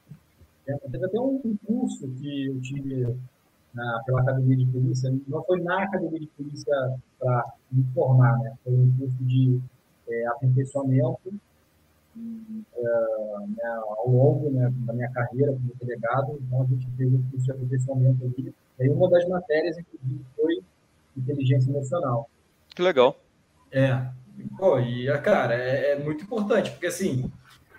Teve 0.65 1.05
até 1.05 1.19
um 1.19 1.57
curso 1.65 2.07
que 2.07 2.47
eu 2.47 2.61
tive 2.61 3.15
na, 3.73 4.01
pela 4.05 4.21
Academia 4.21 4.57
de 4.57 4.65
Polícia, 4.67 5.13
não 5.27 5.43
foi 5.43 5.61
na 5.61 5.83
Academia 5.83 6.19
de 6.19 6.27
Polícia 6.27 6.75
para 7.19 7.53
me 7.71 7.83
formar, 7.93 8.37
né? 8.39 8.53
Foi 8.63 8.73
um 8.73 8.95
curso 8.97 9.17
de 9.23 9.59
é, 10.07 10.27
aperfeiçoamento 10.27 11.33
é, 12.15 12.83
né, 13.47 13.81
ao 13.97 14.07
longo 14.07 14.49
né, 14.51 14.71
da 14.85 14.93
minha 14.93 15.09
carreira 15.11 15.51
como 15.51 15.71
delegado, 15.81 16.39
então 16.41 16.61
a 16.61 16.65
gente 16.65 16.87
fez 16.95 17.11
um 17.11 17.23
curso 17.29 17.45
de 17.45 17.51
aperfeiçoamento 17.51 18.23
ali. 18.25 18.53
E 18.79 18.89
uma 18.89 19.09
das 19.09 19.27
matérias, 19.27 19.77
inclusive, 19.77 20.25
foi 20.35 20.63
inteligência 21.17 21.69
emocional. 21.69 22.29
Que 22.75 22.81
legal. 22.81 23.19
É. 23.71 24.07
Pô, 24.57 24.79
e, 24.79 25.05
cara, 25.19 25.55
é, 25.55 25.91
é 25.91 26.03
muito 26.03 26.23
importante, 26.23 26.71
porque 26.71 26.87
assim, 26.87 27.31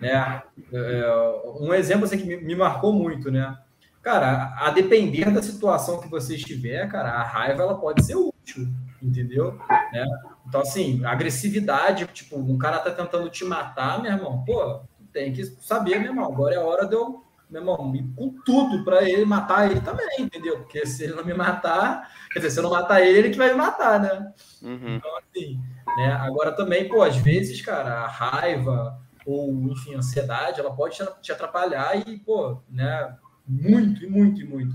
né, 0.05 0.43
é, 0.71 1.57
um 1.59 1.73
exemplo 1.73 2.05
assim, 2.05 2.19
que 2.19 2.27
me, 2.27 2.37
me 2.37 2.55
marcou 2.55 2.93
muito, 2.93 3.31
né? 3.31 3.57
Cara, 4.03 4.55
a 4.59 4.69
depender 4.69 5.31
da 5.31 5.43
situação 5.43 5.99
que 5.99 6.11
você 6.11 6.35
estiver, 6.35 6.87
cara, 6.91 7.11
a 7.11 7.23
raiva 7.23 7.63
ela 7.63 7.79
pode 7.79 8.05
ser 8.05 8.15
útil, 8.17 8.69
entendeu? 9.03 9.59
Né? 9.91 10.05
Então, 10.47 10.61
assim, 10.61 11.03
agressividade, 11.07 12.07
tipo, 12.09 12.37
um 12.37 12.59
cara 12.59 12.81
tá 12.81 12.91
tentando 12.91 13.31
te 13.31 13.47
matar, 13.47 14.03
meu 14.03 14.13
irmão, 14.13 14.45
pô, 14.45 14.83
tem 15.11 15.33
que 15.33 15.43
saber, 15.63 15.99
meu 15.99 16.11
irmão, 16.11 16.31
agora 16.31 16.55
é 16.55 16.59
a 16.59 16.65
hora 16.65 16.87
de 16.87 16.95
eu, 16.95 17.25
meu 17.49 17.63
irmão, 17.63 17.95
ir 17.97 18.05
com 18.15 18.35
tudo 18.45 18.85
para 18.85 19.09
ele 19.09 19.25
matar 19.25 19.71
ele 19.71 19.81
também, 19.81 20.07
entendeu? 20.19 20.59
Porque 20.59 20.85
se 20.85 21.05
ele 21.05 21.15
não 21.15 21.25
me 21.25 21.33
matar, 21.33 22.11
quer 22.31 22.41
dizer, 22.41 22.51
se 22.51 22.59
eu 22.59 22.65
não 22.65 22.71
matar 22.71 23.01
ele, 23.01 23.19
ele 23.21 23.31
que 23.31 23.39
vai 23.39 23.49
me 23.49 23.57
matar, 23.57 23.99
né? 24.01 24.33
Uhum. 24.61 24.97
Então, 24.97 25.11
assim, 25.17 25.59
né? 25.97 26.13
Agora 26.21 26.53
também, 26.53 26.91
pô, 26.91 27.01
às 27.01 27.17
vezes, 27.17 27.63
cara, 27.63 28.01
a 28.01 28.07
raiva 28.07 29.03
ou, 29.27 29.53
enfim, 29.71 29.95
ansiedade, 29.95 30.61
ela 30.61 30.75
pode 30.75 30.99
te 31.23 31.33
atrapalhar 31.33 31.97
e, 31.97 32.19
pô, 32.19 32.59
né, 32.69 33.17
muito, 33.47 34.05
e 34.05 34.07
muito, 34.07 34.41
e 34.41 34.45
muito. 34.45 34.75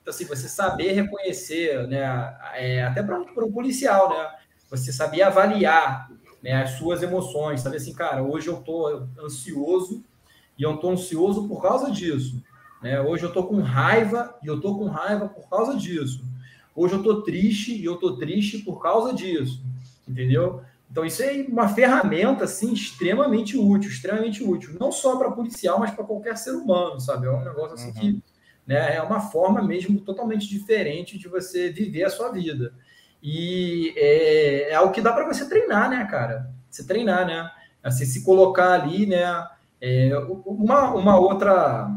Então, 0.00 0.12
assim, 0.12 0.24
você 0.24 0.48
saber 0.48 0.92
reconhecer, 0.92 1.86
né, 1.86 2.36
é, 2.54 2.82
até 2.84 3.02
para 3.02 3.18
um 3.18 3.52
policial, 3.52 4.08
né, 4.10 4.30
você 4.70 4.92
saber 4.92 5.22
avaliar 5.22 6.10
né, 6.42 6.62
as 6.62 6.72
suas 6.72 7.02
emoções, 7.02 7.60
saber 7.60 7.76
assim, 7.76 7.92
cara, 7.92 8.22
hoje 8.22 8.48
eu 8.48 8.58
estou 8.58 9.08
ansioso 9.22 10.02
e 10.58 10.62
eu 10.62 10.74
estou 10.74 10.90
ansioso 10.92 11.46
por 11.46 11.60
causa 11.60 11.90
disso. 11.90 12.42
Né? 12.82 13.00
Hoje 13.00 13.24
eu 13.24 13.28
estou 13.28 13.46
com 13.46 13.60
raiva 13.60 14.34
e 14.42 14.46
eu 14.46 14.56
estou 14.56 14.78
com 14.78 14.86
raiva 14.86 15.28
por 15.28 15.48
causa 15.48 15.76
disso. 15.76 16.24
Hoje 16.74 16.94
eu 16.94 17.00
estou 17.00 17.22
triste 17.22 17.74
e 17.74 17.84
eu 17.84 17.94
estou 17.94 18.16
triste 18.16 18.58
por 18.58 18.80
causa 18.80 19.12
disso. 19.12 19.62
Entendeu? 20.08 20.62
Então, 20.90 21.04
isso 21.04 21.22
é 21.22 21.44
uma 21.48 21.68
ferramenta 21.68 22.44
assim, 22.44 22.72
extremamente 22.72 23.56
útil, 23.56 23.90
extremamente 23.90 24.42
útil. 24.42 24.76
Não 24.78 24.90
só 24.90 25.16
para 25.16 25.30
policial, 25.30 25.78
mas 25.78 25.92
para 25.92 26.04
qualquer 26.04 26.36
ser 26.36 26.50
humano, 26.50 26.98
sabe? 26.98 27.26
É 27.26 27.30
um 27.30 27.44
negócio 27.44 27.74
assim 27.74 27.88
uhum. 27.88 27.92
que 27.94 28.22
né, 28.66 28.96
é 28.96 29.02
uma 29.02 29.20
forma 29.20 29.62
mesmo 29.62 30.00
totalmente 30.00 30.48
diferente 30.48 31.16
de 31.16 31.28
você 31.28 31.70
viver 31.70 32.04
a 32.04 32.10
sua 32.10 32.32
vida. 32.32 32.74
E 33.22 33.92
é, 33.96 34.70
é 34.70 34.74
algo 34.74 34.92
que 34.92 35.00
dá 35.00 35.12
para 35.12 35.26
você 35.26 35.48
treinar, 35.48 35.90
né, 35.90 36.04
cara? 36.10 36.50
Você 36.68 36.84
treinar, 36.84 37.26
né? 37.26 37.50
Assim, 37.82 38.04
se 38.04 38.24
colocar 38.24 38.72
ali, 38.72 39.06
né? 39.06 39.46
É, 39.80 40.10
uma, 40.44 40.94
uma 40.94 41.18
outra. 41.18 41.88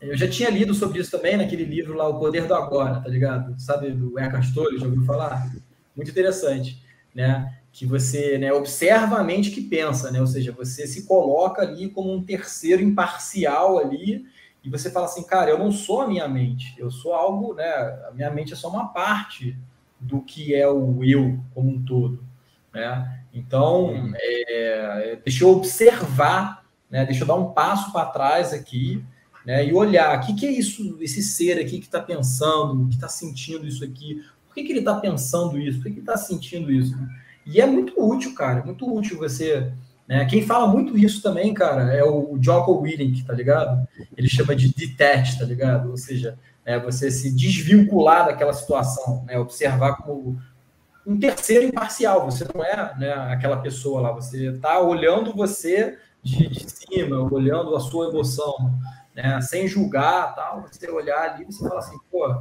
Eu 0.00 0.16
já 0.16 0.28
tinha 0.28 0.48
lido 0.48 0.72
sobre 0.72 1.00
isso 1.00 1.10
também 1.10 1.36
naquele 1.36 1.64
livro 1.64 1.94
lá, 1.94 2.08
O 2.08 2.18
Poder 2.18 2.46
do 2.46 2.54
Agora, 2.54 3.00
tá 3.00 3.08
ligado? 3.08 3.58
Sabe, 3.60 3.90
do 3.90 4.18
Eckhart 4.18 4.52
Tolle, 4.54 4.78
já 4.78 4.86
ouviu 4.86 5.04
falar? 5.04 5.50
Muito 5.94 6.10
interessante, 6.10 6.82
né? 7.14 7.58
Que 7.74 7.84
você 7.84 8.38
né, 8.38 8.52
observa 8.52 9.18
a 9.18 9.24
mente 9.24 9.50
que 9.50 9.60
pensa, 9.60 10.10
né? 10.12 10.20
Ou 10.20 10.26
seja, 10.26 10.52
você 10.52 10.86
se 10.86 11.06
coloca 11.06 11.60
ali 11.60 11.90
como 11.90 12.14
um 12.14 12.22
terceiro 12.22 12.80
imparcial 12.80 13.78
ali 13.78 14.24
e 14.62 14.70
você 14.70 14.90
fala 14.90 15.06
assim, 15.06 15.24
cara, 15.24 15.50
eu 15.50 15.58
não 15.58 15.72
sou 15.72 16.00
a 16.00 16.06
minha 16.06 16.26
mente, 16.28 16.74
eu 16.78 16.90
sou 16.90 17.12
algo, 17.12 17.52
né? 17.52 17.66
A 18.08 18.12
minha 18.14 18.30
mente 18.30 18.52
é 18.52 18.56
só 18.56 18.68
uma 18.68 18.88
parte 18.88 19.58
do 20.00 20.20
que 20.20 20.54
é 20.54 20.68
o 20.68 21.02
eu 21.02 21.38
como 21.52 21.70
um 21.70 21.82
todo. 21.82 22.24
Né? 22.72 23.20
Então, 23.32 23.86
uhum. 23.86 24.12
é, 24.16 25.18
deixa 25.24 25.44
eu 25.44 25.50
observar, 25.50 26.64
né? 26.90 27.04
deixa 27.04 27.24
eu 27.24 27.26
dar 27.26 27.34
um 27.34 27.52
passo 27.52 27.92
para 27.92 28.06
trás 28.06 28.52
aqui 28.52 29.04
né? 29.44 29.66
e 29.66 29.72
olhar 29.72 30.18
o 30.18 30.26
que, 30.26 30.34
que 30.34 30.46
é 30.46 30.50
isso, 30.50 30.96
esse 31.00 31.22
ser 31.22 31.58
aqui 31.58 31.78
que 31.78 31.86
está 31.86 32.00
pensando, 32.00 32.88
que 32.88 32.94
está 32.94 33.08
sentindo 33.08 33.66
isso 33.66 33.84
aqui, 33.84 34.22
por 34.46 34.54
que, 34.54 34.64
que 34.64 34.72
ele 34.72 34.78
está 34.80 34.94
pensando 34.94 35.58
isso, 35.58 35.78
por 35.78 35.84
que, 35.84 35.90
que 35.90 35.96
ele 35.96 36.00
está 36.00 36.16
sentindo 36.16 36.70
isso. 36.70 36.96
E 37.46 37.60
é 37.60 37.66
muito 37.66 37.94
útil, 37.96 38.34
cara, 38.34 38.60
é 38.60 38.64
muito 38.64 38.92
útil 38.92 39.18
você. 39.18 39.72
Né? 40.08 40.24
Quem 40.26 40.42
fala 40.42 40.66
muito 40.66 40.96
isso 40.98 41.22
também, 41.22 41.52
cara, 41.54 41.92
é 41.94 42.02
o 42.04 42.38
Jocko 42.40 42.80
Willink, 42.80 43.24
tá 43.24 43.32
ligado? 43.32 43.86
Ele 44.16 44.28
chama 44.28 44.54
de 44.54 44.74
detach, 44.74 45.38
tá 45.38 45.44
ligado? 45.44 45.90
Ou 45.90 45.96
seja, 45.96 46.38
né, 46.64 46.78
você 46.78 47.10
se 47.10 47.30
desvincular 47.34 48.26
daquela 48.26 48.52
situação, 48.52 49.24
né, 49.26 49.38
observar 49.38 49.96
como 49.96 50.38
um 51.06 51.18
terceiro 51.18 51.66
imparcial, 51.66 52.24
você 52.24 52.46
não 52.54 52.64
é 52.64 52.94
né, 52.98 53.12
aquela 53.12 53.58
pessoa 53.58 54.00
lá, 54.00 54.12
você 54.12 54.50
está 54.50 54.80
olhando 54.80 55.34
você 55.34 55.98
de, 56.22 56.48
de, 56.48 56.64
cima, 56.70 57.20
olhando 57.30 57.76
a 57.76 57.80
sua 57.80 58.08
emoção, 58.08 58.54
né, 59.14 59.40
sem 59.42 59.68
julgar, 59.68 60.34
tal, 60.34 60.62
você 60.62 60.90
olhar 60.90 61.34
ali 61.34 61.42
e 61.42 61.52
você 61.52 61.68
fala 61.68 61.80
assim, 61.80 61.98
pô, 62.10 62.34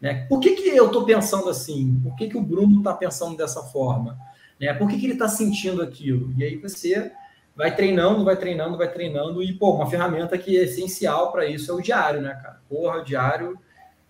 né, 0.00 0.26
por 0.28 0.38
que, 0.40 0.50
que 0.50 0.68
eu 0.68 0.86
estou 0.86 1.06
pensando 1.06 1.48
assim? 1.48 1.98
Por 2.02 2.14
que, 2.14 2.28
que 2.28 2.36
o 2.36 2.42
Bruno 2.42 2.78
está 2.78 2.92
pensando 2.92 3.36
dessa 3.36 3.62
forma? 3.62 4.18
Né, 4.60 4.72
por 4.74 4.88
que, 4.88 4.98
que 4.98 5.06
ele 5.06 5.14
está 5.14 5.28
sentindo 5.28 5.82
aquilo? 5.82 6.32
E 6.36 6.44
aí 6.44 6.56
você 6.56 7.10
vai 7.56 7.74
treinando, 7.74 8.24
vai 8.24 8.36
treinando, 8.36 8.76
vai 8.76 8.90
treinando, 8.90 9.42
e, 9.42 9.52
pô, 9.52 9.74
uma 9.74 9.86
ferramenta 9.86 10.36
que 10.36 10.58
é 10.58 10.64
essencial 10.64 11.30
para 11.30 11.46
isso 11.46 11.70
é 11.70 11.74
o 11.74 11.80
diário, 11.80 12.20
né, 12.20 12.34
cara? 12.42 12.60
Porra, 12.68 12.98
o 12.98 13.04
diário, 13.04 13.58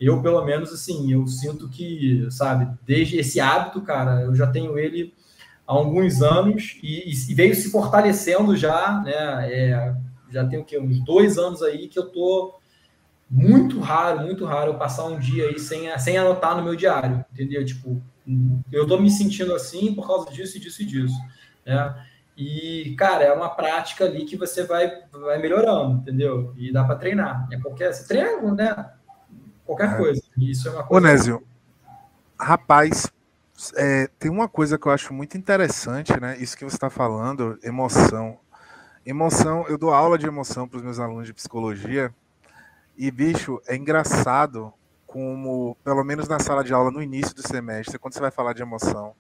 eu, 0.00 0.22
pelo 0.22 0.44
menos, 0.44 0.72
assim, 0.72 1.12
eu 1.12 1.26
sinto 1.26 1.68
que, 1.68 2.26
sabe, 2.30 2.68
desde 2.86 3.18
esse 3.18 3.40
hábito, 3.40 3.82
cara, 3.82 4.22
eu 4.22 4.34
já 4.34 4.46
tenho 4.46 4.78
ele 4.78 5.12
há 5.66 5.72
alguns 5.72 6.22
anos 6.22 6.78
e, 6.82 7.10
e 7.10 7.34
veio 7.34 7.54
se 7.54 7.70
fortalecendo 7.70 8.56
já, 8.56 9.02
né, 9.02 9.52
é, 9.52 9.94
já 10.30 10.46
tem 10.46 10.58
o 10.58 10.64
quê? 10.64 10.78
Uns 10.78 11.00
dois 11.04 11.38
anos 11.38 11.62
aí 11.62 11.88
que 11.88 11.98
eu 11.98 12.06
tô 12.06 12.58
muito 13.30 13.80
raro, 13.80 14.20
muito 14.20 14.44
raro 14.44 14.72
eu 14.72 14.78
passar 14.78 15.04
um 15.04 15.18
dia 15.18 15.48
aí 15.48 15.58
sem, 15.58 15.96
sem 15.98 16.16
anotar 16.16 16.56
no 16.56 16.62
meu 16.62 16.74
diário, 16.74 17.24
entendeu? 17.32 17.64
Tipo, 17.64 18.02
eu 18.72 18.86
tô 18.86 18.98
me 18.98 19.10
sentindo 19.10 19.54
assim 19.54 19.94
por 19.94 20.06
causa 20.06 20.30
disso 20.30 20.56
e 20.56 20.60
disso 20.60 20.82
e 20.82 20.86
disso, 20.86 21.16
né? 21.64 21.94
E, 22.36 22.96
cara, 22.98 23.22
é 23.22 23.32
uma 23.32 23.48
prática 23.48 24.04
ali 24.04 24.24
que 24.24 24.36
você 24.36 24.64
vai, 24.64 24.90
vai 25.12 25.38
melhorando, 25.38 25.98
entendeu? 25.98 26.52
E 26.56 26.72
dá 26.72 26.82
para 26.84 26.96
treinar. 26.96 27.46
É 27.52 27.58
qualquer, 27.58 27.92
você 27.92 28.08
treina, 28.08 28.52
né? 28.52 28.92
Qualquer 29.64 29.92
é. 29.92 29.96
coisa. 29.96 30.22
isso 30.38 30.68
é 30.68 30.72
uma 30.72 30.82
coisa. 30.82 31.06
Onésio, 31.06 31.42
rapaz, 32.38 33.12
é, 33.76 34.08
tem 34.18 34.30
uma 34.30 34.48
coisa 34.48 34.76
que 34.76 34.86
eu 34.86 34.92
acho 34.92 35.14
muito 35.14 35.38
interessante, 35.38 36.18
né? 36.20 36.36
Isso 36.38 36.56
que 36.56 36.64
você 36.64 36.76
está 36.76 36.90
falando, 36.90 37.56
emoção. 37.62 38.38
Emoção, 39.06 39.64
eu 39.68 39.78
dou 39.78 39.92
aula 39.92 40.18
de 40.18 40.26
emoção 40.26 40.66
para 40.66 40.78
os 40.78 40.82
meus 40.82 40.98
alunos 40.98 41.26
de 41.26 41.32
psicologia. 41.32 42.12
E, 42.96 43.10
bicho, 43.12 43.60
é 43.66 43.76
engraçado 43.76 44.72
como, 45.14 45.76
pelo 45.84 46.02
menos 46.02 46.26
na 46.26 46.40
sala 46.40 46.64
de 46.64 46.74
aula, 46.74 46.90
no 46.90 47.00
início 47.00 47.32
do 47.36 47.46
semestre, 47.46 48.00
quando 48.00 48.14
você 48.14 48.20
vai 48.20 48.32
falar 48.32 48.52
de 48.52 48.62
emoção, 48.62 49.14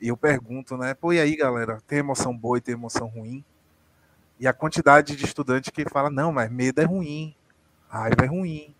e 0.00 0.06
eu 0.06 0.16
pergunto, 0.16 0.76
né? 0.76 0.94
Pô, 0.94 1.12
e 1.12 1.18
aí, 1.18 1.34
galera, 1.34 1.82
tem 1.88 1.98
emoção 1.98 2.36
boa 2.36 2.56
e 2.56 2.60
tem 2.60 2.74
emoção 2.74 3.08
ruim? 3.08 3.44
E 4.38 4.46
a 4.46 4.52
quantidade 4.52 5.16
de 5.16 5.24
estudante 5.24 5.72
que 5.72 5.88
fala, 5.88 6.08
não, 6.08 6.30
mas 6.30 6.48
medo 6.52 6.80
é 6.80 6.84
ruim, 6.84 7.34
raiva 7.88 8.24
é 8.24 8.26
ruim. 8.26 8.72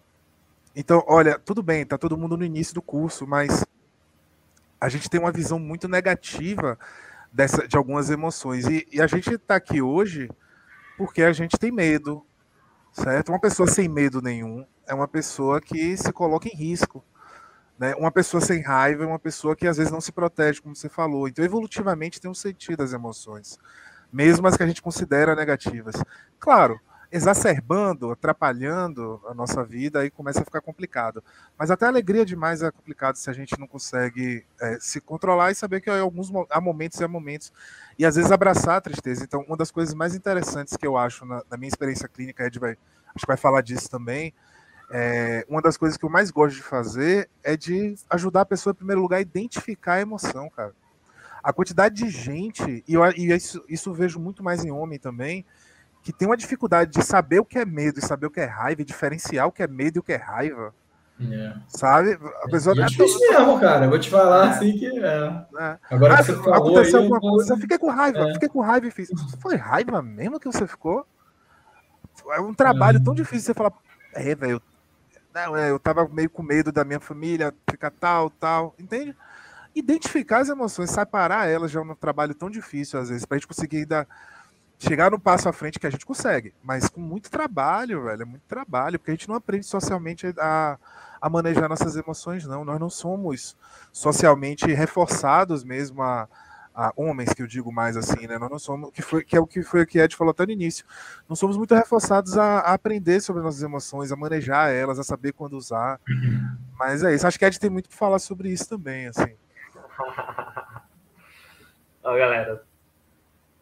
Então, 0.76 1.02
olha, 1.08 1.40
tudo 1.40 1.60
bem, 1.60 1.84
tá 1.84 1.98
todo 1.98 2.16
mundo 2.16 2.36
no 2.36 2.44
início 2.44 2.72
do 2.72 2.82
curso, 2.82 3.26
mas 3.26 3.66
a 4.80 4.88
gente 4.88 5.10
tem 5.10 5.18
uma 5.18 5.32
visão 5.32 5.58
muito 5.58 5.88
negativa 5.88 6.78
dessa, 7.32 7.66
de 7.66 7.76
algumas 7.76 8.10
emoções. 8.10 8.64
E, 8.68 8.86
e 8.92 9.02
a 9.02 9.08
gente 9.08 9.34
está 9.34 9.56
aqui 9.56 9.82
hoje 9.82 10.30
porque 10.96 11.24
a 11.24 11.32
gente 11.32 11.58
tem 11.58 11.72
medo, 11.72 12.24
certo? 12.94 13.30
Uma 13.30 13.40
pessoa 13.40 13.68
sem 13.68 13.88
medo 13.88 14.22
nenhum 14.22 14.64
é 14.86 14.94
uma 14.94 15.08
pessoa 15.08 15.60
que 15.60 15.96
se 15.96 16.12
coloca 16.12 16.48
em 16.48 16.54
risco. 16.54 17.04
Né? 17.78 17.94
Uma 17.96 18.12
pessoa 18.12 18.40
sem 18.40 18.62
raiva 18.62 19.02
é 19.02 19.06
uma 19.06 19.18
pessoa 19.18 19.56
que 19.56 19.66
às 19.66 19.76
vezes 19.76 19.92
não 19.92 20.00
se 20.00 20.12
protege, 20.12 20.62
como 20.62 20.76
você 20.76 20.88
falou. 20.88 21.26
Então, 21.26 21.44
evolutivamente, 21.44 22.20
tem 22.20 22.30
um 22.30 22.34
sentido 22.34 22.82
as 22.82 22.92
emoções, 22.92 23.58
mesmo 24.12 24.46
as 24.46 24.56
que 24.56 24.62
a 24.62 24.66
gente 24.66 24.80
considera 24.80 25.34
negativas. 25.34 25.96
Claro, 26.38 26.80
exacerbando, 27.14 28.10
atrapalhando 28.10 29.20
a 29.28 29.32
nossa 29.32 29.62
vida, 29.62 30.00
aí 30.00 30.10
começa 30.10 30.40
a 30.40 30.44
ficar 30.44 30.60
complicado. 30.60 31.22
Mas 31.56 31.70
até 31.70 31.86
a 31.86 31.88
alegria 31.88 32.26
demais 32.26 32.60
é 32.60 32.72
complicado 32.72 33.14
se 33.14 33.30
a 33.30 33.32
gente 33.32 33.56
não 33.56 33.68
consegue 33.68 34.44
é, 34.60 34.78
se 34.80 35.00
controlar 35.00 35.52
e 35.52 35.54
saber 35.54 35.80
que 35.80 35.88
alguns, 35.88 36.32
há 36.50 36.60
momentos 36.60 36.98
e 36.98 37.04
há 37.04 37.08
momentos. 37.08 37.52
E 37.96 38.04
às 38.04 38.16
vezes 38.16 38.32
abraçar 38.32 38.78
a 38.78 38.80
tristeza. 38.80 39.22
Então, 39.22 39.44
uma 39.46 39.56
das 39.56 39.70
coisas 39.70 39.94
mais 39.94 40.16
interessantes 40.16 40.76
que 40.76 40.84
eu 40.84 40.96
acho 40.96 41.24
na, 41.24 41.40
na 41.48 41.56
minha 41.56 41.68
experiência 41.68 42.08
clínica, 42.08 42.44
Ed 42.44 42.58
vai, 42.58 42.72
acho 42.72 43.20
que 43.20 43.28
vai 43.28 43.36
falar 43.36 43.60
disso 43.60 43.88
também, 43.88 44.34
é, 44.90 45.46
uma 45.48 45.62
das 45.62 45.76
coisas 45.76 45.96
que 45.96 46.04
eu 46.04 46.10
mais 46.10 46.32
gosto 46.32 46.56
de 46.56 46.62
fazer 46.62 47.30
é 47.44 47.56
de 47.56 47.94
ajudar 48.10 48.40
a 48.40 48.46
pessoa, 48.46 48.72
em 48.72 48.76
primeiro 48.76 49.00
lugar, 49.00 49.18
a 49.18 49.22
identificar 49.22 49.94
a 49.94 50.00
emoção, 50.00 50.50
cara. 50.50 50.74
A 51.40 51.52
quantidade 51.52 51.94
de 51.94 52.10
gente, 52.10 52.82
e, 52.88 52.94
eu, 52.94 53.04
e 53.12 53.32
isso, 53.32 53.64
isso 53.68 53.90
eu 53.90 53.94
vejo 53.94 54.18
muito 54.18 54.42
mais 54.42 54.64
em 54.64 54.72
homem 54.72 54.98
também, 54.98 55.46
que 56.04 56.12
tem 56.12 56.28
uma 56.28 56.36
dificuldade 56.36 56.90
de 56.90 57.02
saber 57.02 57.40
o 57.40 57.44
que 57.46 57.58
é 57.58 57.64
medo 57.64 57.98
e 57.98 58.02
saber 58.02 58.26
o 58.26 58.30
que 58.30 58.38
é 58.38 58.44
raiva, 58.44 58.82
e 58.82 58.84
diferenciar 58.84 59.48
o 59.48 59.52
que 59.52 59.62
é 59.62 59.66
medo 59.66 59.96
e 59.96 60.00
o 60.00 60.02
que 60.02 60.12
é 60.12 60.16
raiva. 60.16 60.74
É. 61.18 61.54
Sabe? 61.66 62.18
A 62.42 62.48
pessoa 62.48 62.76
é, 62.76 62.82
é 62.82 62.86
difícil 62.86 63.18
mesmo, 63.20 63.58
cara. 63.58 63.86
Eu 63.86 63.90
vou 63.90 63.98
te 63.98 64.10
falar 64.10 64.48
é. 64.48 64.50
assim 64.50 64.76
que. 64.76 64.86
É. 64.86 65.46
é. 65.58 65.78
Agora 65.90 66.14
ah, 66.14 66.16
que 66.18 66.24
você 66.24 66.34
falou 66.34 66.54
aconteceu 66.54 67.00
alguma 67.00 67.20
coisa, 67.20 67.54
eu 67.54 67.56
fiquei 67.56 67.78
com 67.78 67.88
raiva, 67.88 68.18
é. 68.18 68.32
fiquei 68.34 68.48
com 68.50 68.60
raiva 68.60 68.86
e 68.86 68.90
fiz. 68.90 69.08
Foi 69.40 69.56
raiva 69.56 70.02
mesmo 70.02 70.38
que 70.38 70.46
você 70.46 70.66
ficou? 70.66 71.06
É 72.32 72.40
um 72.40 72.52
trabalho 72.52 73.02
tão 73.02 73.14
difícil 73.14 73.46
você 73.46 73.54
falar. 73.54 73.72
É, 74.12 74.34
velho. 74.34 74.60
Não, 75.34 75.56
é, 75.56 75.70
eu 75.70 75.78
tava 75.78 76.06
meio 76.06 76.28
com 76.28 76.42
medo 76.42 76.70
da 76.70 76.84
minha 76.84 77.00
família, 77.00 77.54
ficar 77.68 77.90
tal, 77.90 78.28
tal. 78.28 78.74
Entende? 78.78 79.16
Identificar 79.74 80.40
as 80.40 80.50
emoções, 80.50 80.90
separar 80.90 81.48
elas 81.48 81.70
já 81.70 81.80
é 81.80 81.82
um 81.82 81.94
trabalho 81.94 82.34
tão 82.34 82.50
difícil, 82.50 83.00
às 83.00 83.08
vezes, 83.08 83.24
pra 83.24 83.38
gente 83.38 83.48
conseguir 83.48 83.78
ainda 83.78 84.06
chegar 84.84 85.10
no 85.10 85.18
passo 85.18 85.48
à 85.48 85.52
frente 85.52 85.78
que 85.78 85.86
a 85.86 85.90
gente 85.90 86.06
consegue, 86.06 86.54
mas 86.62 86.88
com 86.88 87.00
muito 87.00 87.30
trabalho, 87.30 88.04
velho, 88.04 88.22
é 88.22 88.24
muito 88.24 88.44
trabalho, 88.46 88.98
porque 88.98 89.10
a 89.10 89.14
gente 89.14 89.28
não 89.28 89.34
aprende 89.34 89.66
socialmente 89.66 90.32
a, 90.38 90.78
a 91.20 91.30
manejar 91.30 91.68
nossas 91.68 91.96
emoções, 91.96 92.46
não. 92.46 92.64
Nós 92.64 92.78
não 92.78 92.90
somos 92.90 93.56
socialmente 93.92 94.66
reforçados 94.66 95.64
mesmo 95.64 96.02
a, 96.02 96.28
a, 96.74 96.92
homens, 96.96 97.32
que 97.32 97.42
eu 97.42 97.46
digo 97.46 97.72
mais 97.72 97.96
assim, 97.96 98.26
né? 98.26 98.36
Nós 98.38 98.50
não 98.50 98.58
somos, 98.58 98.90
que, 98.90 99.00
foi, 99.00 99.24
que 99.24 99.36
é 99.36 99.40
o 99.40 99.46
que 99.46 99.62
foi 99.62 99.82
o 99.82 99.86
que 99.86 99.98
Ed 99.98 100.14
falou 100.16 100.32
até 100.32 100.44
no 100.44 100.52
início. 100.52 100.84
Não 101.28 101.36
somos 101.36 101.56
muito 101.56 101.74
reforçados 101.74 102.36
a, 102.36 102.58
a 102.60 102.74
aprender 102.74 103.20
sobre 103.20 103.42
nossas 103.42 103.62
emoções, 103.62 104.12
a 104.12 104.16
manejar 104.16 104.70
elas, 104.70 104.98
a 104.98 105.04
saber 105.04 105.32
quando 105.32 105.54
usar. 105.54 106.00
Mas 106.78 107.02
é 107.02 107.14
isso. 107.14 107.26
Acho 107.26 107.38
que 107.38 107.44
Ed 107.44 107.58
tem 107.58 107.70
muito 107.70 107.88
para 107.88 107.96
falar 107.96 108.18
sobre 108.18 108.50
isso 108.50 108.68
também, 108.68 109.06
assim. 109.06 109.34
Ó, 112.02 112.14
galera, 112.16 112.62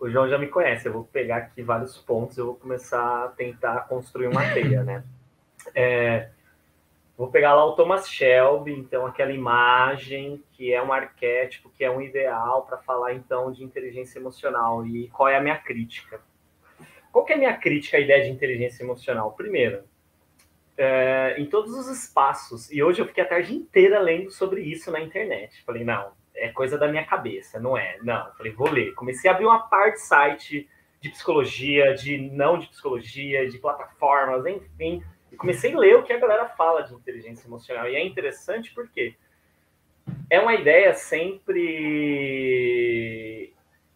o 0.03 0.11
João 0.11 0.29
já 0.29 0.37
me 0.37 0.49
conhece, 0.49 0.89
eu 0.89 0.93
vou 0.93 1.05
pegar 1.05 1.37
aqui 1.37 1.63
vários 1.63 1.97
pontos, 1.97 2.37
eu 2.37 2.47
vou 2.47 2.57
começar 2.57 3.25
a 3.25 3.29
tentar 3.29 3.83
construir 3.83 4.27
uma 4.27 4.43
teia, 4.53 4.83
né? 4.83 5.05
É, 5.77 6.29
vou 7.17 7.31
pegar 7.31 7.55
lá 7.55 7.65
o 7.65 7.77
Thomas 7.77 8.09
Shelby, 8.11 8.73
então 8.73 9.07
aquela 9.07 9.31
imagem 9.31 10.43
que 10.55 10.73
é 10.73 10.83
um 10.83 10.93
arquétipo, 10.93 11.71
que 11.71 11.85
é 11.85 11.91
um 11.91 12.03
ideal 12.03 12.67
para 12.67 12.79
falar 12.79 13.15
então 13.15 13.53
de 13.53 13.63
inteligência 13.63 14.19
emocional 14.19 14.85
e 14.85 15.07
qual 15.11 15.29
é 15.29 15.37
a 15.37 15.41
minha 15.41 15.57
crítica. 15.57 16.21
Qual 17.13 17.25
que 17.25 17.33
é 17.33 17.37
a 17.37 17.39
minha 17.39 17.57
crítica 17.57 17.97
à 17.97 18.01
ideia 18.01 18.25
de 18.25 18.31
inteligência 18.31 18.83
emocional? 18.83 19.31
Primeiro, 19.35 19.85
é, 20.77 21.37
em 21.39 21.47
todos 21.47 21.77
os 21.77 21.87
espaços, 21.87 22.69
e 22.73 22.83
hoje 22.83 23.01
eu 23.01 23.07
fiquei 23.07 23.23
a 23.23 23.29
tarde 23.29 23.55
inteira 23.55 24.01
lendo 24.01 24.33
sobre 24.33 24.63
isso 24.63 24.91
na 24.91 25.01
internet. 25.01 25.63
Falei, 25.65 25.85
não, 25.85 26.11
é 26.43 26.49
coisa 26.49 26.77
da 26.77 26.89
minha 26.89 27.05
cabeça, 27.05 27.61
não 27.61 27.79
é? 27.79 27.99
Não, 28.03 28.33
falei, 28.33 28.51
vou 28.53 28.69
ler. 28.69 28.93
Comecei 28.95 29.31
a 29.31 29.33
abrir 29.33 29.47
uma 29.47 29.61
parte 29.61 30.01
site 30.01 30.69
de 31.01 31.09
psicologia, 31.09 31.95
de 31.95 32.19
não 32.19 32.59
de 32.59 32.67
psicologia, 32.67 33.49
de 33.49 33.59
plataformas, 33.59 34.45
enfim. 34.45 35.05
E 35.31 35.37
comecei 35.37 35.73
a 35.73 35.79
ler 35.79 35.95
o 35.97 36.03
que 36.03 36.13
a 36.13 36.19
galera 36.19 36.49
fala 36.49 36.83
de 36.83 36.93
inteligência 36.95 37.47
emocional. 37.47 37.89
E 37.89 37.95
é 37.95 38.05
interessante 38.05 38.75
porque 38.75 39.15
é 40.29 40.41
uma 40.41 40.55
ideia 40.55 40.93
sempre 40.95 42.35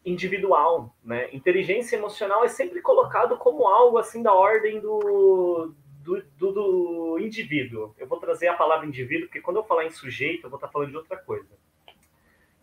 individual, 0.04 0.94
né? 1.02 1.28
Inteligência 1.32 1.96
emocional 1.96 2.44
é 2.44 2.48
sempre 2.48 2.80
colocado 2.80 3.36
como 3.38 3.66
algo 3.66 3.98
assim 3.98 4.22
da 4.22 4.32
ordem 4.32 4.78
do, 4.78 5.74
do, 5.98 6.22
do, 6.38 6.52
do 6.52 7.18
indivíduo. 7.18 7.92
Eu 7.98 8.06
vou 8.06 8.20
trazer 8.20 8.46
a 8.46 8.54
palavra 8.54 8.86
indivíduo, 8.86 9.26
porque 9.26 9.40
quando 9.40 9.56
eu 9.56 9.64
falar 9.64 9.84
em 9.84 9.90
sujeito, 9.90 10.46
eu 10.46 10.50
vou 10.50 10.58
estar 10.58 10.68
falando 10.68 10.90
de 10.90 10.96
outra 10.96 11.16
coisa 11.16 11.55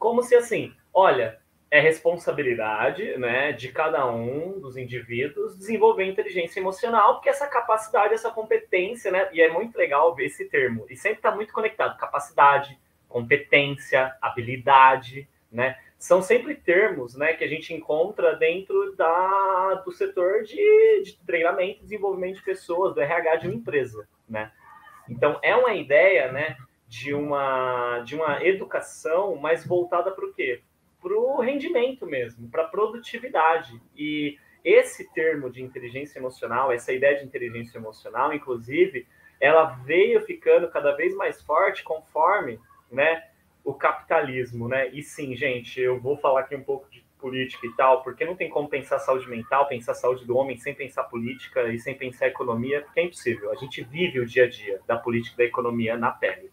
como 0.04 0.22
se 0.22 0.36
assim, 0.36 0.74
olha, 0.94 1.40
é 1.72 1.80
responsabilidade 1.80 3.18
né, 3.18 3.54
de 3.54 3.72
cada 3.72 4.06
um 4.06 4.60
dos 4.60 4.76
indivíduos 4.76 5.58
desenvolver 5.58 6.04
inteligência 6.04 6.60
emocional, 6.60 7.14
porque 7.14 7.30
essa 7.30 7.48
capacidade, 7.48 8.14
essa 8.14 8.30
competência, 8.30 9.10
né? 9.10 9.30
E 9.32 9.42
é 9.42 9.50
muito 9.50 9.78
legal 9.78 10.14
ver 10.14 10.26
esse 10.26 10.44
termo, 10.50 10.86
e 10.90 10.98
sempre 10.98 11.20
está 11.20 11.34
muito 11.34 11.54
conectado, 11.54 11.98
capacidade, 11.98 12.78
competência, 13.08 14.14
habilidade, 14.22 15.26
né? 15.50 15.78
São 15.98 16.22
sempre 16.22 16.54
termos 16.54 17.16
né, 17.16 17.32
que 17.32 17.46
a 17.46 17.48
gente 17.48 17.74
encontra 17.74 18.36
dentro 18.36 18.94
da, 18.98 19.82
do 19.86 19.92
setor 19.94 20.44
de, 20.44 21.02
de 21.06 21.18
treinamento 21.26 21.80
e 21.80 21.84
desenvolvimento 21.84 22.36
de 22.36 22.44
pessoas, 22.44 22.94
do 22.94 23.00
RH 23.00 23.38
de 23.38 23.48
uma 23.48 23.56
empresa, 23.56 24.06
né? 24.28 24.52
Então, 25.08 25.40
é 25.42 25.56
uma 25.56 25.74
ideia, 25.74 26.30
né? 26.30 26.58
De 26.94 27.12
uma, 27.12 28.02
de 28.06 28.14
uma 28.14 28.46
educação 28.46 29.36
mais 29.36 29.66
voltada 29.66 30.12
para 30.12 30.26
o 30.28 30.32
quê? 30.32 30.62
Para 31.02 31.18
o 31.18 31.42
rendimento 31.42 32.06
mesmo, 32.06 32.48
para 32.52 32.66
a 32.66 32.68
produtividade. 32.68 33.82
E 33.98 34.38
esse 34.64 35.12
termo 35.12 35.50
de 35.50 35.64
inteligência 35.64 36.20
emocional, 36.20 36.72
essa 36.72 36.94
ideia 36.94 37.18
de 37.18 37.26
inteligência 37.26 37.80
emocional, 37.80 38.32
inclusive, 38.32 39.08
ela 39.42 39.66
veio 39.84 40.22
ficando 40.22 40.70
cada 40.70 40.92
vez 40.96 41.16
mais 41.16 41.42
forte 41.42 41.84
conforme 41.84 42.60
né, 42.92 43.24
o 43.64 43.74
capitalismo. 43.74 44.68
Né? 44.68 44.90
E 44.90 45.02
sim, 45.02 45.36
gente, 45.36 45.82
eu 45.82 46.00
vou 46.00 46.16
falar 46.18 46.42
aqui 46.42 46.56
um 46.56 46.64
pouco 46.64 46.88
de 46.92 47.04
política 47.18 47.66
e 47.66 47.74
tal, 47.76 48.04
porque 48.04 48.24
não 48.24 48.36
tem 48.36 48.52
como 48.52 48.70
pensar 48.70 49.00
saúde 49.00 49.28
mental, 49.28 49.68
pensar 49.68 49.96
saúde 49.96 50.28
do 50.28 50.38
homem 50.38 50.60
sem 50.60 50.76
pensar 50.76 51.06
política 51.06 51.70
e 51.70 51.80
sem 51.80 51.98
pensar 51.98 52.28
economia, 52.28 52.82
porque 52.82 53.00
é 53.00 53.06
impossível. 53.06 53.52
A 53.52 53.56
gente 53.56 53.84
vive 53.84 54.20
o 54.20 54.28
dia 54.28 54.44
a 54.44 54.50
dia 54.50 54.80
da 54.86 54.96
política 54.96 55.34
e 55.34 55.38
da 55.40 55.50
economia 55.50 55.98
na 55.98 56.12
pele 56.12 56.53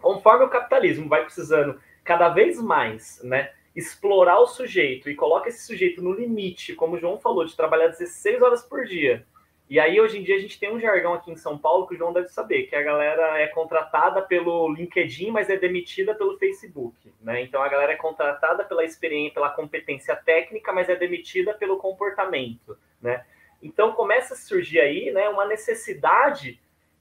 conforme 0.00 0.44
o 0.44 0.48
capitalismo 0.48 1.08
vai 1.08 1.24
precisando 1.24 1.80
cada 2.04 2.28
vez 2.28 2.60
mais, 2.60 3.20
né, 3.22 3.52
explorar 3.74 4.40
o 4.40 4.46
sujeito 4.46 5.08
e 5.08 5.14
coloca 5.14 5.48
esse 5.48 5.64
sujeito 5.64 6.02
no 6.02 6.12
limite, 6.12 6.74
como 6.74 6.96
o 6.96 6.98
João 6.98 7.18
falou, 7.18 7.44
de 7.44 7.56
trabalhar 7.56 7.88
16 7.88 8.42
horas 8.42 8.62
por 8.62 8.84
dia. 8.84 9.24
E 9.70 9.78
aí, 9.78 10.00
hoje 10.00 10.18
em 10.18 10.22
dia, 10.24 10.34
a 10.34 10.40
gente 10.40 10.58
tem 10.58 10.74
um 10.74 10.80
jargão 10.80 11.14
aqui 11.14 11.30
em 11.30 11.36
São 11.36 11.56
Paulo 11.56 11.86
que 11.86 11.94
o 11.94 11.96
João 11.96 12.12
deve 12.12 12.26
saber, 12.26 12.64
que 12.64 12.74
a 12.74 12.82
galera 12.82 13.38
é 13.38 13.46
contratada 13.46 14.20
pelo 14.20 14.74
LinkedIn, 14.74 15.30
mas 15.30 15.48
é 15.48 15.56
demitida 15.56 16.12
pelo 16.12 16.36
Facebook. 16.38 16.96
Né? 17.20 17.42
Então, 17.42 17.62
a 17.62 17.68
galera 17.68 17.92
é 17.92 17.96
contratada 17.96 18.64
pela 18.64 18.84
experiência, 18.84 19.34
pela 19.34 19.50
competência 19.50 20.16
técnica, 20.16 20.72
mas 20.72 20.88
é 20.88 20.96
demitida 20.96 21.54
pelo 21.54 21.76
comportamento. 21.76 22.76
Né? 23.00 23.24
Então, 23.62 23.92
começa 23.92 24.34
a 24.34 24.36
surgir 24.36 24.80
aí 24.80 25.12
né, 25.12 25.28
uma 25.28 25.46
necessidade 25.46 26.60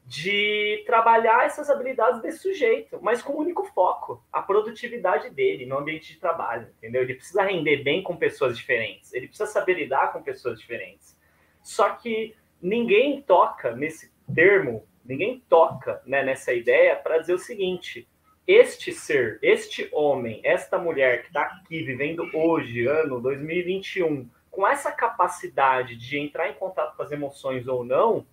de 0.10 0.84
trabalhar 0.88 1.46
essas 1.46 1.70
habilidades 1.70 2.20
desse 2.20 2.40
sujeito, 2.40 2.98
mas 3.00 3.22
com 3.22 3.34
um 3.34 3.38
único 3.38 3.64
foco, 3.64 4.26
a 4.34 4.42
produtividade 4.42 5.30
dele 5.30 5.68
no 5.68 5.78
ambiente 5.78 6.14
de 6.14 6.20
trabalho, 6.20 6.68
entendeu? 6.80 7.04
Ele 7.04 7.14
precisa 7.14 7.44
render 7.44 7.84
bem 7.84 8.02
com 8.02 8.18
pessoas 8.18 8.58
diferentes, 8.58 9.14
ele 9.14 9.28
precisa 9.28 9.46
saber 9.46 9.76
lidar 9.76 10.12
com 10.12 10.24
pessoas 10.24 10.60
diferentes. 10.60 11.16
Só 11.62 11.92
que 11.92 12.36
ninguém 12.60 13.22
toca 13.22 13.76
nesse 13.76 14.12
termo, 14.34 14.84
ninguém 15.06 15.44
toca 15.48 16.02
né, 16.08 16.24
nessa 16.24 16.54
ideia 16.54 16.96
para 16.96 17.20
dizer 17.20 17.36
o 17.36 17.40
seguinte: 17.40 18.10
este 18.48 18.92
ser, 18.92 19.38
este 19.44 19.90
homem, 19.92 20.42
esta 20.44 20.80
mulher 20.80 21.22
que 21.22 21.28
está 21.28 21.44
aqui 21.44 21.84
vivendo 21.84 22.28
hoje, 22.34 22.88
ano 22.88 23.22
2021, 23.22 24.28
com 24.50 24.68
essa 24.68 24.92
capacidade 24.92 25.96
de 25.96 26.18
entrar 26.18 26.50
em 26.50 26.56
contato 26.56 26.98
com 26.98 27.04
as 27.04 27.12
emoções 27.12 27.68
ou 27.68 27.86
não, 27.86 28.26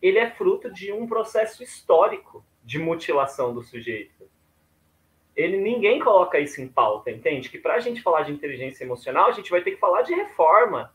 ele 0.00 0.18
é 0.18 0.30
fruto 0.30 0.72
de 0.72 0.92
um 0.92 1.06
processo 1.06 1.62
histórico 1.62 2.44
de 2.64 2.78
mutilação 2.78 3.52
do 3.52 3.62
sujeito. 3.62 4.28
Ele 5.34 5.56
ninguém 5.56 6.00
coloca 6.00 6.38
isso 6.38 6.60
em 6.60 6.68
pauta, 6.68 7.10
entende? 7.10 7.48
Que 7.48 7.58
para 7.58 7.74
a 7.74 7.80
gente 7.80 8.02
falar 8.02 8.22
de 8.22 8.32
inteligência 8.32 8.84
emocional, 8.84 9.28
a 9.28 9.32
gente 9.32 9.50
vai 9.50 9.62
ter 9.62 9.72
que 9.72 9.76
falar 9.76 10.02
de 10.02 10.14
reforma, 10.14 10.92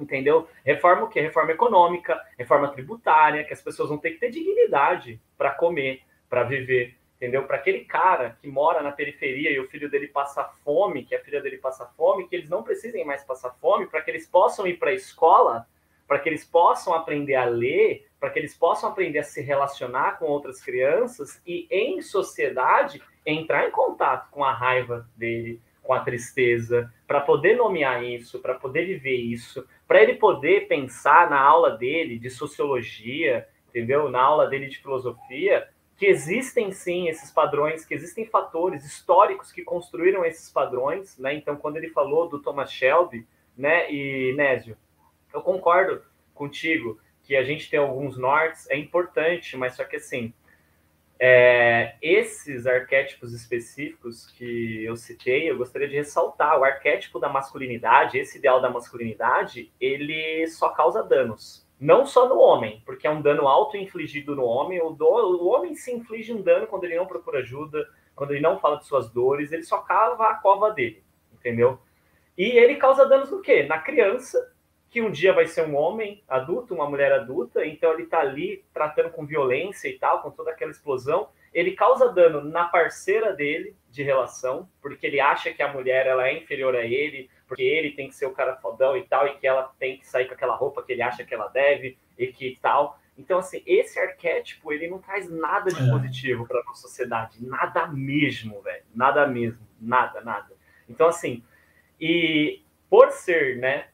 entendeu? 0.00 0.48
Reforma 0.64 1.04
o 1.04 1.08
quê? 1.08 1.20
Reforma 1.20 1.52
econômica, 1.52 2.20
reforma 2.38 2.68
tributária, 2.68 3.44
que 3.44 3.52
as 3.52 3.60
pessoas 3.60 3.88
vão 3.90 3.98
ter 3.98 4.12
que 4.12 4.20
ter 4.20 4.30
dignidade 4.30 5.20
para 5.36 5.50
comer, 5.50 6.02
para 6.28 6.44
viver, 6.44 6.96
entendeu? 7.16 7.44
Para 7.44 7.56
aquele 7.56 7.84
cara 7.84 8.38
que 8.40 8.48
mora 8.48 8.82
na 8.82 8.90
periferia 8.90 9.50
e 9.50 9.60
o 9.60 9.68
filho 9.68 9.90
dele 9.90 10.08
passa 10.08 10.44
fome, 10.64 11.04
que 11.04 11.14
a 11.14 11.20
filha 11.22 11.40
dele 11.40 11.58
passa 11.58 11.86
fome, 11.96 12.26
que 12.26 12.34
eles 12.34 12.48
não 12.48 12.62
precisem 12.62 13.04
mais 13.04 13.22
passar 13.22 13.50
fome, 13.60 13.86
para 13.86 14.00
que 14.00 14.10
eles 14.10 14.26
possam 14.26 14.66
ir 14.66 14.78
para 14.78 14.90
a 14.90 14.94
escola, 14.94 15.66
para 16.06 16.18
que 16.18 16.28
eles 16.28 16.44
possam 16.44 16.94
aprender 16.94 17.34
a 17.34 17.44
ler, 17.44 18.06
para 18.20 18.30
que 18.30 18.38
eles 18.38 18.56
possam 18.56 18.90
aprender 18.90 19.18
a 19.18 19.24
se 19.24 19.40
relacionar 19.40 20.18
com 20.18 20.26
outras 20.26 20.60
crianças 20.60 21.40
e, 21.46 21.66
em 21.70 22.00
sociedade, 22.00 23.02
entrar 23.24 23.66
em 23.66 23.70
contato 23.70 24.30
com 24.30 24.44
a 24.44 24.52
raiva 24.52 25.08
dele, 25.16 25.60
com 25.82 25.92
a 25.92 26.00
tristeza, 26.00 26.92
para 27.06 27.20
poder 27.20 27.56
nomear 27.56 28.02
isso, 28.02 28.40
para 28.40 28.54
poder 28.54 28.86
viver 28.86 29.16
isso, 29.16 29.66
para 29.86 30.02
ele 30.02 30.14
poder 30.14 30.66
pensar 30.66 31.28
na 31.28 31.40
aula 31.40 31.76
dele 31.76 32.18
de 32.18 32.30
sociologia, 32.30 33.46
entendeu? 33.68 34.10
Na 34.10 34.20
aula 34.20 34.46
dele 34.46 34.66
de 34.66 34.78
filosofia, 34.78 35.68
que 35.96 36.06
existem 36.06 36.72
sim 36.72 37.08
esses 37.08 37.30
padrões, 37.30 37.84
que 37.84 37.94
existem 37.94 38.26
fatores 38.26 38.84
históricos 38.84 39.52
que 39.52 39.62
construíram 39.62 40.24
esses 40.24 40.50
padrões, 40.50 41.18
né? 41.18 41.34
Então, 41.34 41.56
quando 41.56 41.76
ele 41.76 41.90
falou 41.90 42.28
do 42.28 42.40
Thomas 42.40 42.72
Shelby, 42.72 43.26
né, 43.56 43.90
e 43.92 44.34
Nésio, 44.34 44.76
eu 45.34 45.42
concordo 45.42 46.02
contigo 46.32 46.98
que 47.22 47.36
a 47.36 47.44
gente 47.44 47.68
tem 47.68 47.78
alguns 47.80 48.16
nortes, 48.16 48.70
é 48.70 48.76
importante, 48.78 49.56
mas 49.56 49.74
só 49.74 49.84
que 49.84 49.96
assim, 49.96 50.32
É, 51.18 51.94
esses 52.02 52.66
arquétipos 52.66 53.32
específicos 53.32 54.26
que 54.32 54.84
eu 54.84 54.96
citei, 54.96 55.48
eu 55.48 55.56
gostaria 55.56 55.88
de 55.88 55.94
ressaltar. 55.94 56.58
O 56.58 56.64
arquétipo 56.64 57.20
da 57.20 57.28
masculinidade, 57.28 58.18
esse 58.18 58.38
ideal 58.38 58.60
da 58.60 58.68
masculinidade, 58.68 59.72
ele 59.80 60.46
só 60.48 60.70
causa 60.70 61.02
danos. 61.04 61.64
Não 61.80 62.04
só 62.04 62.28
no 62.28 62.38
homem, 62.38 62.82
porque 62.84 63.06
é 63.06 63.10
um 63.10 63.22
dano 63.22 63.46
auto-infligido 63.46 64.34
no 64.34 64.44
homem. 64.44 64.82
O, 64.82 64.90
do, 64.90 65.06
o 65.06 65.46
homem 65.46 65.74
se 65.74 65.92
inflige 65.92 66.32
um 66.32 66.42
dano 66.42 66.66
quando 66.66 66.84
ele 66.84 66.96
não 66.96 67.06
procura 67.06 67.38
ajuda, 67.38 67.88
quando 68.14 68.32
ele 68.32 68.40
não 68.40 68.58
fala 68.58 68.78
de 68.78 68.86
suas 68.86 69.08
dores, 69.10 69.52
ele 69.52 69.62
só 69.62 69.78
cava 69.78 70.28
a 70.28 70.34
cova 70.34 70.72
dele, 70.72 71.02
entendeu? 71.32 71.78
E 72.36 72.44
ele 72.44 72.76
causa 72.76 73.06
danos 73.06 73.30
no 73.30 73.40
quê? 73.40 73.62
Na 73.62 73.78
criança, 73.78 74.52
que 74.94 75.02
um 75.02 75.10
dia 75.10 75.32
vai 75.32 75.48
ser 75.48 75.66
um 75.66 75.74
homem 75.74 76.22
adulto, 76.28 76.72
uma 76.72 76.88
mulher 76.88 77.10
adulta, 77.10 77.66
então 77.66 77.92
ele 77.92 78.04
está 78.04 78.20
ali 78.20 78.64
tratando 78.72 79.10
com 79.10 79.26
violência 79.26 79.88
e 79.88 79.98
tal, 79.98 80.22
com 80.22 80.30
toda 80.30 80.52
aquela 80.52 80.70
explosão. 80.70 81.30
Ele 81.52 81.72
causa 81.72 82.12
dano 82.12 82.40
na 82.40 82.66
parceira 82.66 83.32
dele 83.32 83.74
de 83.90 84.04
relação, 84.04 84.68
porque 84.80 85.04
ele 85.04 85.18
acha 85.18 85.52
que 85.52 85.64
a 85.64 85.72
mulher 85.72 86.06
ela 86.06 86.28
é 86.28 86.38
inferior 86.38 86.76
a 86.76 86.84
ele, 86.84 87.28
porque 87.48 87.64
ele 87.64 87.90
tem 87.90 88.06
que 88.06 88.14
ser 88.14 88.26
o 88.26 88.30
cara 88.30 88.54
fodão 88.54 88.96
e 88.96 89.02
tal, 89.02 89.26
e 89.26 89.34
que 89.34 89.44
ela 89.44 89.64
tem 89.80 89.98
que 89.98 90.06
sair 90.06 90.28
com 90.28 90.34
aquela 90.34 90.54
roupa 90.54 90.80
que 90.80 90.92
ele 90.92 91.02
acha 91.02 91.24
que 91.24 91.34
ela 91.34 91.48
deve 91.48 91.98
e 92.16 92.28
que 92.28 92.56
tal. 92.62 92.96
Então, 93.18 93.40
assim, 93.40 93.64
esse 93.66 93.98
arquétipo, 93.98 94.72
ele 94.72 94.86
não 94.86 95.00
traz 95.00 95.28
nada 95.28 95.72
de 95.72 95.88
é. 95.88 95.90
positivo 95.90 96.46
para 96.46 96.62
nossa 96.62 96.82
sociedade. 96.82 97.44
Nada 97.44 97.88
mesmo, 97.88 98.62
velho. 98.62 98.84
Nada 98.94 99.26
mesmo. 99.26 99.66
Nada, 99.80 100.20
nada. 100.20 100.54
Então, 100.88 101.08
assim, 101.08 101.42
e 102.00 102.62
por 102.88 103.10
ser, 103.10 103.56
né, 103.56 103.88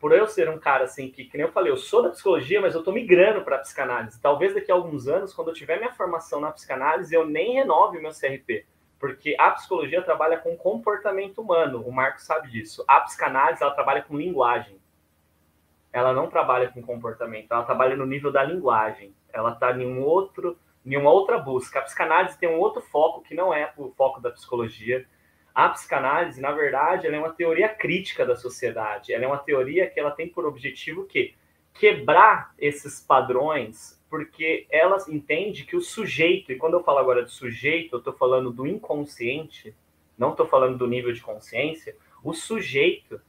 por 0.00 0.12
eu 0.12 0.26
ser 0.26 0.48
um 0.48 0.58
cara 0.58 0.84
assim 0.84 1.10
que, 1.10 1.26
que 1.26 1.36
nem 1.36 1.46
eu 1.46 1.52
falei, 1.52 1.70
eu 1.70 1.76
sou 1.76 2.02
da 2.02 2.08
psicologia, 2.08 2.58
mas 2.58 2.74
eu 2.74 2.82
tô 2.82 2.90
migrando 2.90 3.42
para 3.44 3.58
psicanálise. 3.58 4.20
Talvez 4.20 4.54
daqui 4.54 4.72
a 4.72 4.74
alguns 4.74 5.06
anos, 5.06 5.34
quando 5.34 5.48
eu 5.48 5.54
tiver 5.54 5.76
minha 5.76 5.92
formação 5.92 6.40
na 6.40 6.50
psicanálise, 6.50 7.14
eu 7.14 7.26
nem 7.26 7.52
renove 7.52 7.98
o 7.98 8.02
meu 8.02 8.10
CRP, 8.10 8.64
porque 8.98 9.36
a 9.38 9.50
psicologia 9.50 10.00
trabalha 10.00 10.38
com 10.38 10.56
comportamento 10.56 11.42
humano. 11.42 11.86
O 11.86 11.92
Marco 11.92 12.20
sabe 12.20 12.50
disso. 12.50 12.82
A 12.88 13.00
psicanálise 13.00 13.62
ela 13.62 13.74
trabalha 13.74 14.02
com 14.02 14.16
linguagem. 14.16 14.80
Ela 15.92 16.14
não 16.14 16.28
trabalha 16.28 16.70
com 16.70 16.80
comportamento, 16.80 17.52
ela 17.52 17.64
trabalha 17.64 17.94
no 17.94 18.06
nível 18.06 18.32
da 18.32 18.42
linguagem. 18.42 19.14
Ela 19.30 19.52
está 19.52 19.70
em 19.72 19.84
um 19.84 20.02
outro, 20.02 20.56
em 20.86 20.96
uma 20.96 21.10
outra 21.10 21.36
busca. 21.36 21.78
A 21.78 21.82
psicanálise 21.82 22.38
tem 22.38 22.48
um 22.48 22.58
outro 22.58 22.80
foco 22.80 23.20
que 23.20 23.34
não 23.34 23.52
é 23.52 23.70
o 23.76 23.90
foco 23.90 24.18
da 24.18 24.30
psicologia 24.30 25.06
a 25.64 25.68
psicanálise, 25.68 26.40
na 26.40 26.52
verdade, 26.52 27.06
ela 27.06 27.16
é 27.16 27.18
uma 27.18 27.34
teoria 27.34 27.68
crítica 27.68 28.24
da 28.24 28.34
sociedade. 28.34 29.12
Ela 29.12 29.24
é 29.24 29.26
uma 29.26 29.38
teoria 29.38 29.88
que 29.90 30.00
ela 30.00 30.10
tem 30.10 30.26
por 30.26 30.46
objetivo 30.46 31.04
que 31.04 31.34
quebrar 31.74 32.54
esses 32.58 32.98
padrões, 33.00 34.02
porque 34.08 34.66
ela 34.70 34.96
entende 35.08 35.64
que 35.64 35.76
o 35.76 35.82
sujeito, 35.82 36.50
e 36.50 36.56
quando 36.56 36.74
eu 36.74 36.82
falo 36.82 36.98
agora 36.98 37.22
de 37.22 37.30
sujeito, 37.30 37.94
eu 37.94 37.98
estou 37.98 38.14
falando 38.14 38.50
do 38.50 38.66
inconsciente, 38.66 39.74
não 40.16 40.30
estou 40.30 40.46
falando 40.46 40.78
do 40.78 40.86
nível 40.86 41.12
de 41.12 41.20
consciência, 41.20 41.94
o 42.24 42.32
sujeito, 42.32 43.20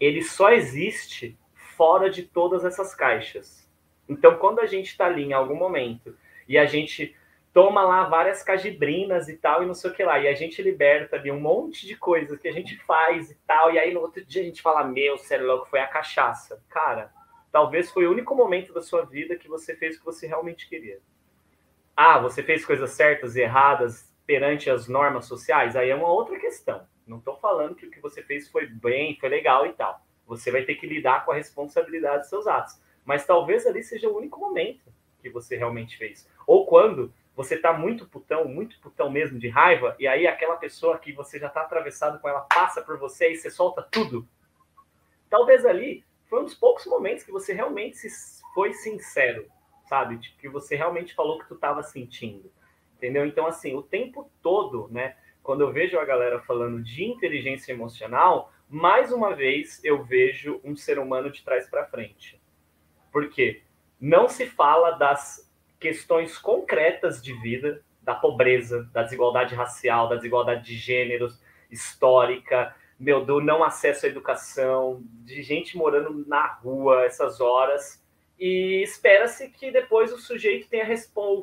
ele 0.00 0.22
só 0.22 0.50
existe 0.50 1.38
fora 1.54 2.10
de 2.10 2.24
todas 2.24 2.64
essas 2.64 2.96
caixas. 2.96 3.70
Então, 4.08 4.36
quando 4.38 4.58
a 4.58 4.66
gente 4.66 4.86
está 4.86 5.06
ali 5.06 5.22
em 5.22 5.32
algum 5.32 5.54
momento 5.54 6.16
e 6.48 6.58
a 6.58 6.66
gente 6.66 7.14
toma 7.52 7.82
lá 7.82 8.04
várias 8.04 8.42
cajibrinas 8.42 9.28
e 9.28 9.36
tal, 9.36 9.62
e 9.62 9.66
não 9.66 9.74
sei 9.74 9.90
o 9.90 9.94
que 9.94 10.04
lá. 10.04 10.18
E 10.18 10.28
a 10.28 10.34
gente 10.34 10.62
liberta 10.62 11.16
ali 11.16 11.30
um 11.30 11.40
monte 11.40 11.86
de 11.86 11.96
coisas 11.96 12.38
que 12.38 12.48
a 12.48 12.52
gente 12.52 12.76
faz 12.84 13.30
e 13.30 13.34
tal. 13.46 13.72
E 13.72 13.78
aí 13.78 13.92
no 13.92 14.00
outro 14.00 14.24
dia 14.24 14.42
a 14.42 14.44
gente 14.44 14.62
fala: 14.62 14.84
Meu, 14.84 15.18
sério, 15.18 15.46
louco, 15.46 15.68
foi 15.68 15.80
a 15.80 15.86
cachaça. 15.86 16.62
Cara, 16.68 17.12
talvez 17.50 17.90
foi 17.90 18.06
o 18.06 18.12
único 18.12 18.34
momento 18.34 18.72
da 18.72 18.82
sua 18.82 19.04
vida 19.04 19.36
que 19.36 19.48
você 19.48 19.74
fez 19.76 19.96
o 19.96 19.98
que 20.00 20.04
você 20.04 20.26
realmente 20.26 20.68
queria. 20.68 21.00
Ah, 21.96 22.18
você 22.18 22.42
fez 22.42 22.64
coisas 22.64 22.90
certas 22.92 23.36
e 23.36 23.40
erradas 23.40 24.10
perante 24.26 24.70
as 24.70 24.88
normas 24.88 25.26
sociais? 25.26 25.76
Aí 25.76 25.90
é 25.90 25.94
uma 25.94 26.08
outra 26.08 26.38
questão. 26.38 26.86
Não 27.06 27.18
estou 27.18 27.36
falando 27.36 27.74
que 27.74 27.86
o 27.86 27.90
que 27.90 28.00
você 28.00 28.22
fez 28.22 28.48
foi 28.48 28.66
bem, 28.66 29.18
foi 29.18 29.28
legal 29.28 29.66
e 29.66 29.72
tal. 29.72 30.00
Você 30.26 30.50
vai 30.50 30.62
ter 30.62 30.76
que 30.76 30.86
lidar 30.86 31.24
com 31.24 31.32
a 31.32 31.34
responsabilidade 31.34 32.20
dos 32.20 32.28
seus 32.28 32.46
atos. 32.46 32.80
Mas 33.04 33.26
talvez 33.26 33.66
ali 33.66 33.82
seja 33.82 34.08
o 34.08 34.16
único 34.16 34.38
momento 34.38 34.92
que 35.20 35.28
você 35.28 35.56
realmente 35.56 35.98
fez. 35.98 36.28
Ou 36.46 36.66
quando 36.66 37.12
você 37.40 37.56
tá 37.56 37.72
muito 37.72 38.06
putão, 38.06 38.44
muito 38.44 38.78
putão 38.80 39.10
mesmo 39.10 39.38
de 39.38 39.48
raiva, 39.48 39.96
e 39.98 40.06
aí 40.06 40.26
aquela 40.26 40.56
pessoa 40.56 40.98
que 40.98 41.10
você 41.10 41.38
já 41.38 41.48
tá 41.48 41.62
atravessado 41.62 42.20
com 42.20 42.28
ela 42.28 42.42
passa 42.42 42.82
por 42.82 42.98
você 42.98 43.32
e 43.32 43.36
você 43.36 43.50
solta 43.50 43.80
tudo. 43.90 44.28
Talvez 45.30 45.64
ali 45.64 46.04
foi 46.28 46.40
um 46.40 46.44
dos 46.44 46.54
poucos 46.54 46.84
momentos 46.84 47.24
que 47.24 47.32
você 47.32 47.54
realmente 47.54 47.96
se, 47.96 48.42
foi 48.54 48.74
sincero, 48.74 49.46
sabe? 49.88 50.18
Tipo, 50.18 50.38
que 50.38 50.48
você 50.50 50.76
realmente 50.76 51.14
falou 51.14 51.38
que 51.38 51.48
tu 51.48 51.56
tava 51.56 51.82
sentindo. 51.82 52.52
Entendeu? 52.98 53.24
Então, 53.24 53.46
assim, 53.46 53.74
o 53.74 53.82
tempo 53.82 54.30
todo, 54.42 54.86
né? 54.90 55.16
Quando 55.42 55.62
eu 55.62 55.72
vejo 55.72 55.98
a 55.98 56.04
galera 56.04 56.40
falando 56.40 56.82
de 56.82 57.04
inteligência 57.04 57.72
emocional, 57.72 58.52
mais 58.68 59.10
uma 59.12 59.34
vez 59.34 59.82
eu 59.82 60.04
vejo 60.04 60.60
um 60.62 60.76
ser 60.76 60.98
humano 60.98 61.30
de 61.30 61.42
trás 61.42 61.66
para 61.70 61.86
frente. 61.86 62.38
Por 63.10 63.30
quê? 63.30 63.62
Não 63.98 64.28
se 64.28 64.44
fala 64.44 64.90
das 64.90 65.49
questões 65.80 66.36
concretas 66.38 67.22
de 67.22 67.32
vida, 67.40 67.82
da 68.02 68.14
pobreza, 68.14 68.88
da 68.92 69.02
desigualdade 69.02 69.54
racial, 69.54 70.08
da 70.08 70.16
desigualdade 70.16 70.64
de 70.64 70.76
gêneros, 70.76 71.40
histórica, 71.70 72.74
meu, 72.98 73.24
do 73.24 73.40
não 73.40 73.64
acesso 73.64 74.04
à 74.04 74.08
educação, 74.08 75.02
de 75.24 75.42
gente 75.42 75.76
morando 75.76 76.24
na 76.26 76.46
rua 76.46 77.04
essas 77.04 77.40
horas. 77.40 78.04
E 78.38 78.82
espera-se 78.82 79.48
que 79.48 79.70
depois 79.70 80.12
o 80.12 80.18
sujeito 80.18 80.68
tenha 80.68 80.84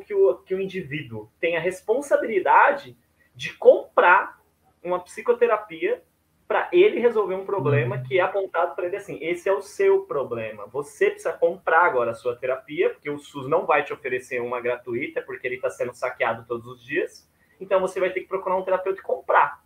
que 0.06 0.14
o, 0.14 0.36
que 0.38 0.54
o 0.54 0.62
indivíduo 0.62 1.32
tenha 1.40 1.60
responsabilidade 1.60 2.96
de 3.36 3.54
comprar 3.54 4.40
uma 4.84 5.00
psicoterapia 5.00 6.04
para 6.48 6.70
ele 6.72 7.00
resolver 7.00 7.36
um 7.36 7.46
problema 7.46 7.98
uhum. 7.98 8.04
que 8.04 8.20
é 8.20 8.22
apontado 8.22 8.74
para 8.74 8.88
ele 8.88 8.96
assim: 8.96 9.18
esse 9.22 9.50
é 9.50 9.52
o 9.52 9.62
seu 9.62 10.04
problema. 10.04 10.66
Você 10.68 11.10
precisa 11.10 11.34
comprar 11.34 11.86
agora 11.86 12.12
a 12.12 12.16
sua 12.16 12.36
terapia, 12.36 12.90
porque 12.90 13.10
o 13.10 13.20
SUS 13.20 13.48
não 13.50 13.66
vai 13.66 13.84
te 13.84 13.92
oferecer 13.92 14.42
uma 14.42 14.62
gratuita, 14.62 15.22
porque 15.22 15.46
ele 15.46 15.56
está 15.56 15.70
sendo 15.70 15.94
saqueado 15.94 16.46
todos 16.48 16.66
os 16.68 16.84
dias. 16.84 17.30
Então 17.60 17.82
você 17.82 18.00
vai 18.00 18.12
ter 18.12 18.22
que 18.22 18.28
procurar 18.28 18.56
um 18.56 18.64
terapeuta 18.64 19.00
e 19.00 19.04
comprar 19.04 19.62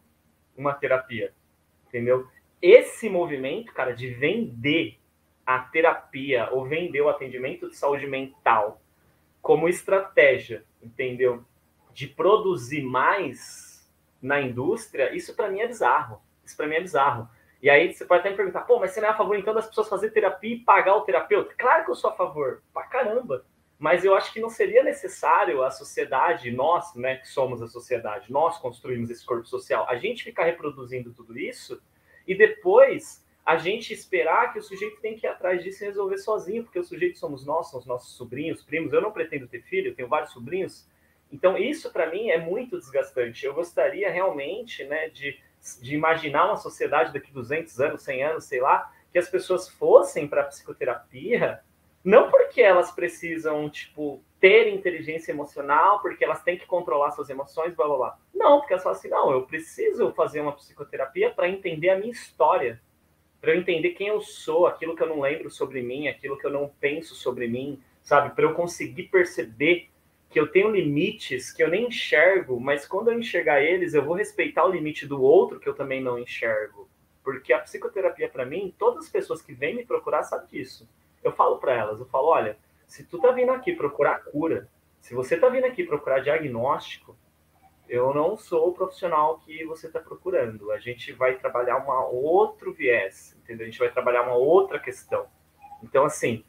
uma 0.57 0.73
terapia. 0.73 1.33
Entendeu? 1.87 2.27
Esse 2.61 3.09
movimento, 3.09 3.73
cara, 3.73 3.91
de 3.91 4.09
vender 4.09 4.97
a 5.45 5.59
terapia 5.59 6.49
ou 6.51 6.65
vender 6.65 7.01
o 7.01 7.09
atendimento 7.09 7.69
de 7.69 7.75
saúde 7.75 8.07
mental 8.07 8.81
como 9.41 9.67
estratégia, 9.67 10.63
entendeu? 10.81 11.43
De 11.93 12.07
produzir 12.07 12.83
mais 12.83 13.89
na 14.21 14.39
indústria, 14.39 15.13
isso 15.15 15.35
para 15.35 15.49
mim 15.49 15.59
é 15.59 15.67
bizarro 15.67 16.21
isso 16.51 16.57
para 16.57 16.67
mim 16.67 16.75
é 16.75 16.81
bizarro. 16.81 17.27
E 17.61 17.69
aí 17.69 17.93
você 17.93 18.05
pode 18.05 18.21
até 18.21 18.31
me 18.31 18.35
perguntar, 18.35 18.61
pô, 18.61 18.79
mas 18.79 18.91
você 18.91 19.01
não 19.01 19.07
é 19.07 19.11
a 19.11 19.17
favor 19.17 19.37
então 19.37 19.53
das 19.53 19.67
pessoas 19.67 19.87
fazer 19.87 20.11
terapia 20.11 20.55
e 20.55 20.59
pagar 20.59 20.95
o 20.95 21.01
terapeuta? 21.01 21.53
Claro 21.57 21.85
que 21.85 21.91
eu 21.91 21.95
sou 21.95 22.09
a 22.09 22.13
favor, 22.13 22.61
pra 22.73 22.83
caramba. 22.83 23.45
Mas 23.77 24.05
eu 24.05 24.15
acho 24.15 24.31
que 24.31 24.39
não 24.39 24.49
seria 24.49 24.83
necessário 24.83 25.63
a 25.63 25.71
sociedade, 25.71 26.51
nós, 26.51 26.93
né, 26.95 27.17
que 27.17 27.27
somos 27.27 27.61
a 27.61 27.67
sociedade, 27.67 28.31
nós 28.31 28.57
construímos 28.59 29.09
esse 29.09 29.25
corpo 29.25 29.47
social, 29.47 29.87
a 29.89 29.95
gente 29.95 30.23
ficar 30.23 30.45
reproduzindo 30.45 31.11
tudo 31.13 31.37
isso 31.37 31.81
e 32.27 32.35
depois 32.35 33.25
a 33.43 33.57
gente 33.57 33.91
esperar 33.91 34.53
que 34.53 34.59
o 34.59 34.61
sujeito 34.61 35.01
tem 35.01 35.15
que 35.15 35.25
ir 35.25 35.29
atrás 35.29 35.63
disso 35.63 35.83
e 35.83 35.87
resolver 35.87 36.17
sozinho, 36.19 36.63
porque 36.63 36.77
o 36.77 36.83
sujeito 36.83 37.17
somos 37.17 37.45
nós, 37.45 37.71
são 37.71 37.79
os 37.79 37.85
nossos 37.85 38.15
sobrinhos, 38.15 38.63
primos. 38.63 38.93
Eu 38.93 39.01
não 39.01 39.11
pretendo 39.11 39.47
ter 39.47 39.63
filho, 39.63 39.89
eu 39.89 39.95
tenho 39.95 40.07
vários 40.07 40.31
sobrinhos. 40.31 40.87
Então, 41.31 41.57
isso 41.57 41.91
para 41.91 42.09
mim 42.09 42.29
é 42.29 42.37
muito 42.37 42.77
desgastante. 42.77 43.45
Eu 43.45 43.53
gostaria 43.53 44.11
realmente, 44.11 44.83
né, 44.83 45.09
de 45.09 45.39
de 45.81 45.95
imaginar 45.95 46.45
uma 46.45 46.57
sociedade 46.57 47.13
daqui 47.13 47.31
200 47.31 47.79
anos, 47.79 48.01
100 48.01 48.23
anos, 48.23 48.43
sei 48.45 48.61
lá, 48.61 48.91
que 49.11 49.19
as 49.19 49.29
pessoas 49.29 49.69
fossem 49.69 50.27
para 50.27 50.43
psicoterapia, 50.43 51.61
não 52.03 52.31
porque 52.31 52.61
elas 52.61 52.91
precisam, 52.91 53.69
tipo, 53.69 54.23
ter 54.39 54.67
inteligência 54.67 55.31
emocional, 55.31 56.01
porque 56.01 56.25
elas 56.25 56.41
têm 56.41 56.57
que 56.57 56.65
controlar 56.65 57.11
suas 57.11 57.29
emoções, 57.29 57.75
blá 57.75 57.87
blá 57.87 57.97
blá. 57.97 58.19
Não, 58.33 58.59
porque 58.59 58.73
elas 58.73 58.83
falam 58.83 58.97
assim, 58.97 59.09
não, 59.09 59.31
eu 59.31 59.43
preciso 59.43 60.11
fazer 60.13 60.41
uma 60.41 60.53
psicoterapia 60.53 61.29
para 61.29 61.47
entender 61.47 61.89
a 61.89 61.97
minha 61.97 62.11
história, 62.11 62.81
para 63.39 63.51
eu 63.51 63.59
entender 63.59 63.91
quem 63.91 64.07
eu 64.07 64.19
sou, 64.19 64.65
aquilo 64.65 64.95
que 64.95 65.03
eu 65.03 65.07
não 65.07 65.21
lembro 65.21 65.51
sobre 65.51 65.81
mim, 65.83 66.07
aquilo 66.07 66.37
que 66.37 66.45
eu 66.45 66.51
não 66.51 66.71
penso 66.79 67.13
sobre 67.13 67.47
mim, 67.47 67.79
sabe? 68.01 68.33
Para 68.33 68.45
eu 68.45 68.55
conseguir 68.55 69.03
perceber 69.03 69.90
que 70.31 70.39
eu 70.39 70.47
tenho 70.47 70.71
limites 70.71 71.51
que 71.51 71.61
eu 71.61 71.67
nem 71.67 71.87
enxergo, 71.87 72.57
mas 72.57 72.87
quando 72.87 73.11
eu 73.11 73.19
enxergar 73.19 73.61
eles, 73.61 73.93
eu 73.93 74.03
vou 74.03 74.15
respeitar 74.15 74.65
o 74.65 74.71
limite 74.71 75.05
do 75.05 75.21
outro 75.21 75.59
que 75.59 75.67
eu 75.67 75.75
também 75.75 76.01
não 76.01 76.17
enxergo. 76.17 76.89
Porque 77.21 77.51
a 77.51 77.59
psicoterapia, 77.59 78.29
para 78.29 78.45
mim, 78.45 78.73
todas 78.79 79.05
as 79.05 79.11
pessoas 79.11 79.41
que 79.41 79.53
vêm 79.53 79.75
me 79.75 79.85
procurar 79.85 80.23
sabem 80.23 80.47
disso. 80.47 80.89
Eu 81.21 81.33
falo 81.33 81.57
para 81.57 81.73
elas, 81.73 81.99
eu 81.99 82.05
falo, 82.05 82.29
olha, 82.29 82.57
se 82.87 83.03
tu 83.03 83.19
tá 83.19 83.31
vindo 83.31 83.51
aqui 83.51 83.73
procurar 83.73 84.23
cura, 84.23 84.69
se 85.01 85.13
você 85.13 85.37
tá 85.37 85.49
vindo 85.49 85.65
aqui 85.65 85.83
procurar 85.83 86.19
diagnóstico, 86.19 87.17
eu 87.89 88.13
não 88.13 88.37
sou 88.37 88.69
o 88.69 88.73
profissional 88.73 89.37
que 89.39 89.65
você 89.65 89.87
está 89.87 89.99
procurando. 89.99 90.71
A 90.71 90.79
gente 90.79 91.11
vai 91.11 91.35
trabalhar 91.35 91.75
uma 91.75 92.07
outro 92.07 92.71
viés, 92.71 93.37
entendeu? 93.43 93.67
A 93.67 93.69
gente 93.69 93.79
vai 93.79 93.91
trabalhar 93.91 94.21
uma 94.21 94.35
outra 94.35 94.79
questão. 94.79 95.25
Então, 95.83 96.05
assim, 96.05 96.45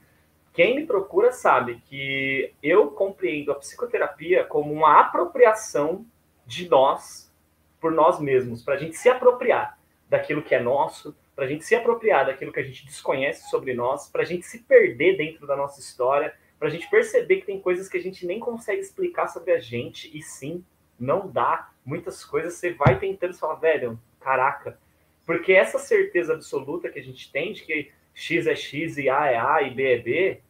quem 0.53 0.77
me 0.77 0.87
procura 0.87 1.33
sabe 1.33 1.83
que 1.87 2.53
eu 2.63 2.91
compreendo 2.91 3.53
a 3.53 3.55
psicoterapia 3.55 4.45
como 4.45 4.73
uma 4.73 5.01
apropriação 5.01 6.05
de 6.47 6.69
nós 6.69 7.33
por 7.81 7.91
nós 7.91 8.21
mesmos, 8.21 8.63
para 8.63 8.75
a 8.75 8.79
gente 8.79 8.97
se 8.97 9.09
apropriar 9.09 9.79
daquilo 10.09 10.43
que 10.43 10.55
é 10.55 10.61
nosso, 10.61 11.17
para 11.35 11.47
a 11.47 11.49
gente 11.49 11.65
se 11.65 11.75
apropriar 11.75 12.27
daquilo 12.27 12.53
que 12.53 12.61
a 12.61 12.63
gente 12.63 12.85
desconhece 12.85 13.49
sobre 13.51 13.73
nós, 13.75 14.09
para 14.09 14.23
a 14.23 14.25
gente 14.25 14.45
se 14.45 14.61
perder 14.61 15.17
dentro 15.17 15.47
da 15.47 15.57
nossa 15.57 15.81
história, 15.81 16.35
para 16.59 16.69
a 16.69 16.71
gente 16.71 16.89
perceber 16.89 17.37
que 17.37 17.47
tem 17.47 17.61
coisas 17.61 17.89
que 17.89 17.97
a 17.97 18.01
gente 18.01 18.27
nem 18.27 18.39
consegue 18.39 18.81
explicar 18.81 19.29
sobre 19.29 19.53
a 19.53 19.59
gente, 19.59 20.17
e 20.17 20.23
sim, 20.23 20.65
não 21.01 21.29
dá. 21.29 21.71
Muitas 21.85 22.25
coisas 22.25 22.55
você 22.55 22.73
vai 22.73 22.99
tentando 22.99 23.35
falar, 23.35 23.55
velho, 23.55 23.99
caraca. 24.21 24.79
Porque 25.27 25.53
essa 25.53 25.79
certeza 25.79 26.35
absoluta 26.35 26.89
que 26.89 26.99
a 26.99 27.03
gente 27.03 27.33
tem 27.33 27.53
de 27.53 27.65
que 27.65 27.91
X 28.15 28.47
é 28.47 28.55
X 28.55 28.99
e 28.99 29.09
A 29.09 29.27
é 29.27 29.37
A 29.37 29.63
e 29.63 29.71
B 29.71 29.93
é 29.95 29.99
B, 29.99 30.41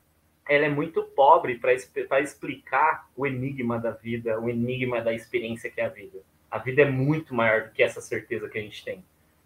ela 0.48 0.66
é 0.66 0.68
muito 0.68 1.02
pobre 1.02 1.58
para 1.58 2.20
explicar 2.20 3.08
o 3.16 3.26
enigma 3.26 3.78
da 3.78 3.90
vida, 3.90 4.40
o 4.40 4.50
enigma 4.50 5.00
da 5.00 5.12
experiência 5.12 5.70
que 5.70 5.80
é 5.80 5.84
a 5.84 5.88
vida. 5.88 6.18
A 6.50 6.58
vida 6.58 6.82
é 6.82 6.90
muito 6.90 7.34
maior 7.34 7.64
do 7.64 7.70
que 7.70 7.82
essa 7.82 8.00
certeza 8.00 8.48
que 8.48 8.58
a 8.58 8.62
gente 8.62 8.84
tem. 8.84 9.04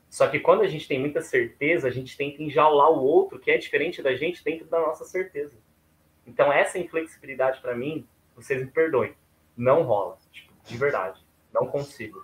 Só 0.08 0.26
que 0.28 0.40
quando 0.40 0.62
a 0.62 0.68
gente 0.68 0.88
tem 0.88 0.98
muita 0.98 1.20
certeza, 1.20 1.88
a 1.88 1.90
gente 1.90 2.16
tenta 2.16 2.42
enjaular 2.42 2.90
o 2.90 3.04
outro, 3.04 3.38
que 3.38 3.50
é 3.50 3.58
diferente 3.58 4.02
da 4.02 4.14
gente, 4.16 4.42
dentro 4.42 4.66
da 4.66 4.80
nossa 4.80 5.04
certeza. 5.04 5.54
Então, 6.26 6.52
essa 6.52 6.78
inflexibilidade, 6.78 7.60
para 7.60 7.74
mim, 7.74 8.06
vocês 8.34 8.60
me 8.60 8.70
perdoem, 8.70 9.14
não 9.56 9.82
rola. 9.82 10.16
Tipo, 10.32 10.52
de 10.64 10.76
verdade. 10.76 11.20
Não 11.52 11.66
consigo. 11.66 12.22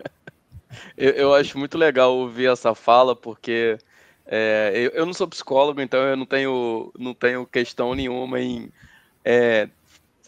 eu, 0.96 1.10
eu 1.12 1.34
acho 1.34 1.58
muito 1.58 1.78
legal 1.78 2.14
ouvir 2.16 2.50
essa 2.50 2.74
fala, 2.74 3.14
porque 3.14 3.78
é, 4.26 4.72
eu, 4.74 4.90
eu, 4.90 5.06
não 5.06 5.14
sou 5.14 5.28
psicólogo, 5.28 5.80
então 5.80 6.00
eu 6.00 6.16
não 6.16 6.26
tenho, 6.26 6.92
não 6.98 7.14
tenho 7.14 7.46
questão 7.46 7.94
nenhuma 7.94 8.40
em 8.40 8.72
é, 9.24 9.68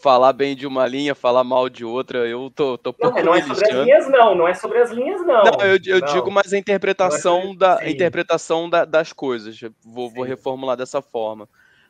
falar 0.01 0.33
bem 0.33 0.55
de 0.55 0.65
uma 0.65 0.87
linha, 0.87 1.13
falar 1.13 1.43
mal 1.43 1.69
de 1.69 1.83
outra. 1.83 2.19
Eu 2.19 2.49
tô, 2.49 2.77
tô 2.77 2.95
não, 2.99 3.11
não 3.23 3.35
é 3.35 3.41
sobre 3.41 3.65
as 3.65 3.75
linhas, 3.75 4.09
não. 4.09 4.35
Não 4.35 4.47
é 4.47 4.53
sobre 4.53 4.77
as 4.79 4.91
linhas, 4.91 5.25
não. 5.25 5.43
Não, 5.43 5.61
eu, 5.61 5.77
eu 5.85 5.99
não. 5.99 6.13
digo 6.13 6.31
mais 6.31 6.53
a 6.53 6.57
interpretação, 6.57 7.51
é 7.51 7.55
da, 7.55 7.89
interpretação 7.89 8.69
da, 8.69 8.85
das 8.85 9.11
coisas. 9.11 9.59
Vou, 9.83 10.09
vou 10.09 10.23
reformular 10.23 10.77
dessa 10.77 11.01
forma. 11.01 11.47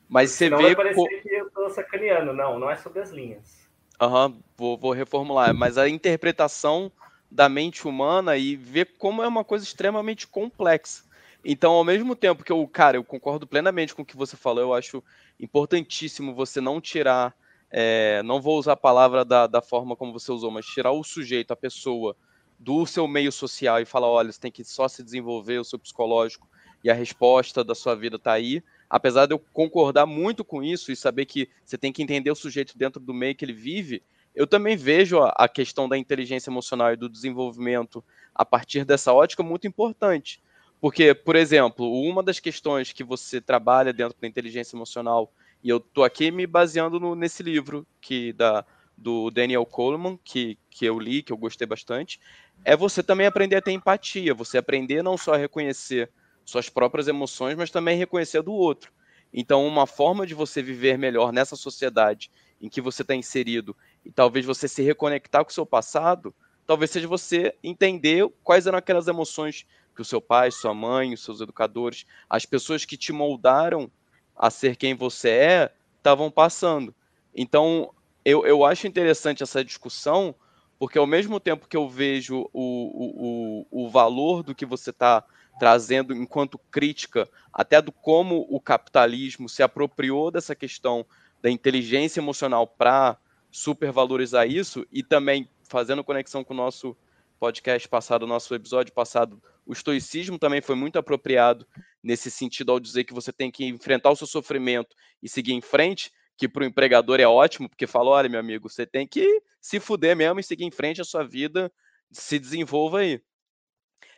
Mas 0.08 0.32
você 0.32 0.50
vê. 0.50 0.56
Vai 0.56 0.76
parecer 0.76 1.22
que 1.22 1.30
eu 1.30 1.50
tô 1.52 1.70
sacaneando. 1.70 2.34
Não, 2.34 2.60
não 2.60 2.70
é 2.70 2.76
sobre 2.76 3.00
as 3.00 3.12
linhas. 3.12 3.70
Aham, 4.02 4.28
uhum, 4.28 4.44
vou, 4.58 4.78
vou 4.78 4.92
reformular. 4.92 5.54
Mas 5.54 5.78
a 5.78 5.88
interpretação 5.88 6.92
da 7.30 7.48
mente 7.48 7.88
humana 7.88 8.36
e 8.38 8.56
ver 8.56 8.98
como 8.98 9.22
é 9.22 9.28
uma 9.28 9.44
coisa 9.44 9.64
extremamente 9.64 10.26
complexa. 10.26 11.04
Então, 11.44 11.72
ao 11.72 11.84
mesmo 11.84 12.16
tempo 12.16 12.44
que 12.44 12.52
eu, 12.52 12.68
cara, 12.68 12.98
eu 12.98 13.04
concordo 13.04 13.48
plenamente 13.48 13.96
com 13.96 14.02
o 14.02 14.06
que 14.06 14.18
você 14.18 14.36
falou, 14.36 14.62
eu 14.62 14.74
acho 14.74 15.04
importantíssimo 15.40 16.36
você 16.36 16.60
não 16.60 16.82
tirar, 16.82 17.34
é, 17.72 18.22
não 18.24 18.42
vou 18.42 18.58
usar 18.60 18.74
a 18.74 18.78
palavra 18.78 19.24
da, 19.24 19.48
da 19.48 19.62
forma 19.62 19.96
como 19.96 20.12
você 20.12 20.32
usou, 20.32 20.52
mas 20.52 20.66
tirar 20.66 20.92
o 20.92 21.04
sujeito, 21.04 21.52
a 21.52 21.56
pessoa, 21.56 22.16
do 22.60 22.86
seu 22.86 23.08
meio 23.08 23.32
social 23.32 23.80
e 23.80 23.86
falar, 23.86 24.10
olha, 24.10 24.32
você 24.32 24.40
tem 24.40 24.52
que 24.52 24.66
só 24.66 24.88
se 24.88 25.02
desenvolver 25.02 25.60
o 25.60 25.64
seu 25.64 25.80
psicológico 25.80 26.48
e 26.84 26.90
a 26.90 26.94
resposta 26.94 27.64
da 27.64 27.74
sua 27.74 27.96
vida 27.96 28.18
está 28.18 28.34
aí. 28.34 28.62
Apesar 28.90 29.26
de 29.26 29.34
eu 29.34 29.40
concordar 29.54 30.06
muito 30.06 30.44
com 30.44 30.62
isso 30.62 30.92
e 30.92 30.96
saber 30.96 31.26
que 31.26 31.50
você 31.64 31.78
tem 31.78 31.94
que 31.94 32.04
entender 32.04 32.32
o 32.32 32.36
sujeito 32.36 32.78
dentro 32.78 33.00
do 33.00 33.14
meio 33.14 33.34
que 33.34 33.46
ele 33.46 33.54
vive, 33.54 34.04
eu 34.36 34.46
também 34.46 34.76
vejo 34.76 35.20
a, 35.20 35.30
a 35.38 35.48
questão 35.48 35.88
da 35.88 35.98
inteligência 35.98 36.50
emocional 36.50 36.92
e 36.92 36.98
do 36.98 37.08
desenvolvimento 37.08 38.04
a 38.36 38.44
partir 38.44 38.84
dessa 38.84 39.14
ótica 39.14 39.42
muito 39.42 39.66
importante. 39.66 40.42
Porque, 40.82 41.14
por 41.14 41.36
exemplo, 41.36 41.92
uma 41.92 42.24
das 42.24 42.40
questões 42.40 42.94
que 42.94 43.04
você 43.04 43.42
trabalha 43.42 43.92
dentro 43.92 44.18
da 44.20 44.28
inteligência 44.28 44.76
emocional, 44.76 45.32
e 45.62 45.70
eu 45.70 45.78
estou 45.78 46.04
aqui 46.04 46.32
me 46.32 46.48
baseando 46.48 47.00
no, 47.00 47.16
nesse 47.16 47.44
livro 47.44 47.86
que 48.00 48.32
da, 48.32 48.66
do 48.98 49.30
Daniel 49.30 49.66
Coleman, 49.66 50.18
que, 50.24 50.58
que 50.70 50.86
eu 50.86 50.98
li, 50.98 51.22
que 51.22 51.34
eu 51.34 51.38
gostei 51.38 51.68
bastante, 51.68 52.20
é 52.64 52.76
você 52.76 53.04
também 53.04 53.28
aprender 53.28 53.58
a 53.58 53.62
ter 53.62 53.72
empatia, 53.72 54.34
você 54.34 54.58
aprender 54.58 55.04
não 55.04 55.18
só 55.18 55.34
a 55.34 55.38
reconhecer 55.38 56.10
suas 56.46 56.70
próprias 56.70 57.08
emoções, 57.08 57.56
mas 57.56 57.72
também 57.72 57.98
reconhecer 57.98 58.40
a 58.40 58.42
do 58.42 58.54
outro. 58.54 58.92
Então, 59.34 59.68
uma 59.68 59.86
forma 59.86 60.26
de 60.26 60.34
você 60.34 60.62
viver 60.62 60.98
melhor 60.98 61.32
nessa 61.32 61.56
sociedade 61.56 62.32
em 62.60 62.68
que 62.68 62.82
você 62.82 63.04
está 63.04 63.14
inserido 63.14 63.76
e 64.04 64.12
talvez 64.12 64.46
você 64.46 64.68
se 64.68 64.82
reconectar 64.82 65.44
com 65.44 65.52
o 65.52 65.54
seu 65.54 65.66
passado, 65.66 66.34
talvez 66.66 66.90
seja 66.90 67.08
você 67.08 67.54
entender 67.64 68.28
quais 68.44 68.66
eram 68.66 68.78
aquelas 68.78 69.08
emoções 69.08 69.66
que 70.00 70.02
o 70.02 70.06
seu 70.06 70.22
pai, 70.22 70.50
sua 70.50 70.74
mãe, 70.74 71.14
os 71.14 71.22
seus 71.22 71.42
educadores, 71.42 72.06
as 72.30 72.46
pessoas 72.46 72.86
que 72.86 72.96
te 72.96 73.12
moldaram 73.12 73.92
a 74.34 74.50
ser 74.50 74.78
quem 74.78 74.96
você 74.96 75.30
é, 75.30 75.74
estavam 75.98 76.32
passando. 76.32 76.96
Então, 77.36 77.94
eu, 78.24 78.46
eu 78.46 78.64
acho 78.64 78.88
interessante 78.88 79.44
essa 79.44 79.62
discussão, 79.62 80.34
porque 80.80 80.98
ao 80.98 81.06
mesmo 81.06 81.38
tempo 81.38 81.68
que 81.68 81.76
eu 81.76 81.90
vejo 81.90 82.50
o, 82.54 83.66
o, 83.74 83.84
o 83.86 83.90
valor 83.90 84.42
do 84.42 84.56
que 84.56 84.66
você 84.66 84.92
está 84.92 85.22
trazendo 85.60 86.14
enquanto 86.14 86.58
crítica, 86.72 87.28
até 87.52 87.82
do 87.82 87.92
como 87.92 88.48
o 88.50 88.62
capitalismo 88.62 89.50
se 89.50 89.62
apropriou 89.62 90.32
dessa 90.32 90.56
questão 90.56 91.06
da 91.42 91.52
inteligência 91.52 92.22
emocional 92.22 92.66
para 92.66 93.18
supervalorizar 93.52 94.48
isso, 94.48 94.88
e 94.94 95.04
também 95.04 95.50
fazendo 95.66 96.06
conexão 96.06 96.42
com 96.42 96.54
o 96.54 96.58
nosso 96.58 96.96
podcast 97.40 97.88
passado, 97.88 98.28
nosso 98.28 98.54
episódio 98.54 98.94
passado, 98.94 99.42
o 99.70 99.74
estoicismo 99.74 100.40
também 100.40 100.62
foi 100.62 100.76
muito 100.76 100.98
apropriado 100.98 101.64
nesse 102.02 102.32
sentido 102.32 102.72
ao 102.72 102.80
dizer 102.80 103.04
que 103.04 103.14
você 103.14 103.32
tem 103.32 103.52
que 103.52 103.64
enfrentar 103.68 104.10
o 104.10 104.16
seu 104.16 104.26
sofrimento 104.26 104.96
e 105.22 105.30
seguir 105.30 105.54
em 105.54 105.62
frente, 105.62 106.12
que 106.36 106.50
para 106.50 106.64
o 106.64 106.66
empregador 106.66 107.20
é 107.20 107.28
ótimo, 107.28 107.70
porque 107.70 107.86
fala, 107.86 108.10
olha, 108.10 108.28
meu 108.28 108.40
amigo, 108.40 108.68
você 108.68 108.84
tem 108.84 109.06
que 109.08 109.44
se 109.62 109.80
fuder 109.80 110.16
mesmo 110.16 110.40
e 110.40 110.44
seguir 110.44 110.66
em 110.66 110.72
frente 110.72 111.02
a 111.02 111.04
sua 111.04 111.24
vida, 111.24 111.72
se 112.12 112.40
desenvolva 112.40 113.02
aí. 113.02 113.22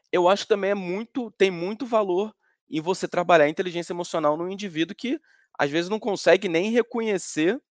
Eu 0.10 0.30
acho 0.30 0.43
que 0.43 0.49
também 0.49 0.72
é 0.72 0.76
muito, 0.76 1.30
tem 1.32 1.52
muito 1.52 1.86
valor 1.86 2.34
em 2.70 2.80
você 2.80 3.06
trabalhar 3.06 3.43
a 3.43 3.49
inteligência 3.49 3.91
emocional 3.91 4.38
no 4.38 4.49
indivíduo 4.49 4.95
que 4.95 5.20
às 5.60 5.70
vezes 5.70 5.89
não 5.89 5.99
consegue 5.99 6.47
nem 6.47 6.72
reconhecer 6.72 7.62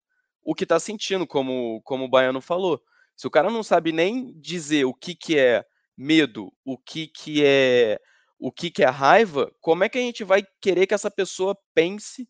o 0.43 0.55
que 0.55 0.65
está 0.65 0.79
sentindo, 0.79 1.27
como, 1.27 1.81
como 1.83 2.05
o 2.05 2.11
Baiano 2.11 2.43
falou. 2.43 2.79
Se 3.17 3.27
o 3.27 3.31
cara 3.31 3.49
não 3.49 3.63
sabe 3.63 3.91
nem 3.91 4.39
dizer 4.39 4.85
o 4.85 4.93
que, 4.93 5.15
que 5.15 5.39
é 5.39 5.65
medo, 6.01 6.51
o 6.65 6.79
que, 6.79 7.07
que 7.07 7.45
é 7.45 8.01
o 8.39 8.51
que, 8.51 8.71
que 8.71 8.83
é 8.83 8.89
raiva, 8.89 9.53
como 9.61 9.85
é 9.85 9.89
que 9.89 9.99
a 9.99 10.01
gente 10.01 10.25
vai 10.25 10.43
querer 10.63 10.87
que 10.87 10.95
essa 10.95 11.11
pessoa 11.11 11.55
pense 11.75 12.27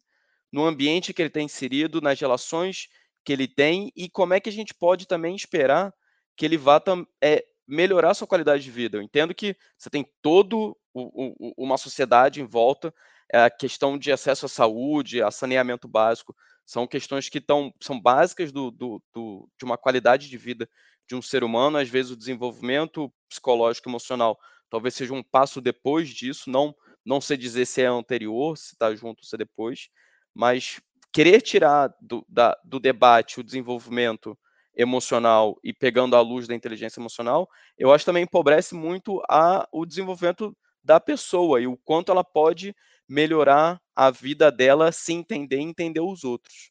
no 0.53 0.67
ambiente 0.67 1.15
que 1.15 1.23
ele 1.23 1.29
está 1.29 1.41
inserido, 1.41 2.01
nas 2.01 2.19
relações 2.19 2.89
que 3.25 3.33
ele 3.33 3.47
tem 3.47 3.93
e 3.95 4.11
como 4.11 4.35
é 4.35 4.41
que 4.41 4.49
a 4.49 4.53
gente 4.53 4.75
pode 4.75 5.07
também 5.07 5.37
esperar 5.37 5.95
que 6.37 6.45
ele 6.45 6.57
vá 6.57 6.83
é, 7.23 7.45
melhorar 7.65 8.15
sua 8.15 8.27
qualidade 8.27 8.65
de 8.65 8.73
vida. 8.73 8.99
Eu 8.99 9.03
entendo 9.03 9.33
que 9.33 9.57
você 9.79 9.89
tem 9.89 10.05
todo 10.21 10.77
o, 10.93 11.37
o, 11.39 11.65
uma 11.65 11.79
sociedade 11.79 12.41
em 12.41 12.47
volta, 12.47 12.93
é 13.33 13.45
a 13.45 13.51
questão 13.51 13.97
de 13.97 14.11
acesso 14.11 14.47
à 14.47 14.49
saúde, 14.49 15.23
a 15.23 15.31
saneamento 15.31 15.87
básico, 15.87 16.35
são 16.67 16.89
questões 16.89 17.29
que 17.29 17.41
tão, 17.41 17.73
são 17.81 18.01
básicas 18.01 18.51
do, 18.51 18.73
do, 18.73 19.01
do, 19.15 19.49
de 19.57 19.65
uma 19.65 19.79
qualidade 19.79 20.29
de 20.29 20.37
vida 20.37 20.69
de 21.11 21.17
um 21.17 21.21
ser 21.21 21.43
humano. 21.43 21.77
Às 21.77 21.89
vezes, 21.89 22.13
o 22.13 22.17
desenvolvimento 22.17 23.13
psicológico 23.29 23.89
emocional 23.89 24.39
talvez 24.71 24.95
seja 24.95 25.13
um 25.13 25.25
passo 25.25 25.61
depois 25.61 26.09
disso. 26.09 26.49
Não, 26.49 26.73
não 27.05 27.21
sei 27.21 27.37
dizer 27.37 27.67
se 27.67 27.83
é 27.83 27.87
anterior, 27.87 28.57
se 28.57 28.75
está 28.75 28.95
junto 28.95 29.27
se 29.27 29.35
é 29.35 29.39
depois, 29.39 29.89
mas 30.33 30.81
querer 31.13 31.43
tirar 31.43 31.93
do, 32.01 32.25
da, 32.29 32.57
do 32.65 32.79
debate 32.79 33.41
o 33.41 33.45
desenvolvimento 33.45 34.39
emocional 34.73 35.59
e 35.65 35.73
pegando 35.73 36.15
a 36.15 36.21
luz 36.21 36.47
da 36.47 36.55
inteligência 36.55 37.01
emocional, 37.01 37.49
eu 37.77 37.93
acho 37.93 38.05
também 38.05 38.23
empobrece 38.23 38.73
muito 38.73 39.21
a, 39.29 39.69
o 39.73 39.85
desenvolvimento 39.85 40.57
da 40.83 41.01
pessoa 41.01 41.61
e 41.61 41.67
o 41.67 41.77
quanto 41.77 42.13
ela 42.13 42.23
pode 42.23 42.73
melhorar 43.09 43.83
a 43.97 44.13
vida 44.13 44.53
dela 44.53 44.93
se 44.93 45.13
entender 45.13 45.57
e 45.57 45.63
entender 45.63 46.01
os 46.01 46.23
outros. 46.23 46.71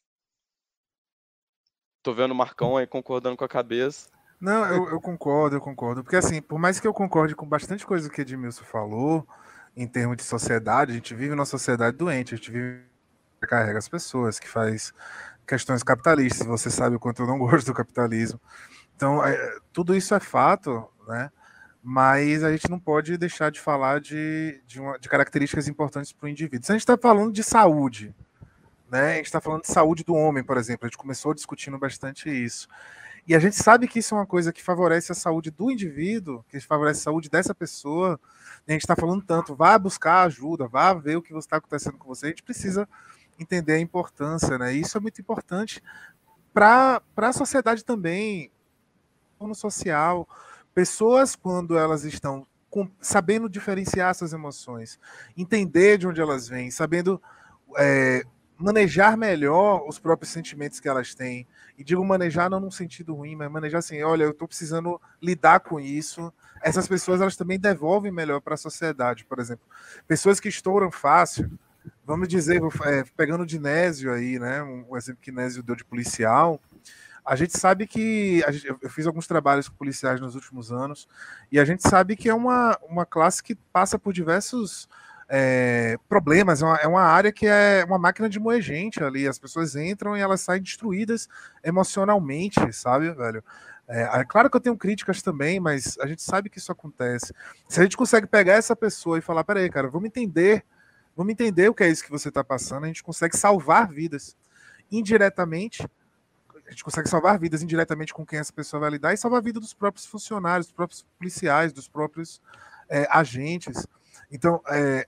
Tô 2.02 2.14
vendo 2.14 2.30
o 2.30 2.34
Marcão 2.34 2.78
aí 2.78 2.86
concordando 2.86 3.36
com 3.36 3.44
a 3.44 3.48
cabeça. 3.48 4.08
Não, 4.40 4.64
eu, 4.66 4.88
eu, 4.90 5.00
concordo, 5.00 5.56
eu 5.56 5.60
concordo. 5.60 6.02
Porque 6.02 6.16
assim, 6.16 6.40
por 6.40 6.58
mais 6.58 6.80
que 6.80 6.86
eu 6.86 6.94
concorde 6.94 7.34
com 7.34 7.46
bastante 7.46 7.84
coisa 7.84 8.08
que 8.08 8.22
Edmilson 8.22 8.64
falou, 8.64 9.26
em 9.76 9.86
termos 9.86 10.16
de 10.16 10.22
sociedade, 10.22 10.92
a 10.92 10.94
gente 10.94 11.14
vive 11.14 11.34
numa 11.34 11.44
sociedade 11.44 11.96
doente, 11.96 12.34
a 12.34 12.36
gente 12.36 12.50
vive 12.50 12.90
carrega 13.40 13.78
as 13.78 13.88
pessoas, 13.88 14.38
que 14.38 14.48
faz 14.48 14.92
questões 15.46 15.82
capitalistas. 15.82 16.46
Você 16.46 16.70
sabe 16.70 16.96
o 16.96 17.00
quanto 17.00 17.22
eu 17.22 17.26
não 17.26 17.38
gosto 17.38 17.66
do 17.66 17.74
capitalismo. 17.74 18.40
Então, 18.96 19.24
é, 19.24 19.58
tudo 19.72 19.94
isso 19.94 20.14
é 20.14 20.20
fato, 20.20 20.88
né? 21.08 21.30
mas 21.82 22.44
a 22.44 22.52
gente 22.52 22.68
não 22.68 22.78
pode 22.78 23.16
deixar 23.16 23.50
de 23.50 23.58
falar 23.60 24.00
de, 24.00 24.62
de, 24.66 24.80
uma, 24.80 24.98
de 24.98 25.08
características 25.08 25.66
importantes 25.66 26.12
para 26.12 26.26
o 26.26 26.28
indivíduo. 26.28 26.66
Se 26.66 26.72
a 26.72 26.74
gente 26.74 26.82
está 26.82 26.98
falando 26.98 27.32
de 27.32 27.42
saúde, 27.42 28.14
né? 28.90 29.12
a 29.12 29.16
gente 29.16 29.26
está 29.26 29.40
falando 29.40 29.62
de 29.62 29.72
saúde 29.72 30.04
do 30.04 30.14
homem, 30.14 30.44
por 30.44 30.58
exemplo, 30.58 30.84
a 30.84 30.88
gente 30.88 30.98
começou 30.98 31.32
discutindo 31.32 31.78
bastante 31.78 32.28
isso. 32.28 32.68
E 33.30 33.34
a 33.36 33.38
gente 33.38 33.54
sabe 33.54 33.86
que 33.86 34.00
isso 34.00 34.12
é 34.12 34.18
uma 34.18 34.26
coisa 34.26 34.52
que 34.52 34.60
favorece 34.60 35.12
a 35.12 35.14
saúde 35.14 35.52
do 35.52 35.70
indivíduo, 35.70 36.44
que 36.48 36.58
favorece 36.58 36.98
a 36.98 37.04
saúde 37.04 37.30
dessa 37.30 37.54
pessoa. 37.54 38.18
E 38.66 38.72
a 38.72 38.74
gente 38.74 38.82
está 38.82 38.96
falando 38.96 39.22
tanto, 39.22 39.54
vá 39.54 39.78
buscar 39.78 40.24
ajuda, 40.24 40.66
vá 40.66 40.92
ver 40.94 41.14
o 41.14 41.22
que 41.22 41.32
está 41.34 41.58
acontecendo 41.58 41.96
com 41.96 42.08
você. 42.08 42.26
A 42.26 42.28
gente 42.30 42.42
precisa 42.42 42.88
entender 43.38 43.74
a 43.74 43.78
importância, 43.78 44.58
né? 44.58 44.74
E 44.74 44.80
isso 44.80 44.98
é 44.98 45.00
muito 45.00 45.20
importante 45.20 45.80
para 46.52 47.00
a 47.18 47.32
sociedade 47.32 47.84
também, 47.84 48.50
no 49.40 49.54
social. 49.54 50.28
Pessoas, 50.74 51.36
quando 51.36 51.78
elas 51.78 52.02
estão 52.02 52.44
com, 52.68 52.90
sabendo 53.00 53.48
diferenciar 53.48 54.10
essas 54.10 54.32
emoções, 54.32 54.98
entender 55.36 55.98
de 55.98 56.08
onde 56.08 56.20
elas 56.20 56.48
vêm, 56.48 56.68
sabendo 56.68 57.22
é, 57.78 58.24
manejar 58.58 59.16
melhor 59.16 59.88
os 59.88 60.00
próprios 60.00 60.32
sentimentos 60.32 60.80
que 60.80 60.88
elas 60.88 61.14
têm. 61.14 61.46
E 61.80 61.82
digo 61.82 62.04
manejar 62.04 62.50
não 62.50 62.60
num 62.60 62.70
sentido 62.70 63.14
ruim, 63.14 63.34
mas 63.34 63.50
manejar 63.50 63.78
assim, 63.78 64.02
olha, 64.02 64.24
eu 64.24 64.32
estou 64.32 64.46
precisando 64.46 65.00
lidar 65.20 65.60
com 65.60 65.80
isso. 65.80 66.30
Essas 66.60 66.86
pessoas 66.86 67.22
elas 67.22 67.38
também 67.38 67.58
devolvem 67.58 68.12
melhor 68.12 68.38
para 68.42 68.52
a 68.52 68.58
sociedade, 68.58 69.24
por 69.24 69.38
exemplo. 69.38 69.64
Pessoas 70.06 70.38
que 70.38 70.50
estouram 70.50 70.90
fácil, 70.90 71.50
vamos 72.04 72.28
dizer, 72.28 72.60
é, 72.84 73.02
pegando 73.16 73.44
o 73.44 73.46
Dinésio 73.46 74.12
aí, 74.12 74.38
né? 74.38 74.62
Um 74.62 74.94
exemplo 74.94 75.22
que 75.22 75.32
Nésio 75.32 75.62
deu 75.62 75.74
de 75.74 75.82
policial. 75.82 76.60
A 77.24 77.34
gente 77.34 77.58
sabe 77.58 77.86
que. 77.86 78.44
Gente, 78.50 78.76
eu 78.82 78.90
fiz 78.90 79.06
alguns 79.06 79.26
trabalhos 79.26 79.66
com 79.66 79.74
policiais 79.74 80.20
nos 80.20 80.34
últimos 80.34 80.70
anos, 80.70 81.08
e 81.50 81.58
a 81.58 81.64
gente 81.64 81.88
sabe 81.88 82.14
que 82.14 82.28
é 82.28 82.34
uma, 82.34 82.78
uma 82.82 83.06
classe 83.06 83.42
que 83.42 83.54
passa 83.54 83.98
por 83.98 84.12
diversos 84.12 84.86
é, 85.32 85.96
problemas. 86.08 86.60
É 86.60 86.66
uma, 86.66 86.76
é 86.76 86.86
uma, 86.88 87.02
área 87.02 87.30
que 87.30 87.46
é 87.46 87.84
uma 87.86 87.98
máquina 87.98 88.28
de 88.28 88.40
moer 88.40 88.60
gente 88.60 89.02
ali. 89.02 89.28
As 89.28 89.38
pessoas 89.38 89.76
entram 89.76 90.16
e 90.16 90.20
elas 90.20 90.40
saem 90.40 90.60
destruídas 90.60 91.28
emocionalmente, 91.62 92.72
sabe, 92.72 93.10
velho? 93.12 93.42
É, 93.86 94.20
é, 94.20 94.24
claro 94.24 94.50
que 94.50 94.56
eu 94.56 94.60
tenho 94.60 94.76
críticas 94.76 95.22
também, 95.22 95.60
mas 95.60 95.96
a 96.00 96.06
gente 96.06 96.20
sabe 96.20 96.50
que 96.50 96.58
isso 96.58 96.72
acontece. 96.72 97.32
Se 97.68 97.78
a 97.78 97.84
gente 97.84 97.96
consegue 97.96 98.26
pegar 98.26 98.54
essa 98.54 98.74
pessoa 98.74 99.18
e 99.18 99.20
falar, 99.20 99.44
peraí, 99.44 99.70
cara, 99.70 99.88
vamos 99.88 100.08
entender, 100.08 100.64
vamos 101.16 101.32
entender 101.32 101.68
o 101.68 101.74
que 101.74 101.84
é 101.84 101.88
isso 101.88 102.04
que 102.04 102.10
você 102.10 102.28
está 102.28 102.42
passando, 102.42 102.84
a 102.84 102.86
gente 102.88 103.02
consegue 103.02 103.36
salvar 103.36 103.88
vidas 103.88 104.36
indiretamente. 104.90 105.88
A 106.66 106.70
gente 106.70 106.84
consegue 106.84 107.08
salvar 107.08 107.38
vidas 107.38 107.62
indiretamente 107.62 108.14
com 108.14 108.26
quem 108.26 108.38
essa 108.38 108.52
pessoa 108.52 108.80
vai 108.80 108.90
lidar 108.90 109.12
e 109.12 109.16
salvar 109.16 109.38
a 109.38 109.42
vida 109.42 109.58
dos 109.58 109.74
próprios 109.74 110.06
funcionários, 110.06 110.66
dos 110.66 110.74
próprios 110.74 111.06
policiais, 111.18 111.72
dos 111.72 111.88
próprios 111.88 112.40
é, 112.88 113.08
agentes. 113.10 113.86
Então, 114.30 114.62
é, 114.68 115.04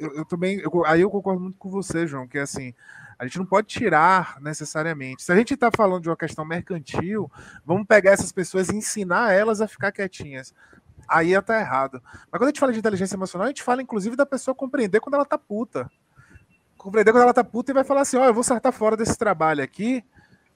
eu, 0.00 0.14
eu 0.16 0.24
também. 0.24 0.58
Eu, 0.58 0.84
aí 0.86 1.02
eu 1.02 1.10
concordo 1.10 1.40
muito 1.40 1.58
com 1.58 1.70
você, 1.70 2.06
João, 2.06 2.26
que 2.26 2.38
é 2.38 2.42
assim. 2.42 2.74
A 3.18 3.26
gente 3.26 3.38
não 3.38 3.44
pode 3.44 3.66
tirar 3.66 4.40
necessariamente. 4.40 5.22
Se 5.22 5.30
a 5.30 5.36
gente 5.36 5.52
está 5.52 5.70
falando 5.70 6.02
de 6.02 6.08
uma 6.08 6.16
questão 6.16 6.42
mercantil, 6.42 7.30
vamos 7.66 7.86
pegar 7.86 8.12
essas 8.12 8.32
pessoas 8.32 8.70
e 8.70 8.76
ensinar 8.76 9.32
elas 9.32 9.60
a 9.60 9.68
ficar 9.68 9.92
quietinhas. 9.92 10.54
Aí 11.06 11.34
está 11.34 11.60
errado. 11.60 12.02
Mas 12.04 12.38
quando 12.38 12.44
a 12.44 12.46
gente 12.46 12.60
fala 12.60 12.72
de 12.72 12.78
inteligência 12.78 13.16
emocional, 13.16 13.44
a 13.44 13.48
gente 13.48 13.62
fala 13.62 13.82
inclusive 13.82 14.16
da 14.16 14.24
pessoa 14.24 14.54
compreender 14.54 15.00
quando 15.00 15.16
ela 15.16 15.26
tá 15.26 15.36
puta. 15.36 15.90
Compreender 16.78 17.12
quando 17.12 17.24
ela 17.24 17.34
tá 17.34 17.44
puta 17.44 17.72
e 17.72 17.74
vai 17.74 17.84
falar 17.84 18.00
assim: 18.02 18.16
ó, 18.16 18.22
oh, 18.22 18.26
eu 18.26 18.34
vou 18.34 18.42
saltar 18.42 18.72
fora 18.72 18.96
desse 18.96 19.18
trabalho 19.18 19.62
aqui, 19.62 20.02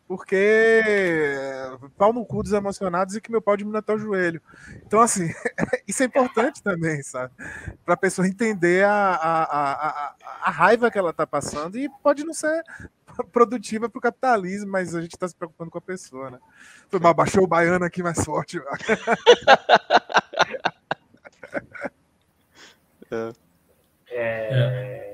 porque 0.07 0.83
pau 1.97 2.13
no 2.13 2.27
cu 2.27 2.43
dos 2.43 2.53
emocionados 2.53 3.17
e 3.17 3.21
que 3.21 3.31
meu 3.31 3.41
pau 3.41 3.57
diminui 3.57 3.79
até 3.79 3.95
o 3.95 3.99
joelho. 3.99 4.43
Então, 4.87 5.01
assim, 5.01 5.29
isso 5.89 6.03
é 6.03 6.07
importante 6.07 6.63
também, 6.63 7.03
sabe? 7.03 7.33
Para 7.85 7.95
a 7.95 7.97
pessoa 7.97 8.29
entender 8.29 8.85
a, 8.85 8.93
a, 8.93 9.45
a, 9.45 10.15
a, 10.43 10.51
raiva 10.51 10.91
que 10.91 10.99
ela 10.99 11.11
está 11.11 11.27
passando 11.27 11.79
e 11.79 11.89
pode 12.03 12.25
não 12.25 12.35
ser 12.35 12.63
produtiva 13.33 13.89
para 13.89 13.99
o 13.99 14.03
capitalismo, 14.03 14.71
mas 14.71 14.95
a 14.95 15.01
gente 15.01 15.15
está 15.15 15.27
se 15.27 15.35
preocupando 15.35 15.71
com 15.71 15.79
a 15.79 15.83
pessoa, 15.83 16.31
né? 16.31 16.39
Foi 16.89 17.01
mal, 17.01 17.15
baixou 17.15 17.45
o 17.45 17.49
baiano 17.49 17.85
aqui 17.85 18.03
mais 18.03 18.23
forte. 18.23 18.61
é. 23.11 23.33
é... 24.11 25.14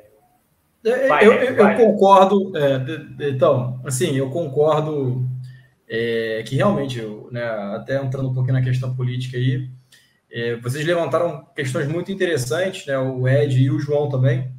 Vai, 0.83 1.26
eu, 1.26 1.33
eu, 1.35 1.57
eu, 1.57 1.76
concordo. 1.76 2.53
É, 2.57 3.28
então, 3.28 3.81
assim, 3.85 4.16
eu 4.16 4.31
concordo 4.31 5.28
é, 5.89 6.43
que 6.47 6.57
realmente, 6.57 6.99
eu, 6.99 7.28
né, 7.31 7.43
até 7.74 7.97
entrando 8.03 8.31
um 8.31 8.35
pouquinho 8.35 8.55
na 8.55 8.62
questão 8.62 8.95
política 8.95 9.37
aí, 9.37 9.68
é, 10.31 10.57
vocês 10.57 10.85
levantaram 10.87 11.45
questões 11.55 11.89
muito 11.89 12.12
interessantes, 12.12 12.87
né, 12.87 12.97
o 12.99 13.28
Ed 13.28 13.61
e 13.61 13.70
o 13.70 13.78
João 13.78 14.09
também. 14.09 14.53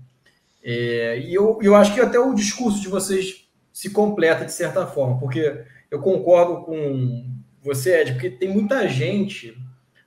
É, 0.64 1.20
e 1.20 1.34
eu, 1.34 1.58
eu 1.62 1.76
acho 1.76 1.94
que 1.94 2.02
até 2.02 2.20
o 2.20 2.36
discurso 2.36 2.82
de 2.82 2.88
vocês 2.88 3.48
se 3.74 3.90
completa 3.90 4.46
de 4.46 4.52
certa 4.52 4.86
forma, 4.86 5.18
porque 5.18 5.64
eu 5.90 6.00
concordo 6.00 6.66
com 6.66 7.26
você, 7.64 8.02
Ed, 8.02 8.14
porque 8.14 8.30
tem 8.30 8.50
muita 8.50 8.88
gente 8.88 9.58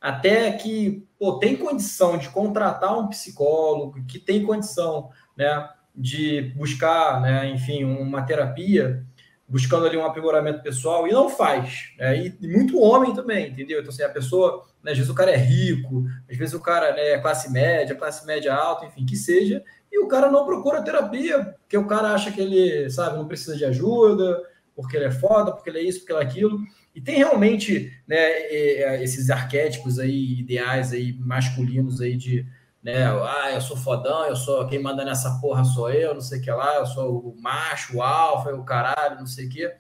até 0.00 0.52
que 0.52 1.08
pô, 1.18 1.38
tem 1.38 1.56
condição 1.56 2.18
de 2.18 2.28
contratar 2.28 2.98
um 2.98 3.08
psicólogo, 3.08 4.04
que 4.06 4.18
tem 4.18 4.44
condição, 4.44 5.08
né? 5.36 5.66
De 5.94 6.52
buscar, 6.56 7.20
né, 7.20 7.48
enfim, 7.50 7.84
uma 7.84 8.22
terapia, 8.22 9.04
buscando 9.46 9.86
ali 9.86 9.96
um 9.96 10.04
aprimoramento 10.04 10.62
pessoal, 10.62 11.06
e 11.06 11.12
não 11.12 11.28
faz. 11.28 11.90
Né? 11.98 12.26
E, 12.40 12.48
muito 12.48 12.80
homem 12.80 13.14
também, 13.14 13.50
entendeu? 13.50 13.80
Então, 13.80 13.92
assim, 13.92 14.02
a 14.02 14.08
pessoa, 14.08 14.66
né, 14.82 14.90
às 14.92 14.98
vezes 14.98 15.10
o 15.10 15.14
cara 15.14 15.30
é 15.30 15.36
rico, 15.36 16.04
às 16.28 16.36
vezes 16.36 16.54
o 16.54 16.60
cara 16.60 16.92
né, 16.94 17.10
é 17.10 17.18
classe 17.18 17.52
média, 17.52 17.94
classe 17.94 18.26
média 18.26 18.54
alta, 18.54 18.86
enfim, 18.86 19.06
que 19.06 19.16
seja, 19.16 19.62
e 19.92 19.98
o 20.00 20.08
cara 20.08 20.30
não 20.30 20.44
procura 20.44 20.82
terapia, 20.82 21.54
porque 21.60 21.76
o 21.76 21.86
cara 21.86 22.08
acha 22.08 22.32
que 22.32 22.40
ele, 22.40 22.90
sabe, 22.90 23.16
não 23.16 23.28
precisa 23.28 23.56
de 23.56 23.64
ajuda, 23.64 24.42
porque 24.74 24.96
ele 24.96 25.04
é 25.04 25.10
foda, 25.12 25.52
porque 25.52 25.70
ele 25.70 25.78
é 25.78 25.82
isso, 25.82 26.00
porque 26.00 26.12
ele 26.12 26.20
é 26.20 26.24
aquilo. 26.24 26.58
E 26.94 27.00
tem 27.00 27.16
realmente 27.16 27.92
né, 28.06 29.02
esses 29.02 29.30
arquétipos 29.30 29.98
aí, 29.98 30.40
ideais 30.40 30.92
aí, 30.92 31.12
masculinos 31.12 32.00
aí 32.00 32.16
de 32.16 32.46
né? 32.84 33.06
Ah, 33.06 33.50
eu 33.52 33.62
sou 33.62 33.78
fodão, 33.78 34.26
eu 34.26 34.36
sou 34.36 34.66
quem 34.66 34.78
manda 34.78 35.06
nessa 35.06 35.40
porra 35.40 35.64
sou 35.64 35.90
eu, 35.90 36.12
não 36.12 36.20
sei 36.20 36.38
o 36.38 36.42
que 36.42 36.50
lá, 36.50 36.76
eu 36.76 36.86
sou 36.86 37.18
o 37.18 37.34
macho, 37.40 37.96
o 37.96 38.02
alfa, 38.02 38.54
o 38.54 38.62
caralho, 38.62 39.18
não 39.18 39.26
sei 39.26 39.46
o 39.46 39.48
que. 39.48 39.74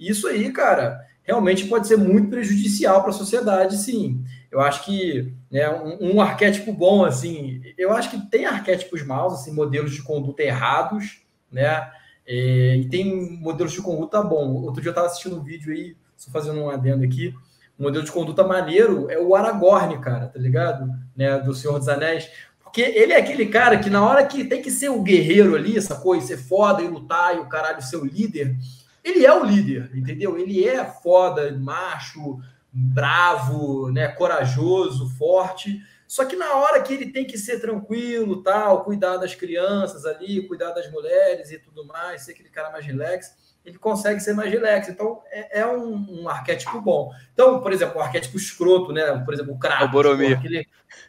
Isso 0.00 0.26
aí, 0.26 0.50
cara, 0.50 1.06
realmente 1.22 1.66
pode 1.66 1.86
ser 1.86 1.98
muito 1.98 2.30
prejudicial 2.30 3.02
para 3.02 3.10
a 3.10 3.14
sociedade, 3.14 3.76
sim. 3.76 4.24
Eu 4.50 4.60
acho 4.60 4.84
que 4.86 5.34
né, 5.50 5.68
um, 5.68 6.14
um, 6.14 6.20
arquétipo 6.20 6.72
bom, 6.72 7.04
assim, 7.04 7.60
eu 7.76 7.92
acho 7.92 8.10
que 8.10 8.30
tem 8.30 8.46
arquétipos 8.46 9.04
maus, 9.04 9.34
assim, 9.34 9.52
modelos 9.52 9.92
de 9.92 10.02
conduta 10.02 10.42
errados, 10.42 11.22
né? 11.52 11.90
É, 12.26 12.76
e 12.78 12.88
tem 12.88 13.38
modelos 13.38 13.72
de 13.72 13.82
conduta 13.82 14.22
bom. 14.22 14.54
Outro 14.62 14.80
dia 14.80 14.88
eu 14.88 14.92
estava 14.92 15.08
assistindo 15.08 15.36
um 15.36 15.44
vídeo 15.44 15.72
aí, 15.72 15.94
só 16.16 16.30
fazendo 16.30 16.58
um 16.60 16.70
adendo 16.70 17.04
aqui, 17.04 17.34
um 17.78 17.84
modelo 17.84 18.04
de 18.04 18.10
conduta 18.10 18.42
maneiro 18.42 19.10
é 19.10 19.18
o 19.18 19.34
Aragorn, 19.34 19.98
cara, 20.00 20.28
tá 20.28 20.38
ligado? 20.38 20.90
Né, 21.14 21.38
do 21.38 21.54
Senhor 21.54 21.78
dos 21.78 21.88
Anéis. 21.88 22.28
Porque 22.76 22.90
ele 22.90 23.14
é 23.14 23.16
aquele 23.16 23.46
cara 23.46 23.78
que 23.78 23.88
na 23.88 24.06
hora 24.06 24.26
que 24.26 24.44
tem 24.44 24.60
que 24.60 24.70
ser 24.70 24.90
o 24.90 25.00
guerreiro 25.00 25.54
ali, 25.54 25.78
essa 25.78 25.96
coisa, 25.96 26.26
ser 26.26 26.36
foda 26.36 26.82
e 26.82 26.88
lutar 26.88 27.34
e 27.34 27.38
o 27.38 27.48
caralho 27.48 27.80
ser 27.80 27.96
o 27.96 28.04
líder, 28.04 28.54
ele 29.02 29.24
é 29.24 29.32
o 29.32 29.42
líder, 29.42 29.90
entendeu? 29.94 30.38
Ele 30.38 30.62
é 30.62 30.84
foda, 30.84 31.50
macho, 31.52 32.38
bravo, 32.70 33.90
né, 33.90 34.08
corajoso, 34.08 35.08
forte. 35.16 35.80
Só 36.06 36.26
que 36.26 36.36
na 36.36 36.54
hora 36.56 36.82
que 36.82 36.92
ele 36.92 37.10
tem 37.10 37.24
que 37.24 37.38
ser 37.38 37.62
tranquilo, 37.62 38.42
tal, 38.42 38.84
cuidar 38.84 39.16
das 39.16 39.34
crianças 39.34 40.04
ali, 40.04 40.46
cuidar 40.46 40.72
das 40.72 40.92
mulheres 40.92 41.50
e 41.50 41.58
tudo 41.58 41.82
mais, 41.86 42.26
ser 42.26 42.32
aquele 42.32 42.50
cara 42.50 42.70
mais 42.70 42.84
relax, 42.84 43.34
ele 43.66 43.78
consegue 43.78 44.20
ser 44.20 44.32
mais 44.32 44.50
relax. 44.50 44.88
Então, 44.88 45.20
é, 45.30 45.60
é 45.60 45.66
um, 45.66 46.22
um, 46.22 46.28
arquétipo 46.28 46.80
bom. 46.80 47.10
Então, 47.32 47.60
por 47.60 47.72
exemplo, 47.72 47.98
o 47.98 48.00
arquétipo 48.00 48.36
escroto, 48.36 48.92
né? 48.92 49.20
Por 49.24 49.34
exemplo, 49.34 49.54
o 49.54 49.58
Kratos. 49.58 49.88
O 49.88 49.90
Boromir. 49.90 50.38
Aquele... 50.38 50.68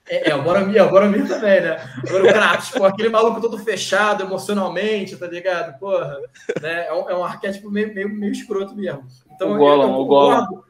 É, 0.10 0.32
é, 0.32 0.36
o 0.36 0.42
Boromir, 0.42 0.84
o 0.84 0.90
Boromir 0.90 1.28
também, 1.28 1.62
né? 1.62 1.78
Agora 2.00 2.24
o 2.24 2.34
Kratos, 2.34 2.70
pô, 2.72 2.84
aquele 2.84 3.10
maluco 3.10 3.40
todo 3.40 3.60
fechado 3.60 4.24
emocionalmente, 4.24 5.16
tá 5.16 5.28
ligado? 5.28 5.78
Porra, 5.78 6.18
né? 6.60 6.88
É 6.88 6.94
um, 6.94 7.10
é 7.12 7.16
um 7.16 7.24
arquétipo 7.24 7.70
meio, 7.70 7.94
meio, 7.94 8.10
meio 8.10 8.32
escroto 8.32 8.76
mesmo. 8.76 9.06
Então, 9.36 9.54
o 9.54 9.58
Gollum, 9.58 9.94
o 9.94 10.06
Gollum. 10.06 10.64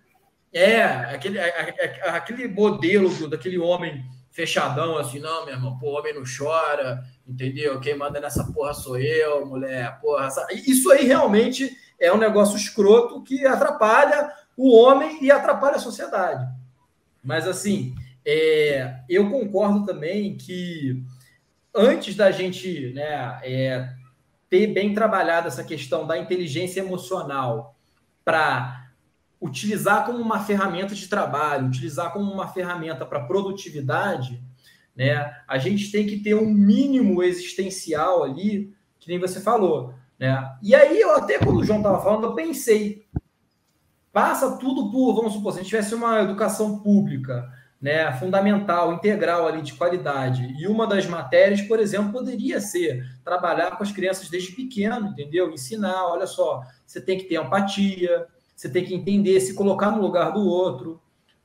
É, 0.53 0.83
aquele, 0.83 1.39
aquele 1.39 2.47
modelo 2.49 3.09
do, 3.09 3.29
daquele 3.29 3.57
homem 3.57 4.03
fechadão, 4.38 4.99
assim, 4.99 5.17
não, 5.17 5.45
meu 5.45 5.55
irmão, 5.55 5.79
pô, 5.79 5.97
homem 5.97 6.13
não 6.13 6.21
chora, 6.21 7.03
entendeu? 7.27 7.79
Quem 7.79 7.97
manda 7.97 8.19
nessa 8.19 8.43
porra 8.53 8.71
sou 8.71 8.95
eu, 8.95 9.43
mulher, 9.47 9.99
porra. 9.99 10.29
Isso 10.51 10.91
aí 10.91 11.07
realmente 11.07 11.75
é 11.99 12.13
um 12.13 12.19
negócio 12.19 12.55
escroto 12.55 13.23
que 13.23 13.47
atrapalha 13.47 14.31
o 14.55 14.77
homem 14.77 15.23
e 15.23 15.31
atrapalha 15.31 15.77
a 15.77 15.79
sociedade. 15.79 16.47
Mas, 17.23 17.47
assim, 17.47 17.95
é, 18.23 18.99
eu 19.09 19.27
concordo 19.27 19.88
também 19.88 20.38
que 20.38 21.03
antes 21.73 22.15
da 22.15 22.29
gente 22.29 22.93
né, 22.93 23.39
é, 23.41 23.89
ter 24.47 24.67
bem 24.67 24.93
trabalhado 24.93 25.47
essa 25.47 25.63
questão 25.63 26.05
da 26.05 26.15
inteligência 26.15 26.79
emocional 26.79 27.75
para 28.23 28.76
utilizar 29.39 30.05
como 30.05 30.19
uma 30.19 30.39
ferramenta 30.39 30.95
de 30.95 31.07
trabalho, 31.07 31.67
utilizar 31.67 32.11
como 32.11 32.31
uma 32.31 32.47
ferramenta 32.47 33.05
para 33.05 33.25
produtividade, 33.25 34.41
né? 34.95 35.35
A 35.47 35.57
gente 35.57 35.91
tem 35.91 36.07
que 36.07 36.17
ter 36.17 36.35
um 36.35 36.49
mínimo 36.49 37.21
existencial 37.21 38.23
ali, 38.23 38.73
que 38.99 39.07
nem 39.07 39.19
você 39.19 39.39
falou, 39.39 39.93
né? 40.19 40.57
E 40.61 40.73
aí 40.73 40.99
eu 40.99 41.15
até 41.15 41.38
quando 41.38 41.59
o 41.59 41.63
João 41.63 41.79
estava 41.79 42.01
falando, 42.01 42.25
eu 42.25 42.33
pensei, 42.33 43.05
passa 44.11 44.57
tudo 44.57 44.91
por, 44.91 45.13
vamos 45.13 45.33
supor, 45.33 45.53
se 45.53 45.59
a 45.59 45.61
gente 45.61 45.69
tivesse 45.69 45.93
uma 45.93 46.21
educação 46.23 46.79
pública, 46.79 47.47
né, 47.79 48.11
fundamental, 48.13 48.91
integral 48.91 49.47
ali 49.47 49.61
de 49.61 49.73
qualidade. 49.73 50.55
E 50.57 50.67
uma 50.67 50.88
das 50.88 51.05
matérias, 51.05 51.61
por 51.61 51.79
exemplo, 51.79 52.11
poderia 52.11 52.59
ser 52.59 53.05
trabalhar 53.23 53.77
com 53.77 53.83
as 53.83 53.91
crianças 53.91 54.29
desde 54.29 54.53
pequeno, 54.53 55.09
entendeu? 55.09 55.51
Ensinar, 55.51 56.07
olha 56.07 56.25
só, 56.25 56.63
você 56.83 56.99
tem 56.99 57.19
que 57.19 57.25
ter 57.25 57.35
empatia, 57.35 58.25
você 58.58 58.68
tem 58.68 58.84
que 58.84 58.95
entender, 58.95 59.39
se 59.39 59.53
colocar 59.53 59.91
no 59.91 60.01
lugar 60.01 60.34
do 60.34 60.43
outro. 60.43 60.99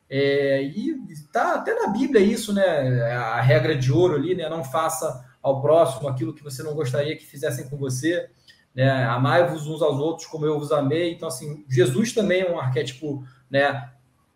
É, 0.09 0.63
e 0.63 0.97
está 1.11 1.57
até 1.57 1.75
na 1.75 1.89
Bíblia 1.89 2.25
isso, 2.25 2.55
né? 2.55 3.03
A 3.13 3.41
regra 3.43 3.77
de 3.77 3.93
ouro 3.93 4.15
ali, 4.17 4.35
né? 4.35 4.49
Não 4.49 4.65
faça 4.65 5.23
ao 5.43 5.61
próximo 5.61 6.09
aquilo 6.09 6.33
que 6.33 6.43
você 6.43 6.63
não 6.63 6.75
gostaria 6.75 7.15
que 7.15 7.27
fizessem 7.27 7.69
com 7.69 7.77
você. 7.77 8.31
Né? 8.75 8.91
Amai-vos 9.05 9.67
uns 9.67 9.83
aos 9.83 9.99
outros 9.99 10.27
como 10.27 10.47
eu 10.47 10.59
vos 10.59 10.73
amei. 10.73 11.13
Então, 11.13 11.29
assim, 11.29 11.67
Jesus 11.69 12.15
também 12.15 12.41
é 12.41 12.51
um 12.51 12.59
arquétipo, 12.59 13.23
né? 13.51 13.91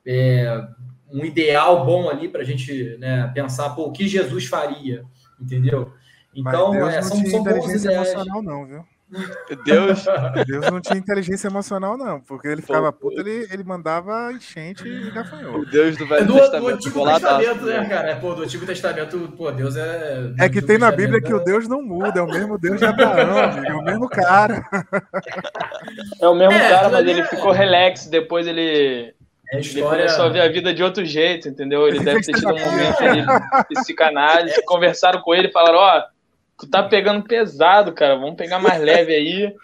É, 0.04 0.68
um 1.10 1.24
ideal 1.24 1.86
bom 1.86 2.10
ali 2.10 2.28
para 2.28 2.42
a 2.42 2.44
gente 2.44 2.98
né, 2.98 3.30
pensar, 3.34 3.70
pô, 3.70 3.86
o 3.86 3.92
que 3.92 4.06
Jesus 4.06 4.46
faria, 4.46 5.04
entendeu? 5.40 5.92
Então, 6.34 6.74
é, 6.86 7.00
são, 7.00 7.24
são 7.24 7.42
bons 7.42 7.72
ideais. 7.72 8.12
Emocional, 8.12 8.42
não, 8.42 8.66
viu? 8.66 8.84
Deus. 9.64 10.04
Deus 10.46 10.70
não 10.70 10.80
tinha 10.80 10.98
inteligência 10.98 11.46
emocional, 11.46 11.96
não, 11.96 12.20
porque 12.20 12.48
ele 12.48 12.60
ficava 12.60 12.92
puto, 12.92 13.20
ele, 13.20 13.46
ele 13.52 13.62
mandava 13.62 14.32
enchente 14.32 14.86
e 14.86 15.10
gafanhoto. 15.12 15.58
O 15.60 15.66
Deus 15.66 15.96
do 15.96 16.06
Velho 16.06 16.22
é 16.22 16.24
do, 16.24 16.34
Testamento. 16.34 16.60
Do 16.60 16.68
Antigo 16.74 17.04
Testamento, 17.04 17.64
né, 17.66 17.88
cara? 17.88 18.10
É, 18.10 18.14
pô, 18.16 18.34
do 18.34 18.42
Antigo 18.42 18.66
Testamento, 18.66 19.32
pô, 19.36 19.52
Deus 19.52 19.76
é. 19.76 20.32
É 20.40 20.48
que 20.48 20.60
tem 20.60 20.76
na 20.76 20.90
Bíblia 20.90 21.22
que 21.22 21.32
o 21.32 21.38
Deus 21.38 21.68
não 21.68 21.80
muda, 21.80 22.18
é 22.18 22.22
o 22.22 22.26
mesmo 22.26 22.58
Deus 22.58 22.78
de 22.78 22.84
Abraão, 22.84 23.38
é 23.38 23.74
o 23.74 23.82
mesmo 23.82 24.08
cara. 24.08 24.64
É 26.20 26.26
o 26.26 26.34
mesmo 26.34 26.54
é, 26.54 26.68
cara, 26.68 26.88
mas 26.88 27.06
ele 27.06 27.22
ficou 27.24 27.52
relax, 27.52 28.06
depois 28.06 28.46
ele. 28.46 29.14
É 29.52 29.60
história... 29.60 30.00
Ele 30.02 30.08
começou 30.08 30.24
a 30.24 30.28
ver 30.28 30.40
a 30.40 30.48
vida 30.48 30.74
de 30.74 30.82
outro 30.82 31.04
jeito, 31.04 31.48
entendeu? 31.48 31.86
Ele 31.86 32.00
deve 32.00 32.20
ter 32.22 32.32
tido 32.32 32.52
um 32.52 32.58
momento 32.58 33.04
ali 33.04 33.22
de 33.22 33.74
psicanálise, 33.76 34.64
conversaram 34.64 35.20
com 35.20 35.32
ele 35.32 35.46
e 35.46 35.52
falaram, 35.52 35.78
ó. 35.78 35.98
Oh, 36.00 36.15
tu 36.58 36.68
tá 36.68 36.82
pegando 36.82 37.24
pesado, 37.24 37.92
cara. 37.92 38.16
Vamos 38.16 38.36
pegar 38.36 38.58
mais 38.58 38.80
leve 38.82 39.14
aí. 39.14 39.54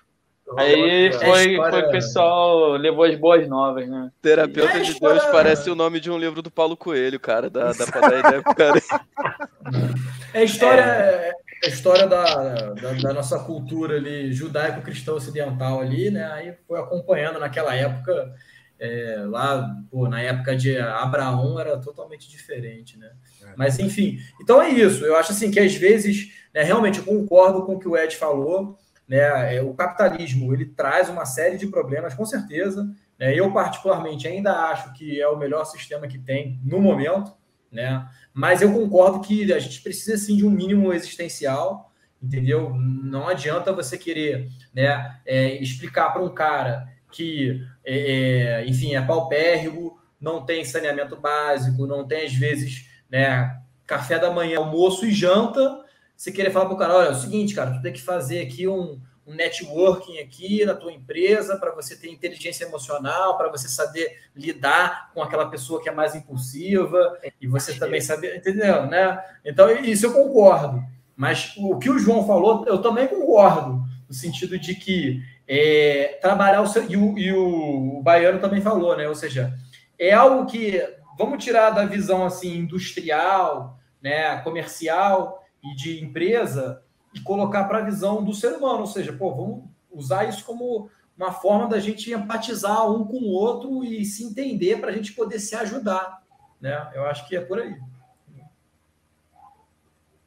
Aí 0.57 1.13
foi, 1.13 1.51
história... 1.53 1.81
foi 1.81 1.89
o 1.89 1.91
pessoal 1.91 2.73
levou 2.73 3.05
as 3.05 3.17
boas 3.17 3.49
novas, 3.49 3.89
né? 3.89 4.11
Terapeuta 4.21 4.81
de 4.81 4.99
Deus 4.99 5.25
parece 5.27 5.71
o 5.71 5.75
nome 5.75 5.99
de 5.99 6.11
um 6.11 6.19
livro 6.19 6.43
do 6.43 6.51
Paulo 6.51 6.77
Coelho, 6.77 7.19
cara. 7.19 7.49
Dá, 7.49 7.73
dá 7.73 7.87
pra 7.87 8.01
dar 8.09 8.19
ideia 8.19 8.43
pro 8.43 8.55
cara. 8.55 8.81
É 10.35 10.41
a 10.41 10.45
história, 10.45 10.81
é... 10.81 11.35
é 11.63 11.67
a 11.67 11.69
história 11.69 12.07
da, 12.07 12.25
da, 12.73 12.93
da, 12.95 13.13
nossa 13.13 13.39
cultura 13.39 13.97
ali, 13.97 14.33
judaico-cristã 14.33 15.13
ocidental 15.13 15.81
ali, 15.81 16.11
né? 16.11 16.25
Aí 16.33 16.55
foi 16.67 16.81
acompanhando 16.81 17.39
naquela 17.39 17.75
época, 17.75 18.35
é, 18.79 19.25
lá, 19.27 19.71
pô, 19.91 20.09
na 20.09 20.23
época 20.23 20.57
de 20.57 20.79
Abraão 20.79 21.61
era 21.61 21.77
totalmente 21.79 22.31
diferente, 22.31 22.99
né? 22.99 23.11
Mas 23.57 23.79
enfim, 23.79 24.19
então 24.41 24.61
é 24.61 24.71
isso. 24.71 25.05
Eu 25.05 25.17
acho 25.17 25.33
assim 25.33 25.51
que 25.51 25.61
às 25.61 25.75
vezes 25.75 26.33
né? 26.53 26.63
Realmente, 26.63 26.99
eu 26.99 27.05
concordo 27.05 27.65
com 27.65 27.75
o 27.75 27.79
que 27.79 27.89
o 27.89 27.97
Ed 27.97 28.17
falou. 28.17 28.79
Né? 29.09 29.57
É, 29.57 29.63
o 29.63 29.75
capitalismo 29.75 30.53
ele 30.53 30.67
traz 30.67 31.09
uma 31.09 31.25
série 31.25 31.57
de 31.57 31.67
problemas, 31.67 32.15
com 32.15 32.25
certeza. 32.25 32.89
Né? 33.19 33.35
Eu, 33.35 33.53
particularmente, 33.53 34.29
ainda 34.29 34.53
acho 34.69 34.93
que 34.93 35.21
é 35.21 35.27
o 35.27 35.39
melhor 35.39 35.65
sistema 35.65 36.07
que 36.07 36.19
tem 36.19 36.61
no 36.65 36.81
momento. 36.81 37.33
Né? 37.71 38.07
Mas 38.35 38.61
eu 38.61 38.73
concordo 38.73 39.21
que 39.21 39.53
a 39.53 39.59
gente 39.59 39.81
precisa 39.81 40.17
sim 40.19 40.37
de 40.37 40.45
um 40.45 40.51
mínimo 40.51 40.93
existencial, 40.93 41.91
entendeu? 42.23 42.75
Não 42.75 43.29
adianta 43.29 43.73
você 43.73 43.97
querer 43.97 44.49
né, 44.75 45.19
é, 45.25 45.55
explicar 45.55 46.13
para 46.13 46.23
um 46.23 46.33
cara 46.33 46.87
que, 47.11 47.63
é, 47.85 48.61
é, 48.61 48.67
enfim, 48.67 48.95
é 48.95 49.01
paupérrimo, 49.01 49.99
não 50.21 50.45
tem 50.45 50.65
saneamento 50.65 51.17
básico, 51.17 51.87
não 51.87 52.07
tem, 52.07 52.27
às 52.27 52.35
vezes, 52.35 52.92
né, 53.13 53.61
café 53.87 54.19
da 54.19 54.31
manhã, 54.31 54.59
almoço 54.59 55.05
e 55.05 55.13
janta, 55.13 55.85
você 56.17 56.33
querer 56.33 56.51
falar 56.51 56.65
para 56.67 56.75
o 56.75 56.79
cara, 56.79 56.95
olha, 56.95 57.09
é 57.09 57.11
o 57.11 57.15
seguinte, 57.15 57.55
cara, 57.55 57.73
tu 57.73 57.83
tem 57.83 57.93
que 57.93 58.01
fazer 58.01 58.41
aqui 58.41 58.67
um, 58.67 58.99
um 59.27 59.35
networking 59.35 60.19
aqui 60.19 60.65
na 60.65 60.75
tua 60.75 60.93
empresa 60.93 61.57
para 61.57 61.75
você 61.75 61.95
ter 61.95 62.11
inteligência 62.11 62.65
emocional, 62.65 63.37
para 63.37 63.51
você 63.51 63.69
saber 63.69 64.19
lidar 64.35 65.11
com 65.13 65.23
aquela 65.23 65.47
pessoa 65.51 65.83
que 65.83 65.89
é 65.89 65.93
mais 65.93 66.15
impulsiva 66.15 67.19
e 67.41 67.47
você 67.47 67.75
também 67.75 68.01
saber, 68.01 68.37
entendeu, 68.37 68.87
né? 68.87 69.23
Então, 69.45 69.71
isso 69.71 70.07
eu 70.07 70.13
concordo. 70.13 70.83
Mas 71.15 71.53
o 71.59 71.79
que 71.79 71.91
o 71.91 71.99
João 71.99 72.27
falou, 72.27 72.65
eu 72.67 72.79
também 72.79 73.07
concordo, 73.07 73.85
no 74.09 74.15
sentido 74.15 74.59
de 74.59 74.75
que 74.75 75.23
é, 75.47 76.19
trabalhar 76.23 76.63
o 76.63 76.67
seu, 76.67 76.91
e, 76.91 76.97
o, 76.97 77.19
e 77.19 77.33
o, 77.33 77.99
o 77.99 78.03
Baiano 78.03 78.41
também 78.41 78.63
falou, 78.63 78.97
né? 78.97 79.07
Ou 79.07 79.15
seja, 79.15 79.53
é 79.99 80.13
algo 80.13 80.47
que 80.47 80.83
vamos 81.17 81.43
tirar 81.43 81.71
da 81.71 81.85
visão 81.85 82.25
assim 82.25 82.59
industrial, 82.59 83.79
né, 84.01 84.39
comercial 84.43 85.45
e 85.63 85.75
de 85.75 86.03
empresa 86.05 86.83
e 87.15 87.21
colocar 87.21 87.65
para 87.65 87.79
a 87.79 87.85
visão 87.85 88.25
do 88.25 88.35
ser 88.35 88.55
humano, 88.55 88.81
ou 88.81 88.87
seja, 88.87 89.13
pô, 89.13 89.35
vamos 89.35 89.65
usar 89.91 90.25
isso 90.25 90.45
como 90.45 90.91
uma 91.17 91.33
forma 91.33 91.69
da 91.69 91.79
gente 91.79 92.11
empatizar 92.11 92.91
um 92.91 93.05
com 93.05 93.19
o 93.19 93.31
outro 93.31 93.85
e 93.85 94.05
se 94.05 94.25
entender 94.25 94.81
para 94.81 94.91
a 94.91 94.95
gente 94.95 95.13
poder 95.13 95.39
se 95.39 95.55
ajudar, 95.55 96.23
né? 96.61 96.91
Eu 96.95 97.07
acho 97.07 97.29
que 97.29 97.37
é 97.37 97.41
por 97.41 97.61
aí. 97.61 97.79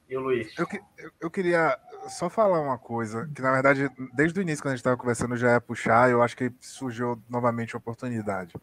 E 0.07 0.15
o 0.15 0.21
Luiz? 0.21 0.53
Eu, 0.57 0.67
eu, 0.97 1.11
eu 1.21 1.31
queria 1.31 1.77
só 2.07 2.29
falar 2.29 2.61
uma 2.61 2.77
coisa, 2.77 3.27
que 3.33 3.41
na 3.41 3.51
verdade, 3.51 3.89
desde 4.13 4.39
o 4.39 4.41
início, 4.41 4.61
quando 4.61 4.73
a 4.73 4.75
gente 4.75 4.81
estava 4.81 4.97
conversando, 4.97 5.35
já 5.35 5.53
ia 5.53 5.61
puxar, 5.61 6.09
eu 6.09 6.21
acho 6.21 6.37
que 6.37 6.51
surgiu 6.61 7.21
novamente 7.27 7.75
a 7.75 7.79
oportunidade. 7.79 8.53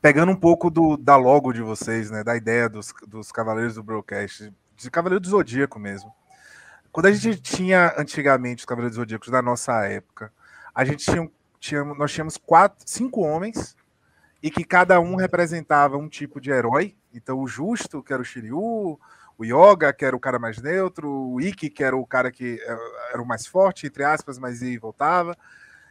Pegando 0.00 0.32
um 0.32 0.36
pouco 0.36 0.70
do, 0.70 0.96
da 0.96 1.16
logo 1.16 1.52
de 1.52 1.62
vocês, 1.62 2.10
né, 2.10 2.24
da 2.24 2.36
ideia 2.36 2.68
dos, 2.68 2.92
dos 3.06 3.30
Cavaleiros 3.30 3.74
do 3.74 3.82
Broadcast, 3.82 4.52
de 4.76 4.90
Cavaleiro 4.90 5.20
do 5.20 5.28
Zodíaco 5.28 5.78
mesmo. 5.78 6.12
Quando 6.90 7.06
a 7.06 7.12
gente 7.12 7.40
tinha 7.40 7.94
antigamente 7.98 8.60
os 8.60 8.64
Cavaleiros 8.64 8.96
do 8.96 9.00
Zodíaco 9.02 9.30
da 9.30 9.42
nossa 9.42 9.84
época, 9.84 10.32
a 10.74 10.84
gente 10.84 11.04
tinha, 11.04 11.30
tinha, 11.58 11.84
nós 11.84 12.12
tínhamos 12.12 12.36
quatro, 12.36 12.78
cinco 12.86 13.20
homens 13.20 13.76
e 14.42 14.50
que 14.50 14.64
cada 14.64 14.98
um 15.00 15.16
representava 15.16 15.96
um 15.96 16.08
tipo 16.08 16.40
de 16.40 16.50
herói. 16.50 16.96
Então 17.12 17.38
o 17.38 17.46
Justo, 17.46 18.02
que 18.02 18.12
era 18.12 18.22
o 18.22 18.24
Shiryu, 18.24 18.98
o 19.38 19.44
Yoga, 19.44 19.92
que 19.92 20.04
era 20.04 20.16
o 20.16 20.20
cara 20.20 20.38
mais 20.38 20.60
neutro, 20.60 21.10
o 21.10 21.40
Ikki, 21.40 21.70
que 21.70 21.84
era 21.84 21.96
o 21.96 22.06
cara 22.06 22.30
que 22.30 22.60
eh, 22.62 22.78
era 23.12 23.22
o 23.22 23.26
mais 23.26 23.46
forte, 23.46 23.86
entre 23.86 24.04
aspas, 24.04 24.38
mas 24.38 24.62
e 24.62 24.76
voltava. 24.78 25.36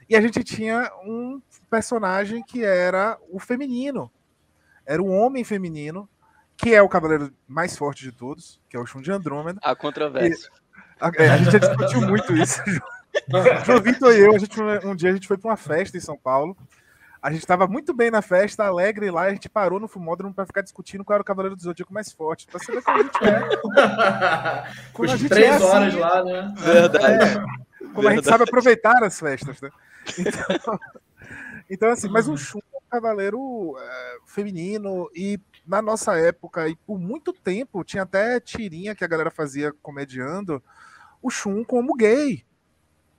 E 0.09 0.15
a 0.15 0.21
gente 0.21 0.43
tinha 0.43 0.91
um 1.05 1.39
personagem 1.69 2.43
que 2.43 2.63
era 2.63 3.17
o 3.29 3.39
feminino. 3.39 4.11
Era 4.85 5.03
um 5.03 5.15
homem 5.15 5.43
feminino 5.43 6.09
que 6.57 6.73
é 6.73 6.81
o 6.81 6.89
cavaleiro 6.89 7.31
mais 7.47 7.77
forte 7.77 8.03
de 8.03 8.11
todos, 8.11 8.59
que 8.67 8.75
é 8.75 8.79
o 8.79 8.85
Shun 8.85 9.01
de 9.01 9.11
Andrômeda. 9.11 9.59
A 9.63 9.75
controvérsia. 9.75 10.49
A, 10.99 11.09
é, 11.15 11.29
a, 11.29 11.37
gente 11.37 11.51
já 11.51 11.59
discutiu 11.59 12.01
muito 12.01 12.33
isso. 12.33 12.61
João 13.65 13.81
Vitor 13.81 14.13
e 14.13 14.19
eu, 14.19 14.35
a 14.35 14.37
gente, 14.37 14.61
um 14.83 14.95
dia 14.95 15.09
a 15.09 15.13
gente 15.13 15.27
foi 15.27 15.37
para 15.37 15.51
uma 15.51 15.57
festa 15.57 15.95
em 15.95 16.01
São 16.01 16.17
Paulo. 16.17 16.57
A 17.21 17.31
gente 17.31 17.41
estava 17.41 17.67
muito 17.67 17.93
bem 17.93 18.09
na 18.09 18.21
festa, 18.21 18.65
alegre 18.65 19.11
lá, 19.11 19.25
e 19.25 19.27
a 19.27 19.33
gente 19.33 19.47
parou 19.47 19.79
no 19.79 19.87
fumódromo 19.87 20.33
para 20.33 20.45
ficar 20.45 20.61
discutindo 20.61 21.03
qual 21.03 21.15
era 21.15 21.21
o 21.21 21.25
Cavaleiro 21.25 21.55
do 21.55 21.61
Zodíaco 21.61 21.93
mais 21.93 22.11
forte. 22.11 22.47
Pra 22.47 22.59
ver 22.59 22.81
como 22.81 22.97
a 22.97 23.03
gente 23.03 23.25
é. 23.25 24.73
Como 24.93 25.11
a 25.11 25.15
gente 25.15 25.29
três 25.29 25.47
é 25.47 25.55
assim, 25.55 25.65
horas 25.65 25.93
lá, 25.95 26.23
né? 26.23 26.53
Verdade. 26.57 27.05
É, 27.05 27.33
como 27.35 27.47
Verdade. 27.93 28.07
a 28.07 28.11
gente 28.15 28.25
sabe 28.25 28.43
aproveitar 28.43 29.03
as 29.03 29.19
festas, 29.19 29.61
né? 29.61 29.69
Então, 30.17 30.79
então 31.69 31.89
assim, 31.89 32.09
mas 32.09 32.27
o 32.27 32.37
Shun 32.37 32.59
é 32.73 32.77
um 32.77 32.89
cavaleiro 32.89 33.75
é, 33.79 34.17
feminino 34.25 35.09
e 35.15 35.39
na 35.69 35.83
nossa 35.83 36.17
época, 36.17 36.67
e 36.67 36.75
por 36.75 36.97
muito 36.97 37.31
tempo, 37.31 37.83
tinha 37.83 38.01
até 38.01 38.39
tirinha 38.39 38.95
que 38.95 39.03
a 39.03 39.07
galera 39.07 39.29
fazia 39.29 39.71
comediando 39.83 40.63
o 41.21 41.29
Shun 41.29 41.63
como 41.63 41.95
gay. 41.95 42.43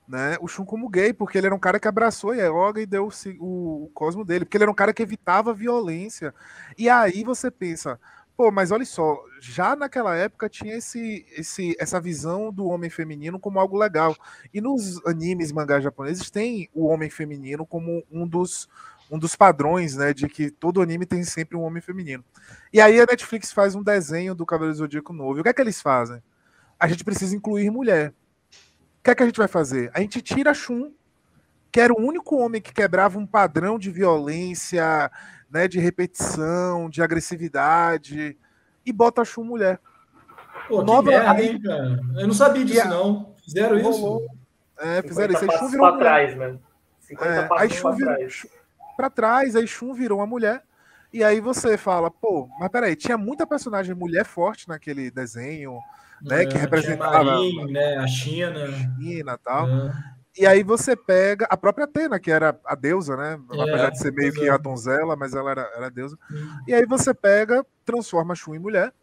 Né? 0.05 0.35
O 0.41 0.47
Shun 0.49 0.65
como 0.65 0.89
gay, 0.89 1.13
porque 1.13 1.37
ele 1.37 1.47
era 1.47 1.55
um 1.55 1.59
cara 1.59 1.79
que 1.79 1.87
abraçou 1.87 2.31
a 2.31 2.35
Yoga 2.35 2.81
e 2.81 2.85
deu 2.85 3.07
o, 3.39 3.85
o 3.85 3.89
cosmo 3.93 4.25
dele, 4.25 4.43
porque 4.43 4.57
ele 4.57 4.65
era 4.65 4.71
um 4.71 4.75
cara 4.75 4.93
que 4.93 5.01
evitava 5.01 5.53
violência. 5.53 6.33
E 6.77 6.89
aí 6.89 7.23
você 7.23 7.49
pensa, 7.49 7.97
pô, 8.35 8.51
mas 8.51 8.71
olha 8.71 8.85
só, 8.85 9.23
já 9.39 9.75
naquela 9.75 10.15
época 10.15 10.49
tinha 10.49 10.75
esse, 10.75 11.25
esse, 11.37 11.75
essa 11.79 11.99
visão 11.99 12.51
do 12.51 12.65
homem 12.67 12.89
feminino 12.89 13.39
como 13.39 13.59
algo 13.59 13.77
legal. 13.77 14.15
E 14.53 14.59
nos 14.59 15.03
animes 15.05 15.51
mangás 15.51 15.83
japoneses 15.83 16.29
tem 16.29 16.69
o 16.73 16.85
homem 16.85 17.09
feminino 17.09 17.65
como 17.65 18.03
um 18.11 18.27
dos 18.27 18.67
um 19.11 19.19
dos 19.19 19.35
padrões, 19.35 19.97
né, 19.97 20.13
de 20.13 20.25
que 20.29 20.49
todo 20.49 20.81
anime 20.81 21.05
tem 21.05 21.21
sempre 21.25 21.57
um 21.57 21.63
homem 21.63 21.81
feminino. 21.81 22.23
E 22.71 22.79
aí 22.79 22.97
a 22.97 23.05
Netflix 23.05 23.51
faz 23.51 23.75
um 23.75 23.83
desenho 23.83 24.33
do 24.33 24.45
Cavaleiro 24.45 24.77
Zodíaco 24.77 25.11
novo. 25.11 25.37
E 25.37 25.41
o 25.41 25.43
que 25.43 25.49
é 25.49 25.53
que 25.53 25.61
eles 25.61 25.81
fazem? 25.81 26.23
A 26.79 26.87
gente 26.87 27.03
precisa 27.03 27.35
incluir 27.35 27.69
mulher. 27.69 28.13
O 28.99 29.03
que 29.03 29.11
é 29.11 29.15
que 29.15 29.21
a 29.21 29.25
gente 29.25 29.37
vai 29.37 29.49
fazer? 29.49 29.91
A 29.93 29.99
gente 29.99 30.21
tira 30.21 30.53
Shun, 30.53 30.93
que 31.71 31.81
era 31.81 31.91
o 31.91 31.99
único 31.99 32.37
homem 32.37 32.61
que 32.61 32.73
quebrava 32.73 33.19
um 33.19 33.25
padrão 33.25 33.77
de 33.77 33.91
violência, 33.91 35.11
né, 35.51 35.67
de 35.67 35.79
repetição, 35.79 36.89
de 36.89 37.01
agressividade, 37.01 38.37
e 38.85 38.91
bota 38.91 39.21
a 39.21 39.25
Shun 39.25 39.43
mulher. 39.43 39.79
Pô, 40.67 40.81
Nova... 40.81 41.11
aí... 41.31 41.49
hein, 41.49 41.61
cara? 41.61 41.99
Eu 42.15 42.27
não 42.27 42.33
sabia 42.33 42.63
disso, 42.63 42.87
não. 42.87 43.35
Fizeram 43.43 43.77
isso? 43.77 44.27
É, 44.79 45.01
fizeram 45.01 45.33
isso. 45.33 45.43
Aí 45.43 45.57
Shun 45.57 45.67
virou. 45.67 45.97
Trás, 45.97 46.37
né? 46.37 46.57
50 46.99 47.29
é, 47.29 47.49
aí 47.57 47.69
Shun 47.69 47.91
virou, 47.91 48.15
para 48.95 49.09
trás, 49.09 49.55
aí 49.55 49.67
Shun 49.67 49.93
virou 49.93 50.19
uma 50.19 50.27
mulher 50.27 50.63
E 51.11 51.23
aí 51.23 51.41
você 51.41 51.77
fala, 51.77 52.09
pô, 52.09 52.47
mas 52.59 52.69
peraí, 52.69 52.95
tinha 52.95 53.17
muita 53.17 53.45
personagem 53.45 53.93
mulher 53.93 54.25
forte 54.25 54.69
naquele 54.69 55.11
desenho, 55.11 55.77
né? 56.21 56.43
É, 56.43 56.45
que 56.45 56.57
representava 56.57 57.23
Marin, 57.23 57.71
né, 57.71 57.97
a 57.97 58.07
China. 58.07 58.67
China 58.97 59.33
e 59.33 59.43
tal. 59.43 59.67
É. 59.67 60.20
E 60.37 60.45
aí 60.45 60.63
você 60.63 60.95
pega 60.95 61.45
a 61.49 61.57
própria 61.57 61.83
Atena, 61.85 62.19
que 62.19 62.31
era 62.31 62.57
a 62.65 62.75
deusa, 62.75 63.17
né? 63.17 63.39
É, 63.51 63.61
Apesar 63.61 63.89
de 63.89 63.99
ser 63.99 64.13
meio 64.13 64.31
pois 64.31 64.43
que 64.43 64.49
é. 64.49 64.53
a 64.53 64.57
donzela, 64.57 65.15
mas 65.15 65.33
ela 65.33 65.51
era, 65.51 65.69
era 65.75 65.87
a 65.87 65.89
deusa. 65.89 66.17
Hum. 66.31 66.59
E 66.67 66.73
aí 66.73 66.85
você 66.85 67.13
pega, 67.13 67.65
transforma 67.83 68.33
a 68.33 68.35
Shun 68.35 68.55
em 68.55 68.59
mulher, 68.59 68.93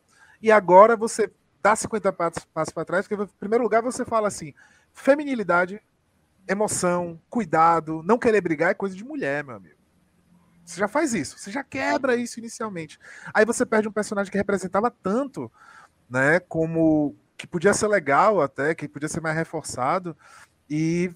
e 0.40 0.50
agora 0.50 0.96
você 0.96 1.30
dá 1.62 1.76
50 1.76 2.12
passos, 2.12 2.44
passos 2.46 2.72
para 2.72 2.84
trás, 2.84 3.06
porque 3.06 3.22
em 3.22 3.26
primeiro 3.38 3.62
lugar 3.62 3.82
você 3.82 4.04
fala 4.04 4.28
assim: 4.28 4.54
feminilidade, 4.92 5.82
emoção, 6.48 7.20
cuidado, 7.28 8.02
não 8.04 8.18
querer 8.18 8.40
brigar 8.40 8.70
é 8.70 8.74
coisa 8.74 8.96
de 8.96 9.04
mulher, 9.04 9.44
meu 9.44 9.56
amigo. 9.56 9.76
Você 10.64 10.80
já 10.80 10.88
faz 10.88 11.14
isso, 11.14 11.38
você 11.38 11.50
já 11.50 11.64
quebra 11.64 12.16
isso 12.16 12.38
inicialmente. 12.38 12.98
Aí 13.32 13.44
você 13.44 13.64
perde 13.64 13.88
um 13.88 13.92
personagem 13.92 14.30
que 14.30 14.36
representava 14.36 14.90
tanto, 14.90 15.50
né? 16.08 16.40
Como 16.40 17.16
que 17.38 17.46
podia 17.46 17.72
ser 17.72 17.86
legal 17.86 18.40
até, 18.42 18.74
que 18.74 18.88
podia 18.88 19.08
ser 19.08 19.20
mais 19.20 19.36
reforçado, 19.36 20.16
e 20.68 21.10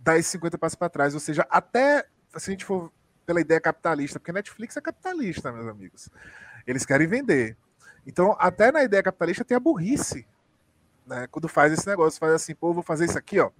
dá 0.00 0.16
esses 0.16 0.30
50 0.32 0.58
passos 0.58 0.76
para 0.76 0.88
trás. 0.88 1.14
Ou 1.14 1.20
seja, 1.20 1.46
até 1.50 2.06
se 2.36 2.50
a 2.50 2.52
gente 2.52 2.64
for 2.64 2.92
pela 3.26 3.40
ideia 3.40 3.60
capitalista, 3.60 4.18
porque 4.18 4.32
Netflix 4.32 4.76
é 4.76 4.80
capitalista, 4.80 5.52
meus 5.52 5.68
amigos. 5.68 6.08
Eles 6.66 6.84
querem 6.84 7.06
vender. 7.06 7.56
Então, 8.06 8.36
até 8.38 8.72
na 8.72 8.82
ideia 8.82 9.02
capitalista 9.02 9.44
tem 9.44 9.56
a 9.56 9.60
burrice. 9.60 10.26
Né? 11.06 11.26
Quando 11.30 11.48
faz 11.48 11.72
esse 11.72 11.86
negócio, 11.86 12.18
faz 12.18 12.32
assim, 12.32 12.54
pô, 12.54 12.72
vou 12.72 12.82
fazer 12.82 13.04
isso 13.04 13.18
aqui, 13.18 13.38
ó. 13.40 13.50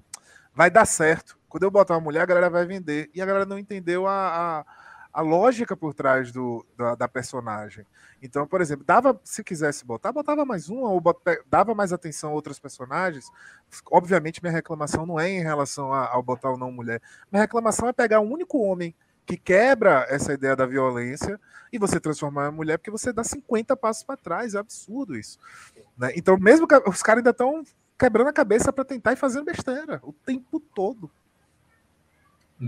Vai 0.55 0.71
dar 0.71 0.85
certo. 0.85 1.39
Quando 1.49 1.65
eu 1.65 1.71
botar 1.71 1.95
uma 1.95 2.01
mulher, 2.01 2.23
a 2.23 2.27
galera 2.27 2.51
vai 2.51 2.67
vender. 2.67 3.11
E 3.15 3.23
a 3.23 3.27
galera 3.27 3.47
não 3.47 3.59
entendeu 3.59 4.07
a, 4.07 4.13
a, 4.61 4.65
a 5.13 5.21
lógica 5.21 5.77
por 5.77 5.93
trás 5.93 6.33
do, 6.33 6.65
da, 6.77 6.95
da 6.95 7.09
personagem. 7.09 7.85
Então, 8.23 8.47
por 8.47 8.61
exemplo, 8.61 8.85
dava, 8.85 9.21
se 9.25 9.45
quisesse 9.45 9.85
botar, 9.85 10.13
botava 10.13 10.45
mais 10.45 10.69
uma, 10.69 10.89
ou 10.89 11.03
dava 11.47 11.75
mais 11.75 11.93
atenção 11.93 12.31
a 12.31 12.35
outros 12.35 12.59
personagens. 12.59 13.27
Obviamente, 13.91 14.43
minha 14.43 14.53
reclamação 14.53 15.05
não 15.05 15.21
é 15.21 15.29
em 15.29 15.43
relação 15.43 15.93
ao 15.93 16.23
botar 16.23 16.51
ou 16.51 16.59
não 16.59 16.73
mulher. 16.73 17.03
Minha 17.31 17.43
reclamação 17.43 17.89
é 17.89 17.93
pegar 17.93 18.21
um 18.21 18.33
único 18.33 18.59
homem 18.59 18.95
que 19.27 19.37
quebra 19.37 20.07
essa 20.09 20.33
ideia 20.33 20.57
da 20.57 20.67
violência 20.67 21.39
e 21.73 21.79
você 21.79 22.01
transformar 22.01 22.51
em 22.51 22.55
mulher, 22.55 22.79
porque 22.79 22.91
você 22.91 23.13
dá 23.13 23.23
50 23.23 23.77
passos 23.77 24.03
para 24.03 24.17
trás. 24.17 24.55
É 24.55 24.59
absurdo 24.59 25.17
isso. 25.17 25.39
né? 25.97 26.13
Então, 26.17 26.39
mesmo 26.39 26.67
que 26.67 26.75
os 26.89 27.03
caras 27.03 27.19
ainda 27.19 27.31
estão 27.31 27.63
quebrando 27.99 28.29
a 28.29 28.33
cabeça 28.33 28.73
para 28.73 28.85
tentar 28.85 29.13
e 29.13 29.17
fazendo 29.17 29.45
besteira 29.45 30.01
o 30.03 30.13
tempo 30.13 30.59
todo. 30.59 31.11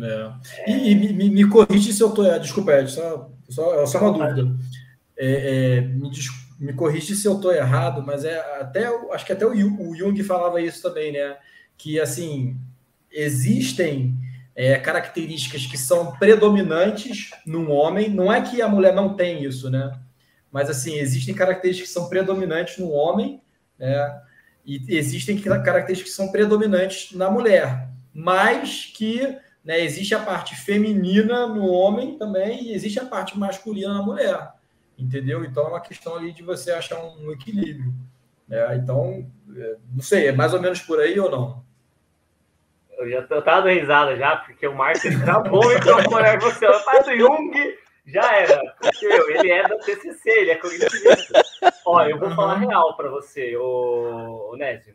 É. 0.02 0.70
E, 0.70 0.90
e 0.90 0.94
me, 0.94 1.30
me, 1.30 1.48
corrige 1.48 1.92
se 1.92 2.02
eu 2.02 2.10
tô. 2.10 2.24
é, 2.24 2.38
Desculpa, 2.38 2.72
Ed, 2.72 2.90
só, 2.90 3.30
só, 3.48 3.86
só 3.86 4.10
uma 4.10 4.32
dúvida. 4.32 4.56
É, 5.16 5.76
é, 5.76 5.80
me, 5.82 6.10
me 6.58 6.72
corrige 6.72 7.14
se 7.14 7.26
eu 7.26 7.38
tô 7.38 7.52
errado, 7.52 8.02
mas 8.02 8.24
é 8.24 8.38
até 8.60 8.86
acho 9.12 9.24
que 9.24 9.32
até 9.32 9.46
o, 9.46 9.50
o 9.52 9.96
Jung 9.96 10.20
falava 10.22 10.60
isso 10.60 10.82
também, 10.82 11.12
né? 11.12 11.36
Que 11.76 12.00
assim 12.00 12.56
existem 13.10 14.16
é, 14.54 14.76
características 14.76 15.66
que 15.66 15.78
são 15.78 16.12
predominantes 16.12 17.30
num 17.46 17.70
homem. 17.70 18.08
Não 18.08 18.32
é 18.32 18.40
que 18.40 18.60
a 18.62 18.68
mulher 18.68 18.94
não 18.94 19.14
tem 19.14 19.44
isso, 19.44 19.70
né? 19.70 19.92
Mas 20.50 20.70
assim 20.70 20.94
existem 20.94 21.34
características 21.34 21.88
que 21.88 21.94
são 21.94 22.08
predominantes 22.08 22.78
no 22.78 22.90
homem, 22.90 23.40
né? 23.78 24.20
E 24.66 24.96
existem 24.96 25.38
características 25.38 26.10
que 26.10 26.16
são 26.16 26.32
predominantes 26.32 27.12
na 27.12 27.30
mulher, 27.30 27.90
mas 28.14 28.90
que 28.96 29.36
né, 29.64 29.80
existe 29.80 30.14
a 30.14 30.20
parte 30.20 30.54
feminina 30.54 31.46
no 31.46 31.66
homem 31.66 32.18
também 32.18 32.64
e 32.64 32.74
existe 32.74 33.00
a 33.00 33.06
parte 33.06 33.38
masculina 33.38 33.94
na 33.94 34.02
mulher, 34.02 34.52
entendeu? 34.98 35.44
Então 35.44 35.64
é 35.64 35.68
uma 35.68 35.80
questão 35.80 36.16
ali 36.16 36.32
de 36.32 36.42
você 36.42 36.70
achar 36.70 37.02
um 37.02 37.32
equilíbrio. 37.32 37.92
né? 38.46 38.76
Então, 38.76 39.26
é, 39.56 39.76
não 39.92 40.02
sei, 40.02 40.28
é 40.28 40.32
mais 40.32 40.52
ou 40.52 40.60
menos 40.60 40.80
por 40.80 41.00
aí 41.00 41.18
ou 41.18 41.30
não? 41.30 41.64
Eu 42.98 43.10
já 43.10 43.26
eu 43.28 43.42
tava 43.42 43.62
dando 43.62 43.80
risada 43.80 44.16
já, 44.16 44.36
porque 44.36 44.66
o 44.66 44.74
Marcos 44.74 45.04
ele 45.04 45.20
travou 45.20 45.64
o 45.64 45.68
microfone 45.68 46.26
aí 46.26 46.38
você. 46.38 46.66
Eu 46.66 46.78
faço 46.80 47.16
Jung, 47.16 47.76
já 48.06 48.36
era. 48.36 48.74
Porque 48.80 49.08
meu, 49.08 49.30
ele 49.30 49.50
é 49.50 49.66
da 49.66 49.76
TCC, 49.78 50.30
ele 50.30 50.50
é 50.50 50.56
cognitivista. 50.56 51.42
Ó, 51.84 52.02
eu 52.02 52.18
vou 52.18 52.30
falar 52.30 52.58
real 52.58 52.96
pra 52.96 53.08
você, 53.08 53.56
ô, 53.56 54.50
ô 54.52 54.56
Nésio. 54.56 54.94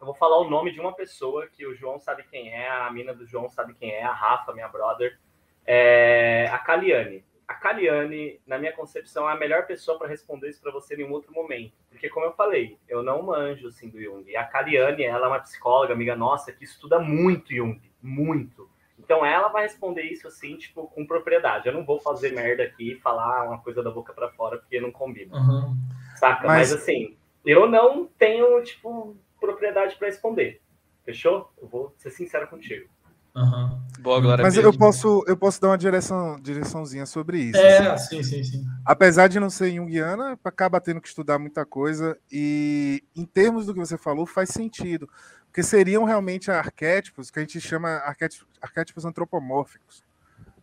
Eu 0.00 0.06
vou 0.06 0.14
falar 0.14 0.38
o 0.38 0.48
nome 0.48 0.72
de 0.72 0.80
uma 0.80 0.94
pessoa 0.94 1.46
que 1.46 1.66
o 1.66 1.74
João 1.74 1.98
sabe 1.98 2.24
quem 2.30 2.52
é, 2.52 2.68
a 2.70 2.90
mina 2.90 3.12
do 3.12 3.26
João 3.26 3.48
sabe 3.48 3.74
quem 3.74 3.90
é, 3.90 4.02
a 4.02 4.12
Rafa, 4.12 4.52
minha 4.52 4.68
brother. 4.68 5.18
É 5.66 6.48
a 6.50 6.58
Caliane. 6.58 7.22
A 7.46 7.54
Caliane, 7.54 8.40
na 8.46 8.58
minha 8.58 8.72
concepção, 8.72 9.28
é 9.28 9.32
a 9.32 9.36
melhor 9.36 9.66
pessoa 9.66 9.98
para 9.98 10.08
responder 10.08 10.48
isso 10.48 10.62
para 10.62 10.72
você 10.72 10.94
em 10.94 11.04
um 11.04 11.10
outro 11.12 11.32
momento. 11.34 11.74
Porque, 11.90 12.08
como 12.08 12.24
eu 12.24 12.32
falei, 12.32 12.78
eu 12.88 13.02
não 13.02 13.22
manjo 13.22 13.68
assim 13.68 13.88
do 13.90 14.00
Jung. 14.00 14.24
E 14.30 14.36
a 14.36 14.44
Caliane, 14.44 15.02
ela 15.02 15.26
é 15.26 15.28
uma 15.28 15.40
psicóloga, 15.40 15.92
amiga 15.92 16.16
nossa, 16.16 16.52
que 16.52 16.64
estuda 16.64 16.98
muito 16.98 17.52
Jung. 17.54 17.80
Muito. 18.00 18.70
Então, 18.98 19.26
ela 19.26 19.48
vai 19.48 19.62
responder 19.64 20.02
isso 20.02 20.28
assim, 20.28 20.56
tipo, 20.56 20.86
com 20.88 21.04
propriedade. 21.04 21.66
Eu 21.66 21.74
não 21.74 21.84
vou 21.84 21.98
fazer 22.00 22.32
merda 22.32 22.62
aqui 22.62 22.92
e 22.92 23.00
falar 23.00 23.44
uma 23.48 23.58
coisa 23.60 23.82
da 23.82 23.90
boca 23.90 24.12
para 24.12 24.30
fora, 24.30 24.58
porque 24.58 24.80
não 24.80 24.92
combina. 24.92 25.36
Uhum. 25.36 25.76
Saca? 26.16 26.46
Mas- 26.46 26.70
Mas, 26.70 26.72
assim, 26.72 27.16
eu 27.44 27.68
não 27.68 28.06
tenho, 28.06 28.62
tipo, 28.62 29.16
propriedade 29.40 29.96
para 29.96 30.08
responder. 30.08 30.60
Fechou? 31.04 31.50
Eu 31.60 31.66
vou 31.66 31.94
ser 31.96 32.10
sincero 32.10 32.46
contigo. 32.48 32.88
Uhum. 33.34 33.80
Boa, 34.00 34.20
Glória 34.20 34.42
Mas 34.42 34.56
eu 34.56 34.76
posso, 34.76 35.22
eu 35.26 35.36
posso 35.36 35.60
dar 35.60 35.68
uma 35.68 35.78
direção, 35.78 36.38
direçãozinha 36.40 37.06
sobre 37.06 37.38
isso. 37.38 37.60
assim. 37.60 38.18
É, 38.18 38.22
sim, 38.22 38.22
sim, 38.22 38.44
sim. 38.44 38.64
apesar 38.84 39.28
de 39.28 39.38
não 39.38 39.48
ser 39.48 39.72
junguiana, 39.72 40.38
acaba 40.44 40.80
tendo 40.80 41.00
que 41.00 41.08
estudar 41.08 41.38
muita 41.38 41.64
coisa 41.64 42.18
e 42.30 43.04
em 43.14 43.24
termos 43.24 43.66
do 43.66 43.72
que 43.72 43.78
você 43.78 43.96
falou 43.96 44.26
faz 44.26 44.50
sentido, 44.50 45.08
porque 45.46 45.62
seriam 45.62 46.04
realmente 46.04 46.50
arquétipos 46.50 47.30
que 47.30 47.38
a 47.38 47.42
gente 47.42 47.60
chama 47.60 47.88
arquétipos, 47.98 48.46
arquétipos 48.60 49.04
antropomórficos, 49.04 50.04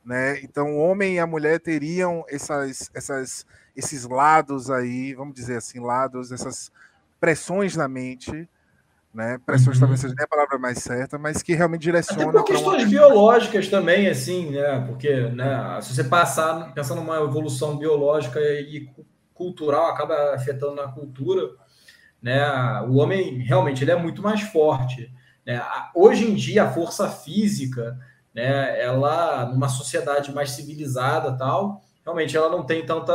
né? 0.04 0.40
Então 0.42 0.76
o 0.76 0.80
homem 0.80 1.16
e 1.16 1.20
a 1.20 1.28
mulher 1.28 1.60
teriam 1.62 2.26
essas, 2.28 2.92
essas, 2.94 3.46
esses 3.76 4.04
lados 4.04 4.70
aí, 4.70 5.14
vamos 5.14 5.34
dizer 5.34 5.58
assim, 5.58 5.80
lados, 5.80 6.34
essas 6.34 6.70
pressões 7.20 7.78
na 7.78 7.88
mente, 7.88 8.48
né? 9.14 9.38
Pressões 9.46 9.76
Uhum. 9.78 9.82
talvez 9.82 10.00
seja 10.00 10.14
nem 10.16 10.24
a 10.26 10.28
palavra 10.28 10.58
mais 10.60 10.78
certa, 10.80 11.18
mas 11.18 11.42
que 11.42 11.54
realmente 11.56 11.82
Até 11.82 11.92
direcionam 11.92 12.32
por 12.32 12.44
para 12.44 12.60
uma 12.60 12.72
questões 12.74 12.90
biológicas 12.90 13.68
também, 13.68 14.08
assim, 14.08 14.52
né? 14.52 14.80
Porque, 14.88 15.12
né, 15.30 15.80
se 15.82 15.96
você 15.96 16.04
passar 16.04 16.74
pensando 16.74 17.02
numa 17.02 17.18
evolução 17.18 17.78
biológica 17.78 18.40
e 18.40 18.86
cu- 18.96 19.06
cultural, 19.34 19.88
acaba 19.88 20.34
afetando 20.36 20.76
na 20.76 20.88
cultura, 20.88 21.42
né? 22.22 22.82
O 22.88 22.96
homem 22.98 23.40
realmente 23.40 23.84
ele 23.84 23.92
é 23.92 23.96
muito 23.96 24.22
mais 24.22 24.42
forte. 24.42 25.12
Né? 25.46 25.58
A- 25.58 25.92
Hoje 25.96 26.26
em 26.30 26.36
dia, 26.36 26.64
a 26.64 26.72
força 26.72 27.10
física, 27.10 27.98
né? 28.34 28.80
Ela, 28.82 29.46
numa 29.46 29.70
sociedade 29.70 30.34
mais 30.34 30.52
civilizada, 30.52 31.38
tal, 31.38 31.82
realmente 32.04 32.36
ela 32.36 32.50
não 32.50 32.64
tem 32.66 32.86
tanta 32.86 33.14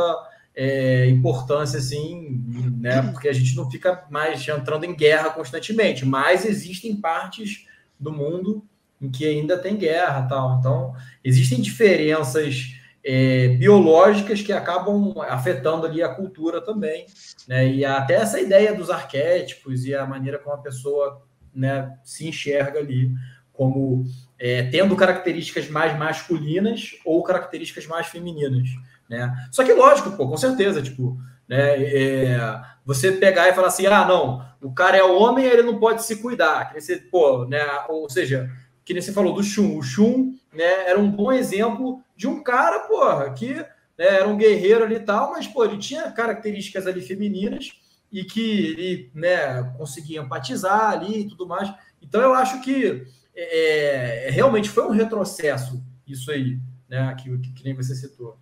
é, 0.55 1.07
importância 1.07 1.79
assim, 1.79 2.41
né? 2.79 3.01
Porque 3.11 3.27
a 3.27 3.33
gente 3.33 3.55
não 3.55 3.69
fica 3.69 4.05
mais 4.09 4.47
entrando 4.47 4.83
em 4.85 4.95
guerra 4.95 5.29
constantemente, 5.31 6.05
mas 6.05 6.45
existem 6.45 6.95
partes 6.95 7.65
do 7.99 8.11
mundo 8.11 8.63
em 9.01 9.09
que 9.09 9.25
ainda 9.25 9.57
tem 9.57 9.75
guerra 9.75 10.27
tal. 10.27 10.57
Então, 10.59 10.95
existem 11.23 11.59
diferenças 11.59 12.75
é, 13.03 13.49
biológicas 13.49 14.41
que 14.41 14.53
acabam 14.53 15.13
afetando 15.27 15.85
ali 15.85 16.01
a 16.01 16.13
cultura 16.13 16.61
também. 16.61 17.05
Né? 17.47 17.67
E 17.67 17.85
até 17.85 18.15
essa 18.15 18.39
ideia 18.39 18.73
dos 18.73 18.89
arquétipos 18.89 19.85
e 19.85 19.93
a 19.93 20.05
maneira 20.05 20.39
como 20.39 20.55
a 20.55 20.61
pessoa 20.61 21.21
né, 21.53 21.97
se 22.03 22.27
enxerga 22.27 22.79
ali, 22.79 23.11
como 23.51 24.05
é, 24.39 24.63
tendo 24.63 24.95
características 24.95 25.69
mais 25.69 25.97
masculinas 25.97 26.95
ou 27.05 27.21
características 27.23 27.85
mais 27.85 28.07
femininas. 28.07 28.69
Né? 29.13 29.47
Só 29.51 29.63
que, 29.63 29.71
lógico, 29.71 30.11
pô, 30.11 30.27
com 30.27 30.37
certeza, 30.37 30.81
tipo, 30.81 31.19
né, 31.47 31.83
é, 31.83 32.61
você 32.83 33.11
pegar 33.11 33.47
e 33.47 33.53
falar 33.53 33.67
assim, 33.67 33.85
ah, 33.85 34.05
não, 34.05 34.43
o 34.59 34.73
cara 34.73 34.97
é 34.97 35.03
homem, 35.03 35.45
ele 35.45 35.61
não 35.61 35.79
pode 35.79 36.03
se 36.03 36.15
cuidar. 36.15 36.73
Que 36.73 36.81
você, 36.81 36.97
pô, 36.97 37.45
né, 37.45 37.63
ou 37.89 38.09
seja, 38.09 38.49
que 38.83 38.91
nem 38.91 39.03
você 39.03 39.13
falou 39.13 39.33
do 39.33 39.43
Shun. 39.43 39.77
O 39.77 39.83
Shun 39.83 40.33
né, 40.51 40.89
era 40.89 40.99
um 40.99 41.11
bom 41.11 41.31
exemplo 41.31 42.01
de 42.15 42.27
um 42.27 42.41
cara, 42.41 42.79
porra, 42.79 43.31
que 43.33 43.53
né, 43.53 43.65
era 44.05 44.27
um 44.27 44.35
guerreiro 44.35 44.83
ali 44.83 44.95
e 44.95 44.99
tal, 45.01 45.31
mas, 45.31 45.45
pô, 45.45 45.63
ele 45.63 45.77
tinha 45.77 46.11
características 46.11 46.87
ali 46.87 47.01
femininas 47.01 47.73
e 48.11 48.23
que 48.23 48.67
ele 48.67 49.11
né, 49.13 49.61
conseguia 49.77 50.21
empatizar 50.21 50.89
ali 50.89 51.19
e 51.19 51.27
tudo 51.27 51.47
mais. 51.47 51.71
Então, 52.01 52.19
eu 52.19 52.33
acho 52.33 52.61
que 52.61 53.05
é, 53.35 54.29
realmente 54.31 54.69
foi 54.69 54.85
um 54.85 54.91
retrocesso 54.91 55.83
isso 56.07 56.31
aí, 56.31 56.59
né, 56.89 57.15
que, 57.15 57.37
que, 57.37 57.53
que 57.53 57.63
nem 57.63 57.75
você 57.75 57.93
citou. 57.93 58.41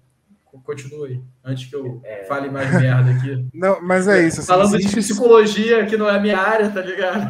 Continua 0.60 1.08
aí, 1.08 1.22
antes 1.44 1.70
que 1.70 1.76
eu 1.76 2.02
é... 2.04 2.26
fale 2.26 2.50
mais 2.50 2.70
merda 2.74 3.12
aqui. 3.12 3.48
Não, 3.54 3.82
mas 3.82 4.08
é 4.08 4.26
isso. 4.26 4.40
Assim, 4.40 4.48
Falando 4.48 4.76
existe... 4.76 4.90
de 4.90 5.02
psicologia, 5.02 5.86
que 5.86 5.96
não 5.96 6.10
é 6.10 6.18
a 6.18 6.20
minha 6.20 6.38
área, 6.38 6.70
tá 6.70 6.82
ligado? 6.82 7.22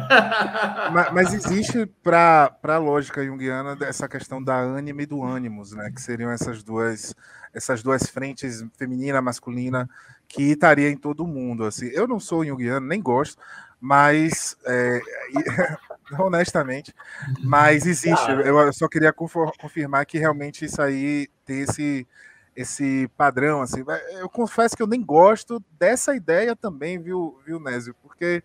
mas, 0.92 1.12
mas 1.12 1.34
existe 1.34 1.86
para 2.02 2.56
a 2.62 2.78
lógica 2.78 3.24
junguiana 3.24 3.76
essa 3.82 4.08
questão 4.08 4.42
da 4.42 4.58
ânima 4.58 5.02
e 5.02 5.06
do 5.06 5.22
ânimos, 5.22 5.72
né? 5.72 5.90
Que 5.94 6.00
seriam 6.00 6.30
essas 6.30 6.62
duas 6.62 7.14
essas 7.54 7.82
duas 7.82 8.04
frentes, 8.08 8.64
feminina, 8.78 9.20
masculina, 9.20 9.88
que 10.26 10.42
estaria 10.52 10.88
em 10.88 10.96
todo 10.96 11.26
mundo. 11.26 11.64
Assim. 11.64 11.86
Eu 11.88 12.08
não 12.08 12.18
sou 12.18 12.44
junguiano, 12.44 12.86
nem 12.86 13.00
gosto, 13.00 13.40
mas 13.80 14.56
é, 14.64 15.00
honestamente, 16.18 16.94
mas 17.42 17.86
existe. 17.86 18.30
Eu 18.44 18.72
só 18.72 18.88
queria 18.88 19.12
confirmar 19.12 20.06
que 20.06 20.18
realmente 20.18 20.64
isso 20.64 20.80
aí 20.80 21.28
tem 21.44 21.60
esse 21.60 22.06
esse 22.54 23.08
padrão 23.16 23.62
assim. 23.62 23.84
Eu 24.18 24.28
confesso 24.28 24.76
que 24.76 24.82
eu 24.82 24.86
nem 24.86 25.02
gosto 25.02 25.62
dessa 25.78 26.14
ideia 26.14 26.54
também, 26.54 26.98
viu, 26.98 27.40
viu 27.44 27.58
Nésio? 27.58 27.94
Porque 28.02 28.42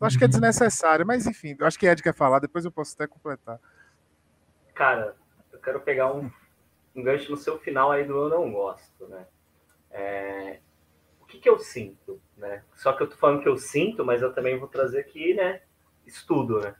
eu 0.00 0.06
acho 0.06 0.16
que 0.16 0.24
é 0.24 0.26
uhum. 0.26 0.30
desnecessário, 0.30 1.06
mas 1.06 1.26
enfim, 1.26 1.56
eu 1.58 1.66
acho 1.66 1.78
que 1.78 1.86
Ed 1.86 2.02
quer 2.02 2.14
falar, 2.14 2.38
depois 2.38 2.64
eu 2.64 2.72
posso 2.72 2.94
até 2.94 3.06
completar. 3.06 3.60
Cara, 4.74 5.14
eu 5.52 5.58
quero 5.58 5.80
pegar 5.80 6.12
um, 6.12 6.30
um 6.94 7.02
gancho 7.02 7.30
no 7.30 7.36
seu 7.36 7.58
final 7.58 7.92
aí 7.92 8.04
do 8.04 8.16
eu 8.16 8.28
não 8.30 8.50
gosto, 8.50 9.06
né? 9.08 9.26
É, 9.90 10.60
o 11.20 11.26
que, 11.26 11.38
que 11.38 11.48
eu 11.48 11.58
sinto, 11.58 12.20
né? 12.36 12.62
Só 12.74 12.92
que 12.92 13.02
eu 13.02 13.08
tô 13.08 13.16
falando 13.16 13.42
que 13.42 13.48
eu 13.48 13.58
sinto, 13.58 14.04
mas 14.04 14.22
eu 14.22 14.32
também 14.32 14.58
vou 14.58 14.68
trazer 14.68 15.00
aqui, 15.00 15.34
né? 15.34 15.60
Estudo, 16.06 16.60
né? 16.60 16.74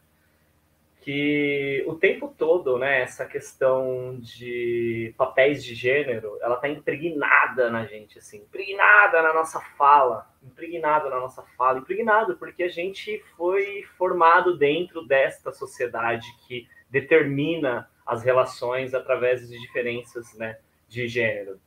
Que 1.01 1.83
o 1.87 1.95
tempo 1.95 2.33
todo, 2.37 2.79
né, 2.79 3.01
essa 3.01 3.25
questão 3.25 4.19
de 4.21 5.15
papéis 5.17 5.65
de 5.65 5.75
gênero, 5.75 6.37
ela 6.43 6.57
tá 6.57 6.69
impregnada 6.69 7.71
na 7.71 7.87
gente, 7.87 8.19
assim, 8.19 8.39
impregnada 8.39 9.23
na 9.23 9.33
nossa 9.33 9.61
fala, 9.79 10.31
impregnada 10.43 11.09
na 11.09 11.19
nossa 11.19 11.43
fala, 11.57 11.79
impregnado 11.79 12.37
porque 12.37 12.65
a 12.65 12.69
gente 12.69 13.19
foi 13.35 13.83
formado 13.97 14.59
dentro 14.59 15.07
desta 15.07 15.53
sociedade 15.53 16.27
que 16.47 16.69
determina 16.91 17.91
as 18.05 18.23
relações 18.23 18.93
através 18.93 19.49
de 19.49 19.59
diferenças, 19.59 20.35
né, 20.37 20.59
de 20.87 21.09
gênero. 21.09 21.59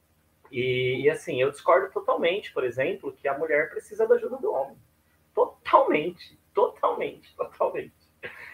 E, 0.52 1.02
e 1.02 1.10
assim, 1.10 1.42
eu 1.42 1.50
discordo 1.50 1.92
totalmente, 1.92 2.54
por 2.54 2.64
exemplo, 2.64 3.12
que 3.12 3.28
a 3.28 3.36
mulher 3.36 3.72
precisa 3.72 4.08
da 4.08 4.14
ajuda 4.14 4.38
do 4.38 4.54
homem. 4.54 4.78
Totalmente, 5.34 6.38
totalmente, 6.54 7.36
totalmente 7.36 8.03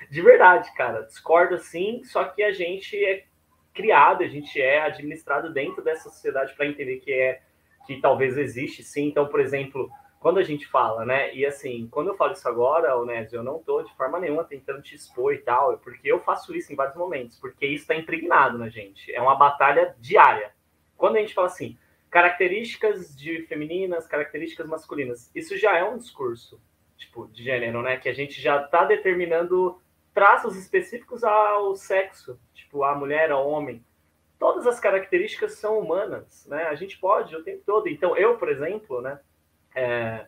de 0.10 0.22
verdade, 0.22 0.73
cara. 0.76 1.03
Discordo 1.03 1.57
sim, 1.57 2.03
só 2.03 2.23
que 2.26 2.44
a 2.44 2.52
gente 2.52 2.95
é 3.03 3.26
criado, 3.73 4.23
a 4.23 4.27
gente 4.27 4.60
é 4.60 4.81
administrado 4.81 5.53
dentro 5.53 5.84
dessa 5.84 6.10
sociedade 6.10 6.53
para 6.56 6.65
entender 6.65 6.98
que 6.98 7.11
é 7.11 7.41
que 7.86 7.99
talvez 7.99 8.38
existe 8.38 8.84
sim. 8.84 9.07
Então, 9.07 9.27
por 9.27 9.40
exemplo, 9.40 9.90
quando 10.19 10.38
a 10.38 10.44
gente 10.44 10.68
fala, 10.68 11.06
né? 11.06 11.34
E 11.34 11.45
assim, 11.45 11.88
quando 11.90 12.10
eu 12.10 12.18
falo 12.18 12.34
isso 12.34 12.48
agora, 12.48 12.98
Onésio, 12.98 13.38
eu 13.38 13.44
não 13.44 13.60
tô 13.60 13.81
de 13.81 13.95
forma 13.95 14.19
nenhuma 14.19 14.44
tentando 14.44 14.81
te 14.81 14.94
expor 14.95 15.34
e 15.34 15.40
tal, 15.40 15.73
é 15.73 15.77
porque 15.77 16.11
eu 16.11 16.19
faço 16.19 16.56
isso 16.56 16.72
em 16.73 16.76
vários 16.76 16.95
momentos, 16.95 17.40
porque 17.40 17.65
isso 17.65 17.84
está 17.84 17.95
impregnado 17.95 18.57
na 18.57 18.69
gente. 18.69 19.11
É 19.14 19.22
uma 19.22 19.36
batalha 19.36 19.95
diária. 19.98 20.52
Quando 20.98 21.15
a 21.15 21.19
gente 21.19 21.34
fala 21.34 21.48
assim, 21.48 21.77
características 22.10 23.15
de 23.15 23.44
femininas, 23.44 24.07
características 24.07 24.68
masculinas, 24.68 25.31
isso 25.34 25.57
já 25.57 25.77
é 25.77 25.84
um 25.84 25.98
discurso, 25.98 26.61
tipo, 26.98 27.27
de 27.27 27.44
gênero, 27.44 27.81
né? 27.81 27.98
Que 27.98 28.10
a 28.10 28.14
gente 28.14 28.41
já 28.41 28.61
está 28.61 28.84
determinando 28.84 29.81
traços 30.20 30.58
específicos 30.58 31.24
ao 31.24 31.78
sexo, 31.78 32.38
tipo 32.54 32.84
a 32.84 32.94
mulher, 32.94 33.32
ao 33.32 33.48
homem. 33.48 33.82
Todas 34.38 34.68
as 34.68 34.78
características 34.78 35.54
são 35.54 35.80
humanas, 35.80 36.46
né? 36.46 36.64
A 36.64 36.76
gente 36.76 37.00
pode 37.00 37.34
o 37.34 37.41
tempo 37.41 37.64
todo. 37.66 37.88
Então, 37.88 38.18
eu, 38.18 38.38
por 38.38 38.50
exemplo, 38.50 39.00
né? 39.00 39.18
É, 39.74 40.26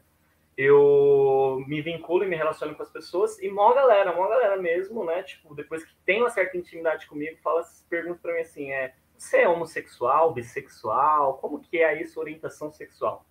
eu 0.56 1.62
me 1.68 1.82
vinculo 1.82 2.24
e 2.24 2.28
me 2.28 2.38
relaciono 2.38 2.74
com 2.74 2.84
as 2.84 2.90
pessoas 2.90 3.38
e 3.40 3.50
mó 3.50 3.74
galera, 3.74 4.16
mó 4.16 4.30
galera 4.30 4.56
mesmo, 4.56 5.04
né? 5.04 5.24
Tipo, 5.24 5.54
depois 5.54 5.84
que 5.84 5.94
tem 6.06 6.22
uma 6.22 6.30
certa 6.30 6.56
intimidade 6.58 7.06
comigo, 7.06 7.38
fala, 7.44 7.62
pergunta 7.90 8.20
para 8.22 8.34
mim 8.34 8.40
assim, 8.40 8.72
é, 8.72 8.94
você 9.18 9.40
é 9.40 9.50
homossexual, 9.50 10.34
bissexual? 10.34 11.38
Como 11.40 11.60
que 11.60 11.84
é 11.84 12.02
isso, 12.02 12.18
orientação 12.18 12.72
sexual? 12.72 13.26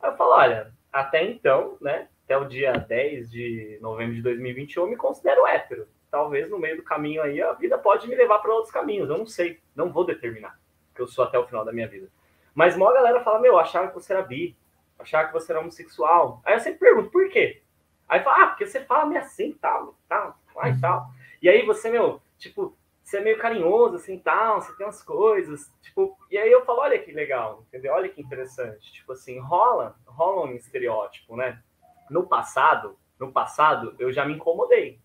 Aí 0.00 0.10
eu 0.10 0.16
falo, 0.16 0.32
olha, 0.32 0.74
até 0.92 1.22
então, 1.22 1.78
né? 1.80 2.08
Até 2.24 2.36
o 2.36 2.46
dia 2.46 2.72
10 2.72 3.30
de 3.30 3.78
novembro 3.80 4.14
de 4.14 4.22
2021, 4.22 4.82
eu 4.82 4.90
me 4.90 4.96
considero 4.96 5.46
hétero. 5.46 5.86
Talvez 6.10 6.48
no 6.48 6.58
meio 6.58 6.76
do 6.76 6.82
caminho 6.82 7.22
aí 7.22 7.40
a 7.42 7.52
vida 7.52 7.76
pode 7.76 8.08
me 8.08 8.14
levar 8.14 8.38
para 8.38 8.52
outros 8.52 8.72
caminhos, 8.72 9.10
eu 9.10 9.18
não 9.18 9.26
sei, 9.26 9.60
não 9.74 9.92
vou 9.92 10.06
determinar, 10.06 10.58
que 10.94 11.02
eu 11.02 11.06
sou 11.06 11.24
até 11.24 11.38
o 11.38 11.46
final 11.46 11.64
da 11.64 11.72
minha 11.72 11.88
vida. 11.88 12.08
Mas 12.54 12.76
uma 12.76 12.92
galera 12.92 13.22
fala, 13.22 13.40
meu, 13.40 13.58
achava 13.58 13.88
que 13.88 13.94
você 13.94 14.12
era 14.12 14.22
bi, 14.22 14.56
achava 14.98 15.26
que 15.26 15.34
você 15.34 15.52
era 15.52 15.60
homossexual. 15.60 16.40
Aí 16.44 16.54
eu 16.54 16.60
sempre 16.60 16.78
pergunto, 16.78 17.10
por 17.10 17.28
quê? 17.28 17.62
Aí 18.08 18.22
fala, 18.22 18.44
ah, 18.44 18.46
porque 18.48 18.66
você 18.66 18.80
fala 18.84 19.06
meio 19.06 19.20
assim, 19.20 19.52
tal, 19.60 19.96
tal, 20.08 20.38
e 20.64 20.80
tal. 20.80 21.10
E 21.42 21.48
aí 21.48 21.66
você, 21.66 21.90
meu, 21.90 22.22
tipo, 22.38 22.76
você 23.02 23.18
é 23.18 23.20
meio 23.20 23.38
carinhoso, 23.38 23.96
assim, 23.96 24.18
tal, 24.18 24.62
você 24.62 24.74
tem 24.76 24.86
umas 24.86 25.02
coisas, 25.02 25.70
tipo, 25.82 26.16
e 26.30 26.38
aí 26.38 26.50
eu 26.50 26.64
falo, 26.64 26.80
olha 26.80 26.98
que 26.98 27.12
legal, 27.12 27.64
entendeu? 27.68 27.92
Olha 27.92 28.08
que 28.08 28.20
interessante, 28.20 28.92
tipo 28.92 29.12
assim, 29.12 29.38
rola, 29.40 29.96
rola 30.06 30.46
um 30.46 30.54
estereótipo, 30.54 31.36
né? 31.36 31.60
No 32.10 32.26
passado, 32.26 32.98
no 33.18 33.32
passado, 33.32 33.94
eu 33.98 34.12
já 34.12 34.24
me 34.24 34.34
incomodei 34.34 35.00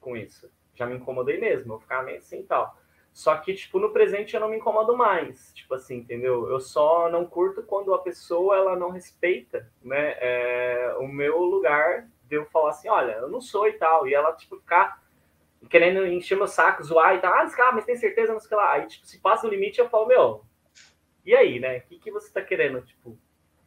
com 0.00 0.16
isso. 0.16 0.50
Já 0.74 0.86
me 0.86 0.96
incomodei 0.96 1.38
mesmo, 1.38 1.74
eu 1.74 1.80
ficava 1.80 2.02
meio 2.02 2.18
assim 2.18 2.40
e 2.40 2.44
tal. 2.44 2.76
Só 3.12 3.36
que, 3.36 3.52
tipo, 3.54 3.78
no 3.78 3.90
presente 3.92 4.34
eu 4.34 4.40
não 4.40 4.48
me 4.48 4.56
incomodo 4.56 4.96
mais. 4.96 5.52
Tipo 5.54 5.74
assim, 5.74 5.96
entendeu? 5.96 6.48
Eu 6.48 6.60
só 6.60 7.10
não 7.10 7.26
curto 7.26 7.62
quando 7.62 7.92
a 7.92 7.98
pessoa, 7.98 8.56
ela 8.56 8.74
não 8.74 8.90
respeita, 8.90 9.70
né? 9.82 10.16
É, 10.18 10.96
o 10.98 11.06
meu 11.06 11.38
lugar 11.40 12.08
de 12.24 12.36
eu 12.36 12.46
falar 12.46 12.70
assim, 12.70 12.88
olha, 12.88 13.12
eu 13.12 13.28
não 13.28 13.40
sou 13.40 13.68
e 13.68 13.74
tal. 13.74 14.08
E 14.08 14.14
ela, 14.14 14.32
tipo, 14.32 14.56
ficar 14.56 15.02
querendo 15.68 16.06
encher 16.06 16.36
meu 16.36 16.46
saco, 16.48 16.82
zoar 16.82 17.14
e 17.14 17.20
tal. 17.20 17.34
Ah, 17.34 17.46
cara, 17.50 17.72
mas 17.72 17.84
tem 17.84 17.96
certeza? 17.96 18.32
Não 18.32 18.40
sei 18.40 18.48
que 18.48 18.54
lá. 18.54 18.72
Aí, 18.72 18.86
tipo, 18.86 19.06
se 19.06 19.20
passa 19.20 19.46
o 19.46 19.50
limite, 19.50 19.78
eu 19.78 19.90
falo, 19.90 20.06
meu, 20.06 20.44
e 21.24 21.36
aí, 21.36 21.60
né? 21.60 21.78
O 21.78 21.82
que, 21.82 21.98
que 21.98 22.10
você 22.10 22.32
tá 22.32 22.40
querendo? 22.42 22.80
Tipo, 22.80 23.18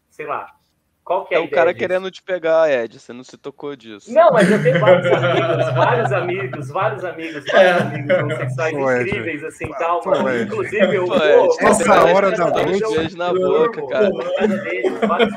sei 0.10 0.26
lá, 0.26 0.58
qual 1.06 1.24
que 1.24 1.36
é, 1.36 1.38
é 1.38 1.40
o 1.40 1.48
cara 1.48 1.72
disso? 1.72 1.80
querendo 1.80 2.10
te 2.10 2.24
pegar, 2.24 2.68
Ed. 2.68 3.00
Você 3.00 3.14
não 3.14 3.24
se 3.24 3.38
tocou 3.38 3.76
disso. 3.76 4.12
Não, 4.12 4.32
mas 4.32 4.50
eu 4.50 4.62
tenho 4.64 4.80
vários 4.80 5.06
amigos, 5.14 5.74
vários 5.76 6.12
amigos, 6.12 6.72
vários 6.72 7.06
amigos, 7.06 7.46
vários 7.46 7.82
amigos 7.84 8.18
homossexuais 8.18 8.74
incríveis, 8.74 9.44
assim, 9.44 9.70
tal. 9.78 10.02
Mano. 10.04 10.42
Inclusive, 10.42 10.96
eu 10.96 11.06
vou... 11.06 11.16
Essa 11.60 12.06
hora 12.06 12.32
da 12.32 12.50
noite... 12.50 13.16
na 13.16 13.32
boca, 13.32 13.88
cara. 13.88 14.10
Deles, 14.10 15.00
vários 15.08 15.36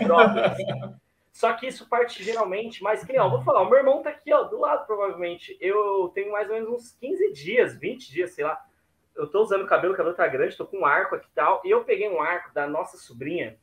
Só 1.34 1.52
que 1.52 1.66
isso 1.66 1.86
parte 1.86 2.24
geralmente 2.24 2.82
mais 2.82 3.04
que, 3.04 3.18
ó, 3.18 3.28
vou 3.28 3.42
falar, 3.42 3.60
o 3.60 3.68
meu 3.68 3.78
irmão 3.78 4.02
tá 4.02 4.08
aqui, 4.08 4.32
ó, 4.32 4.44
do 4.44 4.58
lado, 4.58 4.86
provavelmente. 4.86 5.54
Eu 5.60 6.10
tenho 6.14 6.32
mais 6.32 6.48
ou 6.48 6.54
menos 6.54 6.70
uns 6.70 6.92
15 6.98 7.30
dias, 7.34 7.78
20 7.78 8.10
dias, 8.10 8.30
sei 8.30 8.44
lá. 8.44 8.58
Eu 9.14 9.26
tô 9.26 9.42
usando 9.42 9.66
cabelo, 9.66 9.92
o 9.92 9.96
cabelo 9.96 10.16
tá 10.16 10.26
grande, 10.26 10.56
tô 10.56 10.64
com 10.64 10.78
um 10.78 10.86
arco 10.86 11.14
aqui 11.14 11.26
e 11.30 11.34
tal. 11.34 11.60
E 11.62 11.70
eu 11.70 11.84
peguei 11.84 12.08
um 12.08 12.22
arco 12.22 12.54
da 12.54 12.66
nossa 12.66 12.96
sobrinha, 12.96 13.58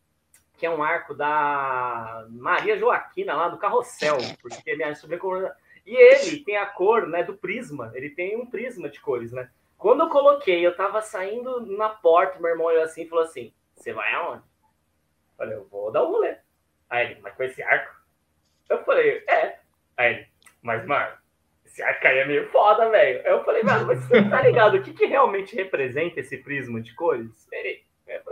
que 0.58 0.66
é 0.66 0.70
um 0.70 0.84
arco 0.84 1.14
da 1.14 2.26
Maria 2.30 2.78
Joaquina, 2.78 3.36
lá 3.36 3.50
do 3.50 3.58
Carrossel, 3.58 4.18
porque 4.42 4.76
minha 4.76 4.96
sobrinha... 4.96 5.54
E 5.86 5.96
ele 5.96 6.40
tem 6.40 6.58
a 6.58 6.66
cor 6.66 7.08
né, 7.08 7.24
do 7.24 7.38
prisma, 7.38 7.92
ele 7.94 8.10
tem 8.10 8.36
um 8.36 8.46
prisma 8.46 8.90
de 8.90 9.00
cores, 9.00 9.32
né? 9.32 9.50
Quando 9.78 10.02
eu 10.02 10.10
coloquei, 10.10 10.66
eu 10.66 10.76
tava 10.76 11.02
saindo 11.02 11.64
na 11.78 11.90
porta, 11.90 12.40
meu 12.40 12.50
irmão 12.50 12.66
olhou 12.66 12.84
assim 12.84 13.04
e 13.04 13.08
falou 13.08 13.24
assim, 13.24 13.54
você 13.76 13.94
vai 13.94 14.12
aonde? 14.14 14.42
Eu 14.42 15.38
falei, 15.38 15.56
eu 15.58 15.68
vou 15.68 15.92
dar 15.92 16.04
um 16.04 16.12
rolê. 16.12 16.38
Aí 16.90 17.12
ele, 17.12 17.22
mas 17.22 17.36
com 17.36 17.44
esse 17.44 17.62
arco? 17.62 17.94
Eu 18.70 18.84
falei, 18.84 19.24
é. 19.28 19.60
Aí 19.98 20.14
ele, 20.14 20.28
mas, 20.62 20.84
mano, 20.88 21.14
esse 21.64 21.84
arco 21.84 22.08
aí 22.08 22.18
é 22.18 22.26
meio 22.26 22.50
foda, 22.50 22.90
velho. 22.90 23.20
Eu 23.20 23.44
falei, 23.44 23.62
mas 23.62 23.84
você 23.84 24.28
tá 24.28 24.42
ligado 24.42 24.78
o 24.78 24.82
que, 24.82 24.94
que 24.94 25.06
realmente 25.06 25.56
representa 25.56 26.20
esse 26.20 26.38
prisma 26.38 26.82
de 26.82 26.96
cores? 26.96 27.48
Ele, 27.52 27.84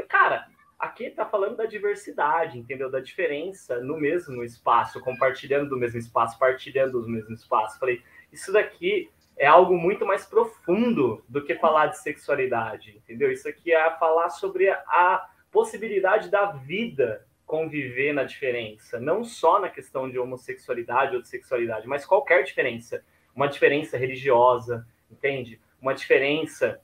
cara, 0.09 0.47
Aqui 0.83 1.05
está 1.05 1.25
falando 1.25 1.55
da 1.55 1.65
diversidade, 1.65 2.59
entendeu? 2.59 2.91
Da 2.91 2.99
diferença 2.99 3.79
no 3.79 3.97
mesmo 3.97 4.43
espaço, 4.43 4.99
compartilhando 4.99 5.69
do 5.69 5.77
mesmo 5.77 5.97
espaço, 5.97 6.37
partilhando 6.37 7.01
do 7.01 7.07
mesmo 7.07 7.33
espaço. 7.33 7.79
Falei, 7.79 8.03
isso 8.33 8.51
daqui 8.51 9.09
é 9.37 9.47
algo 9.47 9.77
muito 9.77 10.05
mais 10.05 10.25
profundo 10.25 11.23
do 11.29 11.41
que 11.41 11.55
falar 11.55 11.87
de 11.87 11.99
sexualidade, 11.99 12.97
entendeu? 12.97 13.31
Isso 13.31 13.47
aqui 13.47 13.73
é 13.73 13.91
falar 13.91 14.29
sobre 14.29 14.69
a 14.69 15.25
possibilidade 15.49 16.29
da 16.29 16.47
vida 16.47 17.25
conviver 17.45 18.11
na 18.11 18.25
diferença, 18.25 18.99
não 18.99 19.23
só 19.23 19.61
na 19.61 19.69
questão 19.69 20.09
de 20.09 20.19
homossexualidade 20.19 21.15
ou 21.15 21.21
de 21.21 21.29
sexualidade, 21.29 21.87
mas 21.87 22.05
qualquer 22.05 22.43
diferença. 22.43 23.05
Uma 23.33 23.47
diferença 23.47 23.97
religiosa, 23.97 24.85
entende? 25.09 25.61
Uma 25.81 25.93
diferença, 25.93 26.81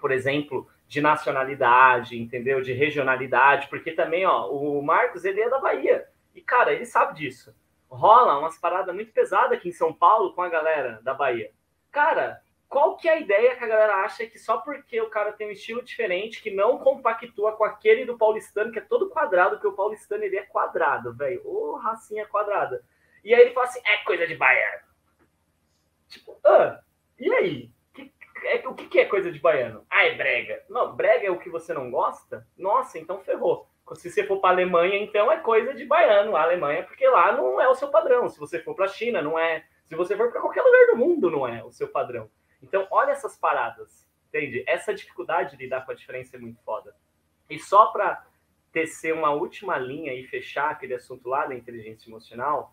por 0.00 0.12
exemplo, 0.12 0.68
de 0.90 1.00
nacionalidade, 1.00 2.20
entendeu? 2.20 2.60
De 2.60 2.72
regionalidade, 2.72 3.68
porque 3.68 3.92
também, 3.92 4.26
ó, 4.26 4.50
o 4.50 4.82
Marcos, 4.82 5.24
ele 5.24 5.40
é 5.40 5.48
da 5.48 5.60
Bahia. 5.60 6.08
E, 6.34 6.40
cara, 6.40 6.72
ele 6.72 6.84
sabe 6.84 7.14
disso. 7.14 7.54
Rola 7.88 8.36
umas 8.40 8.58
paradas 8.58 8.92
muito 8.92 9.12
pesadas 9.12 9.52
aqui 9.52 9.68
em 9.68 9.72
São 9.72 9.92
Paulo 9.92 10.34
com 10.34 10.42
a 10.42 10.48
galera 10.48 11.00
da 11.04 11.14
Bahia. 11.14 11.52
Cara, 11.92 12.42
qual 12.68 12.96
que 12.96 13.08
é 13.08 13.12
a 13.12 13.20
ideia 13.20 13.54
que 13.54 13.62
a 13.62 13.68
galera 13.68 14.04
acha 14.04 14.26
que 14.26 14.36
só 14.36 14.58
porque 14.58 15.00
o 15.00 15.08
cara 15.08 15.30
tem 15.30 15.46
um 15.46 15.52
estilo 15.52 15.80
diferente, 15.80 16.42
que 16.42 16.50
não 16.50 16.78
compactua 16.78 17.52
com 17.52 17.62
aquele 17.62 18.04
do 18.04 18.18
paulistano, 18.18 18.72
que 18.72 18.80
é 18.80 18.82
todo 18.82 19.10
quadrado, 19.10 19.60
que 19.60 19.68
o 19.68 19.72
paulistano 19.72 20.24
ele 20.24 20.38
é 20.38 20.42
quadrado, 20.42 21.14
velho. 21.14 21.40
Ô, 21.44 21.76
racinha 21.76 22.26
quadrada. 22.26 22.84
E 23.22 23.32
aí 23.32 23.42
ele 23.42 23.54
fala 23.54 23.66
assim, 23.66 23.80
é 23.84 23.98
coisa 23.98 24.26
de 24.26 24.34
baiano. 24.34 24.82
Tipo, 26.08 26.36
ah, 26.44 26.80
e 27.16 27.32
aí? 27.32 27.70
É, 28.44 28.66
o 28.66 28.74
que, 28.74 28.86
que 28.86 28.98
é 28.98 29.04
coisa 29.04 29.30
de 29.30 29.38
baiano? 29.38 29.84
Ah, 29.90 30.04
é 30.04 30.14
brega. 30.14 30.62
Não, 30.68 30.94
brega 30.94 31.26
é 31.26 31.30
o 31.30 31.38
que 31.38 31.50
você 31.50 31.72
não 31.72 31.90
gosta? 31.90 32.46
Nossa, 32.56 32.98
então 32.98 33.20
ferrou. 33.20 33.68
Se 33.94 34.10
você 34.10 34.24
for 34.24 34.40
para 34.40 34.50
a 34.50 34.52
Alemanha, 34.52 34.96
então 34.98 35.30
é 35.32 35.38
coisa 35.38 35.74
de 35.74 35.84
baiano. 35.84 36.36
A 36.36 36.42
Alemanha, 36.42 36.84
porque 36.84 37.06
lá 37.08 37.32
não 37.32 37.60
é 37.60 37.68
o 37.68 37.74
seu 37.74 37.88
padrão. 37.88 38.28
Se 38.28 38.38
você 38.38 38.60
for 38.60 38.74
para 38.74 38.84
a 38.84 38.88
China, 38.88 39.20
não 39.20 39.38
é. 39.38 39.64
Se 39.86 39.96
você 39.96 40.16
for 40.16 40.30
para 40.30 40.40
qualquer 40.40 40.62
lugar 40.62 40.86
do 40.86 40.96
mundo, 40.96 41.30
não 41.30 41.46
é 41.46 41.64
o 41.64 41.72
seu 41.72 41.88
padrão. 41.88 42.30
Então, 42.62 42.86
olha 42.90 43.10
essas 43.10 43.36
paradas, 43.36 44.08
entende? 44.28 44.62
Essa 44.66 44.94
dificuldade 44.94 45.56
de 45.56 45.64
lidar 45.64 45.84
com 45.84 45.90
a 45.90 45.94
diferença 45.94 46.36
é 46.36 46.38
muito 46.38 46.62
foda. 46.62 46.94
E 47.48 47.58
só 47.58 47.86
para 47.86 48.24
tecer 48.70 49.12
uma 49.12 49.32
última 49.32 49.76
linha 49.76 50.14
e 50.14 50.24
fechar 50.24 50.70
aquele 50.70 50.94
assunto 50.94 51.28
lá 51.28 51.46
da 51.46 51.54
inteligência 51.54 52.08
emocional, 52.08 52.72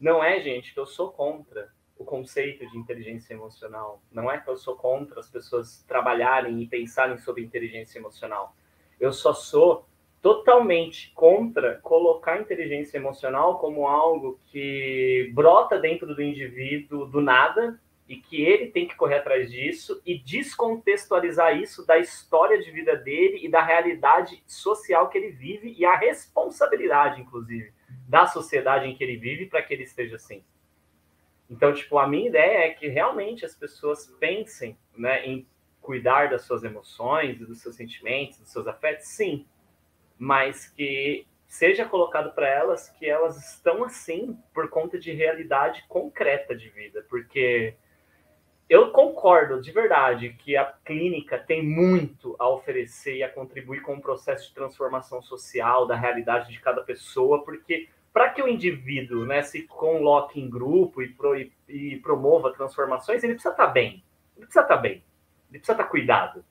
não 0.00 0.24
é, 0.24 0.40
gente, 0.40 0.72
que 0.72 0.80
eu 0.80 0.86
sou 0.86 1.12
contra 1.12 1.70
o 1.98 2.04
conceito 2.04 2.68
de 2.70 2.78
inteligência 2.78 3.34
emocional. 3.34 4.02
Não 4.10 4.30
é 4.30 4.38
que 4.38 4.48
eu 4.48 4.56
sou 4.56 4.76
contra 4.76 5.20
as 5.20 5.28
pessoas 5.28 5.84
trabalharem 5.86 6.62
e 6.62 6.66
pensarem 6.66 7.18
sobre 7.18 7.44
inteligência 7.44 7.98
emocional. 7.98 8.54
Eu 8.98 9.12
só 9.12 9.32
sou 9.32 9.86
totalmente 10.20 11.12
contra 11.14 11.78
colocar 11.82 12.40
inteligência 12.40 12.96
emocional 12.96 13.58
como 13.58 13.86
algo 13.86 14.40
que 14.46 15.30
brota 15.34 15.78
dentro 15.78 16.14
do 16.14 16.22
indivíduo 16.22 17.06
do 17.06 17.20
nada 17.20 17.78
e 18.08 18.16
que 18.16 18.42
ele 18.42 18.68
tem 18.68 18.86
que 18.86 18.96
correr 18.96 19.16
atrás 19.16 19.50
disso 19.50 20.00
e 20.04 20.18
descontextualizar 20.18 21.58
isso 21.58 21.86
da 21.86 21.98
história 21.98 22.58
de 22.58 22.70
vida 22.70 22.96
dele 22.96 23.40
e 23.42 23.50
da 23.50 23.62
realidade 23.62 24.42
social 24.46 25.08
que 25.08 25.18
ele 25.18 25.30
vive 25.30 25.74
e 25.76 25.84
a 25.84 25.96
responsabilidade, 25.96 27.20
inclusive, 27.20 27.72
da 28.08 28.26
sociedade 28.26 28.86
em 28.86 28.94
que 28.94 29.04
ele 29.04 29.16
vive 29.16 29.46
para 29.46 29.62
que 29.62 29.72
ele 29.72 29.84
esteja 29.84 30.16
assim. 30.16 30.42
Então, 31.54 31.72
tipo, 31.72 31.98
a 31.98 32.08
minha 32.08 32.28
ideia 32.28 32.66
é 32.66 32.70
que 32.70 32.88
realmente 32.88 33.46
as 33.46 33.54
pessoas 33.54 34.06
pensem 34.18 34.76
né, 34.96 35.24
em 35.24 35.46
cuidar 35.80 36.28
das 36.28 36.42
suas 36.42 36.64
emoções, 36.64 37.38
dos 37.38 37.60
seus 37.60 37.76
sentimentos, 37.76 38.40
dos 38.40 38.50
seus 38.50 38.66
afetos, 38.66 39.06
sim, 39.06 39.46
mas 40.18 40.66
que 40.68 41.24
seja 41.46 41.84
colocado 41.84 42.34
para 42.34 42.48
elas 42.48 42.90
que 42.90 43.08
elas 43.08 43.52
estão 43.52 43.84
assim 43.84 44.36
por 44.52 44.68
conta 44.68 44.98
de 44.98 45.12
realidade 45.12 45.84
concreta 45.88 46.56
de 46.56 46.68
vida, 46.70 47.06
porque 47.08 47.76
eu 48.68 48.90
concordo 48.90 49.62
de 49.62 49.70
verdade 49.70 50.30
que 50.30 50.56
a 50.56 50.64
clínica 50.84 51.38
tem 51.38 51.64
muito 51.64 52.34
a 52.36 52.48
oferecer 52.48 53.18
e 53.18 53.22
a 53.22 53.28
contribuir 53.28 53.80
com 53.82 53.94
o 53.94 54.02
processo 54.02 54.48
de 54.48 54.54
transformação 54.54 55.22
social 55.22 55.86
da 55.86 55.94
realidade 55.94 56.50
de 56.50 56.58
cada 56.58 56.82
pessoa, 56.82 57.44
porque 57.44 57.88
para 58.14 58.30
que 58.30 58.40
o 58.40 58.46
indivíduo 58.46 59.26
né, 59.26 59.42
se 59.42 59.62
coloque 59.62 60.40
em 60.40 60.48
grupo 60.48 61.02
e, 61.02 61.08
pro, 61.08 61.36
e, 61.36 61.52
e, 61.68 61.96
promova 61.96 62.52
transformações, 62.52 63.24
ele 63.24 63.34
precisa 63.34 63.52
estar 63.52 63.66
tá 63.66 63.72
bem. 63.72 64.04
Ele 64.36 64.46
precisa 64.46 64.62
estar 64.62 64.76
tá 64.76 64.80
bem. 64.80 65.02
Ele 65.50 65.58
precisa 65.58 65.72
estar 65.72 65.82
tá 65.82 65.90
cuidado. 65.90 66.44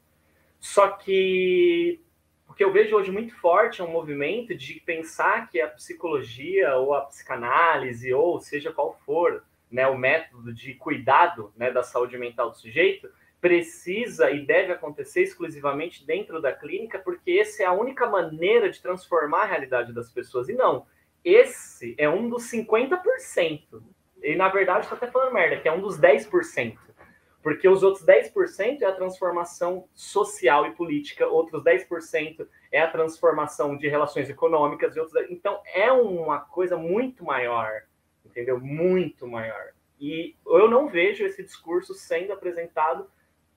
Só 0.60 0.90
que 0.90 2.02
o 2.50 2.54
que 2.54 2.66
eu 2.66 2.74
vejo 2.74 2.98
hoje 2.98 3.12
muito 3.12 3.34
forte 3.38 3.80
é 3.80 3.84
um 3.86 3.92
movimento 3.92 4.54
de 4.54 4.82
pensar 4.82 5.50
que 5.50 5.62
a 5.62 5.70
psicologia 5.70 6.76
ou 6.76 6.94
a 6.94 7.06
psicanálise, 7.06 8.14
ou 8.14 8.42
seja 8.42 8.74
qual 8.74 9.00
for, 9.06 9.42
né, 9.72 9.88
o 9.88 9.98
método 9.98 10.54
de 10.54 10.74
cuidado 10.74 11.54
né, 11.56 11.72
da 11.72 11.82
saúde 11.82 12.18
mental 12.18 12.50
do 12.50 12.58
sujeito, 12.58 13.10
precisa 13.40 14.30
e 14.32 14.46
deve 14.46 14.74
acontecer 14.74 15.22
exclusivamente 15.22 16.06
dentro 16.06 16.42
da 16.42 16.52
clínica, 16.52 17.00
porque 17.00 17.40
essa 17.40 17.64
é 17.64 17.66
a 17.66 17.72
única 17.72 18.06
maneira 18.06 18.70
de 18.70 18.82
transformar 18.82 19.44
a 19.44 19.48
realidade 19.48 19.94
das 19.94 20.10
pessoas. 20.10 20.50
E 20.50 20.54
não, 20.54 20.86
esse 21.24 21.96
é 21.98 22.10
um 22.10 22.30
dos 22.30 22.44
50%. 22.52 23.82
E 24.22 24.36
na 24.36 24.50
verdade, 24.50 24.82
estou 24.82 24.96
até 24.96 25.08
falando 25.08 25.34
merda, 25.34 25.60
que 25.60 25.68
é 25.68 25.72
um 25.72 25.82
dos 25.82 26.00
10%. 26.00 26.78
Porque 27.42 27.68
os 27.68 27.84
outros 27.84 28.06
10% 28.06 28.82
é 28.82 28.86
a 28.86 28.94
transformação 28.94 29.88
social 29.94 30.66
e 30.66 30.72
política, 30.72 31.28
outros 31.28 31.62
10% 31.62 32.48
é 32.72 32.80
a 32.80 32.90
transformação 32.90 33.76
de 33.76 33.90
relações 33.90 34.30
econômicas, 34.30 34.96
e 34.96 35.00
outros... 35.00 35.30
então 35.30 35.62
é 35.74 35.92
uma 35.92 36.40
coisa 36.40 36.78
muito 36.78 37.26
maior 37.26 37.84
entendeu? 38.34 38.60
Muito 38.60 39.28
maior. 39.28 39.74
E 40.00 40.36
eu 40.46 40.70
não 40.70 40.88
vejo 40.88 41.24
esse 41.24 41.44
discurso 41.44 41.94
sendo 41.94 42.34
apresentado 42.34 43.10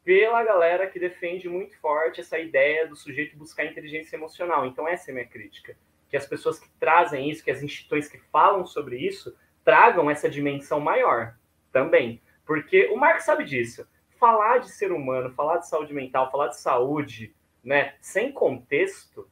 pela 0.05 0.45
galera 0.45 0.87
que 0.87 1.01
defende 1.01 1.49
muito 1.49 1.77
forte 1.81 2.21
essa 2.21 2.39
ideia 2.39 2.87
do 2.87 2.95
sujeito 2.95 3.37
buscar 3.37 3.65
inteligência 3.65 4.17
emocional. 4.17 4.65
Então, 4.67 4.87
essa 4.87 5.11
é 5.11 5.13
a 5.13 5.15
minha 5.15 5.27
crítica. 5.27 5.77
Que 6.09 6.17
as 6.17 6.27
pessoas 6.27 6.59
que 6.59 6.69
trazem 6.79 7.31
isso, 7.31 7.45
que 7.45 7.51
as 7.51 7.63
instituições 7.63 8.09
que 8.09 8.19
falam 8.31 8.67
sobre 8.67 8.99
isso, 8.99 9.37
tragam 9.65 10.11
essa 10.11 10.29
dimensão 10.29 10.81
maior 10.81 11.37
também. 11.73 12.23
Porque 12.45 12.87
o 12.87 12.97
Marx 12.97 13.25
sabe 13.25 13.45
disso. 13.45 13.87
Falar 14.19 14.59
de 14.59 14.71
ser 14.71 14.93
humano, 14.93 15.35
falar 15.35 15.59
de 15.59 15.69
saúde 15.69 15.93
mental, 15.93 16.31
falar 16.31 16.49
de 16.49 16.59
saúde, 16.59 17.35
né, 17.63 17.95
sem 18.01 18.33
contexto, 18.33 19.29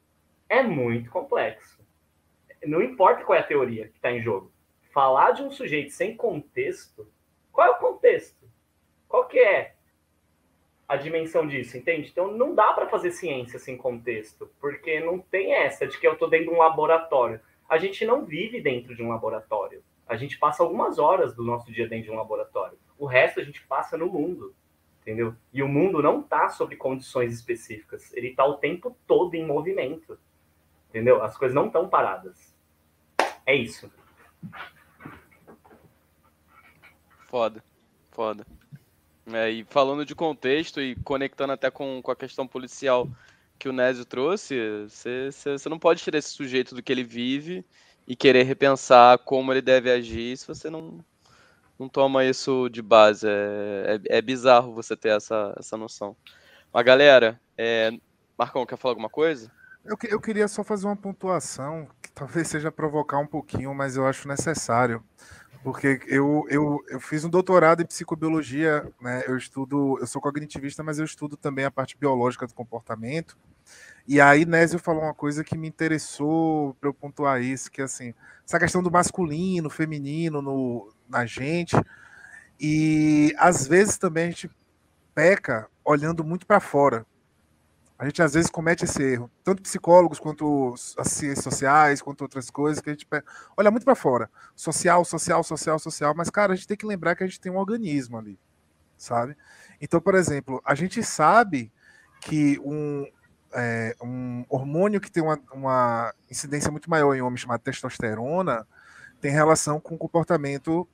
é 0.48 0.62
muito 0.62 1.10
complexo. 1.10 1.82
Não 2.66 2.82
importa 2.82 3.24
qual 3.24 3.38
é 3.38 3.40
a 3.40 3.46
teoria 3.46 3.88
que 3.88 3.96
está 3.96 4.10
em 4.10 4.20
jogo 4.20 4.54
falar 4.94 5.32
de 5.32 5.42
um 5.42 5.50
sujeito 5.50 5.90
sem 5.90 6.16
contexto, 6.16 7.12
qual 7.50 7.66
é 7.66 7.70
o 7.72 7.78
contexto? 7.78 8.48
Qual 9.08 9.26
que 9.26 9.40
é 9.40 9.73
a 10.86 10.96
dimensão 10.96 11.46
disso, 11.46 11.76
entende? 11.76 12.10
Então 12.10 12.30
não 12.32 12.54
dá 12.54 12.72
para 12.72 12.88
fazer 12.88 13.10
ciência 13.10 13.58
sem 13.58 13.76
contexto, 13.76 14.50
porque 14.60 15.00
não 15.00 15.18
tem 15.18 15.54
essa 15.54 15.86
de 15.86 15.98
que 15.98 16.06
eu 16.06 16.12
estou 16.12 16.28
dentro 16.28 16.48
de 16.48 16.54
um 16.54 16.58
laboratório. 16.58 17.40
A 17.68 17.78
gente 17.78 18.04
não 18.04 18.24
vive 18.24 18.60
dentro 18.60 18.94
de 18.94 19.02
um 19.02 19.08
laboratório. 19.08 19.82
A 20.06 20.16
gente 20.16 20.38
passa 20.38 20.62
algumas 20.62 20.98
horas 20.98 21.34
do 21.34 21.42
nosso 21.42 21.72
dia 21.72 21.88
dentro 21.88 22.06
de 22.06 22.10
um 22.10 22.16
laboratório. 22.16 22.78
O 22.98 23.06
resto 23.06 23.40
a 23.40 23.44
gente 23.44 23.66
passa 23.66 23.96
no 23.96 24.06
mundo, 24.06 24.54
entendeu? 25.00 25.34
E 25.52 25.62
o 25.62 25.68
mundo 25.68 26.02
não 26.02 26.20
está 26.20 26.48
sob 26.50 26.76
condições 26.76 27.34
específicas. 27.34 28.12
Ele 28.12 28.28
está 28.28 28.44
o 28.44 28.58
tempo 28.58 28.96
todo 29.06 29.34
em 29.34 29.46
movimento, 29.46 30.18
entendeu? 30.90 31.22
As 31.22 31.36
coisas 31.36 31.54
não 31.54 31.66
estão 31.66 31.88
paradas. 31.88 32.54
É 33.46 33.54
isso. 33.54 33.90
Foda, 37.26 37.64
foda. 38.12 38.46
É, 39.32 39.50
e 39.50 39.64
falando 39.64 40.04
de 40.04 40.14
contexto 40.14 40.80
e 40.80 40.94
conectando 40.96 41.52
até 41.52 41.70
com, 41.70 42.02
com 42.02 42.10
a 42.10 42.16
questão 42.16 42.46
policial 42.46 43.08
que 43.58 43.68
o 43.68 43.72
Nésio 43.72 44.04
trouxe, 44.04 44.56
você 44.86 45.68
não 45.68 45.78
pode 45.78 46.02
tirar 46.02 46.18
esse 46.18 46.30
sujeito 46.30 46.74
do 46.74 46.82
que 46.82 46.92
ele 46.92 47.04
vive 47.04 47.64
e 48.06 48.14
querer 48.14 48.42
repensar 48.42 49.18
como 49.18 49.52
ele 49.52 49.62
deve 49.62 49.90
agir 49.90 50.36
se 50.36 50.46
você 50.46 50.68
não, 50.68 51.02
não 51.78 51.88
toma 51.88 52.24
isso 52.24 52.68
de 52.68 52.82
base. 52.82 53.26
É, 53.26 54.00
é, 54.08 54.18
é 54.18 54.22
bizarro 54.22 54.74
você 54.74 54.96
ter 54.96 55.16
essa, 55.16 55.54
essa 55.58 55.76
noção. 55.76 56.14
Mas 56.72 56.84
galera, 56.84 57.40
é... 57.56 57.92
Marcão, 58.36 58.66
quer 58.66 58.76
falar 58.76 58.92
alguma 58.92 59.08
coisa? 59.08 59.50
Eu, 59.84 59.96
eu 60.08 60.20
queria 60.20 60.48
só 60.48 60.64
fazer 60.64 60.86
uma 60.86 60.96
pontuação, 60.96 61.86
que 62.02 62.10
talvez 62.10 62.48
seja 62.48 62.72
provocar 62.72 63.18
um 63.18 63.26
pouquinho, 63.26 63.74
mas 63.74 63.96
eu 63.96 64.06
acho 64.06 64.26
necessário. 64.26 65.04
Porque 65.64 65.98
eu, 66.06 66.44
eu, 66.50 66.84
eu 66.88 67.00
fiz 67.00 67.24
um 67.24 67.30
doutorado 67.30 67.80
em 67.80 67.86
psicobiologia, 67.86 68.86
né? 69.00 69.24
Eu 69.26 69.34
estudo, 69.34 69.98
eu 69.98 70.06
sou 70.06 70.20
cognitivista, 70.20 70.82
mas 70.82 70.98
eu 70.98 71.06
estudo 71.06 71.38
também 71.38 71.64
a 71.64 71.70
parte 71.70 71.96
biológica 71.96 72.46
do 72.46 72.52
comportamento. 72.52 73.34
E 74.06 74.20
aí 74.20 74.44
Nésio 74.44 74.78
falou 74.78 75.04
uma 75.04 75.14
coisa 75.14 75.42
que 75.42 75.56
me 75.56 75.66
interessou 75.66 76.74
para 76.74 76.90
eu 76.90 76.92
pontuar 76.92 77.40
isso, 77.40 77.70
que 77.70 77.80
assim, 77.80 78.12
essa 78.46 78.58
questão 78.58 78.82
do 78.82 78.90
masculino, 78.90 79.70
feminino 79.70 80.42
no, 80.42 80.92
na 81.08 81.24
gente. 81.24 81.74
E 82.60 83.34
às 83.38 83.66
vezes 83.66 83.96
também 83.96 84.24
a 84.24 84.30
gente 84.30 84.50
peca 85.14 85.66
olhando 85.82 86.22
muito 86.22 86.46
para 86.46 86.60
fora. 86.60 87.06
A 87.98 88.06
gente 88.06 88.20
às 88.22 88.34
vezes 88.34 88.50
comete 88.50 88.84
esse 88.84 89.02
erro, 89.02 89.30
tanto 89.44 89.62
psicólogos 89.62 90.18
quanto 90.18 90.74
as 90.98 91.08
ciências 91.08 91.44
sociais, 91.44 92.02
quanto 92.02 92.22
outras 92.22 92.50
coisas, 92.50 92.82
que 92.82 92.90
a 92.90 92.92
gente 92.92 93.06
olha 93.56 93.70
muito 93.70 93.84
para 93.84 93.94
fora. 93.94 94.28
Social, 94.54 95.04
social, 95.04 95.44
social, 95.44 95.78
social, 95.78 96.14
mas, 96.16 96.28
cara, 96.28 96.52
a 96.52 96.56
gente 96.56 96.66
tem 96.66 96.76
que 96.76 96.86
lembrar 96.86 97.14
que 97.14 97.22
a 97.22 97.26
gente 97.26 97.40
tem 97.40 97.52
um 97.52 97.56
organismo 97.56 98.18
ali, 98.18 98.38
sabe? 98.98 99.36
Então, 99.80 100.00
por 100.00 100.16
exemplo, 100.16 100.60
a 100.64 100.74
gente 100.74 101.02
sabe 101.04 101.72
que 102.20 102.58
um, 102.64 103.06
é, 103.52 103.94
um 104.02 104.44
hormônio 104.48 105.00
que 105.00 105.10
tem 105.10 105.22
uma, 105.22 105.38
uma 105.52 106.12
incidência 106.28 106.72
muito 106.72 106.90
maior 106.90 107.14
em 107.14 107.22
homens, 107.22 107.42
chamado 107.42 107.60
testosterona, 107.60 108.66
tem 109.20 109.30
relação 109.30 109.78
com 109.78 109.96
comportamento 109.96 110.88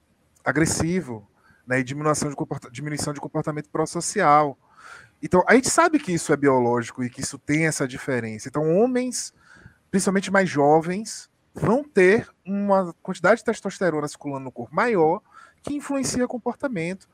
agressivo, 0.44 1.27
né, 1.66 1.81
e 1.81 1.85
diminuição 1.85 2.28
de, 2.28 2.36
diminuição 2.70 3.12
de 3.12 3.20
comportamento 3.20 3.70
pró-social. 3.70 4.59
Então, 5.22 5.44
a 5.47 5.55
gente 5.55 5.68
sabe 5.68 5.98
que 5.98 6.12
isso 6.12 6.32
é 6.32 6.36
biológico 6.36 7.05
e 7.05 7.10
que 7.10 7.20
isso 7.20 7.38
tem 7.38 7.66
essa 7.66 7.86
diferença. 7.86 8.48
Então, 8.48 8.76
homens, 8.76 9.34
principalmente 9.90 10.30
mais 10.30 10.48
jovens, 10.48 11.30
vão 11.55 11.84
ter 11.84 12.28
uma 12.44 12.94
quantidade 13.02 13.40
de 13.40 13.44
testosterona 13.44 14.09
circulando 14.09 14.44
no 14.44 14.52
corpo 14.52 14.74
maior, 14.74 15.20
que 15.62 15.74
influencia 15.74 16.26
comportamento. 16.26 17.09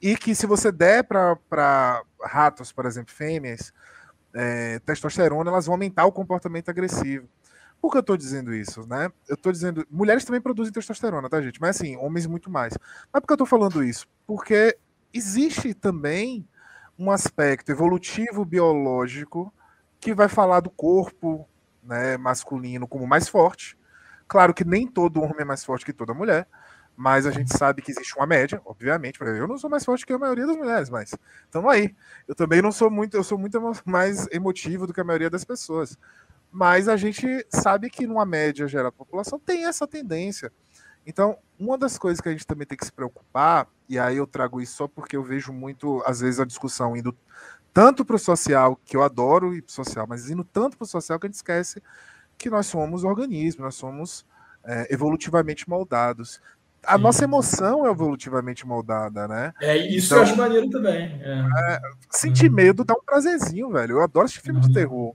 E 0.00 0.16
que 0.16 0.34
se 0.34 0.46
você 0.46 0.72
der 0.72 1.04
para 1.04 2.02
ratos, 2.20 2.72
por 2.72 2.86
exemplo, 2.86 3.14
fêmeas, 3.14 3.72
é, 4.34 4.80
testosterona, 4.80 5.48
elas 5.48 5.66
vão 5.66 5.74
aumentar 5.74 6.04
o 6.06 6.12
comportamento 6.12 6.68
agressivo. 6.68 7.28
Por 7.80 7.90
que 7.90 7.98
eu 7.98 8.00
estou 8.00 8.16
dizendo 8.16 8.54
isso, 8.54 8.86
né? 8.86 9.12
Eu 9.28 9.34
estou 9.34 9.52
dizendo, 9.52 9.86
mulheres 9.90 10.24
também 10.24 10.40
produzem 10.40 10.72
testosterona, 10.72 11.28
tá, 11.28 11.40
gente? 11.40 11.60
Mas 11.60 11.76
assim, 11.76 11.96
homens 11.96 12.26
muito 12.26 12.50
mais. 12.50 12.74
Mas 13.12 13.20
por 13.20 13.26
que 13.26 13.32
eu 13.32 13.34
estou 13.34 13.46
falando 13.46 13.82
isso? 13.82 14.06
Porque 14.26 14.76
existe 15.12 15.74
também 15.74 16.48
um 17.02 17.10
aspecto 17.10 17.72
evolutivo 17.72 18.44
biológico 18.44 19.52
que 19.98 20.14
vai 20.14 20.28
falar 20.28 20.60
do 20.60 20.70
corpo 20.70 21.48
né, 21.82 22.16
masculino 22.16 22.86
como 22.86 23.08
mais 23.08 23.28
forte. 23.28 23.76
Claro 24.28 24.54
que 24.54 24.64
nem 24.64 24.86
todo 24.86 25.20
homem 25.20 25.40
é 25.40 25.44
mais 25.44 25.64
forte 25.64 25.84
que 25.84 25.92
toda 25.92 26.14
mulher, 26.14 26.46
mas 26.96 27.26
a 27.26 27.32
gente 27.32 27.56
sabe 27.56 27.82
que 27.82 27.90
existe 27.90 28.16
uma 28.16 28.24
média, 28.24 28.62
obviamente. 28.64 29.20
Eu 29.20 29.48
não 29.48 29.58
sou 29.58 29.68
mais 29.68 29.84
forte 29.84 30.06
que 30.06 30.12
a 30.12 30.18
maioria 30.18 30.46
das 30.46 30.56
mulheres, 30.56 30.88
mas 30.90 31.12
estamos 31.44 31.72
aí. 31.72 31.92
Eu 32.28 32.36
também 32.36 32.62
não 32.62 32.70
sou 32.70 32.88
muito, 32.88 33.16
eu 33.16 33.24
sou 33.24 33.36
muito 33.36 33.60
mais 33.84 34.28
emotivo 34.30 34.86
do 34.86 34.94
que 34.94 35.00
a 35.00 35.04
maioria 35.04 35.28
das 35.28 35.44
pessoas. 35.44 35.98
Mas 36.52 36.86
a 36.86 36.96
gente 36.96 37.44
sabe 37.48 37.90
que 37.90 38.06
numa 38.06 38.24
média 38.24 38.68
geral 38.68 38.92
da 38.92 38.96
população 38.96 39.40
tem 39.40 39.66
essa 39.66 39.88
tendência. 39.88 40.52
Então, 41.04 41.36
uma 41.58 41.76
das 41.76 41.98
coisas 41.98 42.20
que 42.20 42.28
a 42.28 42.32
gente 42.32 42.46
também 42.46 42.66
tem 42.66 42.78
que 42.78 42.84
se 42.84 42.92
preocupar, 42.92 43.66
e 43.92 43.98
aí 43.98 44.16
eu 44.16 44.26
trago 44.26 44.60
isso 44.60 44.76
só 44.76 44.88
porque 44.88 45.16
eu 45.16 45.22
vejo 45.22 45.52
muito, 45.52 46.02
às 46.06 46.20
vezes, 46.20 46.40
a 46.40 46.44
discussão 46.44 46.96
indo 46.96 47.14
tanto 47.72 48.04
para 48.04 48.16
o 48.16 48.18
social, 48.18 48.78
que 48.84 48.96
eu 48.96 49.02
adoro 49.02 49.54
ir 49.54 49.62
para 49.62 49.70
o 49.70 49.74
social, 49.74 50.06
mas 50.08 50.30
indo 50.30 50.44
tanto 50.44 50.76
para 50.76 50.84
o 50.84 50.88
social 50.88 51.18
que 51.18 51.26
a 51.26 51.28
gente 51.28 51.36
esquece 51.36 51.82
que 52.38 52.48
nós 52.48 52.66
somos 52.66 53.04
organismos, 53.04 53.64
nós 53.64 53.74
somos 53.74 54.26
é, 54.64 54.92
evolutivamente 54.92 55.68
moldados. 55.68 56.40
A 56.84 56.96
Sim. 56.96 57.02
nossa 57.02 57.24
emoção 57.24 57.86
é 57.86 57.90
evolutivamente 57.90 58.66
moldada, 58.66 59.28
né? 59.28 59.52
É, 59.60 59.76
isso 59.76 60.06
então, 60.06 60.18
eu 60.18 60.22
acho 60.24 60.36
maneiro 60.36 60.70
também. 60.70 61.20
É. 61.22 61.74
É, 61.74 61.80
sentir 62.10 62.48
uhum. 62.48 62.56
medo 62.56 62.84
dá 62.84 62.94
um 62.94 63.04
prazerzinho, 63.04 63.70
velho. 63.70 63.98
Eu 63.98 64.02
adoro 64.02 64.26
esse 64.26 64.40
filme 64.40 64.58
uhum. 64.58 64.66
de 64.66 64.72
terror 64.72 65.14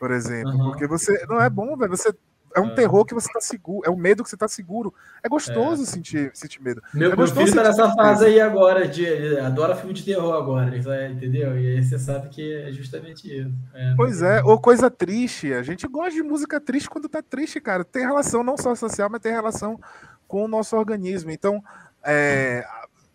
por 0.00 0.10
exemplo. 0.10 0.52
Uhum. 0.52 0.70
Porque 0.70 0.86
você. 0.86 1.26
Não 1.28 1.40
é 1.40 1.50
bom, 1.50 1.76
velho. 1.76 1.90
Você. 1.96 2.12
É 2.54 2.60
um 2.60 2.68
é. 2.68 2.74
terror 2.74 3.04
que 3.04 3.14
você 3.14 3.32
tá 3.32 3.40
seguro. 3.40 3.82
É 3.86 3.90
um 3.90 3.96
medo 3.96 4.22
que 4.22 4.30
você 4.30 4.36
tá 4.36 4.48
seguro. 4.48 4.92
É 5.22 5.28
gostoso 5.28 5.82
é. 5.82 5.86
sentir, 5.86 6.30
sentir 6.34 6.60
medo. 6.62 6.82
Meu, 6.92 7.12
é 7.12 7.16
meu 7.16 7.26
filho 7.26 7.54
tá 7.54 7.62
nessa 7.62 7.92
fase 7.94 8.26
aí 8.26 8.40
agora, 8.40 8.86
de, 8.88 9.04
ele 9.04 9.38
adora 9.40 9.76
filme 9.76 9.94
de 9.94 10.04
terror 10.04 10.34
agora, 10.34 10.76
entendeu? 11.08 11.58
E 11.58 11.76
aí 11.76 11.82
você 11.82 11.98
sabe 11.98 12.28
que 12.28 12.52
é 12.54 12.72
justamente 12.72 13.26
isso. 13.26 13.52
É, 13.74 13.94
pois 13.96 14.22
é, 14.22 14.42
ou 14.42 14.58
coisa 14.60 14.90
triste. 14.90 15.52
A 15.52 15.62
gente 15.62 15.86
gosta 15.86 16.12
de 16.12 16.22
música 16.22 16.60
triste 16.60 16.90
quando 16.90 17.08
tá 17.08 17.22
triste, 17.22 17.60
cara. 17.60 17.84
Tem 17.84 18.06
relação 18.06 18.42
não 18.42 18.56
só 18.56 18.74
social, 18.74 19.08
mas 19.10 19.20
tem 19.20 19.32
relação 19.32 19.78
com 20.26 20.44
o 20.44 20.48
nosso 20.48 20.76
organismo. 20.76 21.30
Então, 21.30 21.62
é, 22.04 22.64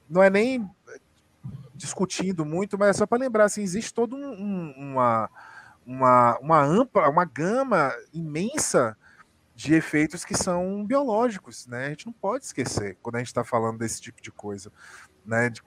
não 0.10 0.24
é 0.24 0.30
nem 0.30 0.70
discutindo 1.74 2.46
muito, 2.46 2.78
mas 2.78 2.90
é 2.90 2.94
só 2.94 3.06
para 3.06 3.18
lembrar, 3.18 3.46
assim, 3.46 3.62
existe 3.62 3.94
todo 3.94 4.16
um, 4.16 4.74
uma 4.78 5.30
uma, 5.86 6.38
uma 6.40 6.64
ampla, 6.64 7.08
uma 7.10 7.26
gama 7.26 7.94
imensa 8.14 8.98
de 9.56 9.74
efeitos 9.74 10.26
que 10.26 10.36
são 10.36 10.86
biológicos, 10.86 11.66
né? 11.66 11.86
A 11.86 11.90
gente 11.90 12.06
não 12.06 12.14
pode 12.14 12.44
esquecer 12.44 12.98
quando 13.02 13.16
a 13.16 13.20
gente 13.20 13.28
está 13.28 13.44
falando 13.44 13.80
desse 13.80 14.02
tipo 14.02 14.22
de 14.22 14.30
coisa, 14.30 14.72
né? 15.26 15.50
De, 15.50 15.62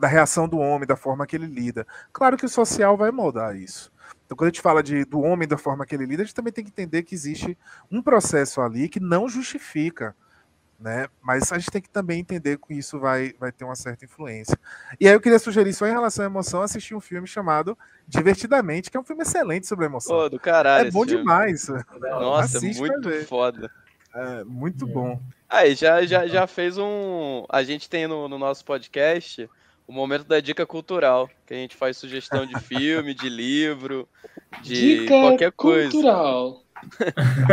da 0.00 0.08
reação 0.08 0.48
do 0.48 0.58
homem, 0.58 0.86
da 0.86 0.96
forma 0.96 1.26
que 1.26 1.36
ele 1.36 1.46
lida. 1.46 1.86
Claro 2.10 2.38
que 2.38 2.46
o 2.46 2.48
social 2.48 2.96
vai 2.96 3.10
moldar 3.10 3.54
isso. 3.54 3.92
Então, 4.24 4.34
quando 4.34 4.46
a 4.46 4.50
gente 4.50 4.62
fala 4.62 4.82
de, 4.82 5.04
do 5.04 5.20
homem 5.20 5.46
da 5.46 5.58
forma 5.58 5.84
que 5.84 5.94
ele 5.94 6.06
lida, 6.06 6.22
a 6.22 6.24
gente 6.24 6.34
também 6.34 6.52
tem 6.52 6.64
que 6.64 6.70
entender 6.70 7.02
que 7.02 7.14
existe 7.14 7.58
um 7.90 8.02
processo 8.02 8.62
ali 8.62 8.88
que 8.88 8.98
não 8.98 9.28
justifica 9.28 10.16
né? 10.78 11.08
Mas 11.22 11.52
a 11.52 11.58
gente 11.58 11.70
tem 11.70 11.82
que 11.82 11.88
também 11.88 12.20
entender 12.20 12.58
que 12.58 12.74
isso 12.74 12.98
vai, 12.98 13.34
vai 13.38 13.50
ter 13.52 13.64
uma 13.64 13.76
certa 13.76 14.04
influência. 14.04 14.58
E 15.00 15.08
aí 15.08 15.14
eu 15.14 15.20
queria 15.20 15.38
sugerir 15.38 15.72
só 15.72 15.86
em 15.86 15.92
relação 15.92 16.24
à 16.24 16.26
emoção, 16.26 16.62
assistir 16.62 16.94
um 16.94 17.00
filme 17.00 17.26
chamado 17.26 17.76
Divertidamente, 18.06 18.90
que 18.90 18.96
é 18.96 19.00
um 19.00 19.04
filme 19.04 19.22
excelente 19.22 19.66
sobre 19.66 19.86
emoção. 19.86 20.14
Pô, 20.16 20.28
do 20.28 20.38
caralho. 20.38 20.88
É 20.88 20.90
bom 20.90 21.04
filme. 21.04 21.18
demais. 21.18 21.68
Nossa, 22.00 22.58
Assiste 22.58 22.78
muito 22.78 23.10
foda. 23.26 23.70
É, 24.14 24.44
muito 24.44 24.86
bom. 24.86 25.18
Aí, 25.48 25.74
já, 25.74 26.04
já, 26.04 26.26
já 26.26 26.46
fez 26.46 26.76
um. 26.76 27.44
A 27.48 27.62
gente 27.62 27.88
tem 27.88 28.06
no, 28.06 28.28
no 28.28 28.38
nosso 28.38 28.64
podcast 28.64 29.48
o 29.86 29.92
momento 29.92 30.24
da 30.24 30.40
dica 30.40 30.66
cultural, 30.66 31.30
que 31.46 31.54
a 31.54 31.56
gente 31.56 31.76
faz 31.76 31.96
sugestão 31.96 32.46
de 32.46 32.58
filme, 32.60 33.14
de 33.14 33.28
livro, 33.28 34.08
de 34.62 35.00
dica 35.00 35.14
qualquer 35.20 35.52
coisa. 35.52 35.90
Cultural. 35.90 36.63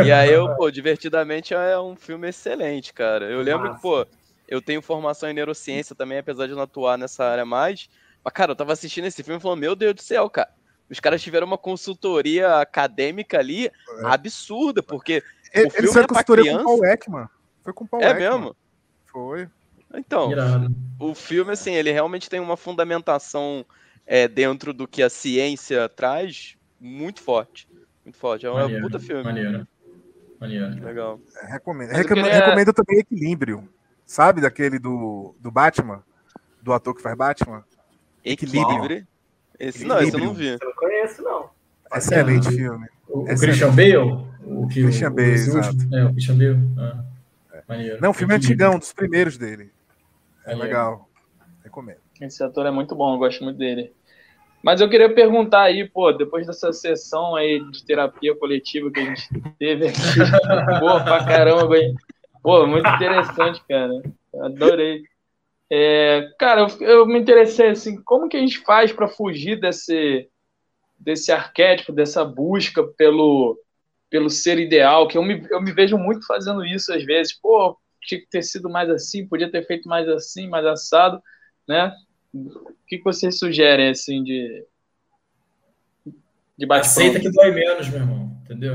E 0.04 0.12
aí 0.12 0.32
eu, 0.32 0.54
pô, 0.56 0.70
divertidamente 0.70 1.54
é 1.54 1.78
um 1.78 1.96
filme 1.96 2.28
excelente, 2.28 2.92
cara. 2.92 3.26
Eu 3.26 3.40
lembro 3.40 3.68
Nossa. 3.68 3.76
que, 3.76 3.82
pô, 3.82 4.06
eu 4.48 4.60
tenho 4.60 4.82
formação 4.82 5.30
em 5.30 5.34
neurociência 5.34 5.94
também, 5.94 6.18
apesar 6.18 6.46
de 6.46 6.54
não 6.54 6.62
atuar 6.62 6.98
nessa 6.98 7.24
área 7.24 7.44
mais. 7.44 7.88
Mas, 8.24 8.32
cara, 8.34 8.52
eu 8.52 8.56
tava 8.56 8.72
assistindo 8.72 9.06
esse 9.06 9.22
filme 9.22 9.38
e 9.38 9.42
falando, 9.42 9.60
meu 9.60 9.74
Deus 9.74 9.94
do 9.94 10.02
céu, 10.02 10.28
cara. 10.28 10.50
Os 10.90 11.00
caras 11.00 11.22
tiveram 11.22 11.46
uma 11.46 11.56
consultoria 11.56 12.58
acadêmica 12.58 13.38
ali 13.38 13.66
é. 13.66 13.72
absurda, 14.04 14.82
porque 14.82 15.22
ele, 15.52 15.66
o 15.66 15.70
filme 15.70 15.88
ele 15.88 16.18
é 16.18 16.24
criança. 16.24 16.64
Com 16.64 16.74
o 16.74 16.78
Paul 16.78 16.84
Ekman. 16.84 17.28
Foi 17.62 17.72
com 17.72 17.84
o 17.84 17.88
Paul 17.88 18.02
É 18.02 18.10
Ekman. 18.10 18.30
mesmo? 18.30 18.56
Foi. 19.06 19.48
Então, 19.94 20.32
Irado. 20.32 20.74
o 20.98 21.14
filme, 21.14 21.52
assim, 21.52 21.74
ele 21.74 21.92
realmente 21.92 22.28
tem 22.28 22.40
uma 22.40 22.56
fundamentação 22.56 23.64
é, 24.06 24.26
dentro 24.26 24.72
do 24.72 24.88
que 24.88 25.02
a 25.02 25.10
ciência 25.10 25.88
traz 25.88 26.56
muito 26.80 27.22
forte. 27.22 27.68
Muito 28.04 28.18
forte. 28.18 28.46
É 28.46 28.50
um 28.50 28.54
maneiro, 28.54 28.82
puta 28.82 28.98
filme. 28.98 29.22
Maneiro. 29.22 29.66
Maneiro. 30.40 30.84
Legal. 30.84 31.20
É, 31.36 31.52
recomendo. 31.52 31.90
Recomendo, 31.90 32.24
queria... 32.24 32.44
recomendo, 32.44 32.72
também 32.72 32.98
Equilíbrio. 32.98 33.68
Sabe 34.04 34.40
daquele 34.40 34.78
do, 34.78 35.34
do 35.40 35.50
Batman? 35.50 36.02
Do 36.60 36.72
ator 36.72 36.94
que 36.94 37.02
faz 37.02 37.16
Batman? 37.16 37.64
Equilíbrio. 38.24 39.06
Esse, 39.58 39.84
não, 39.84 40.00
esse 40.00 40.14
eu 40.14 40.20
não 40.20 40.34
vi. 40.34 40.48
Eu 40.48 40.58
não 40.60 40.74
conheço, 40.74 41.22
não. 41.22 41.50
Excelente 41.94 42.48
é, 42.48 42.50
filme. 42.50 42.88
O, 43.08 43.20
o 43.20 43.38
Christian 43.38 43.74
Bale? 43.74 43.96
O 44.44 44.66
que 44.66 44.82
Christian 44.82 45.10
o, 45.10 45.14
Bale, 45.14 45.30
o, 45.30 45.34
exato. 45.34 45.94
É, 45.94 46.04
o 46.04 46.12
Christian 46.12 46.38
Bale. 46.38 46.58
Ah, 46.78 47.04
é. 47.74 48.00
Não, 48.00 48.10
o 48.10 48.14
filme 48.14 48.34
é 48.34 48.36
antigão, 48.36 48.78
dos 48.78 48.92
primeiros 48.92 49.38
dele. 49.38 49.70
É 50.44 50.54
legal. 50.54 51.08
Recomendo. 51.62 51.98
Esse 52.20 52.42
ator 52.42 52.66
é 52.66 52.70
muito 52.70 52.94
bom, 52.94 53.14
eu 53.14 53.18
gosto 53.18 53.42
muito 53.44 53.58
dele. 53.58 53.92
Mas 54.62 54.80
eu 54.80 54.88
queria 54.88 55.12
perguntar 55.12 55.62
aí, 55.62 55.88
pô, 55.88 56.12
depois 56.12 56.46
dessa 56.46 56.72
sessão 56.72 57.34
aí 57.34 57.60
de 57.70 57.84
terapia 57.84 58.34
coletiva 58.36 58.90
que 58.90 59.00
a 59.00 59.04
gente 59.04 59.28
teve 59.58 59.88
aqui, 59.88 59.98
pô, 60.78 61.02
pra 61.02 61.24
caramba, 61.24 61.74
pô, 62.42 62.66
muito 62.66 62.88
interessante, 62.88 63.60
cara. 63.68 63.90
Adorei. 64.40 65.02
É, 65.70 66.30
cara, 66.38 66.60
eu, 66.60 66.86
eu, 66.86 67.06
me 67.06 67.18
interessei 67.18 67.70
assim, 67.70 68.00
como 68.02 68.28
que 68.28 68.36
a 68.36 68.40
gente 68.40 68.58
faz 68.60 68.92
para 68.92 69.08
fugir 69.08 69.58
desse 69.58 70.28
desse 70.98 71.32
arquétipo, 71.32 71.92
dessa 71.92 72.24
busca 72.24 72.84
pelo 72.84 73.58
pelo 74.08 74.28
ser 74.28 74.58
ideal, 74.58 75.08
que 75.08 75.16
eu 75.16 75.22
me, 75.22 75.44
eu 75.50 75.60
me 75.60 75.72
vejo 75.72 75.96
muito 75.96 76.26
fazendo 76.26 76.64
isso 76.64 76.92
às 76.92 77.02
vezes. 77.02 77.32
Pô, 77.32 77.76
tinha 78.02 78.20
que 78.20 78.28
ter 78.28 78.42
sido 78.42 78.68
mais 78.68 78.90
assim, 78.90 79.26
podia 79.26 79.50
ter 79.50 79.66
feito 79.66 79.88
mais 79.88 80.06
assim, 80.08 80.48
mais 80.48 80.66
assado, 80.66 81.20
né? 81.66 81.92
O 82.34 82.74
que, 82.86 82.98
que 82.98 83.04
vocês 83.04 83.38
sugerem, 83.38 83.90
assim, 83.90 84.22
de. 84.22 84.64
de 86.56 86.72
Aceita 86.72 87.20
que 87.20 87.30
dói 87.30 87.52
menos, 87.52 87.88
meu 87.88 88.00
irmão, 88.00 88.36
entendeu? 88.44 88.74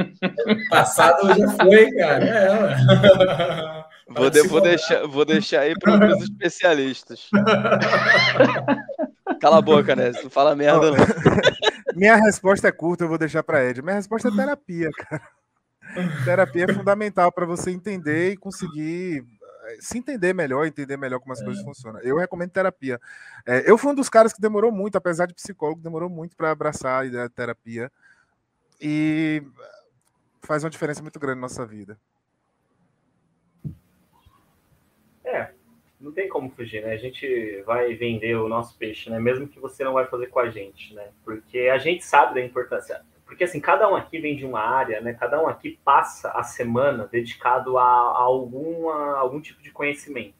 Passado 0.70 1.34
já 1.34 1.48
foi, 1.50 1.90
cara. 1.92 2.24
É, 2.24 3.80
Vou, 4.12 4.28
de, 4.28 4.42
vou, 4.42 4.60
deixar, 4.60 5.06
vou 5.06 5.24
deixar 5.24 5.60
aí 5.60 5.72
para 5.78 6.16
os 6.16 6.24
especialistas. 6.24 7.30
Cala 9.40 9.58
a 9.58 9.62
boca, 9.62 9.94
né? 9.94 10.10
Não 10.20 10.28
fala 10.28 10.56
merda, 10.56 10.90
não. 10.90 10.96
Minha 11.94 12.16
resposta 12.16 12.66
é 12.66 12.72
curta, 12.72 13.04
eu 13.04 13.08
vou 13.08 13.18
deixar 13.18 13.44
para 13.44 13.64
Ed. 13.64 13.80
Minha 13.80 13.94
resposta 13.94 14.28
é 14.28 14.32
terapia, 14.32 14.90
cara. 14.90 15.22
Terapia 16.24 16.66
é 16.68 16.72
fundamental 16.72 17.30
para 17.30 17.46
você 17.46 17.70
entender 17.70 18.32
e 18.32 18.36
conseguir 18.36 19.24
se 19.80 19.98
entender 19.98 20.32
melhor, 20.32 20.66
entender 20.66 20.96
melhor 20.96 21.20
como 21.20 21.32
as 21.32 21.40
é. 21.40 21.44
coisas 21.44 21.62
funcionam. 21.62 22.00
Eu 22.00 22.16
recomendo 22.16 22.50
terapia. 22.50 23.00
É, 23.46 23.70
eu 23.70 23.76
fui 23.76 23.92
um 23.92 23.94
dos 23.94 24.08
caras 24.08 24.32
que 24.32 24.40
demorou 24.40 24.72
muito, 24.72 24.96
apesar 24.96 25.26
de 25.26 25.34
psicólogo, 25.34 25.80
demorou 25.80 26.08
muito 26.08 26.36
para 26.36 26.50
abraçar 26.50 27.02
a 27.02 27.06
ideia 27.06 27.28
de 27.28 27.34
terapia. 27.34 27.90
E 28.80 29.42
faz 30.42 30.64
uma 30.64 30.70
diferença 30.70 31.02
muito 31.02 31.20
grande 31.20 31.36
na 31.36 31.42
nossa 31.42 31.66
vida. 31.66 31.98
É, 35.24 35.52
não 36.00 36.12
tem 36.12 36.28
como 36.28 36.50
fugir, 36.50 36.82
né? 36.82 36.92
A 36.94 36.96
gente 36.96 37.62
vai 37.66 37.94
vender 37.94 38.34
o 38.36 38.48
nosso 38.48 38.76
peixe, 38.78 39.10
né? 39.10 39.20
Mesmo 39.20 39.46
que 39.46 39.60
você 39.60 39.84
não 39.84 39.92
vai 39.92 40.06
fazer 40.06 40.28
com 40.28 40.40
a 40.40 40.50
gente, 40.50 40.94
né? 40.94 41.08
Porque 41.24 41.70
a 41.72 41.78
gente 41.78 42.04
sabe 42.04 42.34
da 42.34 42.44
importância. 42.44 43.02
Porque 43.30 43.44
assim, 43.44 43.60
cada 43.60 43.88
um 43.88 43.94
aqui 43.94 44.18
vem 44.18 44.34
de 44.34 44.44
uma 44.44 44.58
área, 44.58 45.00
né? 45.00 45.14
Cada 45.14 45.40
um 45.40 45.46
aqui 45.46 45.78
passa 45.84 46.32
a 46.32 46.42
semana 46.42 47.06
dedicado 47.06 47.78
a, 47.78 47.84
a 47.84 48.22
algum 48.22 49.40
tipo 49.40 49.62
de 49.62 49.70
conhecimento. 49.70 50.34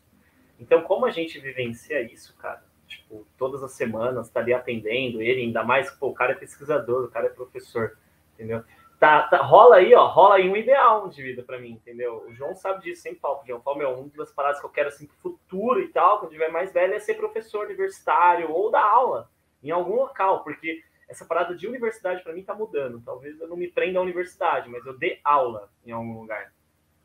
Então, 0.58 0.82
como 0.82 1.06
a 1.06 1.10
gente 1.10 1.38
vivencia 1.38 2.02
isso, 2.02 2.36
cara? 2.36 2.64
Tipo, 2.88 3.24
todas 3.38 3.62
as 3.62 3.72
semanas 3.72 4.28
tá 4.28 4.40
ali 4.40 4.52
atendendo 4.52 5.22
ele, 5.22 5.42
ainda 5.42 5.62
mais, 5.62 5.88
pô, 5.92 6.08
o 6.08 6.14
cara 6.14 6.32
é 6.32 6.34
pesquisador, 6.34 7.04
o 7.04 7.10
cara 7.10 7.26
é 7.26 7.30
professor, 7.30 7.96
entendeu? 8.34 8.64
tá, 8.98 9.22
tá, 9.28 9.38
rola 9.38 9.76
aí, 9.76 9.94
ó, 9.94 10.06
rola 10.06 10.34
aí 10.34 10.50
um 10.50 10.56
ideal 10.56 11.08
de 11.08 11.22
vida 11.22 11.44
para 11.44 11.58
mim, 11.58 11.70
entendeu? 11.70 12.24
O 12.28 12.34
João 12.34 12.54
sabe 12.56 12.82
disso, 12.82 13.02
sempre 13.02 13.20
pro 13.20 13.40
João, 13.46 13.62
falo, 13.62 13.78
meu, 13.78 13.92
uma 13.92 14.10
das 14.16 14.32
paradas 14.32 14.60
que 14.60 14.66
eu 14.66 14.70
quero, 14.70 14.88
assim, 14.88 15.06
pro 15.06 15.16
futuro 15.16 15.80
e 15.80 15.88
tal, 15.88 16.18
quando 16.18 16.32
tiver 16.32 16.50
mais 16.50 16.72
velho, 16.72 16.92
é 16.92 16.98
ser 16.98 17.14
professor 17.14 17.64
universitário 17.64 18.50
ou 18.50 18.70
dar 18.70 18.82
aula 18.82 19.30
em 19.62 19.70
algum 19.70 19.94
local, 19.94 20.42
porque 20.42 20.82
essa 21.10 21.24
parada 21.24 21.54
de 21.54 21.66
universidade 21.66 22.22
para 22.22 22.32
mim 22.32 22.42
tá 22.42 22.54
mudando. 22.54 23.02
Talvez 23.04 23.38
eu 23.40 23.48
não 23.48 23.56
me 23.56 23.68
prenda 23.68 23.98
à 23.98 24.02
universidade, 24.02 24.70
mas 24.70 24.86
eu 24.86 24.96
dê 24.96 25.20
aula 25.22 25.70
em 25.84 25.90
algum 25.90 26.20
lugar. 26.20 26.52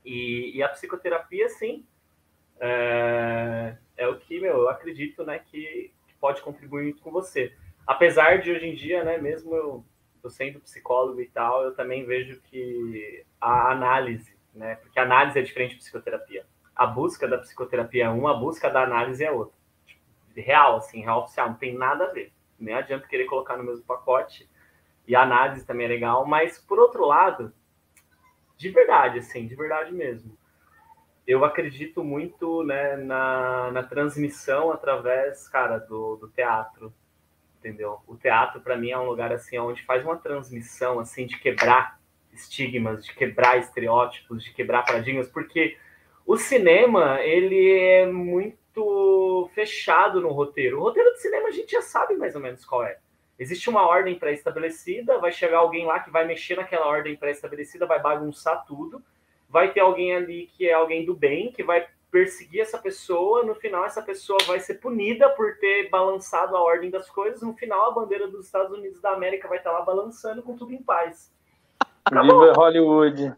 E, 0.05 0.55
e 0.55 0.63
a 0.63 0.69
psicoterapia, 0.69 1.49
sim, 1.49 1.85
é, 2.59 3.75
é, 3.97 4.07
o 4.07 4.17
que, 4.17 4.39
meu, 4.39 4.53
eu 4.53 4.69
acredito, 4.69 5.25
né, 5.25 5.39
que, 5.39 5.91
que 6.07 6.13
pode 6.19 6.41
contribuir 6.41 6.83
muito 6.83 7.01
com 7.01 7.11
você. 7.11 7.53
Apesar 7.85 8.39
de 8.39 8.51
hoje 8.51 8.67
em 8.67 8.75
dia, 8.75 9.03
né, 9.03 9.17
mesmo 9.17 9.55
eu 9.55 9.83
eu 10.25 10.29
sendo 10.29 10.59
psicólogo 10.59 11.21
e 11.21 11.27
tal, 11.27 11.63
eu 11.63 11.75
também 11.75 12.03
vejo 12.03 12.41
que 12.41 13.23
a 13.39 13.71
análise, 13.71 14.35
né? 14.53 14.75
Porque 14.75 14.99
a 14.99 15.03
análise 15.03 15.37
é 15.37 15.41
diferente 15.41 15.75
de 15.75 15.77
psicoterapia. 15.77 16.45
A 16.75 16.87
busca 16.87 17.27
da 17.27 17.37
psicoterapia 17.37 18.05
é 18.05 18.09
uma, 18.09 18.31
a 18.31 18.33
busca 18.33 18.69
da 18.69 18.81
análise 18.81 19.23
é 19.23 19.31
outra. 19.31 19.55
Tipo, 19.85 20.01
real, 20.35 20.77
assim, 20.77 21.01
real 21.01 21.21
oficial, 21.21 21.49
não 21.49 21.55
tem 21.55 21.75
nada 21.75 22.05
a 22.05 22.11
ver. 22.11 22.33
Nem 22.59 22.73
adianta 22.73 23.07
querer 23.07 23.25
colocar 23.25 23.57
no 23.57 23.63
mesmo 23.63 23.83
pacote. 23.85 24.49
E 25.07 25.15
a 25.15 25.21
análise 25.21 25.65
também 25.65 25.85
é 25.85 25.89
legal, 25.89 26.25
mas 26.25 26.57
por 26.57 26.79
outro 26.79 27.05
lado, 27.05 27.53
de 28.57 28.69
verdade, 28.69 29.19
assim, 29.19 29.47
de 29.47 29.55
verdade 29.55 29.91
mesmo. 29.91 30.37
Eu 31.27 31.43
acredito 31.43 32.03
muito 32.03 32.63
né, 32.63 32.95
na, 32.97 33.71
na 33.71 33.83
transmissão 33.83 34.71
através, 34.71 35.47
cara, 35.47 35.79
do, 35.79 36.15
do 36.17 36.27
teatro, 36.29 36.93
entendeu? 37.59 37.99
O 38.07 38.15
teatro 38.15 38.61
para 38.61 38.77
mim 38.77 38.91
é 38.91 38.97
um 38.97 39.07
lugar 39.07 39.31
assim 39.31 39.57
onde 39.57 39.83
faz 39.83 40.03
uma 40.03 40.17
transmissão 40.17 40.99
assim 40.99 41.25
de 41.25 41.37
quebrar 41.39 41.99
estigmas, 42.31 43.05
de 43.05 43.13
quebrar 43.13 43.57
estereótipos, 43.57 44.43
de 44.43 44.53
quebrar 44.53 44.83
paradigmas, 44.83 45.27
porque 45.27 45.77
o 46.25 46.37
cinema 46.37 47.19
ele 47.21 47.71
é 47.71 48.05
muito 48.05 48.57
fechado 49.53 50.21
no 50.21 50.29
roteiro. 50.29 50.79
O 50.79 50.83
roteiro 50.83 51.13
de 51.13 51.21
cinema 51.21 51.47
a 51.47 51.51
gente 51.51 51.71
já 51.71 51.81
sabe 51.81 52.15
mais 52.15 52.35
ou 52.35 52.41
menos 52.41 52.65
qual 52.65 52.83
é. 52.83 52.97
Existe 53.37 53.69
uma 53.69 53.85
ordem 53.85 54.17
pré-estabelecida, 54.17 55.17
vai 55.19 55.31
chegar 55.31 55.57
alguém 55.57 55.85
lá 55.85 55.99
que 55.99 56.09
vai 56.09 56.25
mexer 56.25 56.55
naquela 56.55 56.87
ordem 56.87 57.15
pré-estabelecida, 57.15 57.85
vai 57.85 58.01
bagunçar 58.01 58.65
tudo. 58.65 59.03
Vai 59.49 59.71
ter 59.71 59.81
alguém 59.81 60.15
ali 60.15 60.47
que 60.47 60.67
é 60.67 60.73
alguém 60.73 61.05
do 61.05 61.13
bem, 61.13 61.51
que 61.51 61.63
vai 61.63 61.85
perseguir 62.15 62.61
essa 62.61 62.77
pessoa, 62.77 63.43
no 63.43 63.53
final 63.55 63.83
essa 63.83 64.01
pessoa 64.01 64.39
vai 64.47 64.57
ser 64.61 64.75
punida 64.75 65.27
por 65.31 65.57
ter 65.57 65.89
balançado 65.89 66.55
a 66.55 66.61
ordem 66.61 66.89
das 66.89 67.09
coisas, 67.09 67.41
no 67.41 67.53
final 67.53 67.89
a 67.89 67.91
bandeira 67.91 68.25
dos 68.25 68.45
Estados 68.45 68.71
Unidos 68.71 69.01
da 69.01 69.11
América 69.11 69.49
vai 69.49 69.57
estar 69.57 69.73
lá 69.73 69.81
balançando 69.81 70.41
com 70.41 70.55
tudo 70.55 70.73
em 70.73 70.81
paz. 70.81 71.29
Viva 72.09 72.53
Hollywood. 72.53 73.35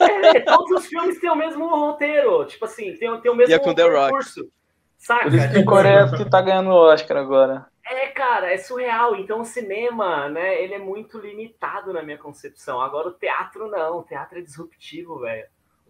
É, 0.00 0.40
todos 0.40 0.70
os 0.70 0.86
filmes 0.86 1.20
têm 1.20 1.30
o 1.30 1.36
mesmo 1.36 1.68
roteiro, 1.68 2.46
tipo 2.46 2.64
assim, 2.64 2.96
tem, 2.96 3.20
tem 3.20 3.30
o 3.30 3.34
mesmo 3.34 3.54
é 3.54 3.58
com 3.58 3.74
The 3.74 4.08
curso. 4.08 4.50
Saca? 5.04 5.24
Por 5.24 5.34
isso 5.34 5.52
que 5.52 5.64
Coreia 5.64 6.10
que 6.10 6.28
tá 6.28 6.40
ganhando 6.40 6.70
o 6.70 6.92
Oscar 6.92 7.18
agora. 7.18 7.66
É, 7.86 8.08
cara, 8.08 8.52
é 8.52 8.56
surreal. 8.56 9.16
Então 9.16 9.40
o 9.40 9.44
cinema, 9.44 10.28
né, 10.28 10.62
ele 10.62 10.74
é 10.74 10.78
muito 10.78 11.18
limitado 11.18 11.92
na 11.92 12.02
minha 12.02 12.18
concepção. 12.18 12.80
Agora 12.80 13.08
o 13.08 13.12
teatro 13.12 13.68
não, 13.68 13.98
o 13.98 14.02
teatro 14.02 14.38
é 14.38 14.42
disruptivo, 14.42 15.20
velho 15.20 15.46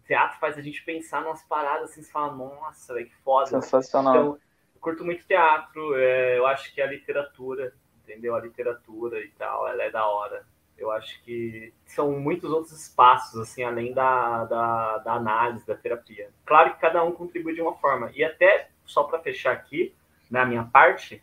teatro 0.06 0.38
faz 0.38 0.56
a 0.56 0.60
gente 0.60 0.82
pensar 0.84 1.22
nas 1.22 1.42
paradas 1.44 1.90
assim, 1.90 2.02
você 2.02 2.10
fala, 2.10 2.34
nossa, 2.34 2.94
véio, 2.94 3.06
que 3.06 3.16
foda. 3.16 3.46
Sensacional. 3.60 4.14
Então, 4.14 4.26
eu 4.74 4.80
curto 4.80 5.04
muito 5.04 5.26
teatro, 5.26 5.96
é, 5.96 6.38
eu 6.38 6.46
acho 6.46 6.72
que 6.74 6.80
a 6.80 6.86
literatura, 6.86 7.72
entendeu? 8.02 8.34
A 8.34 8.40
literatura 8.40 9.20
e 9.20 9.28
tal, 9.30 9.66
ela 9.66 9.82
é 9.82 9.90
da 9.90 10.06
hora. 10.06 10.46
Eu 10.76 10.90
acho 10.90 11.22
que 11.22 11.72
são 11.86 12.12
muitos 12.18 12.50
outros 12.50 12.72
espaços, 12.72 13.40
assim, 13.40 13.62
além 13.62 13.92
da, 13.94 14.44
da, 14.44 14.98
da 14.98 15.12
análise, 15.14 15.66
da 15.66 15.76
terapia. 15.76 16.30
Claro 16.44 16.74
que 16.74 16.80
cada 16.80 17.02
um 17.04 17.12
contribui 17.12 17.54
de 17.54 17.62
uma 17.62 17.74
forma. 17.76 18.10
E 18.12 18.24
até, 18.24 18.70
só 18.84 19.04
para 19.04 19.18
fechar 19.18 19.52
aqui, 19.52 19.94
na 20.30 20.44
minha 20.44 20.64
parte, 20.64 21.22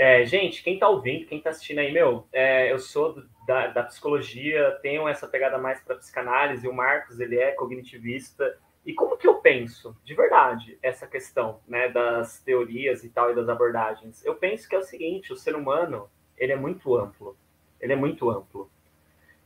é, 0.00 0.24
gente, 0.24 0.62
quem 0.62 0.78
tá 0.78 0.88
ouvindo, 0.88 1.26
quem 1.26 1.42
tá 1.42 1.50
assistindo 1.50 1.78
aí, 1.78 1.92
meu, 1.92 2.26
é, 2.32 2.72
eu 2.72 2.78
sou 2.78 3.12
do, 3.12 3.28
da, 3.46 3.66
da, 3.66 3.82
psicologia, 3.82 4.78
tenho 4.80 5.06
essa 5.06 5.28
pegada 5.28 5.58
mais 5.58 5.78
para 5.82 5.96
psicanálise, 5.96 6.66
o 6.66 6.72
Marcos, 6.72 7.20
ele 7.20 7.38
é 7.38 7.52
cognitivista. 7.52 8.58
E 8.86 8.94
como 8.94 9.18
que 9.18 9.28
eu 9.28 9.34
penso, 9.42 9.94
de 10.02 10.14
verdade, 10.14 10.78
essa 10.82 11.06
questão, 11.06 11.60
né, 11.68 11.90
das 11.90 12.40
teorias 12.40 13.04
e 13.04 13.10
tal 13.10 13.30
e 13.30 13.34
das 13.34 13.46
abordagens? 13.46 14.24
Eu 14.24 14.36
penso 14.36 14.66
que 14.66 14.74
é 14.74 14.78
o 14.78 14.82
seguinte, 14.82 15.34
o 15.34 15.36
ser 15.36 15.54
humano, 15.54 16.08
ele 16.34 16.52
é 16.52 16.56
muito 16.56 16.96
amplo. 16.96 17.36
Ele 17.78 17.92
é 17.92 17.96
muito 17.96 18.30
amplo. 18.30 18.70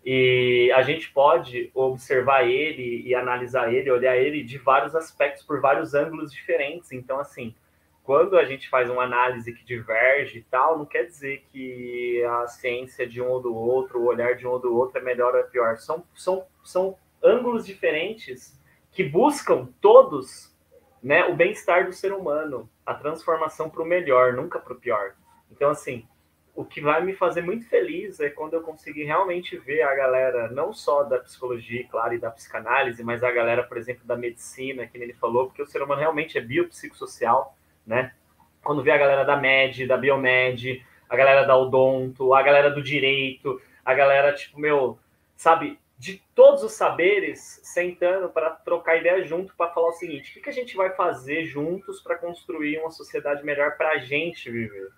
E 0.04 0.70
a 0.74 0.82
gente 0.82 1.10
pode 1.10 1.70
observar 1.74 2.44
ele 2.46 3.02
e 3.06 3.14
analisar 3.14 3.72
ele, 3.72 3.90
olhar 3.90 4.16
ele 4.16 4.42
de 4.42 4.58
vários 4.58 4.94
aspectos, 4.94 5.42
por 5.42 5.60
vários 5.60 5.94
ângulos 5.94 6.30
diferentes. 6.30 6.92
Então, 6.92 7.18
assim, 7.18 7.54
quando 8.02 8.36
a 8.36 8.44
gente 8.44 8.68
faz 8.68 8.90
uma 8.90 9.02
análise 9.02 9.50
que 9.54 9.64
diverge 9.64 10.38
e 10.38 10.42
tal, 10.42 10.76
não 10.76 10.84
quer 10.84 11.04
dizer 11.04 11.42
que 11.50 12.22
a 12.22 12.46
ciência 12.46 13.06
de 13.06 13.22
um 13.22 13.28
ou 13.30 13.40
do 13.40 13.54
outro, 13.54 13.98
o 13.98 14.04
olhar 14.04 14.36
de 14.36 14.46
um 14.46 14.50
ou 14.50 14.58
do 14.58 14.76
outro 14.76 14.98
é 14.98 15.02
melhor 15.02 15.32
ou 15.32 15.40
é 15.40 15.44
pior. 15.44 15.78
São, 15.78 16.04
são, 16.14 16.44
são 16.62 16.98
ângulos 17.22 17.64
diferentes 17.64 18.60
que 18.92 19.02
buscam 19.02 19.68
todos 19.80 20.54
né, 21.02 21.24
o 21.24 21.34
bem-estar 21.34 21.86
do 21.86 21.92
ser 21.94 22.12
humano, 22.12 22.68
a 22.84 22.92
transformação 22.92 23.70
para 23.70 23.82
o 23.82 23.86
melhor, 23.86 24.34
nunca 24.34 24.58
para 24.58 24.74
o 24.74 24.78
pior. 24.78 25.14
Então, 25.50 25.70
assim, 25.70 26.06
o 26.54 26.64
que 26.64 26.80
vai 26.80 27.04
me 27.04 27.14
fazer 27.14 27.42
muito 27.42 27.68
feliz 27.68 28.20
é 28.20 28.30
quando 28.30 28.54
eu 28.54 28.62
conseguir 28.62 29.04
realmente 29.04 29.56
ver 29.56 29.82
a 29.82 29.94
galera, 29.94 30.48
não 30.48 30.72
só 30.72 31.02
da 31.02 31.18
psicologia, 31.18 31.86
claro, 31.90 32.14
e 32.14 32.18
da 32.18 32.30
psicanálise, 32.30 33.02
mas 33.02 33.24
a 33.24 33.30
galera, 33.30 33.64
por 33.64 33.76
exemplo, 33.76 34.04
da 34.04 34.16
medicina, 34.16 34.86
que 34.86 34.96
ele 34.96 35.14
falou, 35.14 35.46
porque 35.46 35.62
o 35.62 35.66
ser 35.66 35.82
humano 35.82 36.00
realmente 36.00 36.38
é 36.38 36.40
biopsicossocial 36.40 37.56
né? 37.86 38.14
Quando 38.62 38.82
vê 38.82 38.90
a 38.90 38.98
galera 38.98 39.24
da 39.24 39.36
MED, 39.36 39.86
da 39.86 39.96
Biomed, 39.96 40.84
a 41.08 41.16
galera 41.16 41.44
da 41.44 41.56
Odonto, 41.56 42.34
a 42.34 42.42
galera 42.42 42.70
do 42.70 42.82
Direito, 42.82 43.60
a 43.84 43.92
galera, 43.92 44.32
tipo, 44.32 44.58
meu, 44.58 44.98
sabe, 45.36 45.78
de 45.98 46.22
todos 46.34 46.62
os 46.62 46.72
saberes, 46.72 47.60
sentando 47.62 48.28
para 48.28 48.50
trocar 48.50 48.96
ideia 48.96 49.22
junto 49.24 49.54
para 49.54 49.70
falar 49.70 49.88
o 49.88 49.92
seguinte: 49.92 50.30
o 50.30 50.34
que, 50.34 50.40
que 50.40 50.50
a 50.50 50.52
gente 50.52 50.76
vai 50.76 50.90
fazer 50.90 51.44
juntos 51.44 52.00
para 52.00 52.16
construir 52.16 52.78
uma 52.78 52.90
sociedade 52.90 53.44
melhor 53.44 53.76
para 53.76 53.90
a 53.90 53.98
gente 53.98 54.50
viver? 54.50 54.90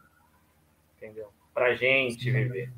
Entendeu? 0.96 1.30
Para 1.56 1.68
a 1.68 1.74
gente 1.74 2.30
viver. 2.30 2.70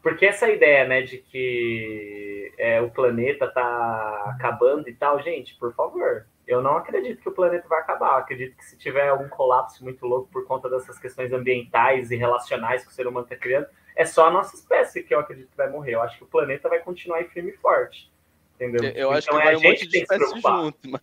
Porque 0.00 0.24
essa 0.24 0.48
ideia, 0.48 0.86
né, 0.86 1.02
de 1.02 1.18
que 1.18 2.54
é, 2.56 2.80
o 2.80 2.88
planeta 2.88 3.48
tá 3.48 4.34
acabando 4.36 4.88
e 4.88 4.94
tal, 4.94 5.20
gente, 5.20 5.56
por 5.56 5.74
favor, 5.74 6.26
eu 6.46 6.62
não 6.62 6.76
acredito 6.76 7.20
que 7.20 7.28
o 7.28 7.32
planeta 7.32 7.66
vai 7.66 7.80
acabar. 7.80 8.12
Eu 8.12 8.18
acredito 8.18 8.56
que 8.56 8.64
se 8.64 8.78
tiver 8.78 9.08
algum 9.08 9.28
colapso 9.28 9.82
muito 9.82 10.06
louco 10.06 10.30
por 10.30 10.46
conta 10.46 10.70
dessas 10.70 10.96
questões 10.96 11.32
ambientais 11.32 12.12
e 12.12 12.16
relacionais 12.16 12.84
que 12.84 12.92
o 12.92 12.94
ser 12.94 13.08
humano 13.08 13.26
está 13.26 13.34
criando, 13.34 13.66
é 13.96 14.04
só 14.04 14.28
a 14.28 14.30
nossa 14.30 14.54
espécie 14.54 15.02
que 15.02 15.12
eu 15.12 15.18
acredito 15.18 15.50
que 15.50 15.56
vai 15.56 15.68
morrer. 15.68 15.94
Eu 15.94 16.02
acho 16.02 16.16
que 16.16 16.24
o 16.24 16.28
planeta 16.28 16.68
vai 16.68 16.78
continuar 16.78 17.24
firme 17.24 17.50
e 17.50 17.56
forte. 17.56 18.12
Entendeu? 18.54 18.84
Eu 18.84 18.90
então, 18.90 19.10
acho 19.10 19.28
que 19.28 19.34
é 19.34 19.44
vai 19.44 19.56
um 19.56 19.60
monte 19.60 19.88
de 19.88 19.98
espécies 19.98 20.40
junto. 20.40 20.78
Mas... 20.88 21.02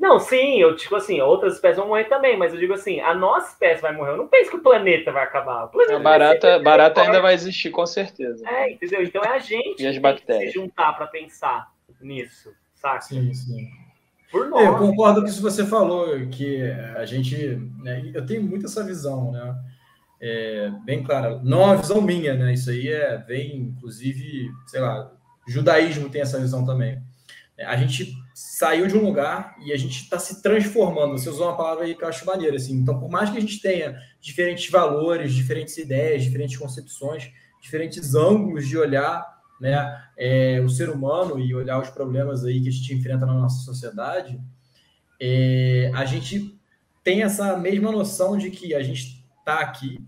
Não, 0.00 0.18
sim, 0.18 0.58
eu 0.58 0.74
digo 0.74 0.96
assim, 0.96 1.20
outras 1.20 1.56
espécies 1.56 1.76
vão 1.76 1.88
morrer 1.88 2.04
também, 2.04 2.34
mas 2.34 2.54
eu 2.54 2.58
digo 2.58 2.72
assim, 2.72 3.00
a 3.00 3.14
nossa 3.14 3.52
espécie 3.52 3.82
vai 3.82 3.94
morrer. 3.94 4.12
Eu 4.12 4.16
não 4.16 4.28
penso 4.28 4.50
que 4.50 4.56
o 4.56 4.62
planeta 4.62 5.12
vai 5.12 5.24
acabar. 5.24 5.64
O 5.64 5.68
planeta 5.68 5.96
a 5.96 5.98
barata, 5.98 6.58
barata 6.58 7.02
ainda 7.02 7.20
vai 7.20 7.34
existir, 7.34 7.70
com 7.70 7.84
certeza. 7.84 8.48
É, 8.48 8.72
entendeu? 8.72 9.02
Então 9.02 9.22
é 9.22 9.28
a 9.28 9.38
gente 9.38 9.82
e 9.82 9.86
as 9.86 9.98
bactérias. 9.98 10.46
que 10.46 10.52
se 10.52 10.54
juntar 10.58 10.94
para 10.94 11.06
pensar 11.06 11.70
nisso, 12.00 12.50
saca? 12.74 13.02
Sim, 13.02 13.34
sim. 13.34 13.68
Por 14.32 14.48
nós. 14.48 14.64
Eu 14.64 14.78
concordo 14.78 15.20
com 15.20 15.26
isso 15.26 15.36
que 15.36 15.42
você 15.42 15.66
falou, 15.66 16.08
que 16.28 16.62
a 16.96 17.04
gente. 17.04 17.36
Né, 17.82 18.10
eu 18.14 18.24
tenho 18.24 18.42
muito 18.42 18.64
essa 18.64 18.82
visão, 18.82 19.30
né? 19.32 19.54
É, 20.18 20.72
bem 20.82 21.02
clara. 21.02 21.40
Não 21.44 21.60
é 21.60 21.64
uma 21.66 21.76
visão 21.76 22.00
minha, 22.00 22.32
né? 22.32 22.54
Isso 22.54 22.70
aí 22.70 22.88
é, 22.88 23.18
vem, 23.18 23.54
inclusive, 23.56 24.50
sei 24.66 24.80
lá, 24.80 25.12
judaísmo 25.46 26.08
tem 26.08 26.22
essa 26.22 26.40
visão 26.40 26.64
também. 26.64 27.02
É, 27.58 27.66
a 27.66 27.76
gente 27.76 28.14
saiu 28.40 28.86
de 28.86 28.96
um 28.96 29.04
lugar 29.04 29.54
e 29.62 29.70
a 29.70 29.76
gente 29.76 30.02
está 30.02 30.18
se 30.18 30.40
transformando. 30.40 31.12
Você 31.12 31.28
usou 31.28 31.46
uma 31.46 31.56
palavra 31.56 31.84
aí 31.84 31.94
que 31.94 32.02
eu 32.02 32.08
acho 32.08 32.24
maneira, 32.24 32.56
assim. 32.56 32.72
Então, 32.72 32.98
por 32.98 33.10
mais 33.10 33.28
que 33.28 33.36
a 33.36 33.40
gente 33.40 33.60
tenha 33.60 34.00
diferentes 34.18 34.70
valores, 34.70 35.34
diferentes 35.34 35.76
ideias, 35.76 36.24
diferentes 36.24 36.56
concepções, 36.56 37.30
diferentes 37.60 38.14
ângulos 38.14 38.66
de 38.66 38.78
olhar 38.78 39.40
né, 39.60 40.02
é, 40.16 40.58
o 40.64 40.70
ser 40.70 40.88
humano 40.88 41.38
e 41.38 41.54
olhar 41.54 41.82
os 41.82 41.90
problemas 41.90 42.42
aí 42.42 42.62
que 42.62 42.70
a 42.70 42.72
gente 42.72 42.94
enfrenta 42.94 43.26
na 43.26 43.34
nossa 43.34 43.62
sociedade, 43.62 44.40
é, 45.20 45.90
a 45.94 46.06
gente 46.06 46.58
tem 47.04 47.22
essa 47.22 47.58
mesma 47.58 47.92
noção 47.92 48.38
de 48.38 48.50
que 48.50 48.74
a 48.74 48.82
gente 48.82 49.22
está 49.38 49.60
aqui 49.60 50.02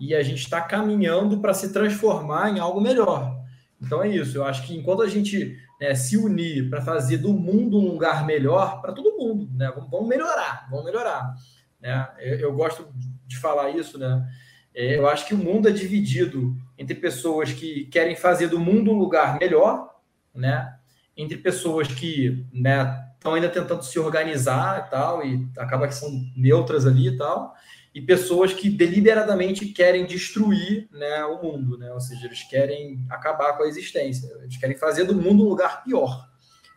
e 0.00 0.14
a 0.14 0.22
gente 0.22 0.42
está 0.42 0.62
caminhando 0.62 1.40
para 1.40 1.52
se 1.52 1.74
transformar 1.74 2.48
em 2.48 2.58
algo 2.58 2.80
melhor. 2.80 3.38
Então 3.80 4.02
é 4.02 4.08
isso. 4.08 4.36
Eu 4.36 4.44
acho 4.44 4.66
que 4.66 4.76
enquanto 4.76 5.02
a 5.02 5.08
gente 5.08 5.56
né, 5.80 5.94
se 5.94 6.16
unir 6.16 6.68
para 6.68 6.82
fazer 6.82 7.18
do 7.18 7.32
mundo 7.32 7.78
um 7.78 7.88
lugar 7.88 8.26
melhor 8.26 8.80
para 8.80 8.92
todo 8.92 9.16
mundo, 9.16 9.48
né, 9.54 9.72
vamos 9.90 10.08
melhorar, 10.08 10.68
vamos 10.70 10.84
melhorar. 10.84 11.34
Né? 11.80 12.08
Eu, 12.18 12.38
eu 12.40 12.52
gosto 12.54 12.88
de 13.26 13.38
falar 13.38 13.70
isso, 13.70 13.98
né? 13.98 14.28
É, 14.74 14.96
eu 14.96 15.08
acho 15.08 15.26
que 15.26 15.34
o 15.34 15.38
mundo 15.38 15.68
é 15.68 15.72
dividido 15.72 16.56
entre 16.78 16.94
pessoas 16.94 17.52
que 17.52 17.86
querem 17.86 18.14
fazer 18.14 18.48
do 18.48 18.58
mundo 18.58 18.92
um 18.92 18.98
lugar 18.98 19.38
melhor, 19.38 19.88
né? 20.34 20.76
Entre 21.16 21.36
pessoas 21.36 21.88
que 21.88 22.46
né, 22.52 23.04
estão 23.14 23.34
ainda 23.34 23.48
tentando 23.48 23.82
se 23.82 23.98
organizar 23.98 24.86
e 24.86 24.90
tal, 24.90 25.26
e 25.26 25.48
acaba 25.58 25.88
que 25.88 25.94
são 25.94 26.08
neutras 26.36 26.86
ali 26.86 27.08
e 27.08 27.16
tal, 27.16 27.54
e 27.94 28.00
pessoas 28.00 28.52
que 28.52 28.70
deliberadamente 28.70 29.66
querem 29.66 30.06
destruir 30.06 30.88
né, 30.92 31.24
o 31.24 31.42
mundo, 31.42 31.76
né? 31.76 31.92
Ou 31.92 32.00
seja, 32.00 32.26
eles 32.26 32.42
querem 32.44 33.04
acabar 33.10 33.56
com 33.56 33.64
a 33.64 33.66
existência, 33.66 34.30
eles 34.42 34.56
querem 34.56 34.76
fazer 34.76 35.04
do 35.04 35.14
mundo 35.14 35.44
um 35.44 35.48
lugar 35.48 35.82
pior, 35.82 36.28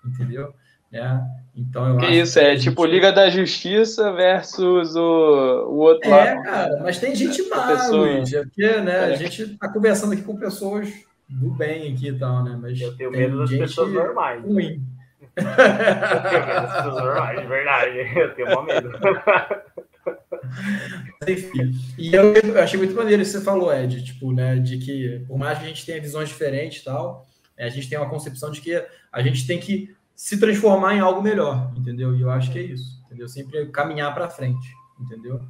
entendeu? 0.05 0.53
Né? 0.91 1.23
Então 1.55 1.87
eu 1.87 1.97
que 1.97 2.05
acho 2.05 2.13
isso, 2.13 2.39
que 2.39 2.45
é 2.45 2.51
gente... 2.51 2.63
tipo 2.63 2.85
Liga 2.85 3.11
da 3.11 3.29
Justiça 3.29 4.11
versus 4.11 4.95
o, 4.95 5.67
o 5.69 5.77
outro 5.77 6.09
é, 6.09 6.33
lado. 6.33 6.43
cara, 6.43 6.79
mas 6.81 6.99
tem 6.99 7.15
gente 7.15 7.47
má, 7.47 7.67
pessoa... 7.67 8.07
Luiz, 8.07 8.33
é 8.33 8.43
porque 8.43 8.77
né, 8.77 9.11
é. 9.11 9.13
a 9.13 9.15
gente 9.15 9.57
tá 9.57 9.69
conversando 9.69 10.13
aqui 10.13 10.23
com 10.23 10.35
pessoas 10.35 10.89
do 11.29 11.51
bem 11.51 11.93
aqui 11.93 12.09
e 12.09 12.17
tal, 12.17 12.43
né? 12.43 12.57
Mas 12.59 12.79
eu 12.79 12.95
tenho 12.95 13.11
medo 13.11 13.39
das 13.39 13.49
pessoas 13.49 13.91
normais. 13.91 14.43
Ruim. 14.43 14.83
Eu 15.35 15.43
tenho 15.43 16.45
medo 16.45 16.61
das 16.61 16.75
pessoas 16.75 16.95
normais, 16.95 17.41
de 17.41 17.47
verdade. 17.47 17.97
Eu 18.15 18.35
tenho 18.35 18.63
medo. 18.63 18.91
Enfim, 21.27 21.71
e 21.97 22.13
eu, 22.13 22.33
eu, 22.33 22.61
achei 22.61 22.77
muito 22.77 22.95
maneiro 22.95 23.21
isso 23.21 23.31
que 23.31 23.39
você 23.39 23.45
falou, 23.45 23.73
Ed, 23.73 24.03
tipo, 24.03 24.31
né, 24.31 24.57
de 24.57 24.77
que 24.77 25.23
por 25.27 25.37
mais 25.37 25.57
que 25.57 25.65
a 25.65 25.67
gente 25.67 25.85
tenha 25.85 26.01
visões 26.01 26.29
diferentes 26.29 26.81
e 26.81 26.85
tal, 26.85 27.25
a 27.57 27.69
gente 27.69 27.89
tem 27.89 27.97
uma 27.97 28.09
concepção 28.09 28.51
de 28.51 28.61
que 28.61 28.85
a 29.11 29.21
gente 29.21 29.47
tem 29.47 29.59
que 29.59 29.95
se 30.15 30.39
transformar 30.39 30.95
em 30.95 30.99
algo 30.99 31.21
melhor, 31.21 31.73
entendeu? 31.75 32.15
E 32.15 32.21
eu 32.21 32.29
acho 32.29 32.51
que 32.51 32.59
é 32.59 32.63
isso, 32.63 33.01
entendeu? 33.05 33.27
Sempre 33.27 33.65
caminhar 33.67 34.13
para 34.13 34.29
frente, 34.29 34.67
entendeu? 34.99 35.41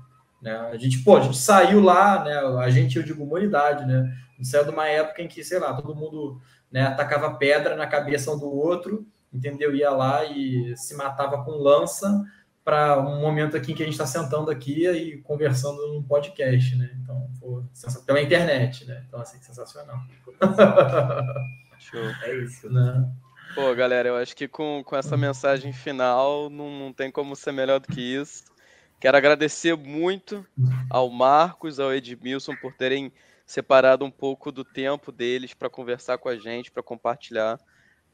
Né? 0.41 0.51
A 0.51 0.77
gente, 0.77 0.99
pô, 0.99 1.17
a 1.17 1.21
gente 1.21 1.37
saiu 1.37 1.81
lá, 1.81 2.23
né? 2.23 2.37
A 2.63 2.69
gente, 2.69 2.97
eu 2.97 3.03
digo, 3.03 3.23
humanidade, 3.23 3.85
né? 3.85 4.13
Saiu 4.41 4.65
de 4.65 4.71
uma 4.71 4.87
época 4.87 5.21
em 5.21 5.27
que, 5.27 5.43
sei 5.43 5.57
lá, 5.57 5.73
todo 5.73 5.95
mundo 5.95 6.41
né, 6.69 6.81
atacava 6.81 7.35
pedra 7.35 7.77
na 7.77 7.87
cabeça 7.87 8.31
um 8.31 8.37
do 8.37 8.51
outro, 8.51 9.07
entendeu? 9.31 9.73
Ia 9.73 9.91
lá 9.91 10.25
e 10.25 10.75
se 10.75 10.95
matava 10.95 11.43
com 11.45 11.51
lança 11.51 12.23
para 12.63 12.99
um 12.99 13.19
momento 13.19 13.57
aqui 13.57 13.71
em 13.71 13.75
que 13.75 13.83
a 13.83 13.85
gente 13.85 13.93
está 13.93 14.07
sentando 14.07 14.49
aqui 14.49 14.87
e 14.87 15.17
conversando 15.21 15.87
num 15.87 16.01
podcast, 16.01 16.75
né? 16.75 16.91
Então, 17.01 17.29
pô, 17.39 17.63
pela 18.05 18.21
internet, 18.21 18.85
né? 18.85 19.03
Então, 19.07 19.19
assim, 19.19 19.39
sensacional. 19.41 19.97
Show. 21.79 22.01
É 22.23 22.35
isso. 22.37 22.69
Né? 22.71 23.11
Pô, 23.53 23.75
galera, 23.75 24.09
eu 24.09 24.15
acho 24.15 24.35
que 24.35 24.47
com, 24.47 24.81
com 24.85 24.95
essa 24.95 25.17
mensagem 25.17 25.73
final 25.73 26.49
não, 26.49 26.71
não 26.71 26.93
tem 26.93 27.11
como 27.11 27.35
ser 27.35 27.51
melhor 27.51 27.79
do 27.79 27.87
que 27.87 28.01
isso. 28.01 28.45
Quero 28.99 29.17
agradecer 29.17 29.75
muito 29.75 30.45
ao 30.89 31.09
Marcos, 31.09 31.79
ao 31.79 31.93
Edmilson 31.93 32.55
por 32.55 32.73
terem 32.73 33.11
separado 33.45 34.05
um 34.05 34.09
pouco 34.09 34.49
do 34.49 34.63
tempo 34.63 35.11
deles 35.11 35.53
para 35.53 35.69
conversar 35.69 36.17
com 36.17 36.29
a 36.29 36.37
gente, 36.37 36.71
para 36.71 36.81
compartilhar 36.81 37.59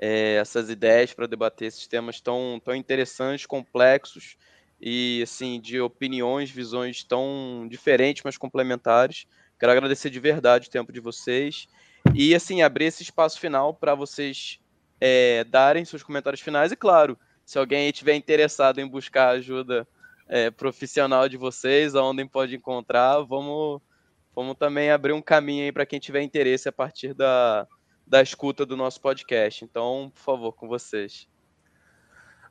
é, 0.02 0.36
essas 0.36 0.70
ideias, 0.70 1.14
para 1.14 1.28
debater 1.28 1.68
esses 1.68 1.86
temas 1.86 2.22
tão, 2.22 2.62
tão 2.64 2.74
interessantes, 2.74 3.46
complexos 3.46 4.38
e 4.80 5.20
assim 5.22 5.60
de 5.60 5.82
opiniões, 5.82 6.50
visões 6.50 7.04
tão 7.04 7.68
diferentes, 7.70 8.24
mas 8.24 8.38
complementares. 8.38 9.28
Quero 9.60 9.74
agradecer 9.74 10.10
de 10.10 10.20
verdade 10.20 10.70
o 10.70 10.72
tempo 10.72 10.94
de 10.94 11.02
vocês 11.02 11.68
e 12.16 12.34
assim 12.34 12.62
abrir 12.62 12.86
esse 12.86 13.04
espaço 13.04 13.38
final 13.42 13.74
para 13.74 13.94
vocês 13.94 14.60
é, 15.02 15.44
darem 15.44 15.84
seus 15.84 16.02
comentários 16.02 16.42
finais 16.42 16.72
e 16.72 16.78
claro, 16.78 17.20
se 17.46 17.60
alguém 17.60 17.90
estiver 17.90 18.16
interessado 18.16 18.80
em 18.80 18.88
buscar 18.88 19.30
ajuda 19.32 19.86
é, 20.30 20.50
profissional 20.50 21.28
de 21.28 21.36
vocês, 21.36 21.94
aonde 21.94 22.24
pode 22.26 22.56
encontrar, 22.56 23.20
vamos, 23.24 23.82
vamos 24.34 24.56
também 24.58 24.92
abrir 24.92 25.12
um 25.12 25.22
caminho 25.22 25.66
aí 25.66 25.74
para 25.74 25.86
quem 25.86 26.00
tiver 26.00 26.22
interesse 26.22 26.70
a 26.70 26.72
partir 26.72 27.14
da, 27.14 27.68
da 28.10 28.22
escuta 28.24 28.66
do 28.66 28.76
nosso 28.76 29.00
podcast. 29.00 29.64
Então, 29.64 30.12
por 30.14 30.22
favor, 30.22 30.54
com 30.54 30.68
vocês. 30.68 31.30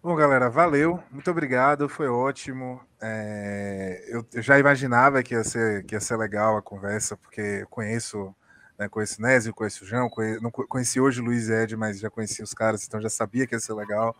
Bom, 0.01 0.15
galera, 0.15 0.49
valeu, 0.49 1.03
muito 1.11 1.29
obrigado, 1.29 1.89
foi 1.89 2.07
ótimo. 2.07 2.81
É, 3.01 4.05
eu, 4.07 4.25
eu, 4.33 4.41
já 4.41 4.57
imaginava 4.57 5.21
que 5.25 5.35
ia, 5.35 5.43
ser, 5.43 5.85
que 5.85 5.97
ia 5.97 6.01
ser 6.01 6.17
legal 6.17 6.57
a 6.57 6.63
conversa, 6.63 7.17
porque 7.17 7.41
eu 7.41 7.67
conheço, 7.67 8.33
né, 8.79 8.89
conheço 8.89 9.19
o 9.19 9.23
Nésio, 9.23 9.53
conheço 9.53 9.83
o 9.83 9.87
João, 9.87 10.09
conheço, 10.09 10.41
não 10.41 10.53
conheci 10.53 11.01
hoje 11.01 11.21
o 11.21 11.25
Luiz 11.25 11.51
Ed, 11.51 11.77
mas 11.77 11.99
já 11.99 12.09
conheci 12.09 12.41
os 12.45 12.55
caras, 12.55 12.87
então 12.87 13.01
já 13.01 13.11
sabia 13.11 13.45
que 13.45 13.57
ia 13.57 13.61
ser 13.61 13.75
legal. 13.75 14.15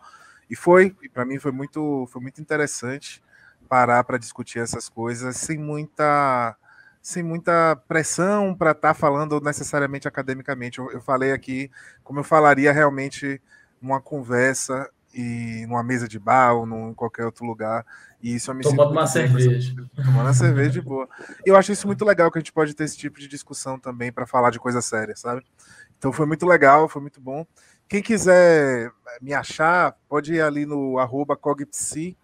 E 0.49 0.55
foi, 0.55 0.93
e 1.01 1.07
para 1.07 1.23
mim 1.23 1.39
foi 1.39 1.53
muito, 1.53 2.05
foi 2.11 2.21
muito 2.21 2.41
interessante 2.41 3.23
parar 3.69 4.03
para 4.03 4.17
discutir 4.17 4.59
essas 4.59 4.89
coisas 4.89 5.37
sem 5.37 5.57
muita 5.57 6.57
sem 7.01 7.23
muita 7.23 7.75
pressão 7.87 8.53
para 8.53 8.71
estar 8.71 8.89
tá 8.89 8.93
falando 8.93 9.39
necessariamente 9.41 10.07
academicamente. 10.07 10.79
Eu, 10.79 10.91
eu, 10.91 11.01
falei 11.01 11.31
aqui 11.31 11.71
como 12.03 12.19
eu 12.19 12.23
falaria 12.23 12.71
realmente 12.71 13.41
numa 13.81 14.01
conversa 14.01 14.89
e 15.13 15.65
numa 15.67 15.83
mesa 15.83 16.07
de 16.07 16.19
bar 16.19 16.53
ou 16.53 16.67
em 16.89 16.93
qualquer 16.93 17.25
outro 17.25 17.45
lugar. 17.45 17.85
E 18.21 18.35
isso 18.35 18.51
eu 18.51 18.55
me 18.55 18.63
Tomando 18.63 18.91
uma 18.91 19.07
cerveja. 19.07 19.73
Tomando 19.95 20.21
uma 20.21 20.33
cerveja 20.33 20.71
de 20.71 20.81
boa. 20.81 21.07
Eu 21.45 21.55
acho 21.55 21.71
isso 21.71 21.87
muito 21.87 22.03
legal 22.03 22.29
que 22.29 22.37
a 22.37 22.41
gente 22.41 22.51
pode 22.53 22.73
ter 22.73 22.83
esse 22.83 22.97
tipo 22.97 23.19
de 23.19 23.27
discussão 23.27 23.79
também 23.79 24.11
para 24.11 24.27
falar 24.27 24.49
de 24.49 24.59
coisa 24.59 24.81
séria, 24.81 25.15
sabe? 25.15 25.43
Então 25.97 26.11
foi 26.11 26.25
muito 26.25 26.45
legal, 26.45 26.87
foi 26.89 27.01
muito 27.01 27.21
bom. 27.21 27.45
Quem 27.87 28.01
quiser 28.01 28.91
me 29.21 29.33
achar, 29.33 29.95
pode 30.07 30.33
ir 30.33 30.41
ali 30.41 30.65
no 30.65 30.99
arroba 30.99 31.35
cogpsi, 31.35 32.15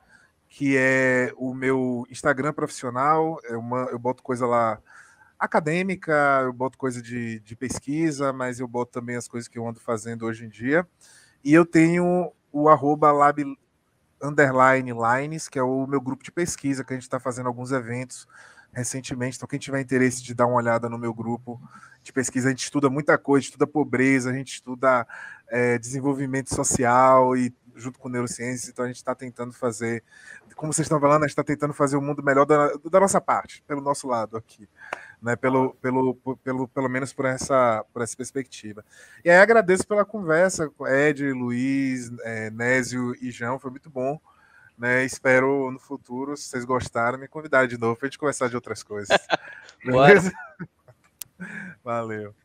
que 0.55 0.77
é 0.77 1.33
o 1.35 1.53
meu 1.53 2.07
Instagram 2.09 2.53
profissional. 2.53 3.37
Eu, 3.43 3.61
eu 3.91 3.99
boto 3.99 4.23
coisa 4.23 4.47
lá 4.47 4.79
acadêmica, 5.37 6.13
eu 6.45 6.53
boto 6.53 6.77
coisa 6.77 7.01
de, 7.01 7.41
de 7.41 7.57
pesquisa, 7.57 8.31
mas 8.31 8.61
eu 8.61 8.65
boto 8.65 8.93
também 8.93 9.17
as 9.17 9.27
coisas 9.27 9.49
que 9.49 9.59
eu 9.59 9.67
ando 9.67 9.81
fazendo 9.81 10.25
hoje 10.25 10.45
em 10.45 10.47
dia. 10.47 10.87
E 11.43 11.53
eu 11.53 11.65
tenho 11.65 12.31
o 12.53 12.69
arroba 12.69 13.11
lab 13.11 13.43
underline 14.23 14.93
lines, 14.93 15.49
que 15.49 15.59
é 15.59 15.61
o 15.61 15.85
meu 15.85 15.99
grupo 15.99 16.23
de 16.23 16.31
pesquisa, 16.31 16.85
que 16.85 16.93
a 16.93 16.95
gente 16.95 17.03
está 17.03 17.19
fazendo 17.19 17.47
alguns 17.47 17.73
eventos 17.73 18.25
recentemente. 18.71 19.35
Então, 19.35 19.49
quem 19.49 19.59
tiver 19.59 19.81
interesse 19.81 20.23
de 20.23 20.33
dar 20.33 20.45
uma 20.45 20.55
olhada 20.55 20.87
no 20.87 20.97
meu 20.97 21.13
grupo 21.13 21.61
de 22.01 22.13
pesquisa, 22.13 22.47
a 22.47 22.51
gente 22.51 22.63
estuda 22.63 22.89
muita 22.89 23.17
coisa, 23.17 23.43
estuda 23.43 23.67
pobreza, 23.67 24.29
a 24.29 24.33
gente 24.33 24.53
estuda 24.53 25.05
é, 25.49 25.77
desenvolvimento 25.77 26.55
social 26.55 27.35
e 27.35 27.53
junto 27.75 27.99
com 27.99 28.09
neurociências, 28.09 28.69
então 28.69 28.85
a 28.85 28.87
gente 28.87 28.97
está 28.97 29.13
tentando 29.13 29.53
fazer, 29.53 30.03
como 30.55 30.71
vocês 30.71 30.85
estão 30.85 30.99
falando, 30.99 31.23
a 31.23 31.27
gente 31.27 31.31
está 31.31 31.43
tentando 31.43 31.73
fazer 31.73 31.97
o 31.97 32.01
mundo 32.01 32.23
melhor 32.23 32.45
da, 32.45 32.71
da, 32.89 32.99
nossa 32.99 33.19
parte, 33.19 33.61
pelo 33.67 33.81
nosso 33.81 34.07
lado 34.07 34.37
aqui, 34.37 34.67
né? 35.21 35.35
Pelo, 35.35 35.73
pelo, 35.75 36.15
pelo, 36.43 36.67
pelo 36.67 36.89
menos 36.89 37.13
por 37.13 37.25
essa, 37.25 37.85
por 37.93 38.01
essa 38.01 38.15
perspectiva. 38.15 38.83
E 39.23 39.29
aí 39.29 39.37
agradeço 39.37 39.85
pela 39.87 40.05
conversa 40.05 40.69
com 40.69 40.87
Ed, 40.87 41.31
Luiz, 41.31 42.11
é, 42.23 42.49
Nésio 42.49 43.15
e 43.21 43.31
João, 43.31 43.59
foi 43.59 43.71
muito 43.71 43.89
bom. 43.89 44.19
Né, 44.77 45.05
espero 45.05 45.71
no 45.71 45.79
futuro, 45.79 46.35
se 46.35 46.49
vocês 46.49 46.65
gostaram, 46.65 47.17
me 47.17 47.29
convidar 47.29 47.65
de 47.65 47.77
novo 47.77 47.95
para 47.95 48.07
a 48.07 48.09
gente 48.09 48.19
conversar 48.19 48.49
de 48.49 48.55
outras 48.55 48.83
coisas. 48.83 49.07
Beleza? 49.85 50.33
Valeu. 51.81 52.35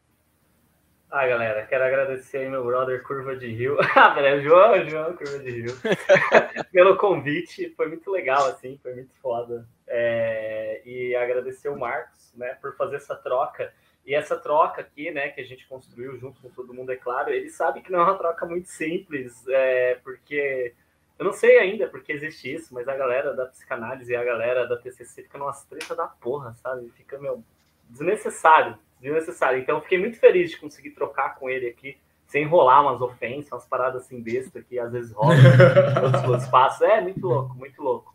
Ah, 1.13 1.27
galera, 1.27 1.67
quero 1.67 1.83
agradecer 1.83 2.39
aí 2.39 2.49
meu 2.49 2.65
brother 2.65 3.03
Curva 3.03 3.35
de 3.35 3.49
Rio. 3.49 3.77
Ah, 3.97 4.39
João, 4.39 4.89
João, 4.89 5.17
Curva 5.17 5.41
de 5.41 5.51
Rio. 5.51 5.75
Pelo 6.71 6.97
convite, 6.97 7.75
foi 7.77 7.89
muito 7.89 8.09
legal, 8.13 8.47
assim, 8.47 8.79
foi 8.81 8.95
muito 8.95 9.13
foda. 9.21 9.67
É... 9.89 10.81
E 10.87 11.17
agradecer 11.17 11.69
o 11.69 11.77
Marcos, 11.77 12.33
né, 12.37 12.57
por 12.63 12.77
fazer 12.77 12.95
essa 12.95 13.17
troca. 13.17 13.75
E 14.07 14.15
essa 14.15 14.37
troca 14.37 14.83
aqui, 14.83 15.11
né, 15.11 15.31
que 15.31 15.41
a 15.41 15.45
gente 15.45 15.67
construiu 15.67 16.17
junto 16.17 16.41
com 16.41 16.49
todo 16.49 16.73
mundo, 16.73 16.93
é 16.93 16.97
claro, 16.97 17.31
ele 17.31 17.51
sabe 17.51 17.81
que 17.81 17.91
não 17.91 17.99
é 17.99 18.05
uma 18.05 18.17
troca 18.19 18.47
muito 18.47 18.69
simples, 18.69 19.45
é... 19.49 19.97
porque 20.05 20.73
eu 21.19 21.25
não 21.25 21.33
sei 21.33 21.59
ainda 21.59 21.89
porque 21.89 22.13
existe 22.13 22.55
isso, 22.55 22.73
mas 22.73 22.87
a 22.87 22.95
galera 22.95 23.35
da 23.35 23.47
psicanálise 23.47 24.13
e 24.13 24.17
a 24.17 24.23
galera 24.23 24.65
da 24.65 24.77
TCC 24.77 25.25
fica 25.25 25.39
numa 25.39 25.53
treta 25.69 25.97
da 25.97 26.07
porra, 26.07 26.55
sabe? 26.55 26.89
Fica, 26.91 27.19
meu, 27.19 27.43
desnecessário 27.89 28.79
desnecessário. 29.01 29.61
Então, 29.61 29.77
eu 29.77 29.83
fiquei 29.83 29.99
muito 29.99 30.19
feliz 30.19 30.51
de 30.51 30.59
conseguir 30.59 30.91
trocar 30.91 31.37
com 31.37 31.49
ele 31.49 31.69
aqui, 31.69 31.99
sem 32.27 32.45
enrolar 32.45 32.83
umas 32.83 33.01
ofensas, 33.01 33.51
umas 33.51 33.67
paradas 33.67 34.03
assim 34.03 34.21
besta 34.21 34.63
que 34.63 34.79
às 34.79 34.93
vezes 34.93 35.13
rolam 35.13 35.37
outros 36.05 36.45
espaços. 36.45 36.83
É 36.83 37.01
muito 37.01 37.27
louco, 37.27 37.55
muito 37.55 37.83
louco. 37.83 38.15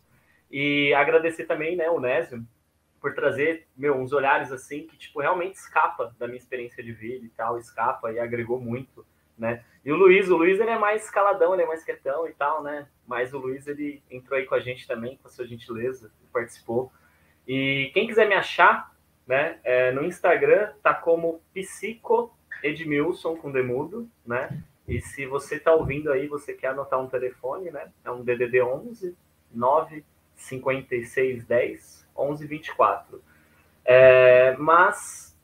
E 0.50 0.94
agradecer 0.94 1.44
também, 1.44 1.76
né, 1.76 1.90
o 1.90 2.00
Nésio, 2.00 2.46
por 3.00 3.14
trazer, 3.14 3.66
meu, 3.76 3.96
uns 3.96 4.12
olhares 4.12 4.50
assim 4.50 4.86
que, 4.86 4.96
tipo, 4.96 5.20
realmente 5.20 5.56
escapa 5.56 6.14
da 6.18 6.26
minha 6.26 6.38
experiência 6.38 6.82
de 6.82 6.92
vida 6.92 7.24
e 7.26 7.28
tal, 7.28 7.58
escapa 7.58 8.10
e 8.12 8.18
agregou 8.18 8.60
muito, 8.60 9.06
né? 9.36 9.62
E 9.84 9.92
o 9.92 9.96
Luiz, 9.96 10.28
o 10.28 10.36
Luiz, 10.36 10.58
ele 10.58 10.70
é 10.70 10.78
mais 10.78 11.04
escaladão, 11.04 11.54
ele 11.54 11.62
é 11.62 11.66
mais 11.66 11.84
quietão 11.84 12.26
e 12.26 12.32
tal, 12.32 12.62
né? 12.62 12.88
Mas 13.06 13.32
o 13.32 13.38
Luiz, 13.38 13.66
ele 13.66 14.02
entrou 14.10 14.38
aí 14.38 14.46
com 14.46 14.54
a 14.54 14.60
gente 14.60 14.86
também, 14.86 15.16
com 15.18 15.28
a 15.28 15.30
sua 15.30 15.46
gentileza, 15.46 16.10
participou. 16.32 16.90
E 17.46 17.90
quem 17.94 18.06
quiser 18.06 18.26
me 18.26 18.34
achar, 18.34 18.92
né? 19.26 19.58
É, 19.64 19.92
no 19.92 20.04
Instagram 20.04 20.72
tá 20.82 20.94
como 20.94 21.40
Psico 21.52 22.34
Edmilson 22.62 23.36
com 23.36 23.50
demudo, 23.50 24.08
né? 24.24 24.62
E 24.86 25.00
se 25.00 25.26
você 25.26 25.58
tá 25.58 25.72
ouvindo 25.72 26.12
aí, 26.12 26.28
você 26.28 26.54
quer 26.54 26.68
anotar 26.68 27.00
um 27.00 27.08
telefone, 27.08 27.70
né? 27.70 27.90
É 28.04 28.10
um 28.10 28.22
DDD 28.22 28.62
11 28.62 29.16
9 29.52 30.04
56 30.36 31.44
10 31.44 32.06
11 32.16 32.46
24. 32.46 33.22
É, 33.84 34.56
mas 34.58 35.36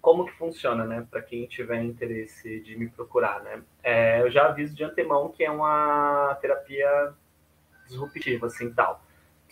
como 0.00 0.26
que 0.26 0.32
funciona, 0.32 0.84
né? 0.84 1.06
Para 1.10 1.22
quem 1.22 1.46
tiver 1.46 1.82
interesse 1.82 2.60
de 2.60 2.76
me 2.76 2.88
procurar, 2.88 3.42
né? 3.42 3.62
É, 3.82 4.20
eu 4.20 4.30
já 4.30 4.46
aviso 4.46 4.74
de 4.74 4.84
antemão 4.84 5.30
que 5.30 5.42
é 5.42 5.50
uma 5.50 6.36
terapia 6.42 7.14
disruptiva, 7.86 8.46
assim, 8.46 8.70
tal. 8.72 9.02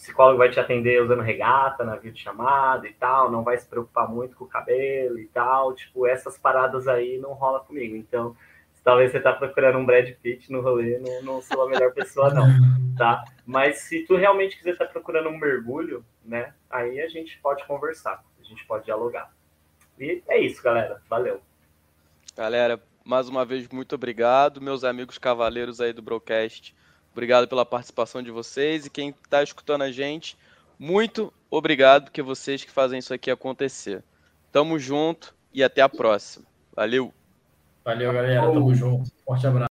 Psicólogo 0.03 0.39
vai 0.39 0.51
te 0.51 0.59
atender 0.59 1.01
usando 1.01 1.23
regata 1.23 1.85
na 1.85 1.95
videochamada 1.95 2.89
e 2.89 2.93
tal, 2.93 3.31
não 3.31 3.45
vai 3.45 3.57
se 3.57 3.69
preocupar 3.69 4.09
muito 4.09 4.35
com 4.35 4.45
o 4.45 4.49
cabelo 4.49 5.17
e 5.17 5.29
tal, 5.29 5.73
tipo, 5.75 6.09
essas 6.09 6.37
paradas 6.37 6.89
aí 6.89 7.19
não 7.19 7.35
rola 7.35 7.61
comigo. 7.61 7.95
Então, 7.95 8.37
talvez 8.83 9.13
você 9.13 9.21
tá 9.21 9.33
procurando 9.33 9.79
um 9.79 9.87
Brad 9.87 10.13
Pitt 10.21 10.51
no 10.51 10.61
rolê, 10.61 10.99
não, 10.99 11.23
não 11.23 11.41
sou 11.41 11.63
a 11.63 11.69
melhor 11.69 11.93
pessoa 11.93 12.35
não, 12.35 12.49
tá? 12.99 13.25
Mas 13.47 13.83
se 13.83 14.05
tu 14.05 14.17
realmente 14.17 14.59
quiser 14.59 14.73
estar 14.73 14.87
tá 14.87 14.91
procurando 14.91 15.29
um 15.29 15.39
mergulho, 15.39 16.05
né, 16.25 16.53
aí 16.69 17.01
a 17.01 17.07
gente 17.07 17.39
pode 17.39 17.65
conversar, 17.65 18.25
a 18.41 18.43
gente 18.45 18.67
pode 18.67 18.85
dialogar. 18.85 19.33
E 19.97 20.21
é 20.27 20.41
isso, 20.41 20.61
galera. 20.61 21.01
Valeu. 21.09 21.41
Galera, 22.37 22.83
mais 23.05 23.29
uma 23.29 23.45
vez, 23.45 23.69
muito 23.69 23.95
obrigado. 23.95 24.61
Meus 24.61 24.83
amigos 24.83 25.17
cavaleiros 25.17 25.81
aí 25.81 25.93
do 25.93 26.03
Broadcast, 26.03 26.75
obrigado 27.13 27.47
pela 27.47 27.65
participação 27.65 28.23
de 28.23 28.31
vocês. 28.31 28.87
E 28.87 28.91
quem 28.91 29.11
está 29.11 29.43
escutando 29.43 29.83
a 29.83 29.93
gente, 29.93 30.37
muito 30.79 31.33
obrigado, 31.51 32.05
porque 32.05 32.23
vocês 32.23 32.65
que 32.65 32.71
fazem 32.71 32.99
isso 32.99 33.15
aqui 33.15 33.31
acontecer. 33.31 34.03
Tamo 34.51 34.79
junto 34.79 35.35
e 35.53 35.63
até 35.63 35.81
a 35.83 35.89
próxima. 35.89 36.45
Valeu! 36.75 37.13
Valeu, 37.85 38.13
galera. 38.13 38.43
Tamo 38.43 38.75
junto. 38.75 39.11
Forte 39.25 39.47
abraço. 39.47 39.61